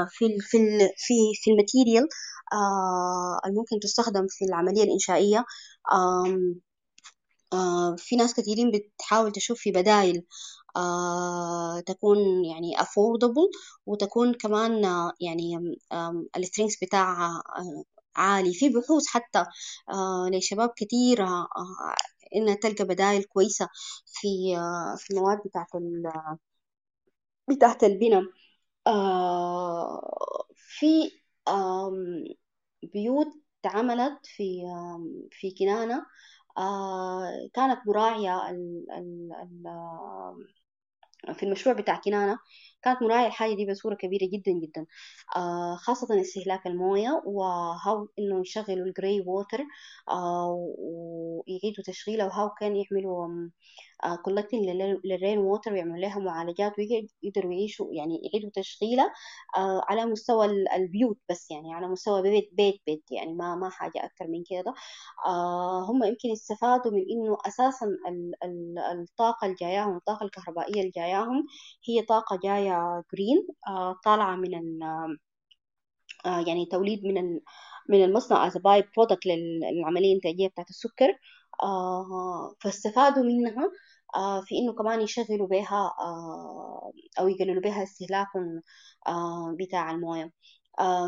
في 0.10 0.26
في 0.42 0.58
في 0.98 1.14
في 1.44 1.52
ال 1.52 1.58
material 1.58 2.08
آه، 2.54 3.40
الممكن 3.46 3.80
تستخدم 3.82 4.28
في 4.30 4.46
العملية 4.46 4.84
الإنشائية. 4.84 5.46
آه، 7.54 7.96
في 7.98 8.16
ناس 8.16 8.34
كثيرين 8.34 8.72
بتحاول 8.72 9.32
تشوف 9.32 9.60
في 9.60 9.72
بدائل 9.72 10.18
آه، 10.18 10.24
تكون 11.86 12.46
يعني 12.46 12.78
affordable 12.78 13.50
وتكون 13.86 14.34
كمان 14.34 14.86
آه، 14.86 15.14
يعني 15.22 15.76
ال 16.38 16.42
strength 16.42 16.78
بتاعها 16.84 17.44
آه، 17.58 17.84
عالي. 18.16 18.54
في 18.54 18.70
بحوث 18.70 19.08
حتى 19.08 19.46
لشباب 20.32 20.70
كتير 20.76 21.26
إنها 22.36 22.56
تلقى 22.56 22.86
بدائل 22.86 23.24
كويسة 23.24 23.68
في 24.06 24.56
في 24.98 25.12
المواد 25.14 25.38
بتاعت 25.46 25.68
بتاعت 27.50 27.84
البناء. 27.84 28.24
في 30.56 31.12
بيوت 32.94 33.28
اتعملت 33.66 34.20
في 34.26 34.62
في 35.32 35.52
كنانة. 35.60 36.06
كانت 37.54 37.80
مراعية 37.88 38.50
ال 38.50 38.86
ال 38.92 39.32
ال 39.34 39.68
في 41.34 41.44
المشروع 41.44 41.76
بتاع 41.76 41.96
كنانة 42.06 42.38
كانت 42.84 43.02
مراعية 43.02 43.28
الحاجة 43.28 43.54
دي 43.56 43.66
بصورة 43.72 43.96
كبيرة 43.96 44.26
جدا 44.34 44.52
جدا. 44.52 44.86
آه 45.36 45.76
خاصة 45.76 46.22
استهلاك 46.22 46.68
الموية 46.68 47.22
و 47.26 47.47
how 47.47 48.10
إنه 48.20 48.42
يشغلوا 48.42 48.86
ال 48.88 48.95
grey 48.95 49.22
water 49.28 49.60
آه 50.10 50.74
ويعيدوا 50.80 51.84
تشغيله 51.86 52.26
و 52.26 52.32
how 52.32 52.50
كان 52.50 52.76
يعملوا 52.76 53.50
collecting 54.26 54.64
لل 55.06 55.17
rain 55.17 55.38
water 55.38 55.74
ويعملوا 55.74 55.98
لها 55.98 56.20
معالجات 56.20 56.74
ويقدروا 56.80 57.54
يعيشوا 57.54 57.88
يعني 57.94 58.22
يعيدوا 58.24 58.50
تشغيله 58.54 59.04
آه 59.58 59.82
على 59.90 60.06
مستوى 60.06 60.46
البيوت 60.76 61.18
بس 61.30 61.52
يعني 61.52 61.74
على 61.74 61.88
مستوى 61.88 62.22
بيت 62.22 62.50
بيت 62.54 62.82
بيت 62.88 63.04
يعني 63.12 63.34
ما 63.34 63.56
ما 63.56 63.70
حاجة 63.70 64.06
أكثر 64.06 64.28
من 64.28 64.44
كده. 64.50 64.74
آه 65.26 65.86
هم 65.92 66.04
يمكن 66.04 66.32
استفادوا 66.32 66.92
من 66.92 67.02
إنه 67.12 67.38
أساسا 67.48 67.88
الطاقة 69.02 69.46
اللي 69.46 69.56
جاياهم 69.62 69.98
الطاقة 69.98 70.24
الكهربائية 70.26 70.80
اللي 70.82 70.92
جاياهم 70.96 71.46
هي 71.90 72.02
طاقة 72.02 72.40
جاية 72.44 73.04
جرين 73.14 73.48
آه 73.68 73.96
طالعة 74.06 74.36
من 74.36 74.52
يعني 76.48 76.66
توليد 76.66 77.06
من 77.06 77.40
من 77.90 78.04
المصنع 78.04 78.50
a 78.50 78.54
by 78.54 78.82
product 78.82 79.26
للعملية 79.26 80.10
الإنتاجية 80.12 80.48
بتاعت 80.48 80.70
السكر. 80.70 81.14
آه 81.64 82.56
فاستفادوا 82.62 83.24
منها 83.24 83.72
آه 84.16 84.42
في 84.42 84.56
إنه 84.58 84.74
كمان 84.74 85.02
يشغلوا 85.02 85.48
بها 85.48 85.94
آه 86.00 86.92
أو 87.20 87.28
يقللوا 87.28 87.62
بها 87.62 87.84
استهلاكهم 87.84 88.62
بتاع 89.60 89.92
الموية. 89.92 90.32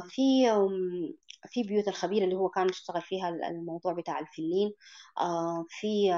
في 0.09 0.21
في 1.51 1.63
بيوت 1.63 1.87
الخبير 1.87 2.23
اللي 2.23 2.35
هو 2.35 2.49
كان 2.49 2.69
يشتغل 2.69 3.01
فيها 3.01 3.29
الموضوع 3.29 3.93
بتاع 3.93 4.19
الفلين 4.19 4.73
في 5.69 6.11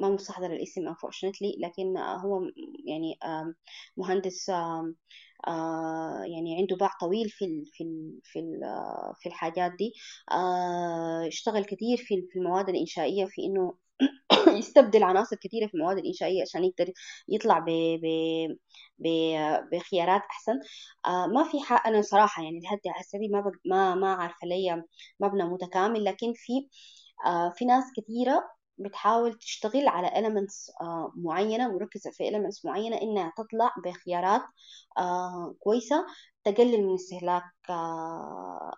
ما 0.00 0.08
مستحضر 0.10 0.52
الاسم 0.52 0.94
unfortunately 0.94 1.60
لكن 1.64 1.96
هو 1.98 2.42
يعني 2.86 3.18
مهندس 3.96 4.50
يعني 6.26 6.58
عنده 6.58 6.76
باع 6.76 6.90
طويل 7.00 7.28
في 7.30 7.64
في 7.72 7.84
في 8.24 8.40
في 9.20 9.28
الحاجات 9.28 9.72
دي 9.78 9.92
آه، 10.32 11.28
اشتغل 11.28 11.64
كثير 11.64 11.96
في 11.98 12.24
المواد 12.36 12.68
الإنشائية 12.68 13.24
في 13.24 13.42
إنه 13.44 13.74
يستبدل 14.58 15.02
عناصر 15.02 15.36
كثيرة 15.36 15.66
في 15.66 15.74
المواد 15.74 15.98
الإنشائية 15.98 16.42
عشان 16.42 16.64
يقدر 16.64 16.92
يطلع 17.28 17.58
ب... 17.58 17.66
ب... 18.98 19.06
بخيارات 19.72 20.22
أحسن 20.30 20.52
آه 21.06 21.26
ما 21.26 21.44
في 21.44 21.60
حق 21.60 21.86
أنا 21.86 22.02
صراحة 22.02 22.42
يعني 22.42 22.60
لحد 22.60 22.80
هسه 23.00 23.18
ما. 23.18 23.52
ما 23.66 23.94
ما 23.94 24.14
عارفة 24.14 24.46
لي 24.48 24.84
مبنى 25.20 25.44
متكامل 25.44 26.04
لكن 26.04 26.32
في 26.36 26.52
آه 27.26 27.52
في 27.56 27.64
ناس 27.64 27.84
كثيرة 27.96 28.55
بتحاول 28.78 29.34
تشتغل 29.38 29.88
على 29.88 30.08
elements 30.08 30.82
آه 30.82 31.12
معينة 31.16 31.72
مركزة 31.74 32.10
في 32.10 32.30
elements 32.30 32.64
معينة 32.66 32.96
إنها 33.02 33.32
تطلع 33.36 33.72
بخيارات 33.84 34.42
آه 34.98 35.54
كويسة 35.60 36.06
تقلل 36.44 36.86
من 36.86 36.94
استهلاك 36.94 37.44
آه 37.70 38.72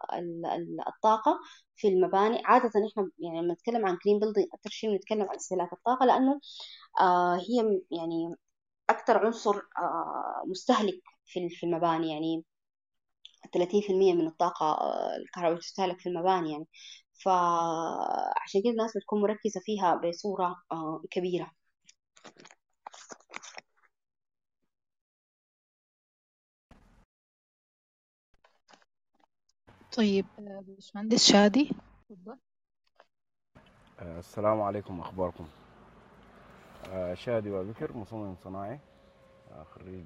الطاقة 0.88 1.40
في 1.76 1.88
المباني. 1.88 2.42
عادة 2.44 2.68
إحنا 2.68 3.10
يعني 3.18 3.40
لما 3.42 3.54
نتكلم 3.54 3.86
عن 3.86 3.94
green 3.94 4.20
building 4.22 4.48
أكثر 4.54 4.70
شيء 4.70 4.90
بنتكلم 4.90 5.22
عن 5.22 5.36
استهلاك 5.36 5.72
الطاقة 5.72 6.06
لأنه 6.06 6.40
هي 7.48 7.80
يعني 7.90 8.34
أكثر 8.90 9.26
عنصر 9.26 9.62
مستهلك 10.46 11.02
في 11.26 11.48
في 11.50 11.66
المباني. 11.66 12.10
يعني 12.12 12.44
30% 13.54 14.14
من 14.14 14.26
الطاقة 14.26 14.78
الكهربائية 15.16 15.58
تستهلك 15.60 16.00
في 16.00 16.08
المباني. 16.08 16.52
يعني 16.52 16.66
فعشان 17.24 18.62
كده 18.62 18.70
الناس 18.70 18.96
بتكون 18.96 19.22
مركزة 19.22 19.60
فيها 19.64 19.94
بصورة 19.94 20.56
كبيرة. 21.10 21.50
طيب 29.96 30.26
باشمهندس 30.38 31.32
شادي 31.32 31.70
تفضل 32.08 32.38
السلام 34.00 34.60
عليكم 34.60 35.00
أخباركم؟ 35.00 35.48
شادي 37.14 37.50
وبكر 37.50 37.96
مصمم 37.96 38.36
صناعي 38.44 38.80
خريج 39.64 40.04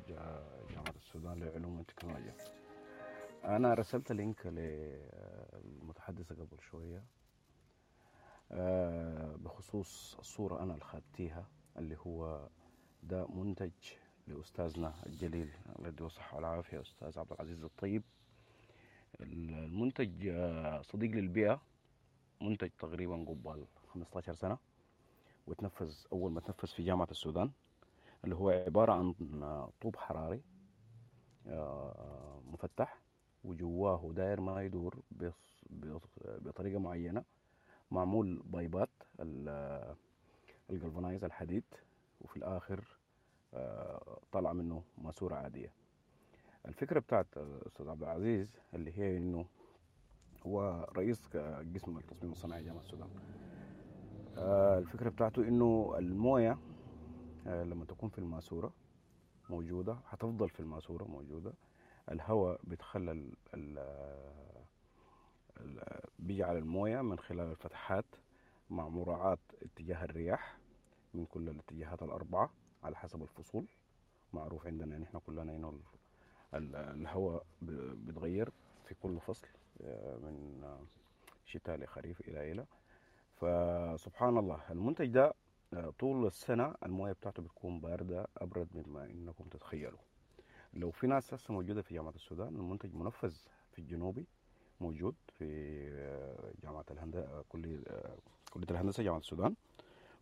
جامعة 0.70 0.94
السودان 0.96 1.40
للعلوم 1.40 1.78
والتكنولوجيا 1.78 2.34
أنا 3.44 3.74
رسلت 3.74 4.12
لينك 4.12 4.46
للمتحدثة 6.08 6.34
قبل 6.34 6.60
شوية 6.60 7.02
بخصوص 9.36 10.16
الصورة 10.18 10.62
أنا 10.62 10.72
اللي 10.74 10.84
خدتيها 10.84 11.46
اللي 11.76 11.96
هو 12.06 12.48
ده 13.02 13.26
منتج 13.26 13.70
لأستاذنا 14.26 14.94
الجليل 15.06 15.50
الله 15.78 15.88
يديه 15.88 16.06
الصحة 16.06 16.36
والعافية 16.36 16.80
أستاذ 16.80 17.18
عبد 17.18 17.32
العزيز 17.32 17.64
الطيب. 17.64 18.02
المنتج 19.20 20.30
صديق 20.82 21.10
للبيئة 21.10 21.62
منتج 22.40 22.70
تقريبا 22.78 23.24
قبال 23.28 23.66
15 23.94 24.34
سنة 24.34 24.58
وتنفذ 25.46 25.94
أول 26.12 26.32
ما 26.32 26.40
تنفذ 26.40 26.68
في 26.68 26.82
جامعة 26.84 27.08
السودان 27.10 27.50
اللي 28.24 28.34
هو 28.34 28.50
عبارة 28.50 28.92
عن 28.92 29.14
طوب 29.80 29.96
حراري 29.96 30.42
مفتح. 32.52 33.01
وجواه 33.44 34.12
داير 34.12 34.40
ما 34.40 34.62
يدور 34.62 34.98
بطريقة 36.20 36.78
معينة. 36.78 37.24
معمول 37.90 38.42
بايبات 38.44 38.90
الجلفنايز 40.70 41.24
الحديد 41.24 41.64
وفي 42.20 42.36
الآخر 42.36 42.84
طلع 44.32 44.52
منه 44.52 44.82
ماسورة 44.98 45.34
عادية. 45.34 45.72
الفكرة 46.68 47.00
بتاعت 47.00 47.26
أستاذ 47.38 47.88
عبد 47.88 48.02
العزيز 48.02 48.56
اللي 48.74 48.98
هي 48.98 49.16
إنه 49.16 49.46
هو 50.46 50.86
رئيس 50.96 51.36
قسم 51.74 51.98
التصميم 51.98 52.32
الصناعي 52.32 52.62
جامعة 52.64 52.80
السودان. 52.80 53.08
الفكرة 54.78 55.10
بتاعته 55.10 55.48
إنه 55.48 55.94
الموية 55.98 56.58
لما 57.46 57.84
تكون 57.84 58.08
في 58.08 58.18
الماسورة 58.18 58.72
موجودة 59.50 59.96
هتفضل 60.08 60.48
في 60.48 60.60
الماسورة 60.60 61.04
موجودة 61.04 61.52
الهواء 62.10 62.60
بيتخلى 62.64 63.32
بيجعل 66.18 66.56
الموية 66.56 67.00
من 67.00 67.18
خلال 67.18 67.50
الفتحات 67.50 68.04
مع 68.70 68.88
مراعاة 68.88 69.38
اتجاه 69.62 70.04
الرياح 70.04 70.56
من 71.14 71.26
كل 71.26 71.48
الاتجاهات 71.48 72.02
الأربعة 72.02 72.50
على 72.82 72.96
حسب 72.96 73.22
الفصول. 73.22 73.66
معروف 74.32 74.66
عندنا 74.66 74.98
نحن 74.98 75.18
كلنا 75.18 75.56
إنه 75.56 75.80
الهواء 76.54 77.46
بيتغير 77.62 78.50
في 78.84 78.94
كل 78.94 79.20
فصل 79.20 79.46
من 80.22 80.62
شتاء 81.44 81.76
لخريف 81.76 82.20
إلى 82.20 82.52
إلى. 82.52 82.66
فسبحان 83.36 84.38
الله 84.38 84.60
المنتج 84.70 85.06
ده 85.06 85.34
طول 85.98 86.26
السنة 86.26 86.74
الموية 86.82 87.12
بتاعته 87.12 87.42
بتكون 87.42 87.80
باردة 87.80 88.26
أبرد 88.38 88.68
مما 88.74 89.04
إنكم 89.04 89.44
تتخيلوا. 89.44 89.98
لو 90.74 90.90
في 90.90 91.06
ناس 91.06 91.34
هسه 91.34 91.54
موجودة 91.54 91.82
في 91.82 91.94
جامعة 91.94 92.14
السودان 92.14 92.48
المنتج 92.56 92.94
منفذ 92.94 93.34
في 93.72 93.78
الجنوبي 93.78 94.26
موجود 94.80 95.14
في 95.38 95.44
جامعة 96.62 96.84
الهندسة 96.90 97.42
كلية 97.48 97.84
كلية 98.50 98.66
الهندسة 98.70 99.02
جامعة 99.02 99.18
السودان 99.18 99.54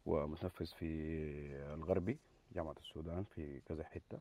ومتنفذ 0.07 0.67
في 0.67 0.85
الغربي 1.75 2.19
جامعة 2.55 2.77
السودان 2.81 3.25
في 3.25 3.61
كذا 3.61 3.85
حتة. 3.85 4.19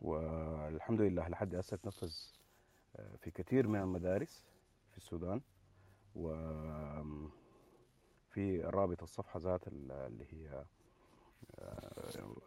والحمد 0.00 1.00
لله 1.00 1.28
لحد 1.28 1.54
هسه 1.54 1.76
تنفذ 1.76 2.14
في 3.18 3.30
كثير 3.30 3.66
من 3.68 3.80
المدارس 3.80 4.44
في 4.90 4.96
السودان. 4.98 5.40
و 6.14 6.32
في 8.30 8.60
رابط 8.60 9.02
الصفحة 9.02 9.40
ذات 9.40 9.68
اللي 9.68 10.24
هي 10.30 10.64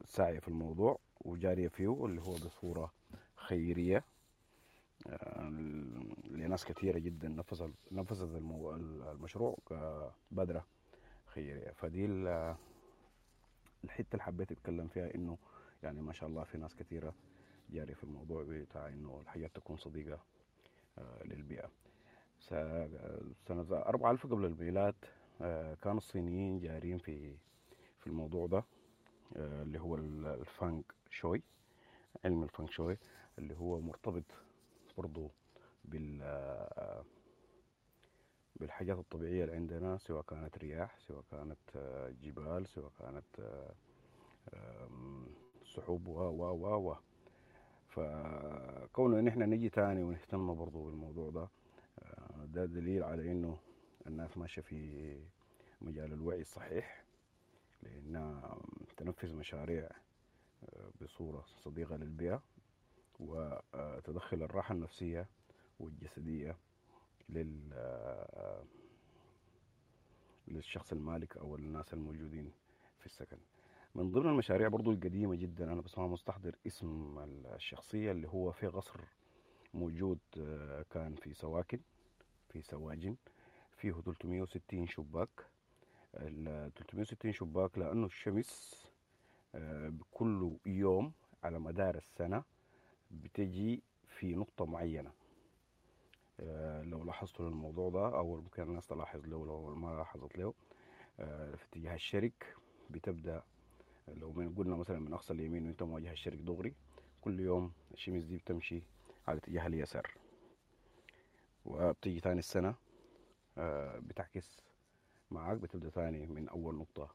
ساعية 0.05 0.39
في 0.39 0.47
الموضوع 0.47 0.99
وجارية 1.21 1.67
فيه 1.67 2.05
اللي 2.05 2.21
هو 2.21 2.33
بصورة 2.33 2.91
خيرية. 3.35 4.03
لناس 6.29 6.65
كثيرة 6.65 6.99
جدا 6.99 7.27
نفذت 7.27 7.73
نفذت 7.91 8.35
المشروع 9.11 9.57
كبادرة 9.69 10.65
خيرية. 11.25 11.71
فدي 11.71 12.05
الحتة 13.83 14.07
اللي 14.13 14.23
حبيت 14.23 14.51
أتكلم 14.51 14.87
فيها 14.87 15.15
إنه 15.15 15.37
يعني 15.83 16.01
ما 16.01 16.13
شاء 16.13 16.29
الله 16.29 16.43
في 16.43 16.57
ناس 16.57 16.75
كثيرة 16.75 17.13
جارية 17.69 17.93
في 17.93 18.03
الموضوع 18.03 18.43
بتاع 18.43 18.87
إنه 18.87 19.19
الحاجات 19.21 19.55
تكون 19.55 19.77
صديقة 19.77 20.19
للبيئة. 21.25 21.69
سنة 22.39 23.67
أربعة 23.71 24.11
ألف 24.11 24.27
قبل 24.27 24.45
الميلاد 24.45 24.95
كانوا 25.81 25.97
الصينيين 25.97 26.59
جارين 26.59 26.97
في 26.97 27.35
في 27.99 28.07
الموضوع 28.07 28.47
ده. 28.47 28.63
اللي 29.35 29.79
هو 29.79 29.95
الفنغ 29.95 30.83
شوي 31.09 31.41
علم 32.25 32.43
الفنغ 32.43 32.69
شوي 32.69 32.97
اللي 33.39 33.55
هو 33.57 33.81
مرتبط 33.81 34.23
برضو 34.97 35.31
بال 35.85 36.21
بالحاجات 38.55 38.97
الطبيعية 38.97 39.43
اللي 39.43 39.55
عندنا 39.55 39.97
سواء 39.97 40.23
كانت 40.23 40.57
رياح 40.57 40.99
سواء 40.99 41.23
كانت 41.31 41.59
جبال 42.21 42.67
سواء 42.67 42.91
كانت 42.99 43.25
سحوب 45.65 46.07
و 46.07 46.19
و 46.19 46.43
و 46.51 46.89
و. 46.91 46.95
فكونه 47.89 49.19
ان 49.19 49.27
إحنا 49.27 49.45
نجي 49.45 49.69
تاني 49.69 50.03
ونهتم 50.03 50.53
برضو 50.55 50.85
بالموضوع 50.85 51.29
ده 51.29 51.47
ده 52.45 52.65
دليل 52.65 53.03
على 53.03 53.31
إنه 53.31 53.57
الناس 54.07 54.37
ماشية 54.37 54.61
في 54.61 55.17
مجال 55.81 56.13
الوعي 56.13 56.41
الصحيح. 56.41 57.02
لأنها 57.83 58.57
تنفذ 58.97 59.35
مشاريع 59.35 59.89
بصورة 61.01 61.45
صديقة 61.47 61.95
للبيئة 61.95 62.43
وتدخل 63.19 64.43
الراحة 64.43 64.73
النفسية 64.73 65.27
والجسدية 65.79 66.57
لل 67.29 67.73
للشخص 70.47 70.91
المالك 70.93 71.37
أو 71.37 71.55
الناس 71.55 71.93
الموجودين 71.93 72.51
في 72.99 73.05
السكن. 73.05 73.37
من 73.95 74.11
ضمن 74.11 74.29
المشاريع 74.29 74.67
برضو 74.67 74.91
القديمة 74.91 75.35
جدا 75.35 75.73
أنا 75.73 75.81
بس 75.81 75.97
ما 75.97 76.07
مستحضر 76.07 76.55
اسم 76.67 77.19
الشخصية 77.55 78.11
اللي 78.11 78.27
هو 78.27 78.51
في 78.51 78.67
قصر 78.67 78.99
موجود 79.73 80.19
كان 80.89 81.15
في 81.15 81.33
سواكن 81.33 81.79
في 82.49 82.61
سواجن 82.61 83.15
فيه 83.77 83.91
360 83.91 84.87
شباك. 84.87 85.29
ال 86.15 86.73
360 86.73 87.31
شباك 87.31 87.77
لأنه 87.77 88.05
الشمس 88.05 88.83
كل 90.11 90.51
يوم 90.65 91.11
على 91.43 91.59
مدار 91.59 91.95
السنة 91.95 92.43
بتجي 93.11 93.81
في 94.07 94.35
نقطة 94.35 94.65
معينة. 94.65 95.11
لو 96.83 97.03
لاحظتوا 97.03 97.49
الموضوع 97.49 97.89
ده 97.89 98.17
أو 98.17 98.35
ممكن 98.35 98.63
الناس 98.63 98.87
تلاحظ 98.87 99.25
له 99.25 99.45
لو 99.45 99.75
ما 99.75 99.95
لاحظت 99.95 100.37
له 100.37 100.53
في 101.55 101.65
اتجاه 101.71 101.95
الشرق 101.95 102.31
بتبدأ. 102.89 103.43
لو 104.07 104.31
من 104.31 104.55
قلنا 104.55 104.75
مثلا 104.75 104.99
من 104.99 105.13
أقصى 105.13 105.33
اليمين 105.33 105.65
وأنت 105.65 105.83
مواجه 105.83 106.11
الشرق 106.11 106.37
دغري 106.37 106.73
كل 107.21 107.39
يوم 107.39 107.73
الشمس 107.93 108.23
دي 108.23 108.37
بتمشي 108.37 108.81
على 109.27 109.37
اتجاه 109.37 109.67
اليسار. 109.67 110.11
وبتيجي 111.65 112.19
تاني 112.19 112.39
السنة 112.39 112.75
بتعكس 114.07 114.57
معاك 115.33 115.57
بتبدأ 115.57 115.89
تاني 115.89 116.25
من 116.27 116.49
أول 116.49 116.75
نقطة 116.75 117.09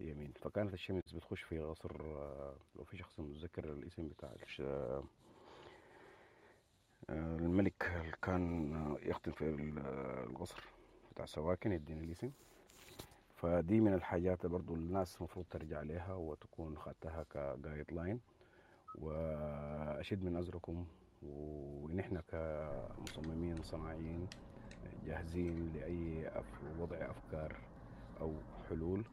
يمين. 0.00 0.32
فكانت 0.42 0.74
الشمس 0.74 1.12
بتخش 1.12 1.42
في 1.42 1.58
قصر 1.60 1.90
آه، 2.00 2.54
لو 2.76 2.84
في 2.84 2.96
شخص 2.96 3.20
متذكر 3.20 3.64
الاسم 3.72 4.08
بتاع 4.08 4.30
آه، 4.60 5.02
الملك 7.10 7.82
اللي 7.96 8.12
كان 8.22 8.96
يخدم 9.02 9.32
في 9.32 9.48
ال- 9.48 9.78
آه، 9.78 10.24
القصر 10.24 10.62
بتاع 11.12 11.24
سواكن 11.26 11.72
يديني 11.72 12.04
الاسم. 12.04 12.30
فدي 13.36 13.80
من 13.80 13.94
الحاجات 13.94 14.46
برضو 14.46 14.74
الناس 14.74 15.16
المفروض 15.18 15.44
ترجع 15.50 15.82
لها 15.82 16.14
وتكون 16.14 16.76
خدتها 16.78 17.22
ك 17.30 17.92
guideline 17.92 18.20
وأشد 18.94 20.22
من 20.22 20.36
أزركم 20.36 20.86
وإن 21.22 22.00
إحنا 22.00 22.20
كمصممين 22.28 23.62
صناعيين 23.62 24.28
جاهزين 25.06 25.72
أف- 26.34 26.80
وضع 26.80 26.96
أفكار 27.10 27.56
أو 28.20 28.32
حلول 28.68 29.04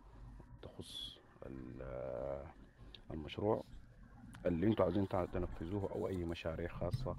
تخص 0.62 1.18
ال- 1.46 2.46
المشروع. 3.12 3.64
اللي 4.46 4.68
أنتوا 4.68 4.86
عاوزين 4.86 5.08
تع- 5.08 5.26
تنفذوه 5.26 5.92
أو 5.92 6.08
أي 6.08 6.26
مشاريع 6.26 6.68
خاصة 6.68 7.16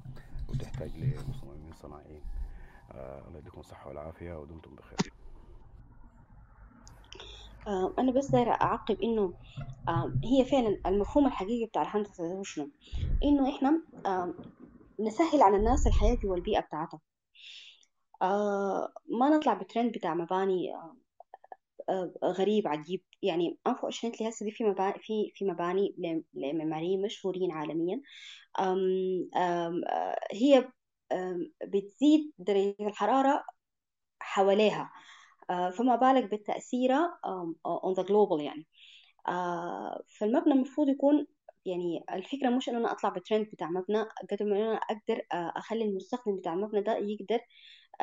وتحتاج 0.48 0.90
لمصممين 0.96 1.72
صناعيين. 1.82 2.22
آه 2.92 3.22
الله 3.28 3.38
يديكم 3.38 3.60
الصحة 3.60 3.88
والعافية 3.88 4.34
ودمتم 4.38 4.74
بخير. 4.74 5.12
آه، 7.66 7.94
أنا 7.98 8.12
بس 8.12 8.30
دايرة 8.30 8.50
أعقب 8.50 9.00
إنه 9.00 9.32
آه، 9.88 10.12
هي 10.24 10.44
فعلا 10.44 10.78
المفهوم 10.86 11.26
الحقيقي 11.26 11.66
بتاع 11.66 11.82
الهندسة 11.82 12.42
شنو؟ 12.42 12.68
إنه 13.24 13.56
إحنا 13.56 13.82
آه، 14.06 14.34
نسهل 15.00 15.42
على 15.42 15.56
الناس 15.56 15.86
الحياة 15.86 16.14
جوا 16.14 16.36
البيئة 16.36 16.60
بتاعتها 16.60 17.00
آه، 18.22 18.92
ما 19.06 19.28
نطلع 19.36 19.54
بترند 19.54 19.92
بتاع 19.92 20.14
مباني 20.14 20.74
آه، 20.74 20.96
آه، 21.88 22.12
غريب 22.24 22.68
عجيب. 22.68 23.02
يعني 23.22 23.58
أنفو 23.66 23.88
أشنت 23.88 24.20
لي 24.20 24.28
هسه 24.28 24.44
دي 24.46 24.52
في 24.52 24.64
مباني 24.64 24.98
في 24.98 25.32
في 25.34 25.44
مباني 25.44 25.94
لمعماريين 26.34 27.02
مشهورين 27.02 27.52
عالميا. 27.52 28.00
هي 30.32 30.68
بتزيد 31.64 32.32
درجة 32.38 32.76
الحرارة 32.80 33.44
حواليها. 34.20 34.92
فما 35.48 35.96
بالك 35.96 36.30
بالتأثيرة 36.30 37.18
on 37.68 37.94
the 38.02 38.04
global 38.06 38.40
يعني. 38.40 38.66
فالمبنى 40.18 40.54
المفروض 40.54 40.88
يكون 40.88 41.26
يعني 41.66 42.04
الفكرة 42.12 42.50
مش 42.50 42.68
إنه 42.68 42.78
أنا 42.78 42.92
أطلع 42.92 43.10
بترند 43.10 43.46
بتاع 43.52 43.70
مبنى 43.70 44.02
قد 44.02 44.42
ما 44.42 44.56
أنا 44.56 44.74
أقدر 44.74 45.22
أخلي 45.32 45.84
المستخدم 45.84 46.36
بتاع 46.36 46.52
المبنى 46.54 46.82
ده 46.82 46.96
يقدر 46.96 47.40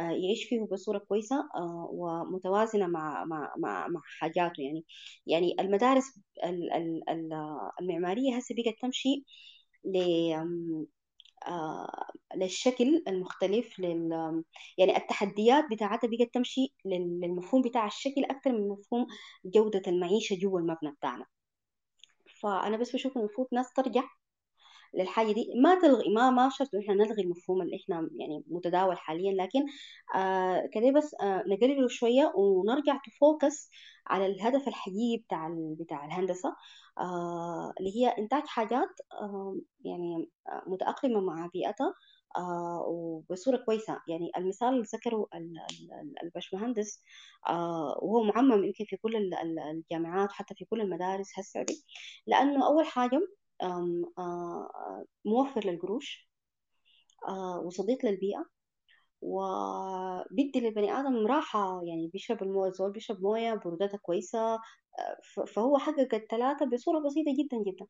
يعيش 0.01 0.43
فيه 0.49 0.61
بصورة 0.71 0.97
كويسة 0.99 1.35
آه، 1.55 1.89
ومتوازنة 1.91 2.87
مع 2.87 3.25
مع 3.25 3.53
مع 3.57 3.87
مع 3.87 4.01
حاجاته 4.19 4.61
يعني. 4.63 4.85
يعني 5.27 5.55
المدارس 5.59 6.03
ال- 6.45 6.73
ال- 6.73 7.09
ال- 7.09 7.33
المعمارية 7.81 8.37
هسه 8.37 8.55
بقت 8.57 8.75
تمشي 8.81 9.25
آه، 11.47 12.07
للشكل 12.35 13.03
المختلف 13.07 13.79
لل 13.79 14.43
يعني 14.77 14.97
التحديات 14.97 15.65
بتاعتها 15.71 16.07
بقت 16.07 16.33
تمشي 16.33 16.73
لل- 16.85 17.19
للمفهوم 17.21 17.61
بتاع 17.61 17.87
الشكل 17.87 18.23
أكثر 18.25 18.51
من 18.51 18.67
مفهوم 18.69 19.07
جودة 19.45 19.81
المعيشة 19.87 20.35
جوا 20.35 20.59
المبنى 20.59 20.91
بتاعنا. 20.91 21.25
فأنا 22.41 22.77
بس 22.77 22.95
بشوف 22.95 23.17
المفروض 23.17 23.47
ناس 23.53 23.73
ترجع 23.73 24.03
للحاجة 24.93 25.31
دي. 25.31 25.53
ما 25.63 25.75
تلغي 25.81 26.13
ما 26.15 26.29
ما 26.29 26.49
شرط 26.49 26.69
إن 26.75 26.81
إحنا 26.81 26.93
نلغي 26.93 27.21
المفهوم 27.23 27.61
اللي 27.61 27.77
إحنا 27.83 28.09
يعني 28.19 28.43
متداول 28.47 28.97
حاليا 28.97 29.31
لكن 29.43 29.59
آه 30.15 30.69
كده 30.73 30.91
بس 30.91 31.15
آه 31.21 31.43
نقلله 31.47 31.87
شوية 31.87 32.33
ونرجع 32.35 32.99
تفوكس 33.05 33.69
على 34.07 34.25
الهدف 34.25 34.67
الحقيقي 34.67 35.23
بتاع 35.25 35.49
بتاع 35.79 36.05
الهندسة 36.05 36.55
آه 36.99 37.73
اللي 37.79 37.91
هي 37.97 38.07
إنتاج 38.09 38.43
حاجات 38.45 38.89
آه 39.21 39.55
يعني 39.85 40.29
آه 40.47 40.63
متأقلمة 40.67 41.19
مع 41.21 41.49
بيئتها 41.53 41.93
آه 42.37 42.83
وبصورة 42.87 43.57
كويسة. 43.57 43.99
يعني 44.07 44.31
المثال 44.37 44.67
اللي 44.69 44.83
ذكره 44.93 45.27
ال- 45.35 45.39
ال- 45.71 45.91
ال- 46.01 46.23
الباشمهندس 46.23 47.03
آه 47.49 47.99
وهو 48.01 48.23
معمم 48.23 48.63
يمكن 48.63 48.85
في 48.85 48.97
كل 48.97 49.15
ال- 49.15 49.33
ال- 49.33 49.59
الجامعات 49.59 50.31
حتى 50.31 50.55
في 50.55 50.65
كل 50.65 50.81
المدارس 50.81 51.39
هسه 51.39 51.63
دي 51.63 51.83
لأنه 52.27 52.65
أول 52.67 52.85
حاجة 52.85 53.19
موفر 55.25 55.65
للقروش 55.65 56.29
آه، 57.27 57.59
وصديق 57.59 58.05
للبيئة 58.05 58.45
وبيدي 59.21 60.59
للبني 60.59 60.91
آدم 60.99 61.27
راحة 61.27 61.81
يعني 61.83 62.07
بيشرب 62.13 62.43
الموية 62.43 62.69
الزول 62.69 62.91
بيشرب 62.91 63.21
موية 63.21 63.53
برودتها 63.53 63.97
كويسة 63.97 64.39
آه، 64.55 65.45
فهو 65.55 65.77
حقق 65.77 66.15
الثلاثة 66.15 66.65
بصورة 66.65 66.99
بسيطة 66.99 67.31
جدا 67.39 67.57
جدا. 67.71 67.85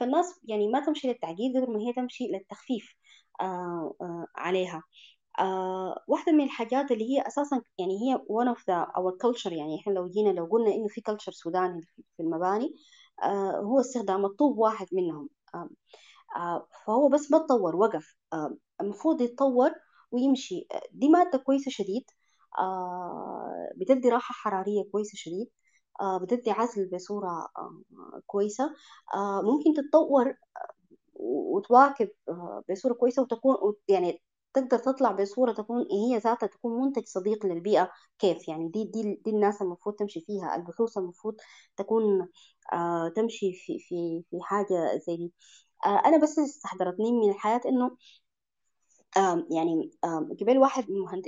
فالناس 0.00 0.40
يعني 0.44 0.68
ما 0.68 0.86
تمشي 0.86 1.08
للتعقيد 1.08 1.56
قدر 1.56 1.70
ما 1.70 1.80
هي 1.80 1.92
تمشي 1.92 2.24
للتخفيف 2.28 2.94
آه، 3.40 3.94
آه، 4.00 4.26
عليها. 4.36 4.82
آه، 5.40 6.04
واحدة 6.08 6.32
من 6.32 6.44
الحاجات 6.44 6.90
اللي 6.92 7.04
هي 7.10 7.26
أساسا 7.26 7.62
يعني 7.78 7.92
هي 8.02 8.16
one 8.18 8.56
of 8.56 8.60
the 8.60 8.86
our 8.98 9.12
culture 9.26 9.52
يعني 9.52 9.80
إحنا 9.80 9.92
لو 9.92 10.08
جينا 10.08 10.30
لو 10.30 10.44
قلنا 10.46 10.74
إنه 10.74 10.88
في 10.88 11.00
culture 11.10 11.30
سوداني 11.30 11.80
في 12.16 12.22
المباني 12.22 12.66
آه، 12.66 12.70
هو 13.64 13.80
استخدام 13.80 14.24
الطوب 14.24 14.58
واحد 14.58 14.86
منهم. 14.92 15.28
آه، 15.54 15.70
آه، 16.36 16.68
فهو 16.86 17.08
بس 17.08 17.32
ما 17.32 17.38
تطور 17.38 17.76
وقف. 17.76 18.16
آه، 18.32 18.56
المفروض 18.80 19.20
يتطور 19.20 19.70
ويمشي. 20.12 20.66
آه، 20.74 20.82
دي 20.92 21.08
مادة 21.08 21.38
كويسة 21.38 21.70
شديد. 21.70 22.04
آه، 22.58 23.70
بتدي 23.76 24.08
راحة 24.08 24.32
حرارية 24.34 24.82
كويسة 24.92 25.12
شديد. 25.16 25.50
آه، 26.00 26.18
بتدي 26.18 26.50
عزل 26.50 26.90
بصورة 26.94 27.28
آه، 27.58 27.82
كويسة. 28.26 28.64
آه، 29.14 29.42
ممكن 29.42 29.74
تتطور 29.74 30.34
وتواكب 31.14 32.08
آه، 32.28 32.62
بصورة 32.70 32.94
كويسة 32.94 33.22
وتكون 33.22 33.56
وت- 33.62 33.82
يعني 33.88 34.22
تقدر 34.54 34.78
تطلع 34.78 35.12
بصورة 35.12 35.52
تكون 35.52 35.86
هي 35.92 36.18
ذاتها 36.18 36.46
تكون 36.46 36.80
منتج 36.86 37.06
صديق 37.06 37.46
للبيئة 37.46 37.90
كيف 38.18 38.48
يعني؟ 38.48 38.68
دي 38.68 38.84
دي 38.84 39.02
دي 39.24 39.30
الناس 39.30 39.62
المفروض 39.62 39.94
تمشي 39.96 40.20
فيها 40.20 40.56
البحوث 40.56 40.98
المفروض 40.98 41.36
تكون 41.76 42.28
آه، 42.72 43.08
تمشي 43.16 43.52
في 43.52 43.78
في 43.78 44.22
في 44.30 44.38
حاجة 44.42 44.96
زي 45.06 45.16
دي. 45.16 45.32
آه، 45.86 46.02
أنا 46.06 46.18
بس 46.22 46.38
استحضرتني 46.38 47.12
من 47.12 47.30
الحياة 47.30 47.60
إنه 47.66 47.96
آم، 49.16 49.46
يعني 49.50 49.90
آم، 50.04 50.28
قبل 50.40 50.58
واحد 50.58 50.90
مهند... 50.90 51.24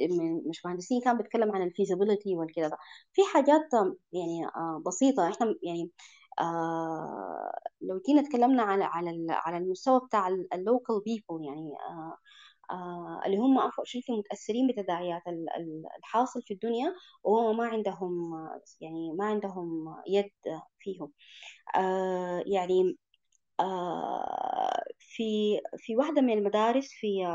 مش 0.48 0.66
مهندسين 0.66 1.00
كان 1.00 1.16
بيتكلم 1.16 1.52
عن 1.52 1.62
ال 1.62 1.69
feasibility 1.69 2.36
والكده 2.36 2.68
ده 2.68 2.76
في 3.12 3.22
حاجات 3.34 3.74
آم، 3.74 3.96
يعني 4.12 4.46
آه، 4.46 4.82
بسيطة. 4.86 5.28
إحنا 5.30 5.54
يعني 5.62 5.90
آه، 6.40 7.52
لو 7.80 8.00
جينا 8.06 8.20
اتكلمنا 8.20 8.62
على 8.62 8.84
على 8.84 9.26
على 9.30 9.56
المستوى 9.58 10.00
بتاع 10.06 10.28
ال 10.28 10.40
local 10.40 11.00
people 11.04 11.44
يعني 11.44 11.72
آه، 11.90 11.92
آه، 11.92 12.16
اللي 13.26 13.36
هم 13.38 13.60
unfortunately 13.60 14.10
متأثرين 14.18 14.66
بتداعيات 14.68 15.22
ال- 15.28 15.50
ال- 15.56 15.84
الحاصل 15.98 16.42
في 16.42 16.54
الدنيا 16.54 16.94
وهم 17.24 17.56
ما 17.56 17.66
عندهم 17.66 18.34
آه، 18.34 18.62
يعني 18.80 19.12
ما 19.12 19.24
عندهم 19.26 19.96
يد 20.08 20.30
فيهم. 20.80 21.12
آه، 21.76 22.44
يعني 22.46 22.96
آه، 23.60 24.84
في 25.00 25.22
في 25.78 25.96
واحدة 25.96 26.22
من 26.22 26.32
المدارس 26.38 26.88
في 26.92 27.26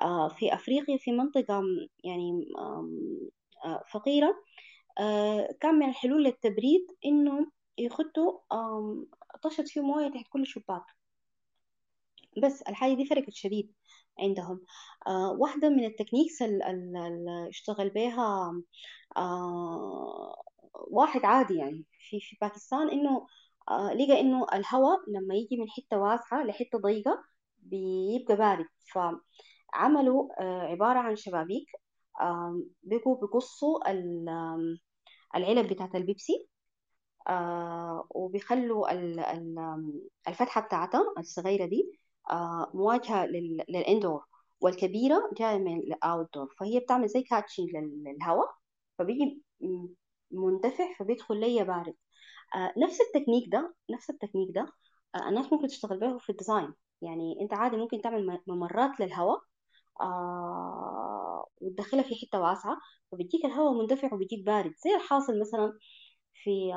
آه، 0.00 0.28
في 0.28 0.54
أفريقيا 0.54 0.96
في 0.98 1.12
منطقة 1.12 1.62
يعني 2.04 2.48
آه، 3.64 3.84
فقيرة 3.92 4.34
آه، 5.00 5.48
كان 5.60 5.74
من 5.74 5.88
الحلول 5.88 6.24
للتبريد 6.24 6.86
إنه 7.06 7.52
يخدوا 7.78 8.40
آم، 8.52 9.06
طشت 9.42 9.68
فيه 9.68 9.80
موية 9.80 10.08
تحت 10.08 10.26
كل 10.30 10.46
شباك 10.46 10.84
بس 12.42 12.62
الحاجة 12.62 12.94
دي 12.94 13.06
فرقت 13.06 13.30
شديد. 13.30 13.72
عندهم. 14.18 14.60
آه، 15.06 15.32
واحدة 15.38 15.68
من 15.68 15.84
ال 15.84 15.89
techniques 15.89 16.42
اللي 16.42 17.48
اشتغل 17.48 17.90
بيها 17.90 18.52
آه، 19.16 20.34
واحد 20.74 21.24
عادي 21.24 21.54
يعني 21.56 21.84
في 22.10 22.20
في 22.20 22.36
باكستان 22.40 22.90
إنه 22.90 23.26
آه، 23.70 23.92
لقى 23.94 24.20
إنه 24.20 24.46
الهواء 24.54 24.98
لما 25.10 25.34
يجي 25.34 25.56
من 25.56 25.70
حتة 25.70 25.98
واسعة 25.98 26.44
لحتة 26.44 26.78
ضيقة 26.78 27.24
بيبقى 27.58 28.36
بارد. 28.36 28.66
فعملوا 29.72 30.28
عبارة 30.42 30.98
عن 30.98 31.16
شبابيك 31.16 31.66
بقوا 32.82 33.16
بيقصوا 33.20 33.78
العلب 35.36 35.68
بتاعت 35.72 35.94
البيبسي 35.94 36.48
وبيخلوا 38.10 38.92
الفتحة 40.28 40.60
بتاعتها 40.60 41.14
الصغيرة 41.18 41.66
دي 41.66 42.01
مواجهة 42.74 43.26
لل- 43.26 43.64
لل 43.68 43.82
indoor 43.82 44.24
والكبيرة 44.60 45.30
جاية 45.38 45.58
من 45.58 45.78
ال 45.78 45.88
outdoor 45.88 46.54
فهي 46.60 46.80
بتعمل 46.80 47.08
زي 47.08 47.22
catching 47.22 47.68
للهواء 47.76 48.48
فبيجي 48.98 49.42
مندفع 50.30 50.94
فبيدخل 50.98 51.40
ليا 51.40 51.62
بارد. 51.64 51.94
آه 52.54 52.72
نفس 52.78 53.00
التكنيك 53.00 53.44
ده 53.52 53.74
نفس 53.90 54.10
التكنيك 54.10 54.54
ده 54.54 54.66
آه 55.14 55.28
الناس 55.28 55.52
ممكن 55.52 55.66
تشتغل 55.68 55.98
به 56.00 56.18
في 56.18 56.30
ال 56.30 56.36
design. 56.36 56.74
يعني 57.02 57.38
أنت 57.42 57.54
عادي 57.54 57.76
ممكن 57.76 58.00
تعمل 58.02 58.40
ممرات 58.46 59.00
للهواء 59.00 59.40
آه 60.00 61.46
وتدخلها 61.60 62.02
في 62.02 62.14
حتة 62.14 62.40
واسعة 62.40 62.76
فبيجيك 63.12 63.44
الهواء 63.44 63.72
مندفع 63.82 64.14
وبيجيك 64.14 64.44
بارد. 64.46 64.72
زي 64.84 64.94
الحاصل 64.96 65.40
مثلا 65.40 65.78
في 66.44 66.72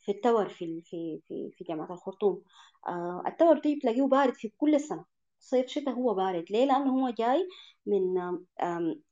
في 0.00 0.12
ال 0.12 0.18
tower 0.18 0.48
في 0.48 0.82
في 0.82 1.20
في 1.28 1.50
في 1.54 1.64
جامعة 1.64 1.92
الخرطوم. 1.92 2.42
ال 3.26 3.31
tower 3.31 3.58
دي 3.58 3.76
بتلاقيه 3.76 4.02
بارد 4.02 4.34
في 4.34 4.48
كل 4.58 4.74
السنة. 4.74 5.04
صيف 5.40 5.66
شتاء 5.66 5.94
هو 5.94 6.14
بارد. 6.14 6.44
ليه؟ 6.50 6.64
لأنه 6.64 7.02
هو 7.04 7.10
جاي 7.10 7.48
من 7.86 8.16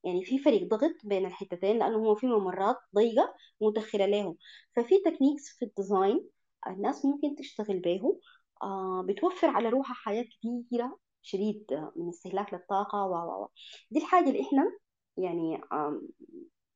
يعني 0.04 0.24
في 0.24 0.38
فرق 0.38 0.68
ضغط 0.68 0.94
بين 1.04 1.26
الحتتين 1.26 1.78
لأنه 1.78 1.96
هو 1.98 2.14
في 2.14 2.26
ممرات 2.26 2.76
ضيقة 2.94 3.34
مدخلة 3.60 4.06
لهم 4.06 4.36
ففي 4.76 4.94
techniques 5.04 5.48
في 5.58 5.64
ال 5.64 5.73
design 5.73 6.28
الناس 6.66 7.04
ممكن 7.04 7.34
تشتغل 7.36 7.78
به 7.80 8.20
بتوفر 9.04 9.46
على 9.48 9.68
روحها 9.68 9.94
حاجات 9.94 10.24
كثيرة 10.42 10.98
شديد 11.22 11.64
من 11.96 12.08
استهلاك 12.08 12.54
للطاقة 12.54 13.06
و 13.06 13.42
و 13.44 13.48
دي 13.90 13.98
الحاجة 13.98 14.28
اللي 14.30 14.40
إحنا 14.42 14.72
يعني 15.16 15.60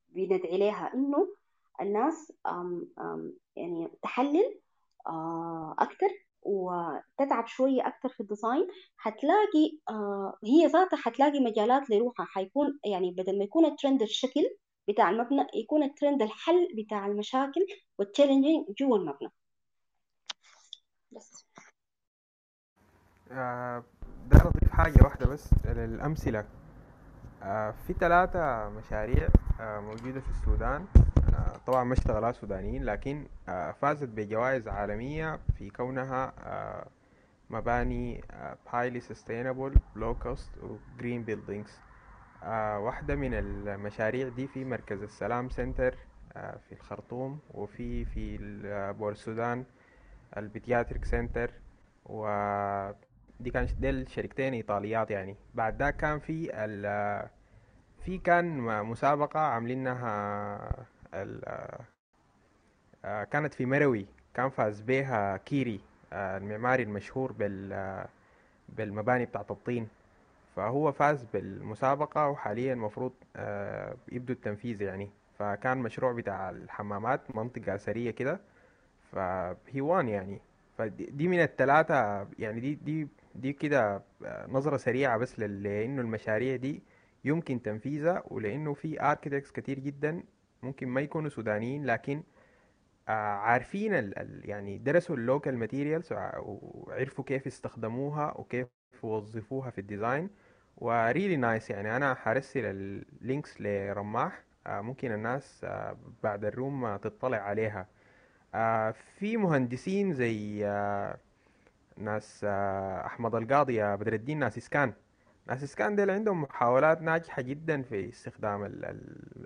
بندعي 0.08 0.58
لها 0.58 0.94
إنه 0.94 1.36
الناس 1.82 2.32
يعني 3.56 3.88
تحلل 4.02 4.60
أكثر 5.78 6.09
وتتعب 6.42 7.46
شوية 7.46 7.86
أكثر 7.86 8.09
في 8.09 8.20
ال 8.20 8.26
design. 8.26 8.68
هتلاقي 9.00 9.78
هي 10.44 10.66
ذاتها 10.66 10.98
هتلاقي 11.04 11.40
مجالات 11.40 11.90
لروحها. 11.90 12.26
حيكون 12.26 12.78
يعني 12.84 13.10
بدل 13.10 13.38
ما 13.38 13.44
يكون 13.44 13.64
الترند 13.64 14.02
الشكل 14.02 14.42
بتاع 14.88 15.10
المبنى 15.10 15.46
يكون 15.54 15.82
الترند 15.82 16.22
الحل 16.22 16.68
بتاع 16.76 17.06
المشاكل 17.06 17.66
وال 17.98 18.09
challenging 18.09 18.66
جوا 18.78 18.98
المبنى. 18.98 19.32
بس. 21.10 21.46
آه 23.30 23.84
ده 24.30 24.36
أضيف 24.36 24.70
حاجة 24.70 25.04
واحدة 25.04 25.26
بس 25.26 25.50
للأمثلة. 25.64 26.44
آه 27.42 27.74
في 27.86 27.92
ثلاثة 27.92 28.68
مشاريع 28.68 29.28
آه 29.60 29.80
موجودة 29.80 30.20
في 30.20 30.30
السودان. 30.30 30.86
آه 30.96 31.01
طبعا 31.66 31.84
ما 31.84 31.92
اشتغلها 31.92 32.32
سودانيين 32.32 32.84
لكن 32.84 33.26
آه 33.48 33.72
فازت 33.72 34.09
بجوائز 34.09 34.68
عالمية 34.68 35.40
في 35.59 35.70
كونها 35.70 36.32
آه 36.44 36.86
مباني 37.50 38.24
آه 38.30 38.56
highly 38.72 39.00
sustainable 39.02 39.74
low 39.98 40.24
cost 40.26 40.62
و 40.64 40.76
green 40.98 41.26
buildings. 41.30 41.70
آه 42.42 42.78
واحدة 42.78 43.14
من 43.14 43.34
المشاريع 43.34 44.28
دي 44.28 44.46
في 44.46 44.64
مركز 44.64 45.02
السلام 45.02 45.48
سنتر 45.48 45.94
آه 46.36 46.59
في 46.68 46.72
الخرطوم 46.74 47.38
وفي 47.54 48.04
في 48.04 48.38
بور 48.98 49.12
السودان 49.12 49.64
ال 50.36 50.43
pediatric 50.43 51.05
center 51.05 51.51
و 52.06 52.26
دي 53.40 53.50
كان 53.50 53.66
دي 53.80 53.90
الشركتين 53.90 54.52
إيطاليات 54.54 55.10
يعني. 55.10 55.36
بعد 55.54 55.78
ده 55.78 55.90
كان 55.90 56.18
في 56.18 56.50
ال 56.64 57.28
في 58.04 58.18
كان 58.18 58.59
مسابقة 58.84 59.40
عاملينها 59.40 60.86
كانت 63.02 63.55
في 63.55 63.66
مروي. 63.66 64.06
كان 64.34 64.48
فاز 64.51 64.80
بيها 64.80 65.36
كيري 65.36 65.80
المعماري 66.12 66.82
المشهور 66.82 67.32
بال 67.32 68.05
بالمباني 68.68 69.24
بتاعت 69.24 69.51
الطين. 69.51 69.89
فهو 70.56 70.93
فاز 70.93 71.24
بالمسابقة 71.32 72.28
وحاليا 72.28 72.72
المفروض 72.72 73.12
يبدو 74.12 74.32
التنفيذ 74.32 74.82
يعني. 74.82 75.10
فكان 75.39 75.78
مشروع 75.78 76.12
بتاع 76.12 76.51
الحمامات 76.51 77.36
منطقة 77.36 77.74
أثرية 77.74 78.10
كده. 78.10 78.40
فهي 79.12 79.80
وان 79.80 80.09
يعني. 80.09 80.40
فدي 80.78 81.28
من 81.28 81.43
الثلاثة 81.43 82.26
يعني 82.39 82.60
دي 82.60 82.74
دي 82.74 83.09
دي 83.34 83.52
كده 83.52 84.02
نظرة 84.48 84.76
سريعة 84.76 85.16
بس 85.18 85.39
لأنه 85.39 86.02
المشاريع 86.02 86.56
دي 86.56 86.82
يمكن 87.24 87.62
تنفيذها 87.62 88.22
ولأنه 88.26 88.74
في 88.74 89.02
architects 89.02 89.52
كتير 89.52 89.78
جدا 89.78 90.22
ممكن 90.62 90.89
ما 90.89 91.01
يكونوا 91.01 91.30
سودانيين 91.30 91.86
لكن 91.86 92.22
عارفين 93.09 93.94
ال 93.94 94.40
يعني 94.44 94.78
درسوا 94.78 95.16
ال 95.16 95.23
local 95.23 95.56
materials 95.59 96.12
وعرفوا 96.12 97.24
كيف 97.24 97.47
استخدموها 97.47 98.39
وكيف 98.39 98.68
وظفوها 99.02 99.70
في 99.70 99.78
ال 99.80 99.87
design. 99.87 100.30
و 100.76 100.85
really 100.85 101.36
nice 101.36 101.70
يعني. 101.70 101.97
أنا 101.97 102.14
حرسل 102.14 102.60
ال 102.64 102.80
links 102.80 103.60
لرماح 103.60 104.43
ممكن 104.66 105.12
الناس 105.12 105.66
بعد 106.22 106.44
ال 106.44 106.55
room 106.55 106.97
تطلع 106.97 107.39
عليها. 107.39 107.89
في 108.93 109.36
مهندسين 109.36 110.12
زي 110.12 110.64
ناس 111.97 112.44
أحمد 113.06 113.34
القاضي 113.34 113.97
بدر 113.97 114.12
الدين 114.12 114.39
ناس 114.39 114.59
إسكان. 114.59 114.93
ناس 115.47 115.62
اسكان 115.62 115.97
ديل 115.97 116.10
عندهم 116.10 116.43
محاولات 116.43 117.02
ناجحة 117.02 117.43
جدا 117.43 117.82
في 117.82 118.09
استخدام 118.09 118.64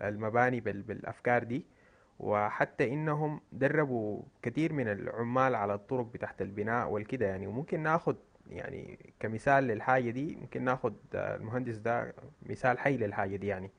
المباني 0.02 0.60
بالأفكار 0.60 1.44
دي 1.44 1.66
وحتى 2.18 2.93
إنهم 2.93 3.40
دربوا 3.52 4.23
كثير 4.43 4.73
من 4.73 4.89
العمال 4.89 5.55
على 5.55 5.74
الطرق 5.74 6.06
بتاعت 6.06 6.43
البناء 6.43 6.89
والكده 6.89 7.27
يعني. 7.27 7.47
وممكن 7.47 7.81
ناخد 7.82 8.16
يعني 8.51 8.98
كمثال 9.20 9.64
للحاجة 9.64 10.10
دي 10.10 10.36
ممكن 10.36 10.62
ناخد 10.64 10.94
المهندس 11.14 11.77
ده 11.77 12.14
مثال 12.43 12.78
حي 12.78 12.97
للحاجة 12.97 13.36
دي 13.36 13.47
يعني. 13.47 13.70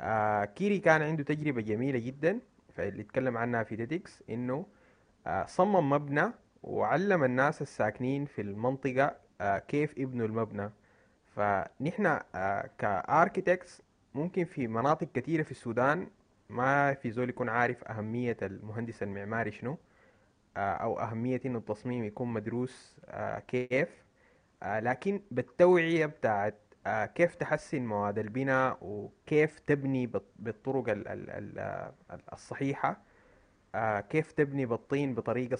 آه 0.00 0.44
كيري 0.44 0.78
كان 0.78 1.02
عنده 1.02 1.22
تجربة 1.22 1.60
جميلة 1.60 1.98
جدا 1.98 2.38
اللي 2.78 3.02
اتكلم 3.02 3.36
عنها 3.36 3.62
في 3.62 3.76
TEDx 3.76 4.22
إنه 4.30 4.66
آه 5.26 5.46
صمم 5.46 5.90
مبنى 5.90 6.24
وعلم 6.62 7.24
الناس 7.24 7.62
الساكنين 7.62 8.24
في 8.24 8.42
المنطقة 8.42 9.16
آه 9.40 9.58
كيف 9.58 9.98
يبنوا 9.98 10.26
المبنى. 10.26 10.70
فنحن 11.40 12.18
آه 12.34 12.70
ك 12.78 12.88
architects 12.88 13.82
ممكن 14.14 14.44
في 14.44 14.66
مناطق 14.68 15.08
كثيرة 15.14 15.42
في 15.42 15.50
السودان 15.50 16.08
ما 16.48 16.94
في 16.94 17.10
زول 17.10 17.28
يكون 17.28 17.48
عارف 17.48 17.84
أهمية 17.84 18.36
المهندس 18.42 19.02
المعماري 19.02 19.52
شنو 19.52 19.78
أو 20.56 21.00
أهمية 21.00 21.40
إنه 21.46 21.58
التصميم 21.58 22.04
يكون 22.04 22.28
مدروس 22.32 22.96
كيف 23.48 23.88
لكن 24.64 25.20
بالتوعية 25.30 26.06
بتاعت 26.06 26.58
كيف 26.86 27.34
تحسن 27.34 27.82
مواد 27.86 28.18
البناء 28.18 28.78
وكيف 28.82 29.58
تبني 29.58 30.10
بالطرق 30.38 30.84
الصحيحة 32.32 33.00
كيف 34.08 34.32
تبني 34.32 34.66
بالطين 34.66 35.14
بطريقة 35.14 35.56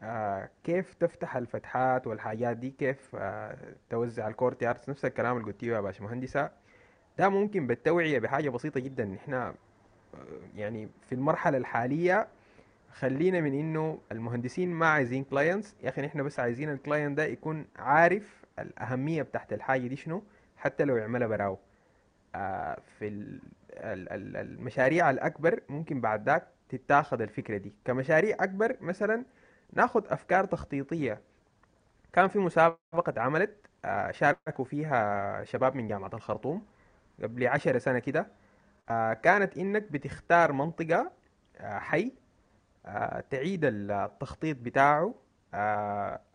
صحيحة 0.00 0.48
كيف 0.64 0.94
تفتح 0.94 1.36
الفتحات 1.36 2.06
والحاجات 2.06 2.56
دي؟ 2.56 2.70
كيف 2.70 3.16
توزع 3.90 4.28
الكورتيارز 4.28 4.90
نفس 4.90 5.04
الكلام 5.04 5.36
اللي 5.36 5.46
قلتيه 5.46 5.72
يا 5.74 5.80
باشمهندسة؟ 5.80 6.50
ده 7.18 7.28
ممكن 7.28 7.66
بالتوعية 7.66 8.18
بحاجة 8.18 8.48
بسيطة 8.50 8.80
جدا. 8.80 9.14
إحنا 9.14 9.54
يعني 10.56 10.88
في 11.08 11.14
المرحلة 11.14 11.58
الحالية 11.58 12.28
خلينا 12.92 13.40
من 13.40 13.54
إنه 13.54 13.98
المهندسين 14.12 14.70
ما 14.70 14.86
عايزين 14.86 15.24
clients 15.24 15.74
يا 15.82 15.88
أخي 15.88 16.06
إحنا 16.06 16.22
بس 16.22 16.40
عايزين 16.40 16.70
ال 16.70 16.77
client 16.77 17.16
ده 17.18 17.24
يكون 17.24 17.66
عارف 17.76 18.44
الأهمية 18.58 19.22
بتاعت 19.22 19.52
الحاجة 19.52 19.86
دي 19.86 19.96
شنو 19.96 20.22
حتى 20.56 20.84
لو 20.84 20.96
يعملها 20.96 21.28
براو. 21.28 21.58
آه 22.34 22.78
في 22.98 23.38
المشاريع 23.74 25.10
الأكبر 25.10 25.60
ممكن 25.68 26.00
بعد 26.00 26.26
ذاك 26.26 26.46
تتاخد 26.68 27.22
الفكرة 27.22 27.56
دي. 27.56 27.72
كمشاريع 27.84 28.36
أكبر 28.40 28.76
مثلا 28.80 29.24
ناخد 29.72 30.06
أفكار 30.08 30.44
تخطيطية. 30.44 31.20
كان 32.12 32.28
في 32.28 32.38
مسابقة 32.38 33.14
عملت 33.20 33.56
آه 33.84 34.10
شاركوا 34.10 34.64
فيها 34.64 35.44
شباب 35.44 35.76
من 35.76 35.88
جامعة 35.88 36.10
الخرطوم 36.14 36.66
قبل 37.22 37.46
عشر 37.46 37.78
سنة 37.78 37.98
كده. 37.98 38.26
آه 38.88 39.12
كانت 39.12 39.58
إنك 39.58 39.92
بتختار 39.92 40.52
منطقة 40.52 41.12
آه 41.58 41.78
حي 41.78 42.12
تعيد 43.30 43.60
التخطيط 43.64 44.56
بتاعه 44.56 45.14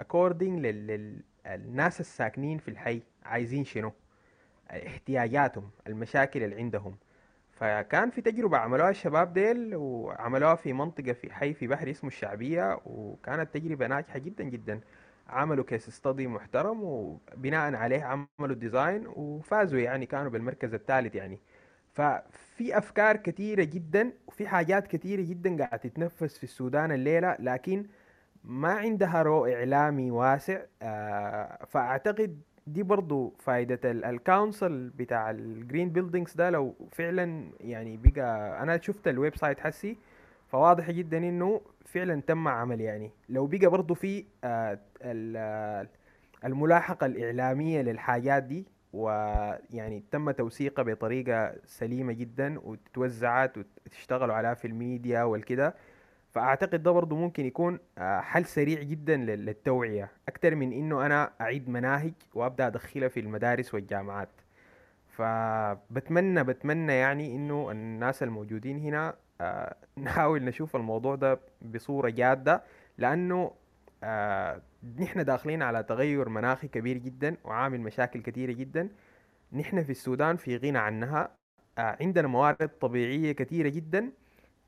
according 0.04 0.44
للناس 0.44 2.00
الساكنين 2.00 2.58
في 2.58 2.68
الحي 2.68 3.02
عايزين 3.26 3.66
شنو؟ 3.66 3.94
احتياجاتهم 4.72 5.70
المشاكل 5.88 6.44
اللي 6.44 6.56
عندهم. 6.56 6.98
فكان 7.56 8.10
في 8.10 8.22
تجربة 8.22 8.58
عملوها 8.58 8.90
الشباب 8.90 9.34
ديل 9.34 9.76
وعملوها 9.76 10.56
في 10.56 10.74
منطقة 10.74 11.14
في 11.14 11.34
حي 11.34 11.54
في 11.54 11.68
بحر 11.68 11.90
اسمه 11.90 12.08
الشعبية 12.08 12.80
وكانت 12.86 13.54
تجربة 13.54 13.88
ناجحة 13.88 14.20
جدا 14.20 14.44
جدا. 14.44 14.82
عملوا 15.28 15.64
case 15.66 15.90
study 15.90 16.28
محترم 16.28 16.84
وبناء 16.84 17.76
عليه 17.76 18.04
عملوا 18.04 18.56
design 18.56 19.08
وفازوا 19.08 19.80
يعني 19.80 20.06
كانوا 20.06 20.32
بالمركز 20.32 20.74
الثالث 20.74 21.16
يعني. 21.16 21.40
ففي 21.94 22.78
أفكار 22.78 23.18
كثيرة 23.18 23.64
جدا 23.64 24.14
وفي 24.28 24.48
حاجات 24.48 24.88
كثيرة 24.88 25.22
جدا 25.22 25.58
قاعدة 25.58 25.78
تتنفذ 25.78 26.30
في 26.30 26.44
السودان 26.44 26.92
الليلة 26.92 27.36
لكن 27.40 27.86
ما 28.44 28.74
عندها 28.74 29.22
دور 29.22 29.46
إعلامي 29.46 30.12
واسع. 30.12 30.62
آه 30.82 31.66
فأعتقد 31.66 32.42
دي 32.68 32.84
برضو 32.84 33.34
فايدة 33.40 33.80
ال 34.10 34.20
council 34.20 34.90
بتاع 34.90 35.32
ال 35.32 35.42
green 35.42 35.90
buildings 35.90 36.34
ده 36.34 36.50
لو 36.50 36.76
فعلا 36.92 37.52
يعني 37.60 37.98
بقى 37.98 38.64
أنا 38.64 38.82
شفت 38.82 39.08
ال 39.08 39.36
website 39.38 39.60
حسي 39.60 39.98
فواضح 40.48 40.92
جدا 40.92 41.18
إنه 41.18 41.62
فعلا 41.86 42.22
تم 42.22 42.48
عمل 42.48 42.82
يعني. 42.82 43.12
لو 43.30 43.48
بقى 43.48 43.68
برضو 43.68 43.94
في 43.94 44.26
آه 44.44 44.80
الملاحقة 46.46 47.06
الإعلامية 47.06 47.82
للحاجات 47.82 48.44
دي 48.44 48.66
ويعني 48.94 50.04
تم 50.12 50.32
توثيقها 50.32 50.84
بطريقة 50.84 51.56
سليمة 51.66 52.14
جدا 52.14 52.60
وتوزعت 52.60 53.58
وتشتغلوا 53.58 54.36
عليها 54.36 54.54
في 54.54 54.68
الميديا 54.68 55.24
والكده 55.24 55.76
فأعتقد 56.36 56.84
ده 56.84 56.92
برضو 56.92 57.16
ممكن 57.16 57.46
يكون 57.46 57.80
آه، 57.98 58.20
حل 58.22 58.46
سريع 58.46 58.82
جدا 58.82 59.18
للتوعية. 59.18 60.12
أكتر 60.28 60.56
من 60.56 60.74
إنه 60.74 61.06
أنا 61.06 61.32
أعيد 61.42 61.70
مناهج 61.70 62.14
وأبدأ 62.34 62.68
أدخلها 62.68 63.08
في 63.08 63.20
المدارس 63.20 63.74
والجامعات. 63.74 64.30
فبتمنى 65.08 66.44
بتمنى 66.44 66.94
يعني 66.94 67.36
إنه 67.36 67.72
الناس 67.72 68.24
الموجودين 68.24 68.80
هنا 68.80 69.16
آه، 69.42 69.76
نحاول 69.98 70.44
نشوف 70.44 70.76
الموضوع 70.76 71.16
ده 71.16 71.40
بصورة 71.62 72.10
جادة 72.10 72.64
لأنه 72.98 73.52
آه، 74.04 74.62
نحن 75.00 75.26
داخلين 75.26 75.62
على 75.62 75.84
تغير 75.84 76.30
مناخي 76.30 76.68
كبير 76.68 76.98
جدا 76.98 77.38
وعامل 77.44 77.82
مشاكل 77.82 78.22
كثيرة 78.22 78.52
جدا. 78.52 78.90
نحن 79.54 79.84
في 79.84 79.92
السودان 79.92 80.36
في 80.38 80.58
غنى 80.58 80.78
عنها 80.78 81.32
عندنا 81.78 82.28
موارد 82.28 82.70
طبيعية 82.82 83.32
كثيرة 83.32 83.70
جدا. 83.70 84.12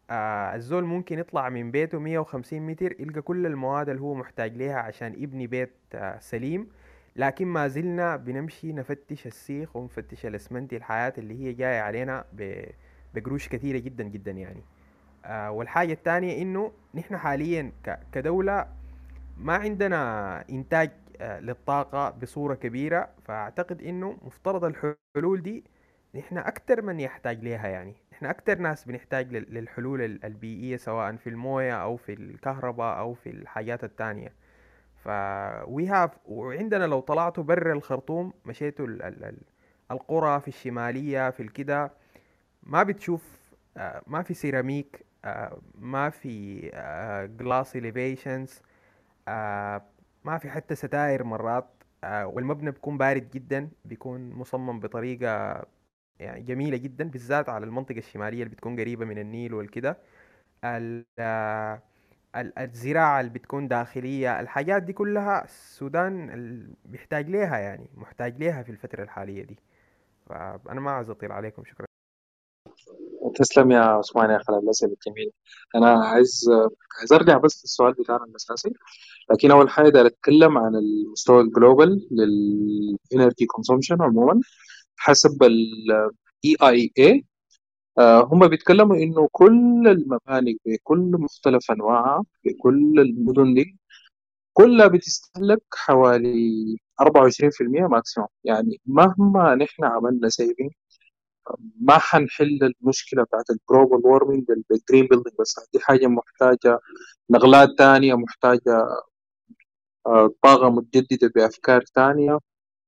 آه 0.09 0.55
الزول 0.55 0.83
ممكن 0.85 1.19
يطلع 1.19 1.49
من 1.49 1.71
بيته 1.71 1.99
150 1.99 2.59
متر 2.61 3.01
يلقى 3.01 3.21
كل 3.21 3.45
المواد 3.45 3.89
اللي 3.89 4.01
هو 4.01 4.13
محتاج 4.15 4.57
ليها 4.57 4.79
عشان 4.79 5.13
يبني 5.23 5.47
بيت 5.47 5.73
آه 5.95 6.19
سليم. 6.19 6.67
لكن 7.15 7.47
ما 7.47 7.67
زلنا 7.67 8.15
بنمشي 8.15 8.73
نفتش 8.73 9.27
السيخ 9.27 9.75
ونفتش 9.75 10.25
الاسمنتي 10.25 10.77
الحياة 10.77 11.13
اللي 11.17 11.43
هي 11.43 11.53
جاية 11.53 11.81
علينا 11.81 12.25
بقروش 13.13 13.49
كثيرة 13.49 13.77
جدا 13.77 14.03
جدا 14.03 14.31
يعني. 14.31 14.61
آه 15.25 15.51
والحاجة 15.51 15.93
الثانية 15.93 16.41
إنه 16.41 16.71
نحن 16.95 17.17
حاليا 17.17 17.71
كدولة 18.11 18.67
ما 19.37 19.53
عندنا 19.53 20.43
إنتاج 20.49 20.91
آه 21.21 21.39
للطاقة 21.39 22.09
بصورة 22.09 22.55
كبيرة. 22.55 23.09
فأعتقد 23.25 23.81
إنه 23.81 24.17
مفترض 24.25 24.63
الحلول 24.65 25.41
دي 25.41 25.63
نحن 26.15 26.37
أكتر 26.37 26.81
من 26.81 26.99
يحتاج 26.99 27.43
ليها 27.43 27.67
يعني. 27.67 27.95
إحنا 28.13 28.29
أكتر 28.29 28.57
ناس 28.57 28.85
بنحتاج 28.85 29.33
للحلول 29.33 30.01
البيئية 30.01 30.77
سواء 30.77 31.15
في 31.15 31.29
الموية 31.29 31.73
أو 31.81 31.97
في 31.97 32.13
الكهرباء 32.13 32.99
أو 32.99 33.13
في 33.13 33.29
الحاجات 33.29 33.83
التانية. 33.83 34.33
ف 34.95 35.09
we 35.65 35.89
have 35.89 36.11
وعندنا 36.25 36.83
لو 36.87 36.99
طلعتوا 36.99 37.43
برا 37.43 37.73
الخرطوم 37.73 38.33
مشيتوا 38.45 38.87
ال 38.87 39.01
ال 39.01 39.23
ال 39.23 39.37
القرى 39.91 40.39
في 40.39 40.47
الشمالية 40.47 41.29
في 41.29 41.43
الكده 41.43 41.91
ما 42.63 42.83
بتشوف 42.83 43.37
آه، 43.77 44.01
ما 44.07 44.21
في 44.23 44.33
سيراميك 44.33 45.05
آه، 45.25 45.61
ما 45.75 46.09
في 46.09 46.59
glass 47.39 47.75
آه، 47.75 47.79
elevations 47.79 48.51
ما 50.25 50.37
في 50.37 50.49
حتى 50.49 50.75
ستاير 50.75 51.23
مرات 51.23 51.67
والمبنى 52.03 52.71
بيكون 52.71 52.97
بارد 52.97 53.29
جدا 53.29 53.69
بيكون 53.85 54.29
مصمم 54.29 54.79
بطريقة 54.79 55.65
يعني 56.19 56.41
جميلة 56.43 56.77
جدا 56.77 57.09
بالذات 57.09 57.49
على 57.49 57.65
المنطقة 57.65 57.97
الشمالية 57.97 58.43
اللي 58.43 58.55
بتكون 58.55 58.79
قريبة 58.79 59.05
من 59.05 59.17
النيل 59.17 59.53
والكده. 59.53 59.97
الزراعة 62.35 63.19
اللي 63.19 63.31
بتكون 63.31 63.67
داخلية 63.67 64.39
الحاجات 64.39 64.83
دي 64.83 64.93
كلها 64.93 65.43
السودان 65.43 66.73
بيحتاج 66.85 67.29
ليها 67.29 67.57
يعني 67.57 67.89
محتاج 67.95 68.37
ليها 68.37 68.63
في 68.63 68.71
الفترة 68.71 69.03
الحالية 69.03 69.43
دي. 69.43 69.59
فأنا 70.25 70.79
ما 70.81 70.91
عايز 70.91 71.09
أطيل 71.09 71.31
عليكم 71.31 71.63
شكرا. 71.65 71.87
تسلم 73.35 73.71
يا 73.71 73.79
عثمان 73.79 74.29
ياخ 74.29 74.37
على 74.37 74.59
الأسئلة 74.63 74.93
الجميلة. 74.93 75.31
أنا 75.75 76.05
عايز 76.05 76.49
عايز 76.99 77.13
أرجع 77.13 77.37
بس 77.37 77.63
للسؤال 77.63 77.93
بتاعنا 77.93 78.23
الأساسي 78.23 78.73
لكن 79.31 79.51
أول 79.51 79.69
حاجة 79.69 80.07
أتكلم 80.07 80.57
عن 80.57 80.75
المستوى 80.75 81.41
ال 81.41 81.51
global 81.51 82.07
لل 82.11 82.45
energy 82.45 83.45
consumption 83.45 84.01
عموما. 84.01 84.41
حسب 84.97 85.43
ال 85.43 85.87
EIA 86.47 87.23
آه، 87.99 88.23
هم 88.33 88.47
بيتكلموا 88.47 88.95
إنه 88.97 89.29
كل 89.31 89.87
المباني 89.87 90.59
بكل 90.65 91.11
مختلف 91.19 91.71
أنواعها 91.71 92.23
بكل 92.45 92.99
المدن 92.99 93.53
دي 93.53 93.77
كلها 94.53 94.87
بتستهلك 94.87 95.61
حوالي 95.73 96.77
24% 97.01 97.87
maximum 97.87 98.29
يعني 98.43 98.81
مهما 98.85 99.55
نحن 99.55 99.83
عملنا 99.85 100.29
saving 100.29 100.71
ما 101.81 101.97
حنحل 101.97 102.59
المشكلة 102.81 103.23
بتاعت 103.23 103.45
ال 103.49 103.57
global 103.57 104.05
warming 104.07 104.45
بال 104.47 104.64
green 104.64 105.07
building 105.07 105.35
بس. 105.39 105.55
دي 105.73 105.79
حاجة 105.79 106.07
محتاجة 106.07 106.79
نقلات 107.31 107.69
تانية 107.77 108.15
محتاجة 108.15 108.87
آه، 110.07 110.33
طاقة 110.43 110.69
متجددة 110.69 111.31
بأفكار 111.35 111.81
تانية. 111.81 112.39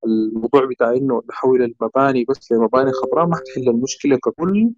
الموضوع 0.06 0.66
بتاع 0.66 0.92
إنه 0.92 1.22
نحول 1.30 1.62
المباني 1.64 2.26
بس 2.30 2.52
لمباني 2.52 2.92
خضراء 2.92 3.26
ما 3.28 3.36
حتحل 3.36 3.70
المشكلة 3.70 4.18
ككل 4.18 4.72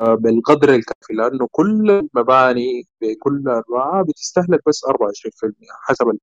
آه، 0.00 0.14
بالقدر 0.14 0.74
الكافي 0.74 1.14
لأنه 1.14 1.48
كل 1.52 1.90
المباني 1.90 2.86
بكل 3.00 3.42
أنواعها 3.48 4.02
بتستهلك 4.02 4.60
بس 4.66 4.84
24% 4.84 5.52
حسب 5.82 6.18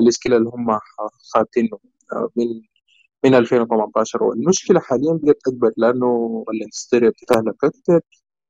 ال 0.00 0.06
scale 0.06 0.34
اللي 0.34 0.50
هم 0.54 0.78
خاطينه 1.34 1.78
آه، 2.12 2.28
من 2.36 2.46
من 3.24 3.34
2018 3.34 4.22
والمشكلة 4.24 4.80
حاليا 4.80 5.20
بقت 5.22 5.48
أكبر 5.48 5.72
لأنه 5.76 6.44
ال 6.54 6.60
industry 6.60 7.10
بتستهلك 7.10 7.64
أكثر 7.64 8.00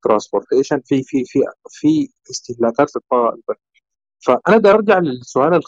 transportation 0.04 0.80
في 0.86 1.02
في 1.02 1.24
في 1.24 1.40
في 1.70 2.08
استهلاكات 2.30 2.90
في 2.90 2.96
الطاقة 2.96 3.38
فأنا 4.26 4.56
بدي 4.58 4.70
أرجع 4.70 4.98
للسؤال 4.98 5.54
اللي 5.54 5.62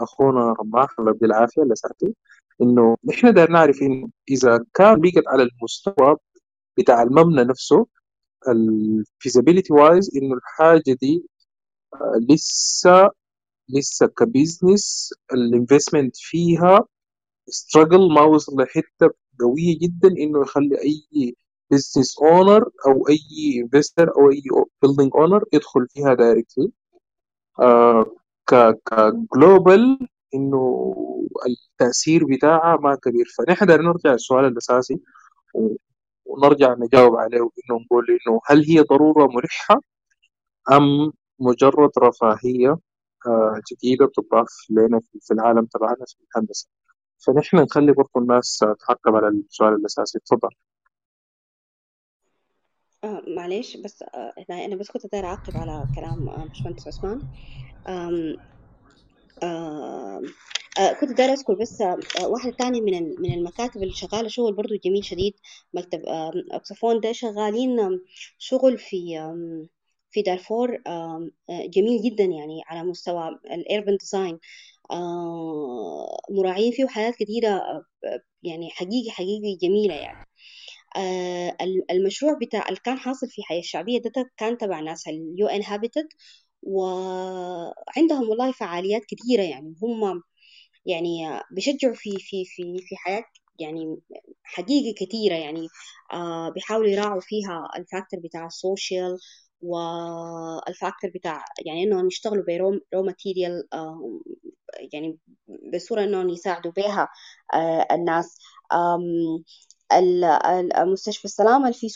اخونا 0.00 0.54
رماح 0.60 0.88
الله 0.98 1.10
يديه 1.12 1.26
العافية 1.26 1.62
اللي 1.62 1.74
سألته. 1.74 2.14
إنه 2.62 2.96
نحن 3.04 3.30
بدنا 3.32 3.50
نعرف 3.50 3.82
إنه 3.82 4.08
إذا 4.30 4.64
كان 4.74 5.00
بقت 5.00 5.28
على 5.28 5.42
المستوى 5.42 6.16
بتاع 6.78 7.02
المبنى 7.02 7.44
نفسه 7.44 7.86
ال 8.48 8.58
feasibility 8.58 9.72
wise 9.72 10.10
إنه 10.16 10.34
الحاجة 10.34 10.96
دي 11.02 11.24
آه، 11.94 12.12
لسه 12.30 13.10
لسه 13.68 14.06
ك 14.06 14.18
business 14.18 15.14
ال 15.32 15.40
investment 15.40 16.16
فيها 16.16 16.84
struggle 17.48 18.14
ما 18.14 18.22
وصل 18.22 18.62
لحتة 18.62 19.10
قوية 19.40 19.78
جدا 19.82 20.08
إنه 20.08 20.40
يخلي 20.40 20.78
أي 20.82 21.36
business 21.70 22.18
owner 22.18 22.70
أو 22.86 23.08
أي 23.08 23.18
investor 23.62 24.08
أو 24.16 24.30
أي 24.30 24.42
building 24.82 25.10
owner 25.14 25.44
يدخل 25.52 25.86
فيها 25.88 26.14
directly 26.14 26.72
آه 27.60 28.16
ك 28.46 28.69
global 28.69 30.08
إنه 30.36 30.94
التأثير 31.48 32.24
بتاعها 32.24 32.76
ما 32.76 32.94
كبير. 32.94 33.24
فنحن 33.38 33.64
نرجع 33.70 34.12
للسؤال 34.12 34.44
الأساسي 34.44 35.00
ونرجع 36.26 36.74
نجاوب 36.78 37.16
عليه 37.16 37.40
وإنه 37.40 37.84
نقول 37.84 38.06
إنه 38.10 38.40
هل 38.46 38.64
هي 38.64 38.80
ضرورة 38.80 39.26
ملحة 39.26 39.80
أم 40.72 41.12
مجرد 41.38 41.90
رفاهية 41.98 42.76
آه، 43.26 43.60
جديدة 43.72 44.06
بتضاف 44.06 44.48
لنا 44.70 45.00
في 45.20 45.34
العالم 45.34 45.66
تبعنا 45.66 46.04
في 46.06 46.16
الهندسة؟ 46.36 46.68
فنحن 47.26 47.56
نخلي 47.56 47.92
برضو 47.92 48.10
الناس 48.16 48.64
تحكم 48.80 49.16
على 49.16 49.28
السؤال 49.28 49.74
الأساسي. 49.74 50.18
تفضل. 50.18 50.48
آه 53.04 53.22
معلش 53.36 53.76
بس 53.76 54.02
آه 54.02 54.32
أنا 54.50 54.76
بس 54.76 54.90
كنت 54.90 55.12
داير 55.12 55.24
أعقب 55.26 55.56
على 55.56 55.86
كلام 55.94 56.28
آه 56.28 56.46
باشمهندس 56.46 56.88
عثمان. 56.88 57.20
آه 59.42 60.20
آه 60.78 60.92
كنت 61.00 61.10
دايرة 61.12 61.32
أذكر 61.32 61.54
بس 61.54 61.80
آه 61.80 61.98
واحدة 62.28 62.50
تانية 62.58 62.80
من 62.80 62.92
من 63.22 63.34
المكاتب 63.34 63.82
اللي 63.82 63.94
شغالة 63.94 64.28
شغل 64.28 64.52
برضو 64.54 64.74
جميل 64.84 65.04
شديد 65.04 65.34
مكتب 65.74 66.00
آه 66.06 66.32
أكسفون. 66.52 67.00
ده 67.00 67.12
شغالين 67.12 68.00
شغل 68.38 68.78
في 68.78 69.18
آه 69.18 69.66
في 70.10 70.22
دارفور 70.22 70.82
آه 70.86 71.28
جميل 71.50 72.02
جدا 72.02 72.24
يعني 72.24 72.62
على 72.66 72.82
مستوى 72.88 73.28
ال 73.46 73.54
urban 73.54 73.96
design 73.96 74.38
آه 74.90 76.18
مراعين 76.30 76.72
فيه 76.72 76.86
حاجات 76.86 77.14
كتيرة 77.16 77.48
آه 77.48 77.84
يعني 78.42 78.70
حقيقي 78.70 79.10
حقيقي 79.10 79.56
جميلة 79.62 79.94
يعني. 79.94 80.18
آه 80.96 81.56
المشروع 81.90 82.34
بتاع 82.42 82.68
اللي 82.68 82.80
كان 82.84 82.98
حاصل 82.98 83.28
في 83.30 83.42
حياة 83.42 83.60
الشعبية 83.60 83.98
ده 84.02 84.30
كان 84.36 84.58
تبع 84.58 84.80
ناس 84.80 85.08
ال 85.08 85.46
UN-Habitat 85.48 86.08
وعندهم 86.62 88.28
والله 88.30 88.52
فعاليات 88.52 89.02
كثيرة 89.10 89.42
يعني. 89.42 89.74
هم 89.82 90.22
يعني 90.86 91.40
بيشجعوا 91.52 91.94
في 91.94 92.10
في 92.20 92.44
في 92.46 92.78
في 92.88 92.96
حياة 92.96 93.24
يعني 93.60 93.98
حقيقي 94.44 94.92
كثيرة 95.06 95.34
يعني. 95.34 95.68
آه 96.12 96.50
بيحاولوا 96.50 96.88
يراعوا 96.90 97.20
فيها 97.20 97.68
الفاكتور 97.78 98.20
بتاع 98.20 98.46
السوشيال 98.46 99.18
والفاكتور 99.62 101.10
بتاع 101.14 101.44
يعني 101.66 101.82
إنهم 101.84 102.06
يشتغلوا 102.06 102.44
برو 102.48 102.80
رو 102.94 103.02
ماتيريال 103.02 103.68
آه 103.74 104.20
يعني 104.92 105.18
بصورة 105.74 106.04
إنهم 106.04 106.28
يساعدوا 106.28 106.72
بها 106.72 107.08
آه 107.54 107.86
الناس. 107.92 108.38
المستشفى 110.82 111.24
السلامة 111.24 111.64
اللي 111.68 111.78
في 111.78 111.88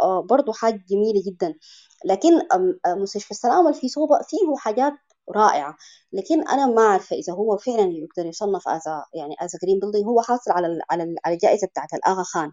آه، 0.00 0.20
برضو 0.30 0.52
حاجة 0.52 0.84
جميلة 0.90 1.22
جدا. 1.26 1.54
لكن 2.06 2.30
مستشفى 2.86 3.30
السلامة 3.30 3.72
صوبة 3.88 4.18
فيه 4.22 4.56
حاجات 4.58 4.92
رائعة. 5.36 5.76
لكن 6.12 6.48
أنا 6.48 6.66
ما 6.66 6.82
عارفة 6.88 7.16
إذا 7.16 7.32
هو 7.32 7.56
فعلا 7.58 7.92
يقدر 7.92 8.26
يصنف 8.26 8.68
از 8.68 8.82
يعني 9.14 9.36
as 9.40 9.56
green 9.62 9.80
building 9.80 10.06
هو 10.06 10.22
حاصل 10.22 10.50
على 10.50 10.80
على 10.90 11.34
الجائزة 11.34 11.66
بتاعت 11.66 11.94
الآغا 11.94 12.22
خان 12.22 12.52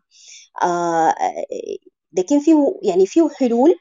آه 0.63 1.15
لكن 2.17 2.39
فيه 2.39 2.55
يعني 2.83 3.05
فيه 3.05 3.29
حلول 3.29 3.75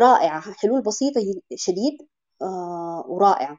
رائعة 0.00 0.40
حلول 0.40 0.82
بسيطة 0.82 1.20
شديد 1.54 1.98
ورائعة. 3.08 3.58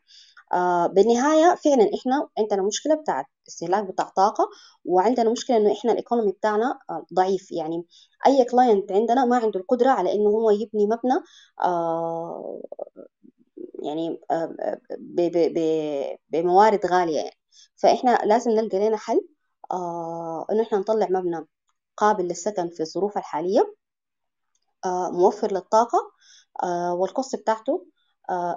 بالنهاية 0.93 1.55
فعلا 1.55 1.89
إحنا 1.99 2.27
عندنا 2.39 2.61
مشكلة 2.61 2.95
بتاعت 2.95 3.25
استهلاك 3.47 3.83
بتاع 3.83 4.05
طاقة 4.15 4.49
وعندنا 4.85 5.29
مشكلة 5.31 5.57
إنه 5.57 5.71
إحنا 5.73 5.91
ال 5.91 5.96
economy 5.96 6.31
بتاعنا 6.31 6.79
ضعيف. 7.13 7.51
يعني 7.51 7.85
أي 8.27 8.45
client 8.45 8.91
عندنا 8.91 9.25
ما 9.25 9.37
عنده 9.37 9.59
القدرة 9.59 9.89
على 9.89 10.13
إنه 10.13 10.29
هو 10.29 10.49
يبني 10.51 10.85
مبنى 10.87 11.13
يعني 13.83 14.19
بموارد 16.29 16.85
غالية 16.85 17.17
يعني. 17.17 17.37
فإحنا 17.75 18.19
لازم 18.25 18.51
نلقى 18.51 18.87
لنا 18.87 18.97
حل 18.97 19.27
إنه 20.51 20.61
إحنا 20.63 20.77
نطلع 20.79 21.07
مبنى 21.09 21.47
قابل 21.97 22.23
للسكن 22.23 22.69
في 22.69 22.79
الظروف 22.83 23.17
الحالية 23.17 23.75
موفر 24.85 25.53
للطاقة 25.53 26.11
وال 26.93 27.07
cost 27.07 27.35
بتاعته 27.35 27.85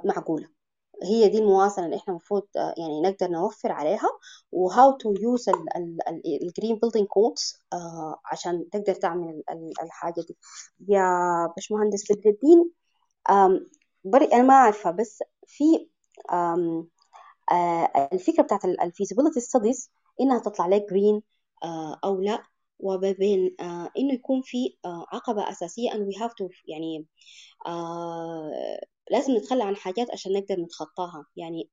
معقولة. 0.04 0.53
هي 1.02 1.28
دي 1.28 1.38
الموازنة 1.38 1.84
اللي 1.86 1.96
إحنا 1.96 2.10
المفروض 2.12 2.42
يعني 2.56 3.00
نقدر 3.02 3.28
نوفر 3.30 3.72
عليها 3.72 4.08
و 4.52 4.93
how 4.97 5.07
to 5.07 5.14
use 5.20 5.48
ال 6.26 6.35
green 6.35 6.78
building 6.78 7.06
codes 7.06 7.59
عشان 8.32 8.70
تقدر 8.72 8.94
تعمل 8.94 9.42
الحاجة 9.82 10.20
دي. 10.28 10.36
يا 10.88 11.06
باشمهندس 11.56 12.12
بدر 12.12 12.30
الدين 12.30 12.70
بري 14.04 14.24
أنا 14.24 14.42
ما 14.42 14.54
أعرفها 14.54 14.92
بس 14.92 15.22
في 15.46 15.88
الفكرة 18.12 18.42
بتاعت 18.42 18.64
ال 18.64 18.71
feasibility 18.71 19.40
studies 19.40 19.90
إنها 20.20 20.38
تطلع 20.38 20.66
لك 20.66 20.86
green 20.90 21.22
أو 22.04 22.20
لا. 22.20 22.42
وبين 22.80 23.56
إنه 23.98 24.14
يكون 24.14 24.42
في 24.44 24.76
عقبة 24.86 25.50
أساسية 25.50 25.90
and 25.90 25.94
we 26.08 26.18
have 26.20 26.30
to 26.30 26.48
يعني 26.66 27.06
لازم 29.10 29.36
نتخلى 29.36 29.62
عن 29.64 29.76
حاجات 29.76 30.10
عشان 30.10 30.32
نقدر 30.32 30.60
نتخطاها. 30.60 31.26
يعني 31.36 31.70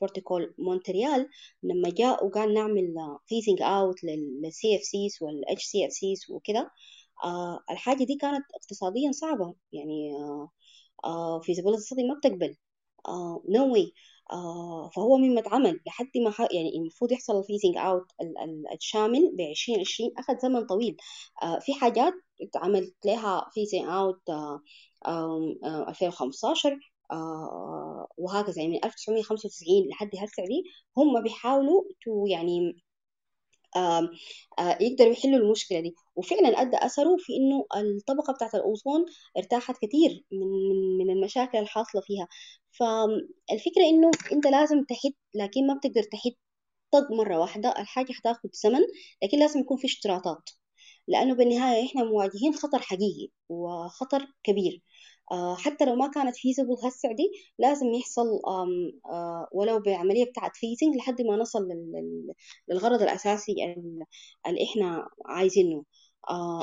بروتوكول 0.00 0.54
مونتريال 0.58 1.28
لما 1.62 1.90
جاء 1.90 2.26
وقال 2.26 2.54
نعمل 2.54 2.94
phasing 3.26 3.62
out 3.62 4.04
لل 4.04 4.76
CFCs 4.76 5.22
وال 5.22 5.64
HCFCs 5.64 6.30
وكده 6.30 6.70
الحاجة 7.70 8.04
دي 8.04 8.14
كانت 8.16 8.44
اقتصاديا 8.54 9.12
صعبة. 9.12 9.54
يعني 9.72 10.12
feasibility 11.42 11.82
study 11.82 12.02
ما 12.04 12.14
بتقبل. 12.14 12.56
no 13.48 13.72
way 13.72 13.92
فهو 14.96 15.16
مما 15.16 15.40
اتعمل 15.40 15.80
لحد 15.86 16.10
ما 16.16 16.34
يعني 16.52 16.76
المفروض 16.76 17.12
يحصل 17.12 17.38
ال 17.38 17.43
phasing 17.43 17.76
out 17.76 18.06
الشامل 18.74 19.32
ب 19.36 19.40
2020 19.40 20.10
أخذ 20.18 20.38
زمن 20.38 20.66
طويل. 20.66 20.96
في 21.60 21.74
حاجات 21.74 22.12
اتعملت 22.42 22.94
لها 23.06 23.50
phasing 23.54 23.88
out 23.88 24.22
2015 25.88 26.78
وهكذا 28.18 28.62
يعني 28.62 28.72
من 28.72 28.84
1995 28.84 29.88
لحد 29.88 30.10
هسه 30.18 30.44
دي 30.44 30.64
هم 30.98 31.22
بيحاولوا 31.22 31.82
to 32.04 32.26
يعني 32.26 32.76
يقدروا 34.80 35.12
يحلوا 35.12 35.38
المشكلة 35.38 35.80
دي. 35.80 35.94
وفعلا 36.16 36.48
أدى 36.48 36.76
أثره 36.76 37.16
في 37.18 37.32
إنه 37.36 37.66
الطبقة 37.76 38.32
بتاعت 38.32 38.54
الأوزون 38.54 39.04
ارتاحت 39.38 39.76
كثير 39.82 40.24
من 40.32 40.46
من 40.98 41.10
المشاكل 41.10 41.58
الحاصلة 41.58 42.00
فيها. 42.02 42.28
فالفكرة 42.72 43.82
إنه 43.90 44.10
أنت 44.32 44.46
لازم 44.46 44.84
تحد 44.84 45.12
لكن 45.34 45.66
ما 45.66 45.74
بتقدر 45.74 46.02
تحد 46.02 46.32
طق 46.92 47.12
مرة 47.12 47.38
واحدة. 47.40 47.74
الحاجة 47.78 48.12
حتاخد 48.12 48.50
زمن 48.54 48.80
لكن 49.22 49.38
لازم 49.38 49.60
يكون 49.60 49.76
في 49.78 49.86
اشتراطات. 49.86 50.50
لأنه 51.08 51.34
بالنهاية 51.34 51.86
إحنا 51.88 52.04
مواجهين 52.04 52.54
خطر 52.54 52.78
حقيقي 52.82 53.28
وخطر 53.48 54.26
كبير. 54.44 54.82
حتى 55.58 55.84
لو 55.84 55.94
ما 55.96 56.08
كانت 56.10 56.36
feasible 56.36 56.76
هسه 56.84 57.12
دي 57.12 57.30
لازم 57.58 57.86
يحصل 57.94 58.26
ولو 59.52 59.78
بعملية 59.80 60.24
بتاعت 60.24 60.56
phasing 60.56 60.96
لحد 60.96 61.22
ما 61.22 61.36
نصل 61.36 61.68
للغرض 62.68 63.02
الأساسي 63.02 63.52
اللي 64.46 64.64
إحنا 64.64 65.08
عايزينه. 65.26 65.84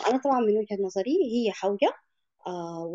أنا 0.10 0.18
طبعا 0.24 0.40
من 0.40 0.58
وجهة 0.58 0.78
نظري 0.86 1.12
هي 1.12 1.52
حوجة 1.52 1.94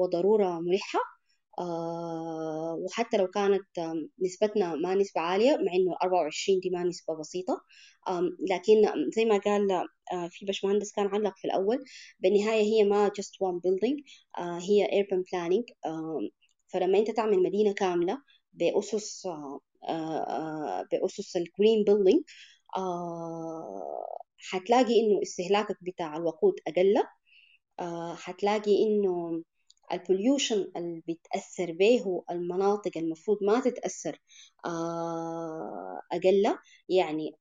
وضرورة 0.00 0.60
ملحة. 0.60 1.13
آه 1.58 2.76
وحتى 2.80 3.16
لو 3.16 3.26
كانت 3.26 3.64
نسبتنا 4.24 4.74
ما 4.74 4.94
نسبة 4.94 5.20
عالية 5.20 5.50
مع 5.56 5.74
إنه 5.74 5.96
24 6.02 6.60
دي 6.60 6.70
ما 6.70 6.84
نسبة 6.84 7.14
بسيطة. 7.20 7.62
لكن 8.50 8.74
زي 9.16 9.24
ما 9.24 9.38
قال 9.38 9.72
آه 10.12 10.28
في 10.30 10.46
باشمهندس 10.46 10.92
كان 10.92 11.06
علق 11.06 11.36
في 11.36 11.44
الأول 11.44 11.84
بالنهاية 12.20 12.62
هي 12.62 12.84
ما 12.84 13.08
just 13.08 13.32
one 13.48 13.60
building 13.60 14.02
آه 14.38 14.58
هي 14.58 14.86
urban 15.02 15.22
planning. 15.22 15.74
فلما 16.68 16.98
أنت 16.98 17.10
تعمل 17.10 17.42
مدينة 17.42 17.72
كاملة 17.74 18.18
بأسس 18.52 19.26
بأسس 20.92 21.36
ال 21.36 21.44
green 21.44 21.84
building 21.88 22.22
حتلاقي 24.38 25.00
إنه 25.00 25.22
استهلاكك 25.22 25.76
بتاع 25.82 26.16
الوقود 26.16 26.54
أقل. 26.68 26.94
حتلاقي 28.16 28.84
إنه 28.86 29.42
ال 29.92 30.00
pollution 30.00 30.72
اللي 30.76 31.02
بتأثر 31.08 31.72
به 31.72 32.24
المناطق 32.30 32.90
المفروض 32.98 33.38
ما 33.42 33.60
تتأثر 33.60 34.18
أقل. 36.12 36.56
يعني 36.88 37.36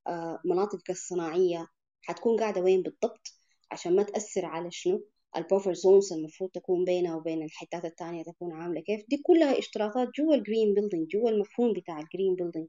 مناطق 0.46 0.82
الصناعية 0.90 1.68
حتكون 2.02 2.40
قاعدة 2.40 2.62
وين 2.62 2.82
بالضبط؟ 2.84 3.28
عشان 3.72 3.96
ما 3.96 4.04
تأثر 4.04 4.46
على 4.46 4.72
شنو؟ 4.72 5.06
ال 5.38 5.43
buffer 5.43 5.74
zones 5.74 6.14
المفروض 6.14 6.50
تكون 6.50 6.86
بينها 6.86 7.16
وبين 7.16 7.44
الحتات 7.44 7.86
التانية 7.86 8.24
تكون 8.24 8.54
عاملة 8.54 8.82
كيف؟ 8.82 9.02
دي 9.10 9.18
كلها 9.18 9.60
اشتراطات 9.60 10.10
جوا 10.20 10.36
ال 10.36 10.42
green 10.42 10.74
building 10.74 11.08
جوا 11.08 11.30
المفهوم 11.30 11.74
بتاع 11.74 12.00
ال 12.00 12.06
green 12.06 12.36
building 12.36 12.68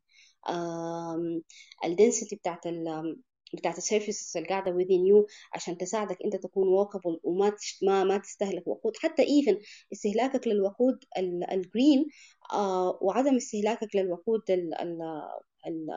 ال 1.84 1.91
density 1.91 2.36
بتاعت 2.36 2.66
بتاعت 3.54 3.78
ال 3.78 3.85
services 3.85 4.36
اللي 4.36 4.48
قاعدة 4.48 4.72
within 4.72 5.00
you 5.12 5.32
عشان 5.54 5.78
تساعدك 5.78 6.18
أنت 6.24 6.36
تكون 6.36 6.68
walkable 6.68 7.20
وما. 7.22 7.52
ما 7.82 8.04
ما 8.04 8.18
تستهلك 8.18 8.66
وقود 8.68 8.96
حتى 8.96 9.22
even 9.22 9.58
استهلاكك 9.92 10.46
للوقود 10.48 11.04
ال 11.52 11.61
green 11.61 12.06
آه 12.52 12.98
وعدم 13.02 13.36
استهلاكك 13.36 13.96
للوقود 13.96 14.42
ال 14.50 14.74
ال 14.74 15.02
ال 15.66 15.90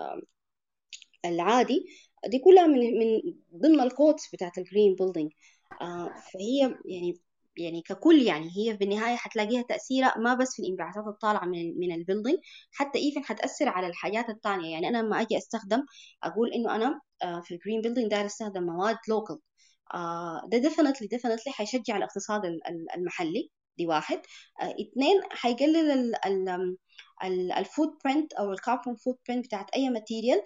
العادي 1.25 1.85
دي 2.27 2.39
كلها 2.39 2.67
من 2.67 2.79
من 2.79 3.21
ضمن 3.61 3.79
ال 3.80 3.88
codes 3.88 4.27
بتاعت 4.34 4.57
ال 4.57 4.64
green 4.64 4.95
building 4.95 5.31
آه 5.81 6.13
فهي 6.34 6.75
يعني 6.85 7.19
يعني 7.57 7.81
ككل 7.81 8.21
يعني 8.21 8.49
هي 8.57 8.77
في 8.77 8.84
النهاية 8.84 9.15
حتلاقيها 9.15 9.61
تأثيرها 9.61 10.17
ما 10.17 10.34
بس 10.34 10.55
في 10.55 10.61
الانبعاثات 10.61 11.07
الطالعة 11.07 11.45
من 11.45 11.79
من 11.79 11.91
ال 11.95 12.00
building 12.00 12.38
حتى 12.71 12.99
even 12.99 13.23
حتأثر 13.23 13.69
على 13.69 13.88
الحاجات 13.88 14.29
الثانية 14.29 14.71
يعني 14.71 14.88
أنا 14.89 14.97
لما 14.97 15.21
أجي 15.21 15.38
أستخدم 15.38 15.85
أقول 16.23 16.53
إنه 16.53 16.75
أنا 16.75 17.01
في 17.44 17.52
ال 17.53 17.58
green 17.58 17.81
building 17.81 18.11
داير 18.11 18.26
أستخدم 18.26 18.64
مواد 18.64 18.98
local 19.10 19.39
ده 20.52 20.57
definitely 20.57 21.07
definitely 21.07 21.53
حيشجع 21.53 21.98
الاقتصاد 21.98 22.41
المحلي 22.95 23.49
دي 23.77 23.88
واحد. 23.88 24.22
اثنين 24.61 25.22
حيقلل 25.31 26.14
ال 27.57 27.89
footprint 28.06 28.34
أو 28.34 28.52
ال 28.52 28.95
carbon 28.95 29.15
footprint 29.30 29.45
بتاعت 29.45 29.69
أي 29.76 29.89
material 29.89 30.41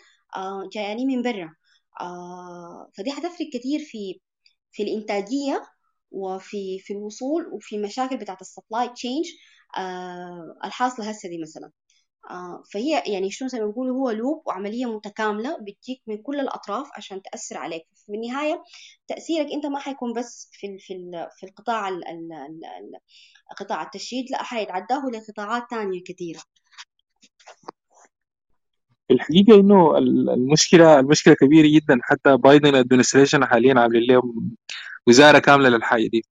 جاياني 0.74 1.06
من 1.06 1.22
برا. 1.22 1.56
فدي 2.98 3.12
حتفرق 3.12 3.48
كثير 3.54 3.80
في 3.80 4.20
في 4.72 4.84
الإنتاجية 4.84 5.64
وفي 6.12 6.80
في 6.80 6.94
الوصول 6.94 7.48
وفي 7.54 7.78
مشاكل 7.78 8.18
بتاعت 8.18 8.42
ال 8.42 8.49
supply 8.49 8.90
chain 8.90 9.26
آه 9.78 10.56
الحاصلة 10.66 11.10
هسه 11.10 11.30
دي 11.30 11.38
مثلا. 11.42 11.72
آه 12.30 12.64
فهي 12.74 13.04
يعني 13.08 13.32
شنو 13.32 13.48
زي 13.48 13.60
ما 13.60 13.66
بيقولوا 13.66 13.98
هو 13.98 14.10
loop 14.12 14.44
وعملية 14.46 14.86
متكاملة 14.86 15.58
بتجيك 15.62 16.02
من 16.08 16.18
كل 16.18 16.40
الأطراف 16.40 16.90
عشان 16.98 17.22
تأثر 17.22 17.58
عليك. 17.58 17.84
في 18.06 18.14
النهاية 18.16 18.64
تأثيرك 19.08 19.48
أنت 19.54 19.66
ما 19.66 19.80
حيكون 19.80 20.14
بس 20.14 20.50
في 20.54 20.78
في 20.80 20.94
في 21.40 21.46
القطاع 21.46 21.90
ال 21.90 22.08
ال 22.08 22.34
ال 22.34 22.92
قطاع 23.58 23.82
التشييد 23.84 24.32
لا 24.32 24.44
حيتعداه 24.44 25.02
لقطاعات 25.14 25.64
تانية 25.70 26.04
كثيرة 26.08 26.42
الحقيقة 29.12 29.56
إنه 29.60 29.98
المشكلة 29.98 31.00
المشكلة 31.00 31.34
كبيرة 31.34 31.68
جدا 31.68 32.00
حتى 32.04 32.38
بايدن 32.38 32.76
administration 32.76 33.46
حاليا 33.46 33.80
عاملين 33.80 34.04
لهم 34.04 34.52
وزارة 35.08 35.40
كاملة 35.40 35.70
للحاجة 35.70 36.08
دي. 36.08 36.26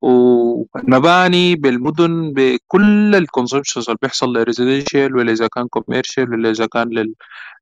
والمباني 0.00 1.54
بالمدن 1.56 2.32
بكل 2.32 3.14
ال 3.14 3.19
consumptions 3.19 3.84
اللي 3.84 3.98
بيحصل 4.02 4.32
لل 4.36 4.48
residential 4.48 5.16
ولا 5.16 5.32
إذا 5.32 5.46
كان 5.46 5.68
commercial 5.68 6.32
ولا 6.32 6.50
إذا 6.50 6.66
كان 6.66 6.88
لل 6.88 7.14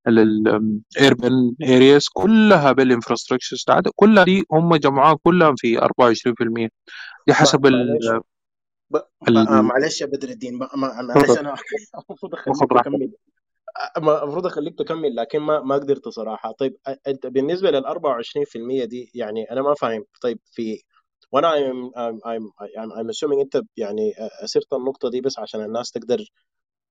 لل 0.07 0.49
urban 0.49 1.55
areas 1.63 2.09
كلها 2.13 2.73
بال 2.73 2.84
infrastructures 2.84 3.65
كلها 3.95 4.25
دي 4.25 4.45
هم 4.53 4.77
جمعوها 4.77 5.19
كلها 5.23 5.55
في 5.59 5.79
24% 5.79 6.69
دي 7.27 7.35
حسب 7.35 7.67
ال 7.67 7.99
معلش. 9.49 10.01
يا 10.01 10.07
بدر 10.07 10.29
الدين. 10.29 10.59
معلش 10.75 11.39
أنا 11.39 11.55
المفروض 12.09 12.35
أخليك 12.35 12.83
تكمل. 12.85 13.11
المفروض 13.97 14.47
أخليك 14.47 14.79
تكمل 14.79 15.17
لكن 15.17 15.39
ما 15.39 15.61
ما 15.61 15.75
قدرت 15.75 16.09
صراحة. 16.09 16.53
طيب 16.53 16.77
أنت 17.07 17.27
بالنسبة 17.27 17.71
لل 17.71 17.87
24% 17.87 18.85
دي 18.85 19.11
يعني 19.15 19.51
أنا 19.51 19.63
ما 19.63 19.75
فاهم. 19.75 20.05
طيب 20.23 20.39
في 20.53 20.83
وأنا 21.33 21.51
I'm, 21.53 21.91
I'm, 21.97 22.21
I'm, 22.27 22.93
I'm, 22.93 23.11
assuming 23.11 23.41
أنت 23.41 23.61
يعني 23.77 24.15
أثرت 24.45 24.73
النقطة 24.73 25.11
دي 25.11 25.21
بس 25.21 25.39
عشان 25.39 25.65
الناس 25.65 25.91
تقدر 25.91 26.25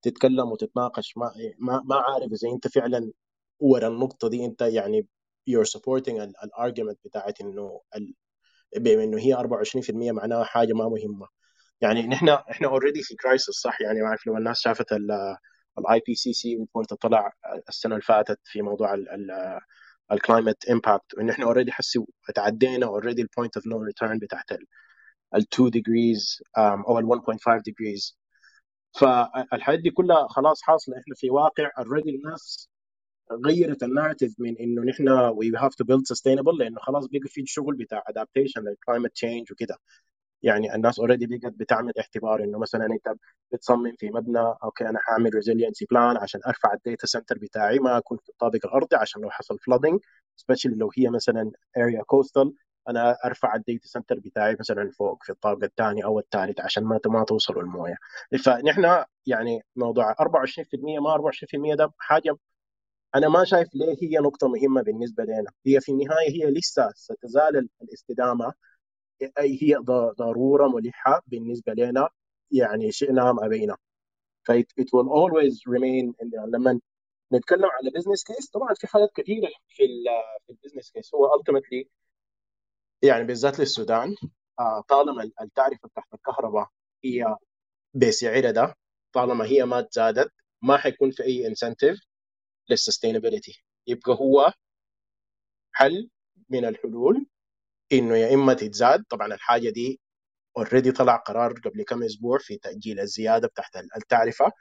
تتكلم 0.01 0.51
وتتناقش. 0.51 1.17
ما 1.17 1.31
ما, 1.59 1.81
ما 1.85 1.95
عارف 1.95 2.31
إذا 2.33 2.49
أنت 2.53 2.67
فعلا 2.67 3.11
ورا 3.59 3.87
النقطة 3.87 4.29
دي 4.29 4.45
أنت 4.45 4.61
يعني 4.61 5.07
you're 5.49 5.79
supporting 5.79 6.21
ال 6.43 6.49
argument 6.49 6.99
بتاعت 7.05 7.41
إنه 7.41 7.81
بما 8.77 9.03
إنه 9.03 9.17
هي 9.19 9.35
24% 9.35 10.11
معناها 10.11 10.43
حاجة 10.43 10.73
ما 10.73 10.89
مهمة. 10.89 11.27
يعني 11.81 12.07
نحن 12.07 12.29
إحنا 12.29 12.67
already 12.67 13.01
في 13.03 13.15
crisis 13.15 13.49
صح؟ 13.49 13.81
يعني 13.81 14.01
ما 14.01 14.07
أعرف 14.07 14.27
لو 14.27 14.37
الناس 14.37 14.59
شافت 14.59 14.93
ال 15.77 16.01
IPCC 16.07 16.55
report 16.55 16.93
طلع 16.93 17.33
السنة 17.69 17.95
اللي 17.95 18.05
فاتت 18.05 18.39
في 18.43 18.61
موضوع 18.61 18.93
ال 20.11 20.18
climate 20.18 20.65
impact 20.69 21.13
وإن 21.17 21.29
إحنا 21.29 21.45
already 21.45 21.71
حسي 21.71 21.99
تعدينا 22.35 22.85
already 22.85 23.21
ال 23.21 23.27
point 23.27 23.57
of 23.57 23.67
no 23.67 23.81
return 23.83 24.19
بتاعت 24.19 24.51
ال 24.51 24.65
2 25.53 25.69
degrees 25.69 26.43
أو 26.57 26.99
ال 26.99 27.05
1.5 27.05 27.61
degrees 27.65 28.17
فالحاجات 28.99 29.79
دي 29.79 29.89
كلها 29.91 30.27
خلاص 30.29 30.61
حاصلة. 30.63 30.95
إحنا 30.99 31.15
في 31.15 31.29
واقع 31.29 31.69
already 31.79 32.09
الناس 32.09 32.69
غيرت 33.45 33.83
ال 33.83 33.88
narrative 33.88 34.35
من 34.39 34.57
إنه 34.59 34.81
نحن 34.83 35.09
we 35.09 35.51
have 35.57 35.75
to 35.75 35.83
build 35.83 36.05
sustainable 36.05 36.57
لأنه 36.59 36.79
خلاص 36.81 37.07
بقى 37.07 37.19
في 37.27 37.43
شغل 37.45 37.75
بتاع 37.77 38.03
adaptation 38.07 38.61
لل 38.61 38.72
climate 38.72 39.11
change 39.13 39.51
وكده. 39.51 39.77
يعني 40.45 40.75
الناس 40.75 40.99
already 40.99 41.27
بقت 41.27 41.53
بتعمل 41.53 41.93
اعتبار 41.99 42.43
إنه 42.43 42.59
مثلا 42.59 42.85
أنت 42.85 43.13
بتصمم 43.53 43.93
في 43.99 44.09
مبنى 44.09 44.39
okay 44.63 44.89
أنا 44.89 44.99
حاعمل 44.99 45.35
resiliency 45.35 45.85
plan 45.91 46.17
عشان 46.17 46.41
أرفع 46.47 46.73
ال 46.73 46.80
data 46.80 47.07
center 47.07 47.37
بتاعي 47.37 47.79
ما 47.79 47.97
أكون 47.97 48.17
في 48.17 48.29
الطابق 48.29 48.59
الارضي 48.65 48.95
عشان 48.95 49.21
لو 49.21 49.29
حصل 49.29 49.59
flooding 49.59 49.99
especially 50.35 50.75
لو 50.77 50.91
هي 50.97 51.09
مثلا 51.09 51.51
area 51.77 52.03
coastal 52.03 52.53
أنا 52.89 53.17
أرفع 53.25 53.55
ال 53.55 53.62
data 53.62 53.87
center 53.87 54.19
بتاعي 54.19 54.57
مثلا 54.59 54.91
فوق 54.91 55.23
في 55.23 55.29
الطابق 55.31 55.63
الثاني 55.63 56.03
أو 56.05 56.19
الثالث 56.19 56.59
عشان 56.61 56.83
ما 56.83 56.99
ما 57.07 57.23
توصلوا 57.23 57.61
الموية. 57.61 57.95
فنحن 58.45 59.03
يعني 59.25 59.61
موضوع 59.75 60.15
24% 60.21 60.99
ما 60.99 61.13
24% 61.13 61.75
ده 61.75 61.91
حاجة 61.97 62.37
أنا 63.15 63.29
ما 63.29 63.43
شايف 63.45 63.69
ليه 63.75 63.95
هي 64.03 64.17
نقطة 64.19 64.47
مهمة 64.47 64.81
بالنسبة 64.81 65.23
لنا. 65.23 65.51
هي 65.67 65.81
في 65.81 65.91
النهاية 65.91 66.31
هي 66.31 66.51
لسه 66.51 66.91
ستزال 66.95 67.69
الاستدامة 67.83 68.53
اي 69.39 69.59
هي 69.63 69.75
ضرورة 70.19 70.67
ملحة 70.67 71.21
بالنسبة 71.27 71.73
لنا. 71.73 72.09
يعني 72.51 72.91
شئنا 72.91 73.29
أم 73.31 73.43
أبينا. 73.43 73.77
ف 74.43 74.51
it 74.51 74.85
will 74.93 75.09
always 75.09 75.53
remain 75.69 76.13
لما 76.53 76.79
نتكلم 77.33 77.65
على 77.65 77.91
business 77.95 78.23
case 78.23 78.49
طبعا 78.49 78.73
في 78.73 78.87
حاجات 78.87 79.09
كثيرة 79.15 79.47
في 79.67 79.83
في 80.45 80.51
ال 80.51 80.56
business 80.56 80.91
case 80.91 81.15
هو 81.15 81.27
ultimately 81.29 81.87
يعني 83.03 83.23
بالذات 83.23 83.59
للسودان 83.59 84.15
طالما 84.89 85.31
التعرفه 85.41 85.89
بتاعت 85.95 86.13
الكهرباء 86.13 86.69
هي 87.03 87.35
بسعرها 87.93 88.51
ده 88.51 88.75
طالما 89.13 89.45
هي 89.45 89.65
ما 89.65 89.81
تزادت 89.81 90.31
ما 90.61 90.77
حيكون 90.77 91.11
في 91.11 91.23
أي 91.23 91.47
incentive 91.47 91.99
لل 92.69 92.81
sustainability 92.81 93.63
يبقى 93.87 94.13
هو 94.21 94.53
حل 95.71 96.09
من 96.49 96.65
الحلول 96.65 97.24
إنه 97.99 98.15
يا 98.17 98.33
إما 98.33 98.53
تتزاد 98.53 99.03
طبعا 99.09 99.27
الحاجة 99.33 99.69
دي 99.69 99.99
already 100.57 100.91
طلع 100.91 101.15
قرار 101.15 101.53
قبل 101.53 101.83
كم 101.83 102.03
أسبوع 102.03 102.37
في 102.41 102.57
تأجيل 102.57 102.99
الزيادة 102.99 103.51
بتاعت 103.55 103.75
التعرفة 103.97 104.51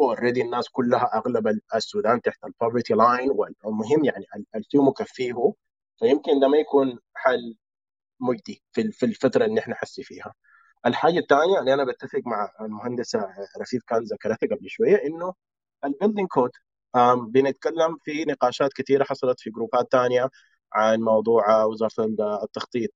already 0.00 0.42
الناس 0.42 0.68
كلها 0.68 1.10
أغلب 1.14 1.58
السودان 1.74 2.20
تحت 2.22 2.44
ال 2.44 2.50
poverty 2.50 2.94
line 2.94 3.30
والمهم 3.30 4.04
يعني 4.04 4.24
الفي 4.54 4.78
مكفيه 4.78 5.52
فيمكن 5.98 6.40
ده 6.40 6.48
ما 6.48 6.58
يكون 6.58 6.98
حل 7.14 7.56
مجدي 8.20 8.62
في 8.72 9.02
الفترة 9.06 9.44
اللي 9.44 9.60
إحنا 9.60 9.74
حسي 9.74 10.02
فيها. 10.02 10.34
الحاجة 10.86 11.18
الثانية 11.18 11.60
اللي 11.60 11.74
أنا 11.74 11.84
بتفق 11.84 12.20
مع 12.26 12.50
المهندسه 12.60 13.26
رفيف 13.60 13.82
كان 13.88 14.02
ذكرتها 14.02 14.56
قبل 14.56 14.68
شوية 14.70 14.96
إنه 15.06 15.34
ال 15.84 15.89
building 15.89 16.28
code 16.28 16.50
بنتكلم 17.28 17.98
في 18.04 18.24
نقاشات 18.24 18.72
كثيره 18.72 19.04
حصلت 19.04 19.40
في 19.40 19.50
group 19.50 19.82
ات 19.82 19.88
ثانية 19.92 20.30
عن 20.76 21.00
موضوع 21.00 21.64
وزارة 21.64 21.92
التخطيط 22.44 22.90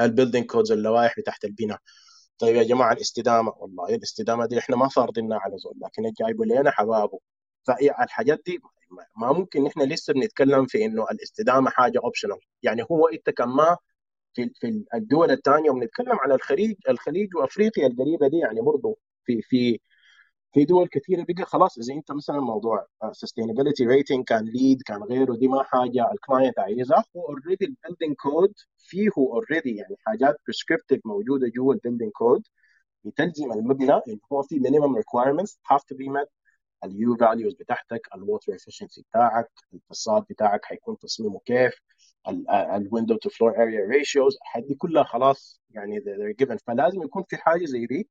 ال 0.00 0.05
building 0.05 0.46
codes 0.46 0.72
اللوائح 0.72 1.14
بتاعت 1.26 1.44
البناء. 1.44 1.78
طيب 2.38 2.56
يا 2.56 2.62
جماعة 2.62 2.92
الاستدامة 2.92 3.52
والله 3.56 3.94
الاستدامة 3.94 4.46
دي 4.46 4.58
إحنا 4.58 4.76
ما 4.76 4.88
فارضينها 4.88 5.38
على 5.38 5.58
زول 5.58 5.74
لكن 5.84 6.12
جايبوا 6.20 6.44
لنا 6.44 6.70
حبابه. 6.70 7.18
فالحاجات 7.66 8.40
دي 8.46 8.58
ما 9.16 9.32
ممكن 9.32 9.64
نحن 9.64 9.82
لسه 9.82 10.12
بنتكلم 10.14 10.66
في 10.66 10.84
إنه 10.84 11.04
الاستدامة 11.10 11.70
حاجة 11.70 12.00
optional 12.04 12.38
يعني 12.62 12.82
هو 12.90 13.08
إنت 13.08 13.30
كان 13.30 13.48
ما 13.48 13.76
في 14.34 14.50
في 14.60 14.84
الدول 14.94 15.30
الثانية 15.30 15.70
وبنتكلم 15.70 16.18
على 16.20 16.34
الخليج 16.34 16.76
الخليج 16.88 17.36
وأفريقيا 17.36 17.86
القريبة 17.86 18.28
دي 18.28 18.38
يعني 18.38 18.60
برضه 18.60 18.98
في 19.24 19.42
في 19.42 19.80
في 20.52 20.64
دول 20.64 20.88
كثيرة 20.88 21.26
بقى 21.28 21.44
خلاص 21.44 21.78
إذا 21.78 21.94
أنت 21.94 22.12
مثلا 22.12 22.40
موضوع 22.40 22.86
sustainability 23.12 23.86
rating 23.86 24.24
كان 24.24 24.44
LEED 24.44 24.82
كان 24.82 25.02
غيره 25.02 25.34
دي 25.36 25.48
ما 25.48 25.62
حاجة 25.62 26.12
ال 26.12 26.19
client 26.19 26.58
عايزها. 26.58 27.04
هو 27.16 27.26
already 27.28 27.64
ال 27.64 27.70
building 27.70 28.16
code 28.16 28.52
فيه 28.78 29.10
already 29.18 29.76
يعني 29.76 29.96
حاجات 30.06 30.36
prescriptive 30.46 31.00
موجودة 31.06 31.48
جوا 31.56 31.74
ال 31.74 31.78
building 31.78 32.12
code 32.12 32.42
بتلزم 33.04 33.52
المبنى 33.52 33.92
انه 33.92 34.18
هو 34.32 34.42
في 34.42 34.58
minimum 34.60 34.96
requirements 34.96 35.60
have 35.70 35.84
to 35.84 35.96
be 35.96 36.08
met. 36.10 36.28
ال 36.84 37.16
U-values 37.16 37.54
بتاعتك 37.54 38.08
ال 38.14 38.21
water 38.21 38.54
efficiency 38.54 39.02
بتاعك 39.10 39.50
ال 39.74 39.81
facade 39.81 40.24
بتاعك 40.30 40.64
حيكون 40.64 40.98
تصميمه 40.98 41.40
كيف 41.44 41.74
ال 42.74 42.80
window 42.80 43.16
to 43.16 43.30
floor 43.30 43.62
area 43.62 43.86
ratios 43.86 44.36
دي 44.58 44.74
كلها 44.74 45.02
خلاص 45.04 45.60
يعني 45.70 46.00
they're 46.00 46.44
given. 46.46 46.56
فلازم 46.66 47.02
يكون 47.02 47.24
في 47.28 47.36
حاجة 47.36 47.64
زي 47.64 47.86
دي. 47.86 48.08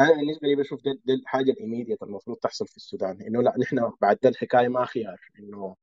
أنا 0.00 0.12
بالنسبة 0.12 0.48
لي 0.48 0.54
بشوف 0.56 0.82
دي, 0.82 1.00
دي 1.04 1.14
الحاجة 1.14 1.50
ال 1.50 1.55
immediate 1.55 2.02
المفروض 2.02 2.36
تحصل 2.36 2.66
في 2.66 2.76
السودان 2.76 3.22
إنه 3.22 3.42
لا 3.42 3.54
نحن 3.58 3.92
بعد 4.00 4.18
ده 4.22 4.28
الحكاية 4.28 4.68
ما 4.68 4.84
خيار 4.84 5.20
إنه 5.38 5.76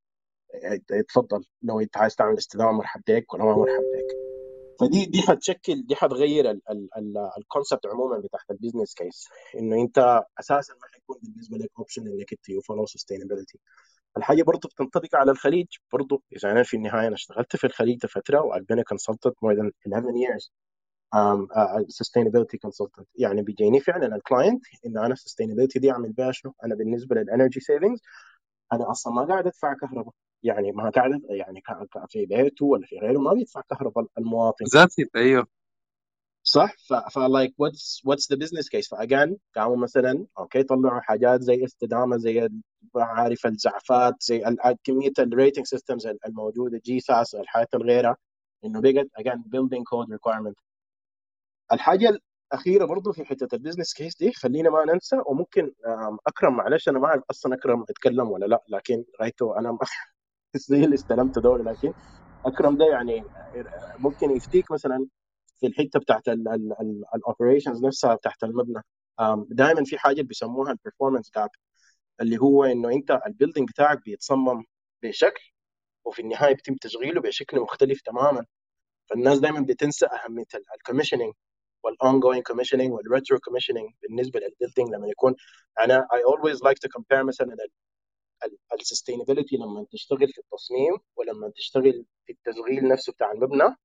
تفضل 1.09 1.45
لو 1.61 1.79
أنت 1.79 1.97
عايز 1.97 2.15
تعمل 2.15 2.37
استدامة 2.37 2.71
مرحب 2.71 3.01
بك 3.07 3.33
ولا 3.33 3.43
ما 3.43 3.55
مرحب 3.55 3.83
بك 3.83 4.23
فدي 4.79 5.05
دي 5.05 5.21
حتشكل 5.21 5.85
دي 5.87 5.95
حتغير 5.95 6.59
ال 7.37 7.43
concept 7.43 7.85
عموما 7.85 8.17
بتاعت 8.17 8.51
ال 8.51 8.56
business 8.56 8.93
case 8.95 9.27
إنه 9.59 9.81
أنت 9.81 10.23
أساسا 10.39 10.73
ما 10.73 10.79
حيكون 10.93 11.17
بالنسبة 11.23 11.57
لك 11.57 11.69
option 11.79 12.07
إنك 12.07 12.31
أنت 12.33 12.65
follow 12.65 12.85
sustainability 12.85 13.59
الحاجة 14.17 14.43
برضه 14.43 14.69
بتنطبق 14.69 15.15
على 15.15 15.31
الخليج 15.31 15.67
برضه 15.93 16.21
إذا 16.37 16.51
أنا 16.51 16.63
في 16.63 16.77
النهاية 16.77 17.07
أنا 17.07 17.15
اشتغلت 17.15 17.55
في 17.55 17.67
الخليج 17.67 18.05
لفترة 18.05 18.41
وأبنى 18.41 18.83
consultant 18.83 19.33
more 19.43 19.53
than 19.55 19.71
11 19.87 20.07
years. 20.07 20.49
sustainability 21.87 22.57
consultant 22.57 23.07
يعني 23.15 23.41
بيجيني 23.41 23.79
فعلا 23.79 24.15
ال 24.15 24.22
client 24.22 24.63
إنه 24.85 25.05
أنا 25.05 25.15
sustainability 25.15 25.79
دي 25.79 25.91
أعمل 25.91 26.11
بها 26.13 26.31
شنو؟ 26.31 26.53
أنا 26.63 26.75
بالنسبة 26.75 27.15
لل 27.15 27.26
energy 27.26 27.59
savings 27.59 28.01
أنا 28.73 28.91
أصلا 28.91 29.13
ما 29.13 29.25
قاعد 29.25 29.47
أدفع 29.47 29.73
كهرباء. 29.73 30.13
يعني 30.43 30.71
ما 30.71 30.89
قاعد 30.89 31.21
يعني 31.29 31.61
في 32.09 32.25
بيته 32.25 32.65
ولا 32.65 32.85
في 32.87 32.99
غيره 32.99 33.19
ما 33.19 33.33
بيدفع 33.33 33.61
كهرباء 33.69 34.05
المواطن. 34.17 34.65
ذاتي 34.65 35.09
أيوه. 35.15 35.47
صح؟ 36.43 36.75
ف 37.11 37.17
like 37.17 37.53
what's 37.57 38.01
what's 38.05 38.31
the 38.31 38.37
business 38.37 38.69
case 38.69 38.89
ف 38.89 38.97
again 38.97 39.37
قاموا 39.55 39.77
مثلا 39.77 40.25
okay 40.39 40.63
طلعوا 40.63 40.99
حاجات 40.99 41.41
زي 41.41 41.65
استدامة 41.65 42.17
زي 42.17 42.49
عارف 42.95 43.45
الزعفات 43.45 44.13
زي 44.23 44.43
كمية 44.83 45.11
ال 45.19 45.26
rating 45.26 45.65
systems 45.65 46.07
الموجودة 46.07 46.81
GSAS 46.85 47.35
الحاجات 47.35 47.75
الغيره 47.75 48.17
إنه 48.65 48.81
بقت 48.81 49.07
again 49.15 49.43
building 49.45 49.83
code 49.85 50.11
requirement 50.11 50.57
الحاجة 51.73 52.19
الأخيرة 52.53 52.85
برضه 52.85 53.11
في 53.11 53.25
حتة 53.25 53.55
ال 53.55 53.59
business 53.59 53.93
case 53.93 54.17
دي 54.17 54.31
خلينا 54.33 54.69
ما 54.69 54.85
ننسى 54.85 55.17
وممكن 55.27 55.73
أكرم 56.27 56.57
معلش 56.57 56.89
أنا 56.89 56.99
ما 56.99 57.07
أعرف 57.07 57.23
أصلا 57.31 57.55
أكرم 57.55 57.83
اتكلم 57.89 58.31
ولا 58.31 58.45
لأ 58.45 58.63
لكن 58.69 59.05
غايته 59.21 59.59
أنا 59.59 59.77
زي 60.55 60.83
اللي 60.85 60.95
استلمت 60.95 61.39
دوري 61.39 61.63
لكن 61.63 61.93
أكرم 62.45 62.77
ده 62.77 62.85
يعني 62.85 63.23
ممكن 63.99 64.31
يفتيك 64.31 64.71
مثلا 64.71 65.07
في 65.59 65.67
الحتة 65.67 65.99
بتاعت 65.99 66.27
ال 67.15 67.22
operations 67.22 67.85
نفسها 67.85 68.15
بتاعت 68.15 68.43
المبنى. 68.43 68.81
دائما 69.49 69.83
في 69.85 69.97
حاجة 69.97 70.21
بيسموها 70.21 70.71
ال 70.71 70.76
performance 70.76 71.31
gap 71.37 71.49
اللي 72.21 72.37
هو 72.39 72.63
إنه 72.65 72.89
أنت 72.93 73.19
ال 73.27 73.32
building 73.32 73.69
بتاعك 73.69 74.03
بيتصمم 74.05 74.63
بشكل 75.03 75.43
وفي 76.05 76.21
النهاية 76.23 76.55
بيتم 76.55 76.75
تشغيله 76.75 77.21
بشكل 77.21 77.59
مختلف 77.61 78.01
تماما. 78.01 78.45
فالناس 79.09 79.39
دايما 79.39 79.61
بتنسى 79.61 80.05
أهمية 80.07 80.45
ال 80.77 80.81
commissioning 80.81 81.33
وال 81.83 82.19
ongoing 82.19 82.43
commissioning 82.43 82.93
وال 82.93 83.06
retro 83.06 83.39
commissioning 83.39 83.89
بالنسبة 84.01 84.39
لل 84.39 84.49
building 84.49 84.89
لما 84.89 85.07
يكون. 85.07 85.35
أنا 85.81 86.07
I 86.11 86.17
always 86.17 86.57
like 86.57 86.79
to 86.85 86.89
compare 86.97 87.23
مثلا 87.23 87.57
ال 88.73 88.79
sustainability 88.79 89.57
لما 89.57 89.85
تشتغل 89.91 90.27
في 90.27 90.37
التصميم 90.41 90.97
ولما 91.15 91.49
تشتغل 91.55 92.05
في 92.25 92.31
التشغيل 92.33 92.87
نفسه 92.87 93.13
بتاع 93.13 93.31
المبنى 93.31 93.75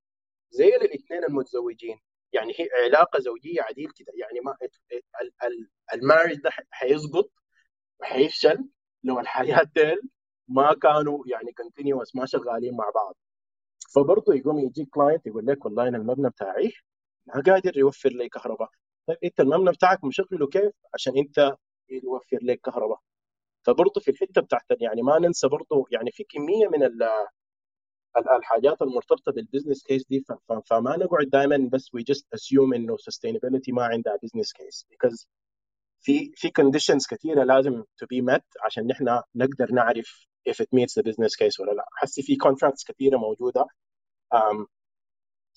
زي 0.50 0.68
الاثنين 0.68 1.24
المتزوجين. 1.24 1.98
يعني 2.32 2.52
هي 2.56 2.68
علاقة 2.84 3.18
زوجية 3.20 3.62
عديل 3.62 3.90
كده. 3.90 4.12
يعني 4.16 4.40
ما 4.40 4.56
ال 5.94 5.98
marriage 5.98 6.34
ده 6.40 6.50
حيسقط 6.70 7.30
وحيفشل 8.00 8.68
لو 9.04 9.20
الحياة 9.20 9.62
ديل 9.74 10.00
ما 10.48 10.74
كانوا 10.74 11.24
يعني 11.26 11.52
continuous 11.52 12.16
ما 12.16 12.26
شغالين 12.26 12.76
مع 12.76 12.90
بعض. 12.94 13.16
فبرضه 13.94 14.34
يقوم 14.34 14.58
يجي 14.58 14.84
client 14.84 15.26
يقول 15.26 15.46
لك 15.46 15.64
والله 15.64 15.88
أنا 15.88 15.98
المبنى 15.98 16.28
بتاعي 16.30 16.72
ما 17.34 17.42
قادر 17.46 17.78
يوفر 17.78 18.08
لي 18.10 18.28
كهرباء؟ 18.28 18.68
طيب 19.08 19.18
أنت 19.24 19.40
المبنى 19.40 19.70
بتاعك 19.70 20.04
مشغله 20.04 20.46
كيف؟ 20.46 20.72
عشان 20.94 21.18
أنت 21.18 21.56
يوفر 21.90 22.38
لك 22.42 22.60
كهرباء. 22.60 23.00
فبرضه 23.66 24.00
في 24.00 24.10
الحتة 24.10 24.40
بتاعت 24.40 24.62
يعني 24.80 25.02
ما 25.02 25.18
ننسى 25.18 25.48
برضه 25.48 25.86
يعني 25.92 26.10
في 26.12 26.24
كمية 26.24 26.68
من 26.68 26.82
الحاجات 28.38 28.82
المرتبطة 28.82 29.32
بال 29.32 29.42
business 29.42 29.82
case 29.84 30.06
دي 30.06 30.24
فما 30.66 30.96
نقعد 30.96 31.28
دائما 31.32 31.68
بس 31.72 31.94
we 31.94 32.02
just 32.02 32.26
assume 32.34 32.74
إنه 32.74 32.96
sustainability 32.96 33.72
ما 33.72 33.84
عندها 33.84 34.16
business 34.22 34.52
case 34.52 34.86
because 34.90 35.28
في 36.00 36.32
في 36.36 36.50
conditions 36.50 37.06
كثيره 37.06 37.44
لازم 37.44 37.84
to 37.98 38.06
be 38.06 38.20
met 38.22 38.44
عشان 38.64 38.86
نحن 38.86 39.20
نقدر 39.34 39.72
نعرف 39.72 40.26
if 40.50 40.54
it 40.54 40.66
meets 40.78 40.94
the 41.00 41.04
business 41.10 41.34
case 41.42 41.60
ولا 41.60 41.72
لا. 41.72 41.84
حسي 41.94 42.22
في 42.22 42.36
contracts 42.36 42.84
كثيره 42.84 43.16
موجودة 43.18 43.66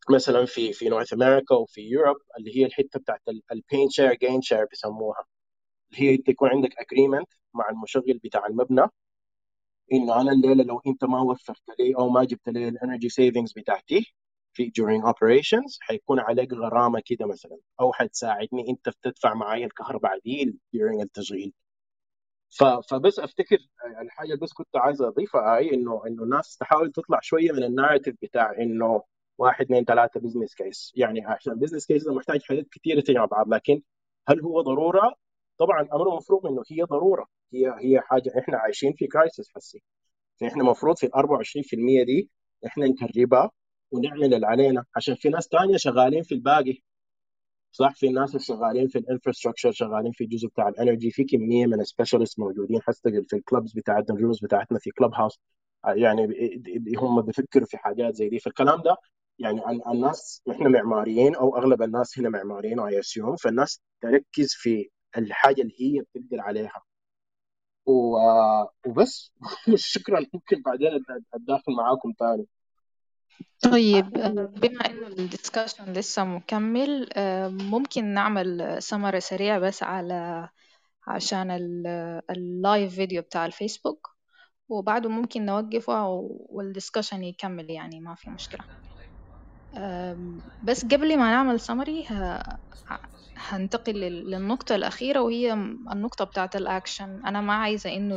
مثلا 0.10 0.46
في 0.46 0.74
في 0.74 0.90
North 0.90 1.14
أمريكا 1.14 1.56
وفي 1.56 1.82
Europe 1.82 2.18
اللي 2.38 2.58
هي 2.58 2.66
الحتة 2.66 3.00
بتاعت 3.00 3.22
ال 3.52 3.59
pain 3.59 3.90
share 3.90 4.14
gain 4.14 4.42
share 4.42 4.66
بيسموها. 4.66 5.26
اللي 5.94 6.12
هي 6.12 6.18
تكون 6.18 6.50
عندك 6.50 6.72
agreement 6.80 7.30
مع 7.54 7.70
المشغل 7.70 8.20
بتاع 8.24 8.46
المبنى 8.48 8.88
إنه 9.94 10.22
أنا 10.22 10.32
الليلة 10.32 10.64
لو 10.64 10.82
أنت 10.88 11.04
ما 11.06 11.22
وفرت 11.22 11.62
لي 11.80 11.96
أو 11.96 12.10
ما 12.10 12.24
جبت 12.24 12.50
لي 12.50 12.68
ال 12.68 12.74
energy 12.74 13.10
savings 13.10 13.54
بتاعتي 13.54 14.14
في 14.54 14.72
during 14.80 15.04
operations 15.14 15.78
حيكون 15.82 16.20
عليك 16.20 16.54
غرامة 16.54 17.02
كده 17.06 17.26
مثلا. 17.26 17.58
أو 17.80 17.94
حتساعدني 17.94 18.70
أنت 18.70 18.90
تدفع 19.02 19.34
معي 19.34 19.66
الكهرباء 19.66 20.20
دي 20.26 20.60
during 20.78 21.02
التشغيل. 21.02 21.54
فبس 22.90 23.20
أفتكر 23.20 23.58
الحاجة 24.02 24.36
بس 24.42 24.54
كنت 24.54 24.76
عايز 24.76 25.02
أضيفها 25.02 25.58
هي 25.60 25.74
إنه 25.74 26.02
إنه 26.08 26.24
الناس 26.24 26.58
تحاول 26.58 26.92
تطلع 26.92 27.20
شوية 27.22 27.52
من 27.52 27.64
ال 27.64 27.69
narrative 27.69 28.16
بتاع 28.22 28.52
إنه 28.60 29.04
واحد 29.38 29.66
اثنين 29.66 29.84
ثلاثة 29.86 30.20
business 30.20 30.56
case 30.56 30.92
يعني 30.96 31.26
عشان 31.26 31.56
business 31.60 31.86
case 31.88 32.08
محتاج 32.08 32.42
حاجات 32.44 32.68
كثيره 32.72 33.02
تجي 33.02 33.14
مع 33.20 33.26
بعض 33.26 33.54
لكن 33.54 33.82
هل 34.28 34.42
هو 34.42 34.62
ضرورة؟ 34.62 35.16
طبعا 35.58 35.82
أمر 35.94 36.16
مفروغ 36.16 36.50
إنه 36.50 36.64
هي 36.72 36.84
ضرورة. 36.84 37.28
هي 37.54 37.76
هي 37.80 38.02
حاجة 38.02 38.32
إحنا 38.40 38.58
عايشين 38.58 38.94
في 38.94 39.08
crisis 39.08 39.50
حسي. 39.56 39.84
فإحنا 40.42 40.62
المفروض 40.64 40.98
في 40.98 41.06
ال 41.06 41.16
24% 41.16 42.06
دي 42.06 42.30
إحنا 42.66 42.86
نكربها 42.88 43.52
ونعمل 43.92 44.34
اللي 44.34 44.48
علينا 44.48 44.86
عشان 44.96 45.16
في 45.16 45.30
ناس 45.30 45.48
ثانية 45.48 45.78
شغالين 45.78 46.24
في 46.24 46.36
الباقي. 46.36 46.82
صح؟ 47.72 47.94
في 47.96 48.08
اللي 48.08 48.28
شغالين 48.40 48.88
في 48.88 48.98
ال 48.98 49.02
infrastructure 49.02 49.72
شغالين 49.72 50.12
في 50.12 50.24
الجزء 50.24 50.48
بتاع 50.48 50.68
ال 50.68 50.74
energy 50.74 51.12
في 51.12 51.24
كمية 51.24 51.66
من 51.66 51.82
ال 51.82 51.86
specialists 51.86 52.40
موجودين 52.40 52.82
حتى 52.82 53.24
في 53.30 53.36
ال 53.36 53.42
clubs 53.42 53.74
بتاعتنا 53.74 54.16
ال 54.16 54.20
rooms 54.20 54.40
بتاعتنا 54.40 54.80
في 54.80 54.92
Clubhouse 54.92 55.40
يعني 55.88 56.28
هم 56.98 57.22
بيفكروا 57.22 57.66
في 57.66 57.78
حاجات 57.78 58.16
زي 58.16 58.30
دي. 58.30 58.40
فالكلام 58.40 58.82
ده 58.82 58.98
يعني 59.42 59.62
الناس 59.88 60.42
إحنا 60.52 60.70
معماريين 60.70 61.36
أو 61.36 61.58
أغلب 61.58 61.82
الناس 61.82 62.20
هنا 62.20 62.30
معماريين 62.30 62.80
I 62.80 63.00
assume 63.00 63.36
فالناس 63.36 63.82
تركز 64.02 64.54
في 64.54 64.90
الحاجة 65.18 65.62
اللي 65.62 65.74
هي 65.80 66.02
بتقدر 66.02 66.42
عليها. 66.42 66.82
وبس. 67.86 69.32
شكرا. 69.76 70.26
ممكن 70.34 70.62
بعدين 70.62 70.90
أتداخل 71.34 71.72
معاكم 71.78 72.14
ثاني 72.20 72.46
طيب 73.62 74.10
بما 74.60 74.86
إنه 74.86 75.08
ال 75.08 75.15
discussion 75.15 75.94
لسه 75.94 76.24
مكمل 76.24 77.10
ممكن 77.48 78.06
نعمل 78.06 78.78
سمري 78.84 79.20
سريع 79.20 79.60
بس 79.60 79.84
على 79.84 80.50
عشان 81.08 81.52
ال 82.30 82.43
live 82.43 82.96
video 82.96 83.22
بتاع 83.22 83.46
الفيسبوك 83.46 84.10
وبعده 84.70 85.10
ممكن 85.10 85.46
نوقفه 85.46 86.06
وال 86.50 86.62
discussion 86.62 87.24
يكمل 87.24 87.70
يعني 87.70 88.00
ما 88.00 88.16
في 88.16 88.30
مشكلة. 88.30 88.66
بس 90.62 90.86
قبل 90.86 91.18
ما 91.18 91.32
نعمل 91.32 91.60
سمري 91.60 92.06
هنتقل 93.38 93.94
للنقطة 93.94 94.76
الأخيرة 94.76 95.20
وهي 95.22 95.54
النقطة 95.94 96.26
بتاعة 96.26 96.50
الأكشن. 96.56 97.26
أنا 97.26 97.42
ما 97.42 97.54
عايزة 97.54 97.96
إنه 97.96 98.16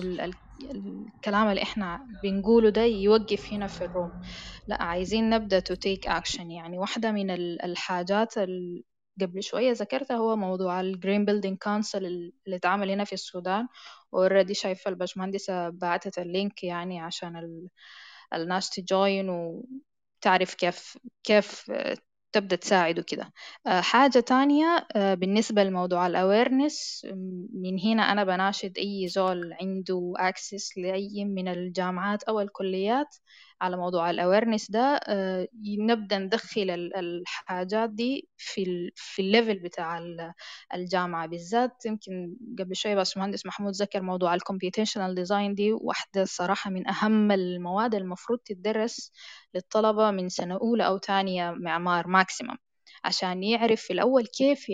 الكلام 0.74 1.48
اللي 1.48 1.62
إحنا 1.62 2.00
بنقوله 2.22 2.70
ده 2.70 2.82
يوقف 2.82 3.52
هنا 3.52 3.66
في 3.66 3.84
ال 3.84 3.89
room. 3.89 4.12
لا 4.66 4.82
عايزين 4.82 5.30
نبدأ 5.30 5.60
to 5.60 5.74
take 5.74 6.10
action. 6.10 6.40
يعني 6.40 6.78
واحدة 6.78 7.12
من 7.12 7.30
الحاجات 7.64 8.34
قبل 9.20 9.42
شوية 9.42 9.72
ذكرتها 9.72 10.16
هو 10.16 10.36
موضوع 10.36 10.80
ال 10.80 10.88
Green 10.88 11.24
Building 11.24 11.58
Council 11.58 12.04
اللي 12.06 12.56
اتعمل 12.56 12.90
هنا 12.90 13.04
في 13.04 13.12
السودان. 13.12 13.68
already 14.14 14.54
شايفة 14.54 14.88
البشمهندسة 14.88 15.68
بعتت 15.68 16.18
ال 16.18 16.27
link 16.27 16.64
يعني 16.64 17.00
عشان 17.00 17.68
الناس 18.34 18.70
ت 18.70 18.82
join 18.82 19.28
وتعرف 20.24 20.54
كيف 20.54 20.98
كيف 21.24 21.72
تبدأ 22.32 22.56
تساعد 22.56 22.98
وكده. 22.98 23.32
حاجة 23.66 24.20
تانية 24.20 24.86
بالنسبة 24.96 25.64
لموضوع 25.64 26.06
ال 26.06 26.16
awareness 26.16 27.06
من 27.54 27.78
هنا 27.84 28.02
أنا 28.12 28.24
بناشد 28.24 28.78
أي 28.78 29.08
زول 29.08 29.52
عنده 29.60 30.12
access 30.18 30.78
لأي 30.78 31.24
من 31.24 31.48
الجامعات 31.48 32.22
أو 32.22 32.40
الكليات. 32.40 33.16
على 33.60 33.76
موضوع 33.76 34.10
ال 34.10 34.16
awareness 34.16 34.70
ده 34.70 35.00
نبدأ 35.78 36.18
ندخل 36.18 36.90
الحاجات 36.96 37.90
دي 37.90 38.28
في 38.36 38.90
في 38.96 39.22
ال 39.22 39.28
level 39.28 39.58
بتاع 39.58 40.00
الجامعة 40.74 41.26
بالذات. 41.26 41.86
يمكن 41.86 42.36
قبل 42.58 42.76
شوية 42.76 42.94
باشمهندس 42.94 43.46
محمود 43.46 43.72
ذكر 43.74 44.02
موضوع 44.02 44.34
ال 44.34 44.40
computational 44.40 45.14
design 45.14 45.54
دي 45.54 45.72
واحدة 45.72 46.24
صراحة 46.24 46.70
من 46.70 46.88
أهم 46.88 47.32
المواد 47.32 47.94
المفروض 47.94 48.38
تدرس 48.44 49.12
للطلبة 49.54 50.10
من 50.10 50.28
سنة 50.28 50.54
أولى 50.54 50.86
أو 50.86 50.98
تانية 50.98 51.50
معمار 51.50 52.06
maximum 52.08 52.56
عشان 53.04 53.42
يعرف 53.44 53.80
في 53.82 53.92
الأول 53.92 54.26
كيف 54.26 54.66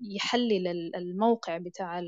يحلل 0.00 0.68
الموقع 0.96 1.58
بتاع 1.58 2.02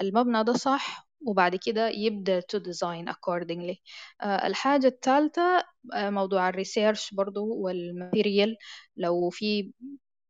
المبنى 0.00 0.44
ده 0.44 0.52
صح 0.52 1.09
وبعد 1.26 1.56
كده 1.56 1.88
يبدأ 1.88 2.40
to 2.40 2.58
design 2.60 3.08
accordingly. 3.12 3.76
uh, 4.22 4.44
الحاجة 4.44 4.86
الثالثة 4.86 5.60
uh, 5.60 5.64
موضوع 5.96 6.48
ال 6.48 6.55
research 6.55 7.14
برضو 7.14 7.54
وال 7.54 7.74
material 7.74 8.56
لو 8.96 9.30
في 9.30 9.72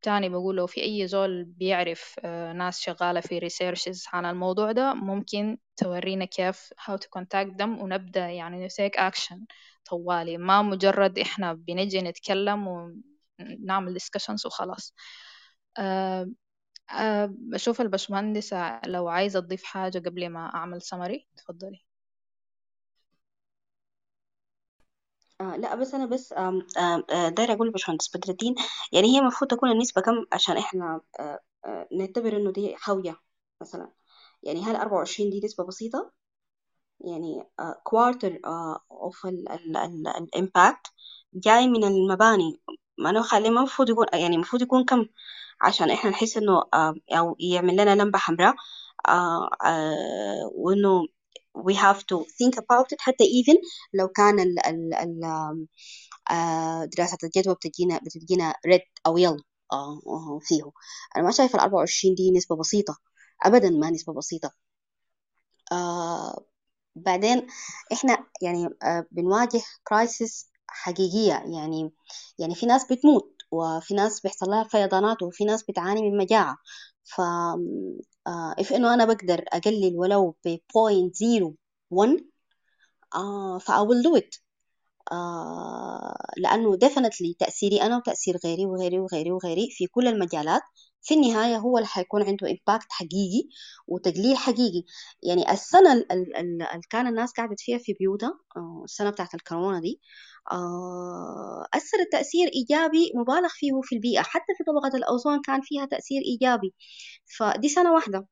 تاني 0.02 0.28
بقول 0.28 0.56
لو 0.56 0.66
في 0.66 0.82
أي 0.82 1.08
زول 1.08 1.44
بيعرف 1.44 2.14
uh, 2.20 2.26
ناس 2.26 2.80
شغالة 2.80 3.20
في 3.20 3.38
researches 3.38 4.04
عن 4.12 4.26
الموضوع 4.26 4.72
ده 4.72 4.94
ممكن 4.94 5.58
تورينا 5.76 6.24
كيف 6.24 6.72
how 6.78 6.92
to 6.92 7.20
contact 7.20 7.56
them 7.62 7.82
ونبدأ 7.82 8.28
يعني 8.28 8.68
take 8.68 9.00
action 9.10 9.38
طوالي. 9.90 10.36
ما 10.38 10.62
مجرد 10.62 11.18
إحنا 11.18 11.52
بنجي 11.52 12.00
نتكلم 12.02 12.68
ونعمل 12.68 13.98
discussions 14.00 14.46
وخلاص. 14.46 14.94
أه 16.92 17.26
بشوف 17.32 17.80
البشمهندسة 17.80 18.80
لو 18.86 19.08
عايزة 19.08 19.40
تضيف 19.40 19.64
حاجة 19.64 19.98
قبل 19.98 20.28
ما 20.28 20.40
أعمل 20.54 20.82
سمري 20.82 21.26
تفضلي. 21.36 21.84
آه 25.40 25.56
لا 25.56 25.74
بس 25.74 25.94
أنا 25.94 26.06
بس 26.06 26.32
آه 26.32 26.62
آه 26.78 27.28
دايرة 27.28 27.52
أقول 27.54 27.68
لبشمهندس 27.68 28.16
بدر 28.16 28.28
الدين 28.32 28.54
يعني 28.92 29.06
هي 29.14 29.18
المفروض 29.18 29.50
تكون 29.50 29.70
النسبة 29.70 30.02
كم 30.02 30.24
عشان 30.32 30.56
إحنا 30.56 31.00
آه 31.20 31.40
آه 31.64 31.88
نعتبر 31.92 32.36
إنه 32.36 32.52
دي 32.52 32.76
حاوية 32.76 33.16
مثلا. 33.60 33.92
يعني 34.42 34.62
هل 34.64 34.76
24 34.76 35.30
دي 35.30 35.40
نسبة 35.44 35.64
بسيطة؟ 35.66 36.12
يعني 37.00 37.44
quarter 37.84 38.40
of 38.92 39.26
ال 39.26 39.49
impact 39.49 40.86
جاي 41.34 41.68
من 41.68 41.84
المباني 41.84 42.60
ما 43.00 43.10
أنا 43.10 43.22
خلي 43.22 43.50
ما 43.50 43.58
المفروض 43.60 43.90
يكون 43.90 44.06
يعني 44.14 44.34
المفروض 44.36 44.62
يكون 44.62 44.84
كم؟ 44.84 45.06
عشان 45.62 45.90
إحنا 45.90 46.10
نحس 46.10 46.36
إنه 46.36 46.62
أو 47.12 47.36
يعمل 47.40 47.74
لنا 47.74 47.94
لمبة 47.94 48.18
حمراء 48.18 48.54
وإنه 50.54 51.06
we 51.68 51.74
have 51.74 51.98
to 51.98 52.16
think 52.38 52.54
about 52.58 52.86
it. 52.92 52.96
حتى 53.00 53.24
even 53.24 53.56
لو 53.94 54.08
كان 54.08 54.40
ال 54.40 54.66
ال 54.66 54.94
ال 54.94 55.20
دراسة 56.96 57.18
الجدوى 57.24 57.54
بتجينا 57.54 57.98
بتجينا 57.98 58.52
red 58.68 58.80
أو 59.06 59.18
yellow 59.18 59.42
فيه. 60.48 60.62
أنا 61.16 61.24
ما 61.24 61.30
شايفة 61.30 61.56
ال 61.56 61.60
24 61.60 62.14
دي 62.14 62.30
نسبة 62.32 62.56
بسيطة 62.56 62.98
أبدا 63.44 63.70
ما 63.70 63.90
نسبة 63.90 64.14
بسيطة. 64.14 64.50
بعدين 66.96 67.46
إحنا 67.92 68.26
يعني 68.42 68.68
بنواجه 69.12 69.60
كرايسيس 69.88 70.49
حقيقية. 70.70 71.32
يعني 71.32 71.92
يعني 72.38 72.54
في 72.54 72.66
ناس 72.66 72.92
بتموت 72.92 73.36
وفي 73.50 73.94
ناس 73.94 74.20
بيحصل 74.20 74.46
لها 74.50 74.64
فيضانات 74.64 75.22
وفي 75.22 75.44
ناس 75.44 75.62
بتعاني 75.64 76.02
من 76.10 76.18
مجاعة. 76.18 76.56
ف 77.04 77.20
if 78.60 78.72
إنه 78.72 78.94
أنا 78.94 79.04
بقدر 79.04 79.44
أقلل 79.52 79.98
ولو 79.98 80.36
ب 80.44 80.56
0.01 80.72 82.24
آه 83.14 83.58
ف 83.58 83.70
I 83.70 83.74
will 83.88 84.02
do 84.10 84.20
it. 84.22 84.40
آه 85.12 86.16
لأنه 86.38 86.78
definitely 86.78 87.36
تأثيري 87.38 87.82
أنا 87.82 87.96
وتأثير 87.96 88.38
غيري 88.44 88.66
وغيري 88.66 89.00
وغيري 89.00 89.32
وغيري 89.32 89.68
في 89.72 89.86
كل 89.86 90.08
المجالات. 90.08 90.62
في 91.02 91.14
النهاية 91.14 91.56
هو 91.56 91.78
اللي 91.78 91.88
حيكون 91.88 92.22
عنده 92.22 92.46
إمباكت 92.50 92.86
حقيقي 92.92 93.48
وتقليل 93.88 94.36
حقيقي. 94.36 94.84
يعني 95.22 95.52
السنة 95.52 95.92
اللي 95.92 96.80
كان 96.90 97.06
الناس 97.06 97.32
قعدت 97.32 97.60
فيها 97.60 97.78
في 97.78 97.92
بيوتها 97.92 98.38
آه، 98.56 98.82
السنة 98.84 99.10
بتاعت 99.10 99.34
الكورونا 99.34 99.80
دي 99.80 100.00
آه، 100.52 101.66
أثر 101.74 101.98
تأثير 102.12 102.48
إيجابي 102.54 103.12
مبالغ 103.14 103.48
فيه 103.50 103.70
في 103.82 103.94
البيئة. 103.96 104.22
حتى 104.22 104.54
في 104.58 104.64
طبقة 104.64 104.96
الأوزون 104.98 105.40
كان 105.42 105.60
فيها 105.62 105.86
تأثير 105.86 106.22
إيجابي. 106.26 106.74
فدي 107.38 107.68
سنة 107.68 107.92
واحدة. 107.94 108.26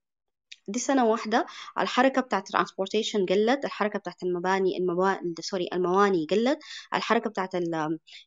دي 0.68 0.78
سنة 0.78 1.04
واحدة 1.06 1.46
الحركة 1.78 2.20
بتاعت 2.22 2.46
ال 2.46 2.51
transportation 2.51 3.26
قلت 3.26 3.64
الحركة 3.64 3.98
بتاعت 3.98 4.22
المباني 4.22 4.78
المباني 4.78 5.34
sorry 5.40 5.68
المواني 5.72 6.26
قلت 6.30 6.58
الحركة 6.94 7.30
بتاعت 7.30 7.54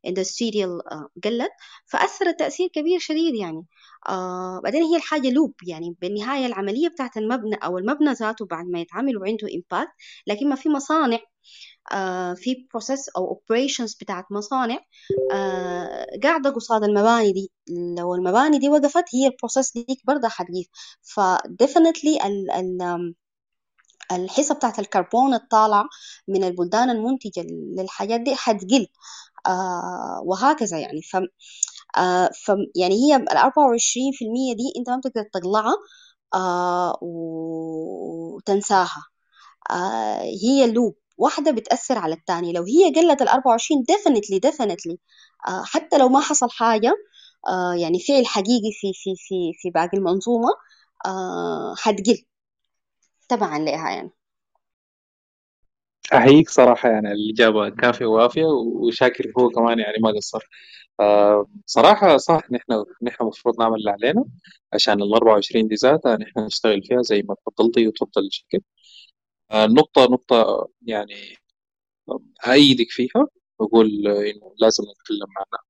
ال 0.06 0.14
industrial 0.14 0.92
آه، 0.92 1.08
قلت. 1.24 1.52
فأثرت 1.86 2.40
تأثير 2.40 2.68
كبير 2.68 3.00
شديد 3.00 3.36
يعني. 3.36 3.66
آه 4.10 4.60
بعدين 4.64 4.84
هي 4.84 4.98
الحاجة 4.98 5.30
loop 5.30 5.54
يعني 5.68 5.96
بالنهاية 6.02 6.46
العملية 6.46 6.88
بتاعت 6.90 7.18
المبنى 7.18 7.56
أو 7.56 7.78
المبنى 7.78 8.12
ذاته 8.14 8.46
بعد 8.46 8.66
ما 8.66 8.80
يتعمل 8.80 9.18
وعنده 9.18 9.48
impact 9.56 9.92
لكن 10.28 10.50
ما 10.50 10.56
في 10.56 10.70
مصانع 10.70 11.20
في 12.36 12.68
process 12.72 13.10
أو 13.10 13.28
operations 13.28 13.96
بتاعت 14.02 14.26
مصانع. 14.32 14.80
آه، 15.34 16.06
قاعدة 16.24 16.50
قصاد 16.50 16.84
المباني 16.84 17.32
دي. 17.34 17.52
لو 17.98 18.16
المباني 18.16 18.60
دي 18.60 18.70
وقفت 18.70 19.06
هي 19.16 19.28
ال 19.28 19.34
process 19.34 19.74
دي 19.74 20.02
برضه 20.08 20.28
حتقيف 20.30 20.68
ف 21.02 21.12
definitely 21.12 22.20
الحصة 24.12 24.56
بتاعت 24.56 24.80
الكربون 24.80 25.34
الطالع 25.34 25.86
من 26.28 26.44
البلدان 26.44 26.90
المنتجة 26.90 27.46
للحاجات 27.78 28.22
دي 28.22 28.36
حتقل. 28.36 28.88
آه 29.48 30.22
وهكذا 30.26 30.80
يعني. 30.80 31.02
ف, 31.02 31.16
آه 31.98 32.30
ف 32.46 32.52
يعني 32.76 32.96
هي 32.96 33.16
ال 33.16 33.38
24% 33.38 34.56
دي 34.56 34.74
أنت 34.80 34.90
ما 34.90 34.98
بتقدر 34.98 35.24
تطلعها 35.34 35.74
آه 36.36 36.98
وتنساها. 37.02 39.04
آه 39.72 40.22
هي 40.44 40.72
loop 40.74 40.96
واحدة 41.22 41.52
بتأثر 41.52 41.98
على 42.00 42.16
الثانية 42.16 42.54
لو 42.54 42.64
هي 42.64 42.94
قلت 42.96 43.22
ال 43.24 43.28
24 43.30 43.86
definitely 43.92 44.40
definitely. 44.52 44.98
آه 45.50 45.64
حتى 45.66 45.98
لو 45.98 46.10
ما 46.10 46.20
حصل 46.22 46.50
حاجة 46.52 46.94
آه 47.50 47.74
يعني 47.76 48.00
فعل 48.00 48.26
حقيقي 48.28 48.72
في 48.82 48.94
في 48.96 49.16
في 49.18 49.54
في 49.62 49.70
باقي 49.72 49.98
المنظومة 49.98 50.50
آه 51.08 51.76
حتقل 51.78 52.26
تبعا 53.30 53.60
لها 53.60 53.90
يعني. 53.92 54.12
أحييك 56.14 56.50
صراحة 56.50 56.90
يعني 56.90 57.12
الإجابة. 57.12 57.70
كافية 57.70 58.06
ووافية 58.06 58.46
وشاكر 58.88 59.32
هو 59.40 59.50
كمان 59.50 59.80
يعني 59.80 59.98
ما 60.02 60.10
قصر. 60.12 60.50
آه 61.00 61.48
صراحة 61.66 62.18
صح 62.18 62.52
نحن 62.52 62.86
نحن 63.04 63.24
المفروض 63.24 63.60
نعمل 63.62 63.76
اللي 63.76 63.92
علينا 63.92 64.26
عشان 64.74 65.02
ال 65.02 65.14
24 65.16 65.68
دي 65.68 65.76
ذاتها 65.76 66.18
نحن 66.18 66.40
نشتغل 66.40 66.84
فيها 66.84 67.02
زي 67.02 67.24
ما 67.30 67.36
تفضلتي 67.48 67.88
وتفضل 67.88 68.28
الشكل 68.28 68.60
آه 69.52 69.66
نقطة 69.66 70.68
يعني 70.82 71.36
أأيدك 72.48 72.88
فيها 72.90 73.28
بقول 73.60 74.08
إنه 74.08 74.56
لازم 74.60 74.84
نتكلم 74.84 75.28
معنا. 75.38 75.64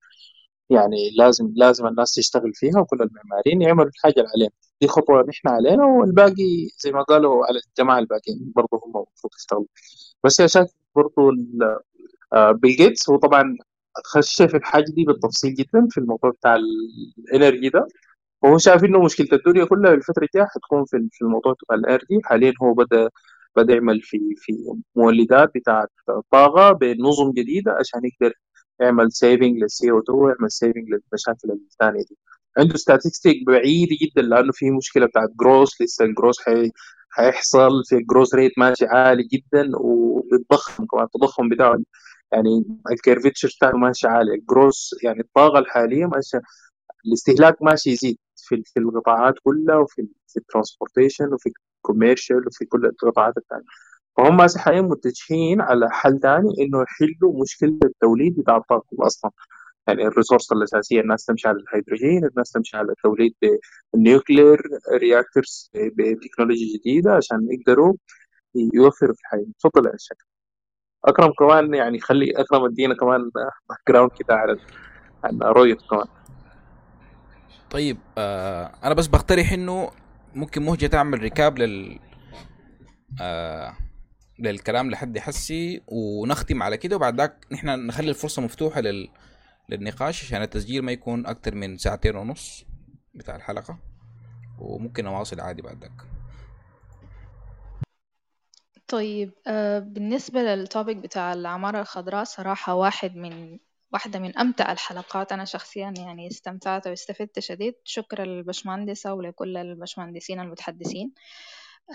يعني 0.69 1.11
لازم 1.17 1.53
لازم 1.55 1.87
الناس 1.87 2.13
تشتغل 2.13 2.51
فيها 2.55 2.79
وكل 2.81 3.01
المعماريين 3.01 3.61
يعملوا 3.61 3.89
الحاجة 3.89 4.13
اللي 4.17 4.29
عليهم. 4.35 4.49
دي 4.81 4.87
خطوة 4.87 5.23
نحن 5.29 5.47
علينا 5.47 5.85
والباقي 5.85 6.67
زي 6.79 6.91
ما 6.91 7.01
قالوا 7.03 7.45
على 7.45 7.59
الجماعة 7.67 7.99
الباقيين 7.99 8.53
برضه 8.55 8.69
هم 8.85 8.97
المفروض 8.97 9.33
يشتغلوا. 9.39 9.65
بس 10.23 10.39
يا 10.39 10.47
شاك 10.47 10.67
برضه 10.95 11.31
بيل 12.53 12.75
جيتس 12.75 13.09
هو 13.09 13.17
طبعا 13.17 13.57
خش 14.05 14.41
في 14.41 14.57
الحاجة 14.57 14.85
دي 14.91 15.03
بالتفصيل 15.05 15.53
جدا 15.55 15.87
في 15.91 15.97
الموضوع 15.99 16.31
بتاع 16.31 16.55
ال 16.55 16.72
energy 16.72 17.69
ده. 17.69 17.87
وهو 18.43 18.57
شايف 18.57 18.83
إنه 18.83 19.03
مشكلة 19.03 19.27
الدنيا 19.33 19.65
كلها 19.65 19.93
الفترة 19.93 20.23
الجاية 20.23 20.45
حتكون 20.45 20.85
في 20.85 21.21
الموضوع 21.21 21.53
بتاع 21.53 21.75
ال 21.75 21.81
energy. 21.81 22.19
حاليا 22.23 22.53
هو 22.63 22.73
بدأ 22.73 23.09
بدأ 23.55 23.73
يعمل 23.73 24.01
في 24.01 24.19
في 24.37 24.53
مولدات 24.95 25.51
بتاعت 25.55 25.89
طاقة 26.31 26.71
بنظم 26.71 27.31
جديدة 27.31 27.71
عشان 27.79 28.01
يقدر 28.05 28.33
يعمل 28.79 29.11
saving 29.11 29.57
لل 29.63 29.91
CO2 29.91 30.19
ويعمل 30.19 30.51
saving 30.51 30.85
للمشاكل 30.89 31.51
الثانية 31.51 31.99
دي. 32.09 32.17
عنده 32.57 32.77
statistic 32.77 33.45
بعيدة 33.47 33.95
جدا 34.01 34.21
لأنه 34.21 34.51
في 34.53 34.71
مشكلة 34.71 35.05
بتاعت 35.05 35.29
جروس 35.39 35.81
لسه 35.81 36.05
الجروس 36.05 36.41
حي 36.41 36.71
حيحصل 37.09 37.71
في 37.89 37.95
ال 37.95 38.01
growth 38.01 38.35
rate 38.35 38.51
ماشي 38.57 38.85
عالي 38.85 39.23
جدا 39.23 39.71
وبيتضخم 39.77 40.85
كمان 40.85 41.03
التضخم 41.03 41.49
بتاعه 41.49 41.77
يعني 42.33 42.63
ال 42.91 42.97
curvature 42.97 43.49
بتاعه 43.57 43.71
ماشي 43.71 44.07
عالي. 44.07 44.33
الجروس 44.35 44.95
يعني 45.03 45.19
الطاقة 45.21 45.59
الحالية 45.59 46.05
ماشية 46.05 46.41
الاستهلاك 47.07 47.61
ماشي 47.63 47.89
يزيد 47.91 48.17
في 48.37 48.63
في 48.65 48.79
القطاعات 48.79 49.33
كلها 49.43 49.75
وفي 49.77 50.07
في 50.27 50.37
ال 50.39 50.45
transportation 50.45 51.33
وفي 51.33 51.49
ال 51.81 51.87
commercial 51.87 52.47
وفي 52.47 52.65
كل 52.65 52.85
القطاعات 52.85 53.37
الثانية. 53.37 53.65
فهم 54.17 54.47
حاليا 54.57 54.81
متجهين 54.81 55.61
على 55.61 55.89
حل 55.91 56.19
ثاني 56.19 56.49
إنه 56.59 56.81
يحلوا 56.83 57.41
مشكلة 57.41 57.77
التوليد 57.83 58.39
بتاع 58.39 58.57
الطاقه 58.57 58.85
أصلا. 58.99 59.31
يعني 59.87 60.07
ال 60.07 60.12
resource 60.12 60.51
الأساسية 60.51 61.01
الناس 61.01 61.25
تمشي 61.25 61.47
على 61.47 61.57
الهيدروجين 61.57 62.25
الناس 62.25 62.51
تمشي 62.51 62.77
على 62.77 62.91
التوليد 62.91 63.35
بال 63.93 64.08
nuclear 64.08 64.61
reactors 64.93 65.71
بتكنولوجيا 65.75 66.77
جديدة 66.77 67.13
عشان 67.15 67.47
يقدروا 67.51 67.93
يوفروا 68.73 69.13
في 69.13 69.21
الحياة. 69.21 69.45
تفضل 69.59 69.85
يا 69.85 69.93
شكل 69.97 70.25
أكرم 71.05 71.31
كمان 71.39 71.73
يعني 71.73 71.99
خلي 71.99 72.31
أكرم 72.31 72.65
ادينا 72.65 72.95
كمان 72.95 73.29
background 73.69 74.11
كده 74.11 74.35
على 74.35 74.57
عن 75.23 75.39
رؤيته 75.41 75.87
كمان. 75.87 76.07
طيب 77.71 77.97
آه 78.17 78.71
أنا 78.83 78.93
بس 78.93 79.07
بقترح 79.07 79.51
إنه 79.51 79.89
ممكن 80.35 80.61
مهجة 80.61 80.87
تعمل 80.87 81.23
ركاب 81.23 81.57
لل 81.57 81.99
آه 83.21 83.77
للكلام 84.39 84.91
لحد 84.91 85.17
حسي 85.17 85.81
ونختم 85.87 86.63
على 86.63 86.77
كده. 86.77 86.95
وبعد 86.95 87.17
ذاك 87.17 87.47
نحن 87.51 87.67
نخلي 87.87 88.09
الفرصة 88.09 88.41
مفتوحة 88.41 88.81
لل... 88.81 89.09
للنقاش 89.69 90.23
عشان 90.23 90.41
التسجيل 90.41 90.81
ما 90.81 90.91
يكون 90.91 91.25
أكتر 91.25 91.55
من 91.55 91.77
ساعتين 91.77 92.15
ونص 92.15 92.65
بتاع 93.13 93.35
الحلقة. 93.35 93.79
وممكن 94.59 95.05
أواصل 95.05 95.39
عادي 95.39 95.61
بعد 95.61 95.81
ذاك. 95.81 96.01
طيب 98.87 99.31
آه 99.47 99.79
بالنسبة 99.79 100.41
للتوبيك 100.41 100.97
بتاع 100.97 101.33
العمارة 101.33 101.81
الخضراء 101.81 102.23
صراحة 102.23 102.75
واحد 102.75 103.15
من 103.15 103.59
واحدة 103.93 104.19
من 104.19 104.37
أمتع 104.37 104.71
الحلقات. 104.71 105.31
أنا 105.31 105.45
شخصيا 105.45 105.93
يعني 105.97 106.27
استمتعت 106.27 106.87
واستفدت 106.87 107.39
شديد. 107.39 107.73
شكرا 107.83 108.25
للبشمهندسة 108.25 109.13
ولكل 109.13 109.57
البشمهندسين 109.57 110.39
المتحدثين. 110.39 111.13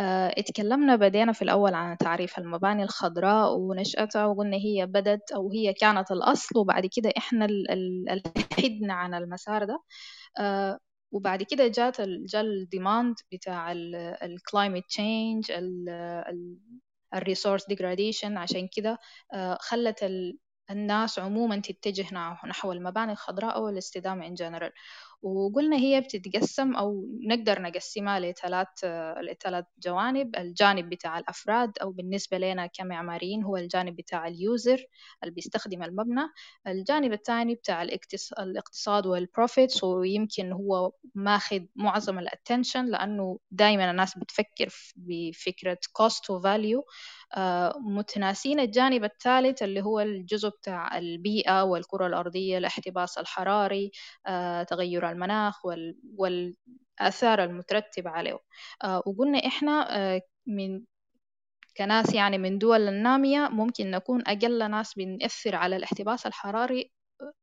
آه، 0.01 0.35
اتكلمنا 0.39 0.97
بدينا 0.97 1.33
في 1.33 1.43
الأول 1.43 1.75
عن 1.75 1.97
تعريف 1.97 2.39
المباني 2.39 2.83
الخضراء 2.83 3.59
ونشأتها 3.59 4.27
وقلنا 4.27 4.57
هي 4.57 4.87
بدت 4.87 5.33
أو 5.33 5.51
هي 5.53 5.73
كانت 5.75 6.11
الأصل 6.13 6.59
وبعد 6.59 6.87
كده 6.97 7.13
إحنا 7.19 7.45
اللي 7.45 8.23
حدنا 8.53 8.95
عن 8.95 9.15
المسار 9.15 9.65
ده. 9.65 9.83
آه، 10.39 10.79
وبعد 11.13 11.43
كده 11.43 11.69
جات 11.69 12.01
جا 12.01 12.41
ال 12.41 12.51
demand 12.51 13.15
بتاع 13.33 13.73
ال 14.23 14.31
climate 14.31 14.85
change 14.89 15.53
ال 17.15 17.21
resource 17.21 17.67
degradation 17.69 18.37
عشان 18.37 18.69
كده 18.77 18.99
آه، 19.35 19.59
خلت 19.61 20.03
الناس 20.71 21.19
عموما 21.19 21.61
تتجه 21.61 22.15
نحو 22.47 22.73
المباني 22.73 23.13
الخضراء 23.13 23.57
أو 23.57 23.69
الاستدامة 23.69 24.29
in 24.29 24.39
general. 24.39 24.73
وقلنا 25.27 25.77
هي 25.77 26.01
بتتقسم 26.01 26.77
أو 26.77 27.05
نقدر 27.23 27.63
نقسمها 27.63 28.21
لثلاث 28.21 28.69
لثلاث 29.31 29.65
جوانب. 29.85 30.37
الجانب 30.37 30.91
بتاع 30.91 31.19
الأفراد 31.19 31.79
أو 31.83 31.91
بالنسبة 31.91 32.39
لنا 32.39 32.67
كمعماريين 32.67 33.43
هو 33.45 33.57
الجانب 33.57 33.97
بتاع 33.97 34.29
ال 34.29 34.40
user 34.40 34.87
اللي 35.23 35.35
بيستخدم 35.35 35.83
المبنى. 35.83 36.23
الجانب 36.67 37.13
الثاني 37.13 37.55
بتاع 37.55 37.83
الاقتصاد 38.39 39.07
وال 39.07 39.24
profits 39.24 39.85
ويمكن 39.85 40.53
هو 40.53 40.93
ماخذ 41.15 41.61
معظم 41.77 42.19
ال 42.19 42.26
attention 42.26 42.87
لأنه 42.87 43.39
دائما 43.51 43.91
الناس 43.91 44.19
بتفكر 44.19 44.69
بفكرة 44.97 45.79
cost 46.03 46.15
to 46.17 46.43
value. 46.43 46.83
آه، 47.35 47.79
متناسين 47.79 48.61
الجانب 48.61 49.05
الثالث 49.05 49.63
اللي 49.63 49.83
هو 49.83 50.01
الجزء 50.01 50.49
بتاع 50.49 50.99
البيئة 50.99 51.63
والكرة 51.65 52.07
الأرضية 52.07 52.59
الاحتباس 52.59 53.19
الحراري 53.19 53.91
آه، 54.27 54.63
تغير 54.63 55.05
المناخ 55.17 55.63
والآثار 56.19 57.45
المترتبة 57.45 58.11
عليه 58.11 58.39
آه، 58.85 59.03
وقلنا 59.07 59.39
إحنا 59.47 60.21
من 60.47 60.83
كناس 61.77 62.15
يعني 62.15 62.39
من 62.39 62.59
دول 62.59 62.89
النامية 62.89 63.49
ممكن 63.49 63.91
نكون 63.91 64.23
أقل 64.27 64.71
ناس 64.71 64.95
بنأثر 64.95 65.57
على 65.57 65.77
الاحتباس 65.77 66.27
الحراري 66.27 66.93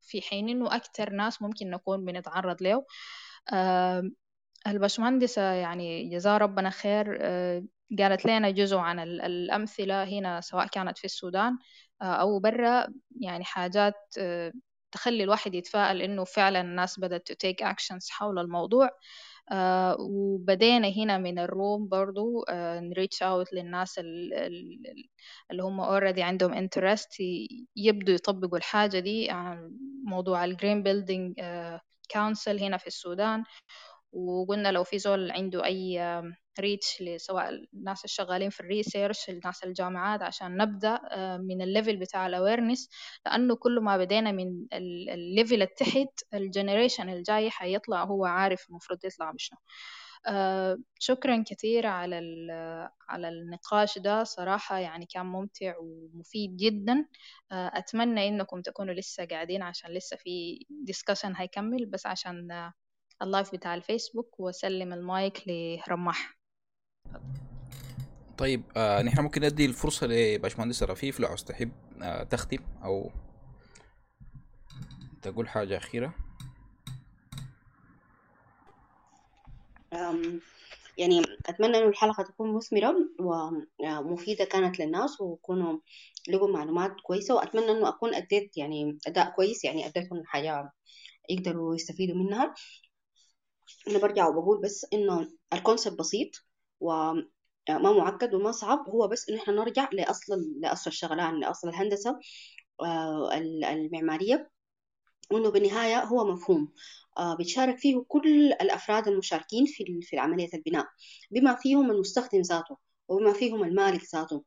في 0.02 0.22
حين 0.22 0.50
إنه 0.50 0.76
أكثر 0.76 1.10
ناس 1.10 1.42
ممكن 1.42 1.70
نكون 1.70 2.06
بنتعرض 2.06 2.64
له 2.64 2.86
البشمهندسة 4.68 5.42
يعني 5.42 6.10
جزاه 6.10 6.38
ربنا 6.38 6.70
خير 6.70 7.18
قالت 8.00 8.26
لنا 8.26 8.50
جزء 8.52 8.78
عن 8.78 9.00
الأمثلة 9.00 10.04
هنا 10.04 10.42
سواء 10.42 10.68
كانت 10.68 10.98
في 10.98 11.06
السودان 11.06 11.58
آه، 12.02 12.06
أو 12.06 12.40
برا 12.40 12.88
يعني 13.22 13.44
حاجات 13.44 13.96
آه، 14.20 14.54
تخلي 14.94 15.24
الواحد 15.24 15.56
يتفائل 15.56 16.02
إنه 16.02 16.24
فعلا 16.24 16.62
الناس 16.62 17.00
بدأت 17.00 17.32
to 17.32 17.36
take 17.36 17.66
actions 17.68 18.10
حول 18.10 18.40
الموضوع. 18.40 18.90
آه 19.52 19.98
وبدينا 20.00 20.88
هنا 20.88 21.18
من 21.18 21.40
الروم 21.40 21.88
برضو 21.88 22.44
آه 22.50 22.80
نريتش 22.80 23.24
اوت 23.24 23.54
للناس 23.54 24.00
اللي 24.00 25.64
هم 25.64 25.84
already 25.86 26.20
عندهم 26.20 26.68
interest 26.68 27.16
يبدوا 27.76 28.16
يطبقوا 28.16 28.58
الحاجة 28.58 29.00
دي. 29.00 29.30
عن 29.32 29.72
موضوع 30.06 30.46
ال 30.46 30.52
Green 30.52 30.84
Building 30.84 31.42
Council 32.14 32.60
هنا 32.60 32.78
في 32.78 32.88
السودان. 32.88 33.44
وقلنا 34.14 34.72
لو 34.72 34.84
في 34.84 35.00
زول 35.00 35.32
عنده 35.32 35.66
أي 35.66 36.00
reach 36.60 37.04
سواء 37.18 37.50
الناس 37.74 38.06
الشغالين 38.06 38.50
في 38.50 38.60
ال 38.60 38.67
research 38.67 39.30
الناس 39.30 39.64
الجامعات 39.64 40.22
عشان 40.22 40.58
نبدأ 40.58 41.00
آه، 41.12 41.38
من 41.38 41.62
ال 41.62 41.68
level 41.68 41.98
بتاع 41.98 42.28
ال 42.28 42.34
awareness 42.34 42.90
لأنه 43.26 43.56
كل 43.56 43.80
ما 43.80 43.98
بدينا 43.98 44.32
من 44.32 44.66
ال 44.74 44.88
level 44.88 45.62
التحت 45.62 46.20
ال 46.34 46.41
generation 46.41 47.10
الجاي 47.10 47.50
حيطلع 47.52 48.04
هو 48.04 48.26
عارف 48.26 48.70
المفروض 48.70 49.00
يطلع 49.06 49.32
بشنو. 49.32 49.58
آه 50.28 50.78
شكرا 51.00 51.44
كثير 51.48 51.88
على 51.88 52.16
على 53.10 53.30
النقاش 53.30 53.98
ده. 54.00 54.24
صراحة 54.24 54.78
يعني 54.80 55.06
كان 55.06 55.26
ممتع 55.26 55.74
ومفيد 55.80 56.58
جدا. 56.58 57.06
آه 57.52 57.72
أتمنى 57.74 58.28
إنكم 58.28 58.62
تكونوا 58.62 58.94
لسه 58.94 59.26
قاعدين 59.26 59.62
عشان 59.62 59.92
لسه 59.92 60.18
في 60.18 60.66
discussion 60.70 61.34
هيكمل 61.36 61.86
بس 61.86 62.06
عشان 62.06 62.48
ال 63.24 63.30
live 63.30 63.56
بتاع 63.56 63.76
الفيسبوك 63.76 64.40
وأسلم 64.40 64.94
المايك 64.94 65.44
لرماح. 65.48 66.38
طيب 68.38 68.64
آه 68.78 69.02
نحن 69.02 69.22
ممكن 69.22 69.42
ندي 69.42 69.66
الفرصة 69.66 70.08
لباشمهندس 70.08 70.84
رفيف 70.84 71.20
لو 71.20 71.28
عاوز 71.28 71.44
تحب 71.44 71.72
آه 72.02 72.24
تختم 72.24 72.58
أو 72.84 73.12
تقول 75.22 75.50
حاجة 75.50 75.78
أخيرة. 75.78 76.14
يعني 80.98 81.22
أتمنى 81.50 81.78
إنه 81.78 81.88
الحلقة 81.88 82.24
تكون 82.24 82.56
مثمرة 82.56 82.96
ومفيدة 84.00 84.46
كانت 84.46 84.80
للناس 84.80 85.22
ويكونوا 85.22 85.80
لقوا 86.30 86.54
معلومات 86.54 86.92
كويسة 87.04 87.36
وأتمنى 87.36 87.72
إنه 87.72 87.90
أكون 87.90 88.16
أديت 88.16 88.58
يعني 88.58 88.98
أداء 89.08 89.36
كويس 89.36 89.64
يعني 89.64 89.86
أديتهم 89.86 90.24
حاجة 90.26 90.72
يقدروا 91.30 91.76
يستفيدوا 91.76 92.16
منها. 92.16 92.54
أنا 93.88 94.00
برجع 94.00 94.28
وبقول 94.28 94.62
بس 94.62 94.86
إنه 94.94 95.32
الكونسيبت 95.54 96.00
بسيط 96.00 96.30
وما 96.80 97.24
معقد 97.70 98.34
وما 98.34 98.52
صعب 98.52 98.90
هو 98.90 99.08
بس 99.08 99.30
إن 99.30 99.36
إحنا 99.36 99.54
نرجع 99.54 99.90
لأصل 99.94 100.34
لأصل 100.62 100.90
الشغلان 100.90 101.40
لأصل 101.40 101.70
الهندسة 101.70 102.20
آه، 102.82 103.38
المعمارية 103.38 104.52
وإنه 105.32 105.50
بالنهاية 105.52 106.04
هو 106.04 106.26
مفهوم. 106.34 106.74
آه، 107.18 107.36
بتشارك 107.40 107.78
فيه 107.78 108.04
كل 108.08 108.52
الأفراد 108.54 109.08
المشاركين 109.08 109.66
في 109.66 110.00
في 110.02 110.18
عملية 110.18 110.50
البناء 110.54 110.86
بما 111.32 111.56
فيهم 111.56 111.92
المستخدم 111.92 112.42
ذاته 112.42 112.78
وبما 113.08 113.34
فيهم 113.34 113.64
المالك 113.64 114.02
ذاته. 114.16 114.44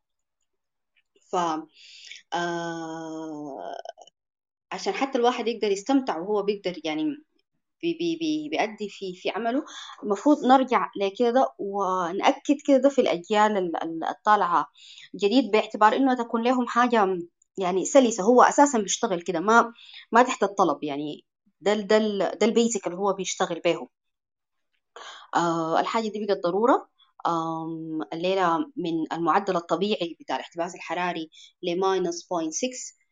ف 1.31 1.37
آه 2.35 3.77
عشان 4.73 4.93
حتى 4.95 5.19
الواحد 5.19 5.49
يقدر 5.49 5.71
يستمتع 5.71 6.19
وهو 6.19 6.43
بيقدر 6.43 6.81
يعني 6.85 7.17
بي 7.83 7.95
بي 7.95 8.17
بي 8.21 8.49
بيأدي 8.51 8.89
في 8.89 9.15
في 9.15 9.31
عمله. 9.31 9.65
المفروض 10.03 10.45
نرجع 10.47 10.91
لكده 11.01 11.55
ونأكد 11.59 12.57
كده 12.67 12.89
في 12.89 13.01
الأجيال 13.01 13.73
الطالعة. 14.11 14.67
جديد 15.15 15.51
باعتبار 15.51 15.97
إنه 15.97 16.15
تكون 16.15 16.43
لهم 16.45 16.67
حاجة 16.67 17.19
يعني 17.59 17.85
سلسة. 17.85 18.25
هو 18.25 18.43
أساسا 18.43 18.79
بيشتغل 18.79 19.23
كده 19.23 19.41
ما 19.41 19.73
ما 20.13 20.23
تحت 20.23 20.43
الطلب. 20.43 20.85
يعني 20.85 21.25
ده 21.61 21.75
ده 21.75 21.99
ده 22.35 22.47
ال 22.47 22.53
basic 22.53 22.87
اللي 22.87 22.99
هو 22.99 23.13
بيشتغل 23.13 23.61
به. 23.61 23.89
آه 25.37 25.81
الحاجة 25.81 26.09
دي 26.09 26.27
بقت 26.27 26.43
ضرورة. 26.45 26.89
الليلة 28.13 28.59
من 28.77 29.13
المعدل 29.13 29.57
الطبيعي 29.57 30.17
بتاع 30.21 30.37
الاحتباس 30.37 30.75
الحراري 30.75 31.31
ل 31.63 31.73
minus 31.73 32.23
0.6 32.25 32.29
آه 32.33 33.06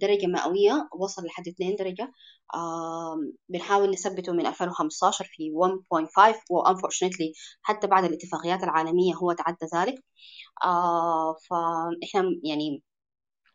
درجة 0.00 0.26
مئوية 0.26 0.88
وصل 1.00 1.24
لحد 1.26 1.48
2 1.48 1.76
درجة. 1.76 2.12
آه 2.54 3.16
بنحاول 3.48 3.90
نثبته 3.90 4.32
من 4.32 4.46
2015 4.46 5.24
في 5.24 5.50
1.5 5.52 6.40
و 6.50 6.56
unfortunately 6.56 7.32
حتى 7.62 7.86
بعد 7.86 8.04
الاتفاقيات 8.04 8.64
العالمية 8.64 9.14
هو 9.14 9.32
تعدى 9.32 9.66
ذلك. 9.74 10.04
آه 10.64 11.36
فإحنا 11.50 12.24
يعني 12.44 12.82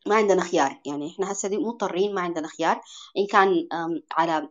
ما 0.07 0.15
عندنا 0.15 0.41
خيار. 0.43 0.81
يعني 0.85 1.11
إحنا 1.11 1.31
هسه 1.31 1.49
دي 1.49 1.57
مضطرين 1.57 2.15
ما 2.15 2.21
عندنا 2.21 2.47
خيار. 2.47 2.81
إن 3.17 3.27
كان 3.27 3.67
على 4.11 4.49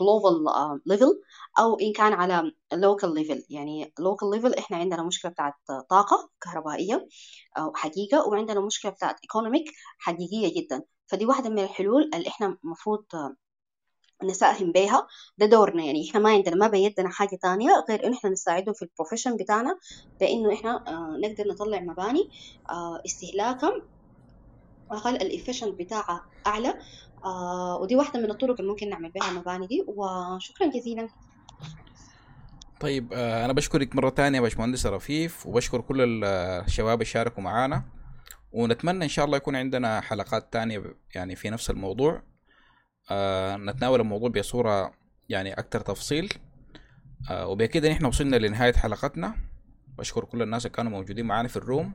global 0.00 0.44
level 0.86 1.20
أو 1.58 1.78
إن 1.78 1.92
كان 1.92 2.12
على 2.12 2.52
local 2.72 3.14
level 3.14 3.44
يعني 3.50 3.92
local 3.98 4.30
level 4.30 4.54
إحنا 4.54 4.76
عندنا 4.76 5.02
مشكلة 5.02 5.30
بتاعت 5.30 5.54
طاقة 5.90 6.30
كهربائية 6.40 7.08
أو 7.58 7.74
حقيقة 7.74 8.28
وعندنا 8.28 8.60
مشكلة 8.60 8.90
بتاعت 8.90 9.16
economic 9.22 9.72
حقيقية 9.98 10.60
جدا. 10.60 10.82
فدي 11.06 11.26
واحدة 11.26 11.50
من 11.50 11.58
الحلول 11.58 12.10
اللي 12.14 12.28
إحنا 12.28 12.58
المفروض 12.64 13.04
نساهم 14.24 14.72
بها 14.72 15.06
ده 15.38 15.46
دورنا. 15.46 15.84
يعني 15.84 16.08
إحنا 16.08 16.20
ما 16.20 16.30
عندنا 16.30 16.56
ما 16.56 16.66
بيدنا 16.68 17.08
حاجة 17.08 17.38
تانية 17.42 17.84
غير 17.88 18.06
انه 18.06 18.16
إحنا 18.18 18.30
نساعدهم 18.30 18.74
في 18.74 18.82
ال 18.82 18.87
profession 18.87 19.36
بتاعنا 19.36 19.78
بإنه 20.20 20.54
إحنا 20.54 20.84
آه، 20.88 21.16
نقدر 21.22 21.48
نطلع 21.48 21.80
مباني 21.80 22.30
آه، 22.70 23.02
استهلاكا 23.06 23.72
أقل 24.92 25.16
الافيشنت 25.16 25.80
بتاعها 25.80 26.24
أعلى؟ 26.46 26.74
آه 27.24 27.76
ودي 27.76 27.96
واحدة 27.96 28.20
من 28.20 28.30
الطرق 28.30 28.60
اللي 28.60 28.70
ممكن 28.72 28.88
نعمل 28.88 29.10
بها 29.10 29.30
المباني 29.30 29.66
دي 29.66 29.84
وشكرا 29.88 30.70
جزيلا. 30.70 31.08
طيب 32.80 33.12
آه 33.12 33.44
أنا 33.44 33.52
بشكرك 33.52 33.96
مرة 33.96 34.10
ثانية 34.10 34.38
يا 34.38 34.42
باشمهندس 34.42 34.86
رفيف 34.86 35.46
وبشكر 35.46 35.80
كل 35.80 36.24
الشباب 36.24 36.92
اللي 36.94 37.04
شاركوا 37.04 37.42
معانا. 37.42 37.84
ونتمنى 38.52 39.04
إن 39.04 39.08
شاء 39.08 39.24
الله 39.24 39.36
يكون 39.36 39.56
عندنا 39.56 40.00
حلقات 40.00 40.48
ثانية 40.52 40.82
يعني 41.14 41.36
في 41.36 41.50
نفس 41.50 41.70
الموضوع. 41.70 42.22
آه 43.10 43.56
نتناول 43.56 44.00
الموضوع 44.00 44.28
بصورة 44.28 44.94
يعني 45.28 45.52
أكثر 45.52 45.80
تفصيل. 45.80 46.32
آه 47.30 47.46
وبكده 47.46 47.90
نحن 47.90 48.04
وصلنا 48.04 48.36
لنهاية 48.36 48.72
حلقتنا. 48.72 49.34
بشكر 49.98 50.24
كل 50.24 50.42
الناس 50.42 50.66
اللي 50.66 50.76
كانوا 50.76 50.92
موجودين 50.92 51.26
معانا 51.26 51.48
في 51.48 51.56
الروم. 51.56 51.94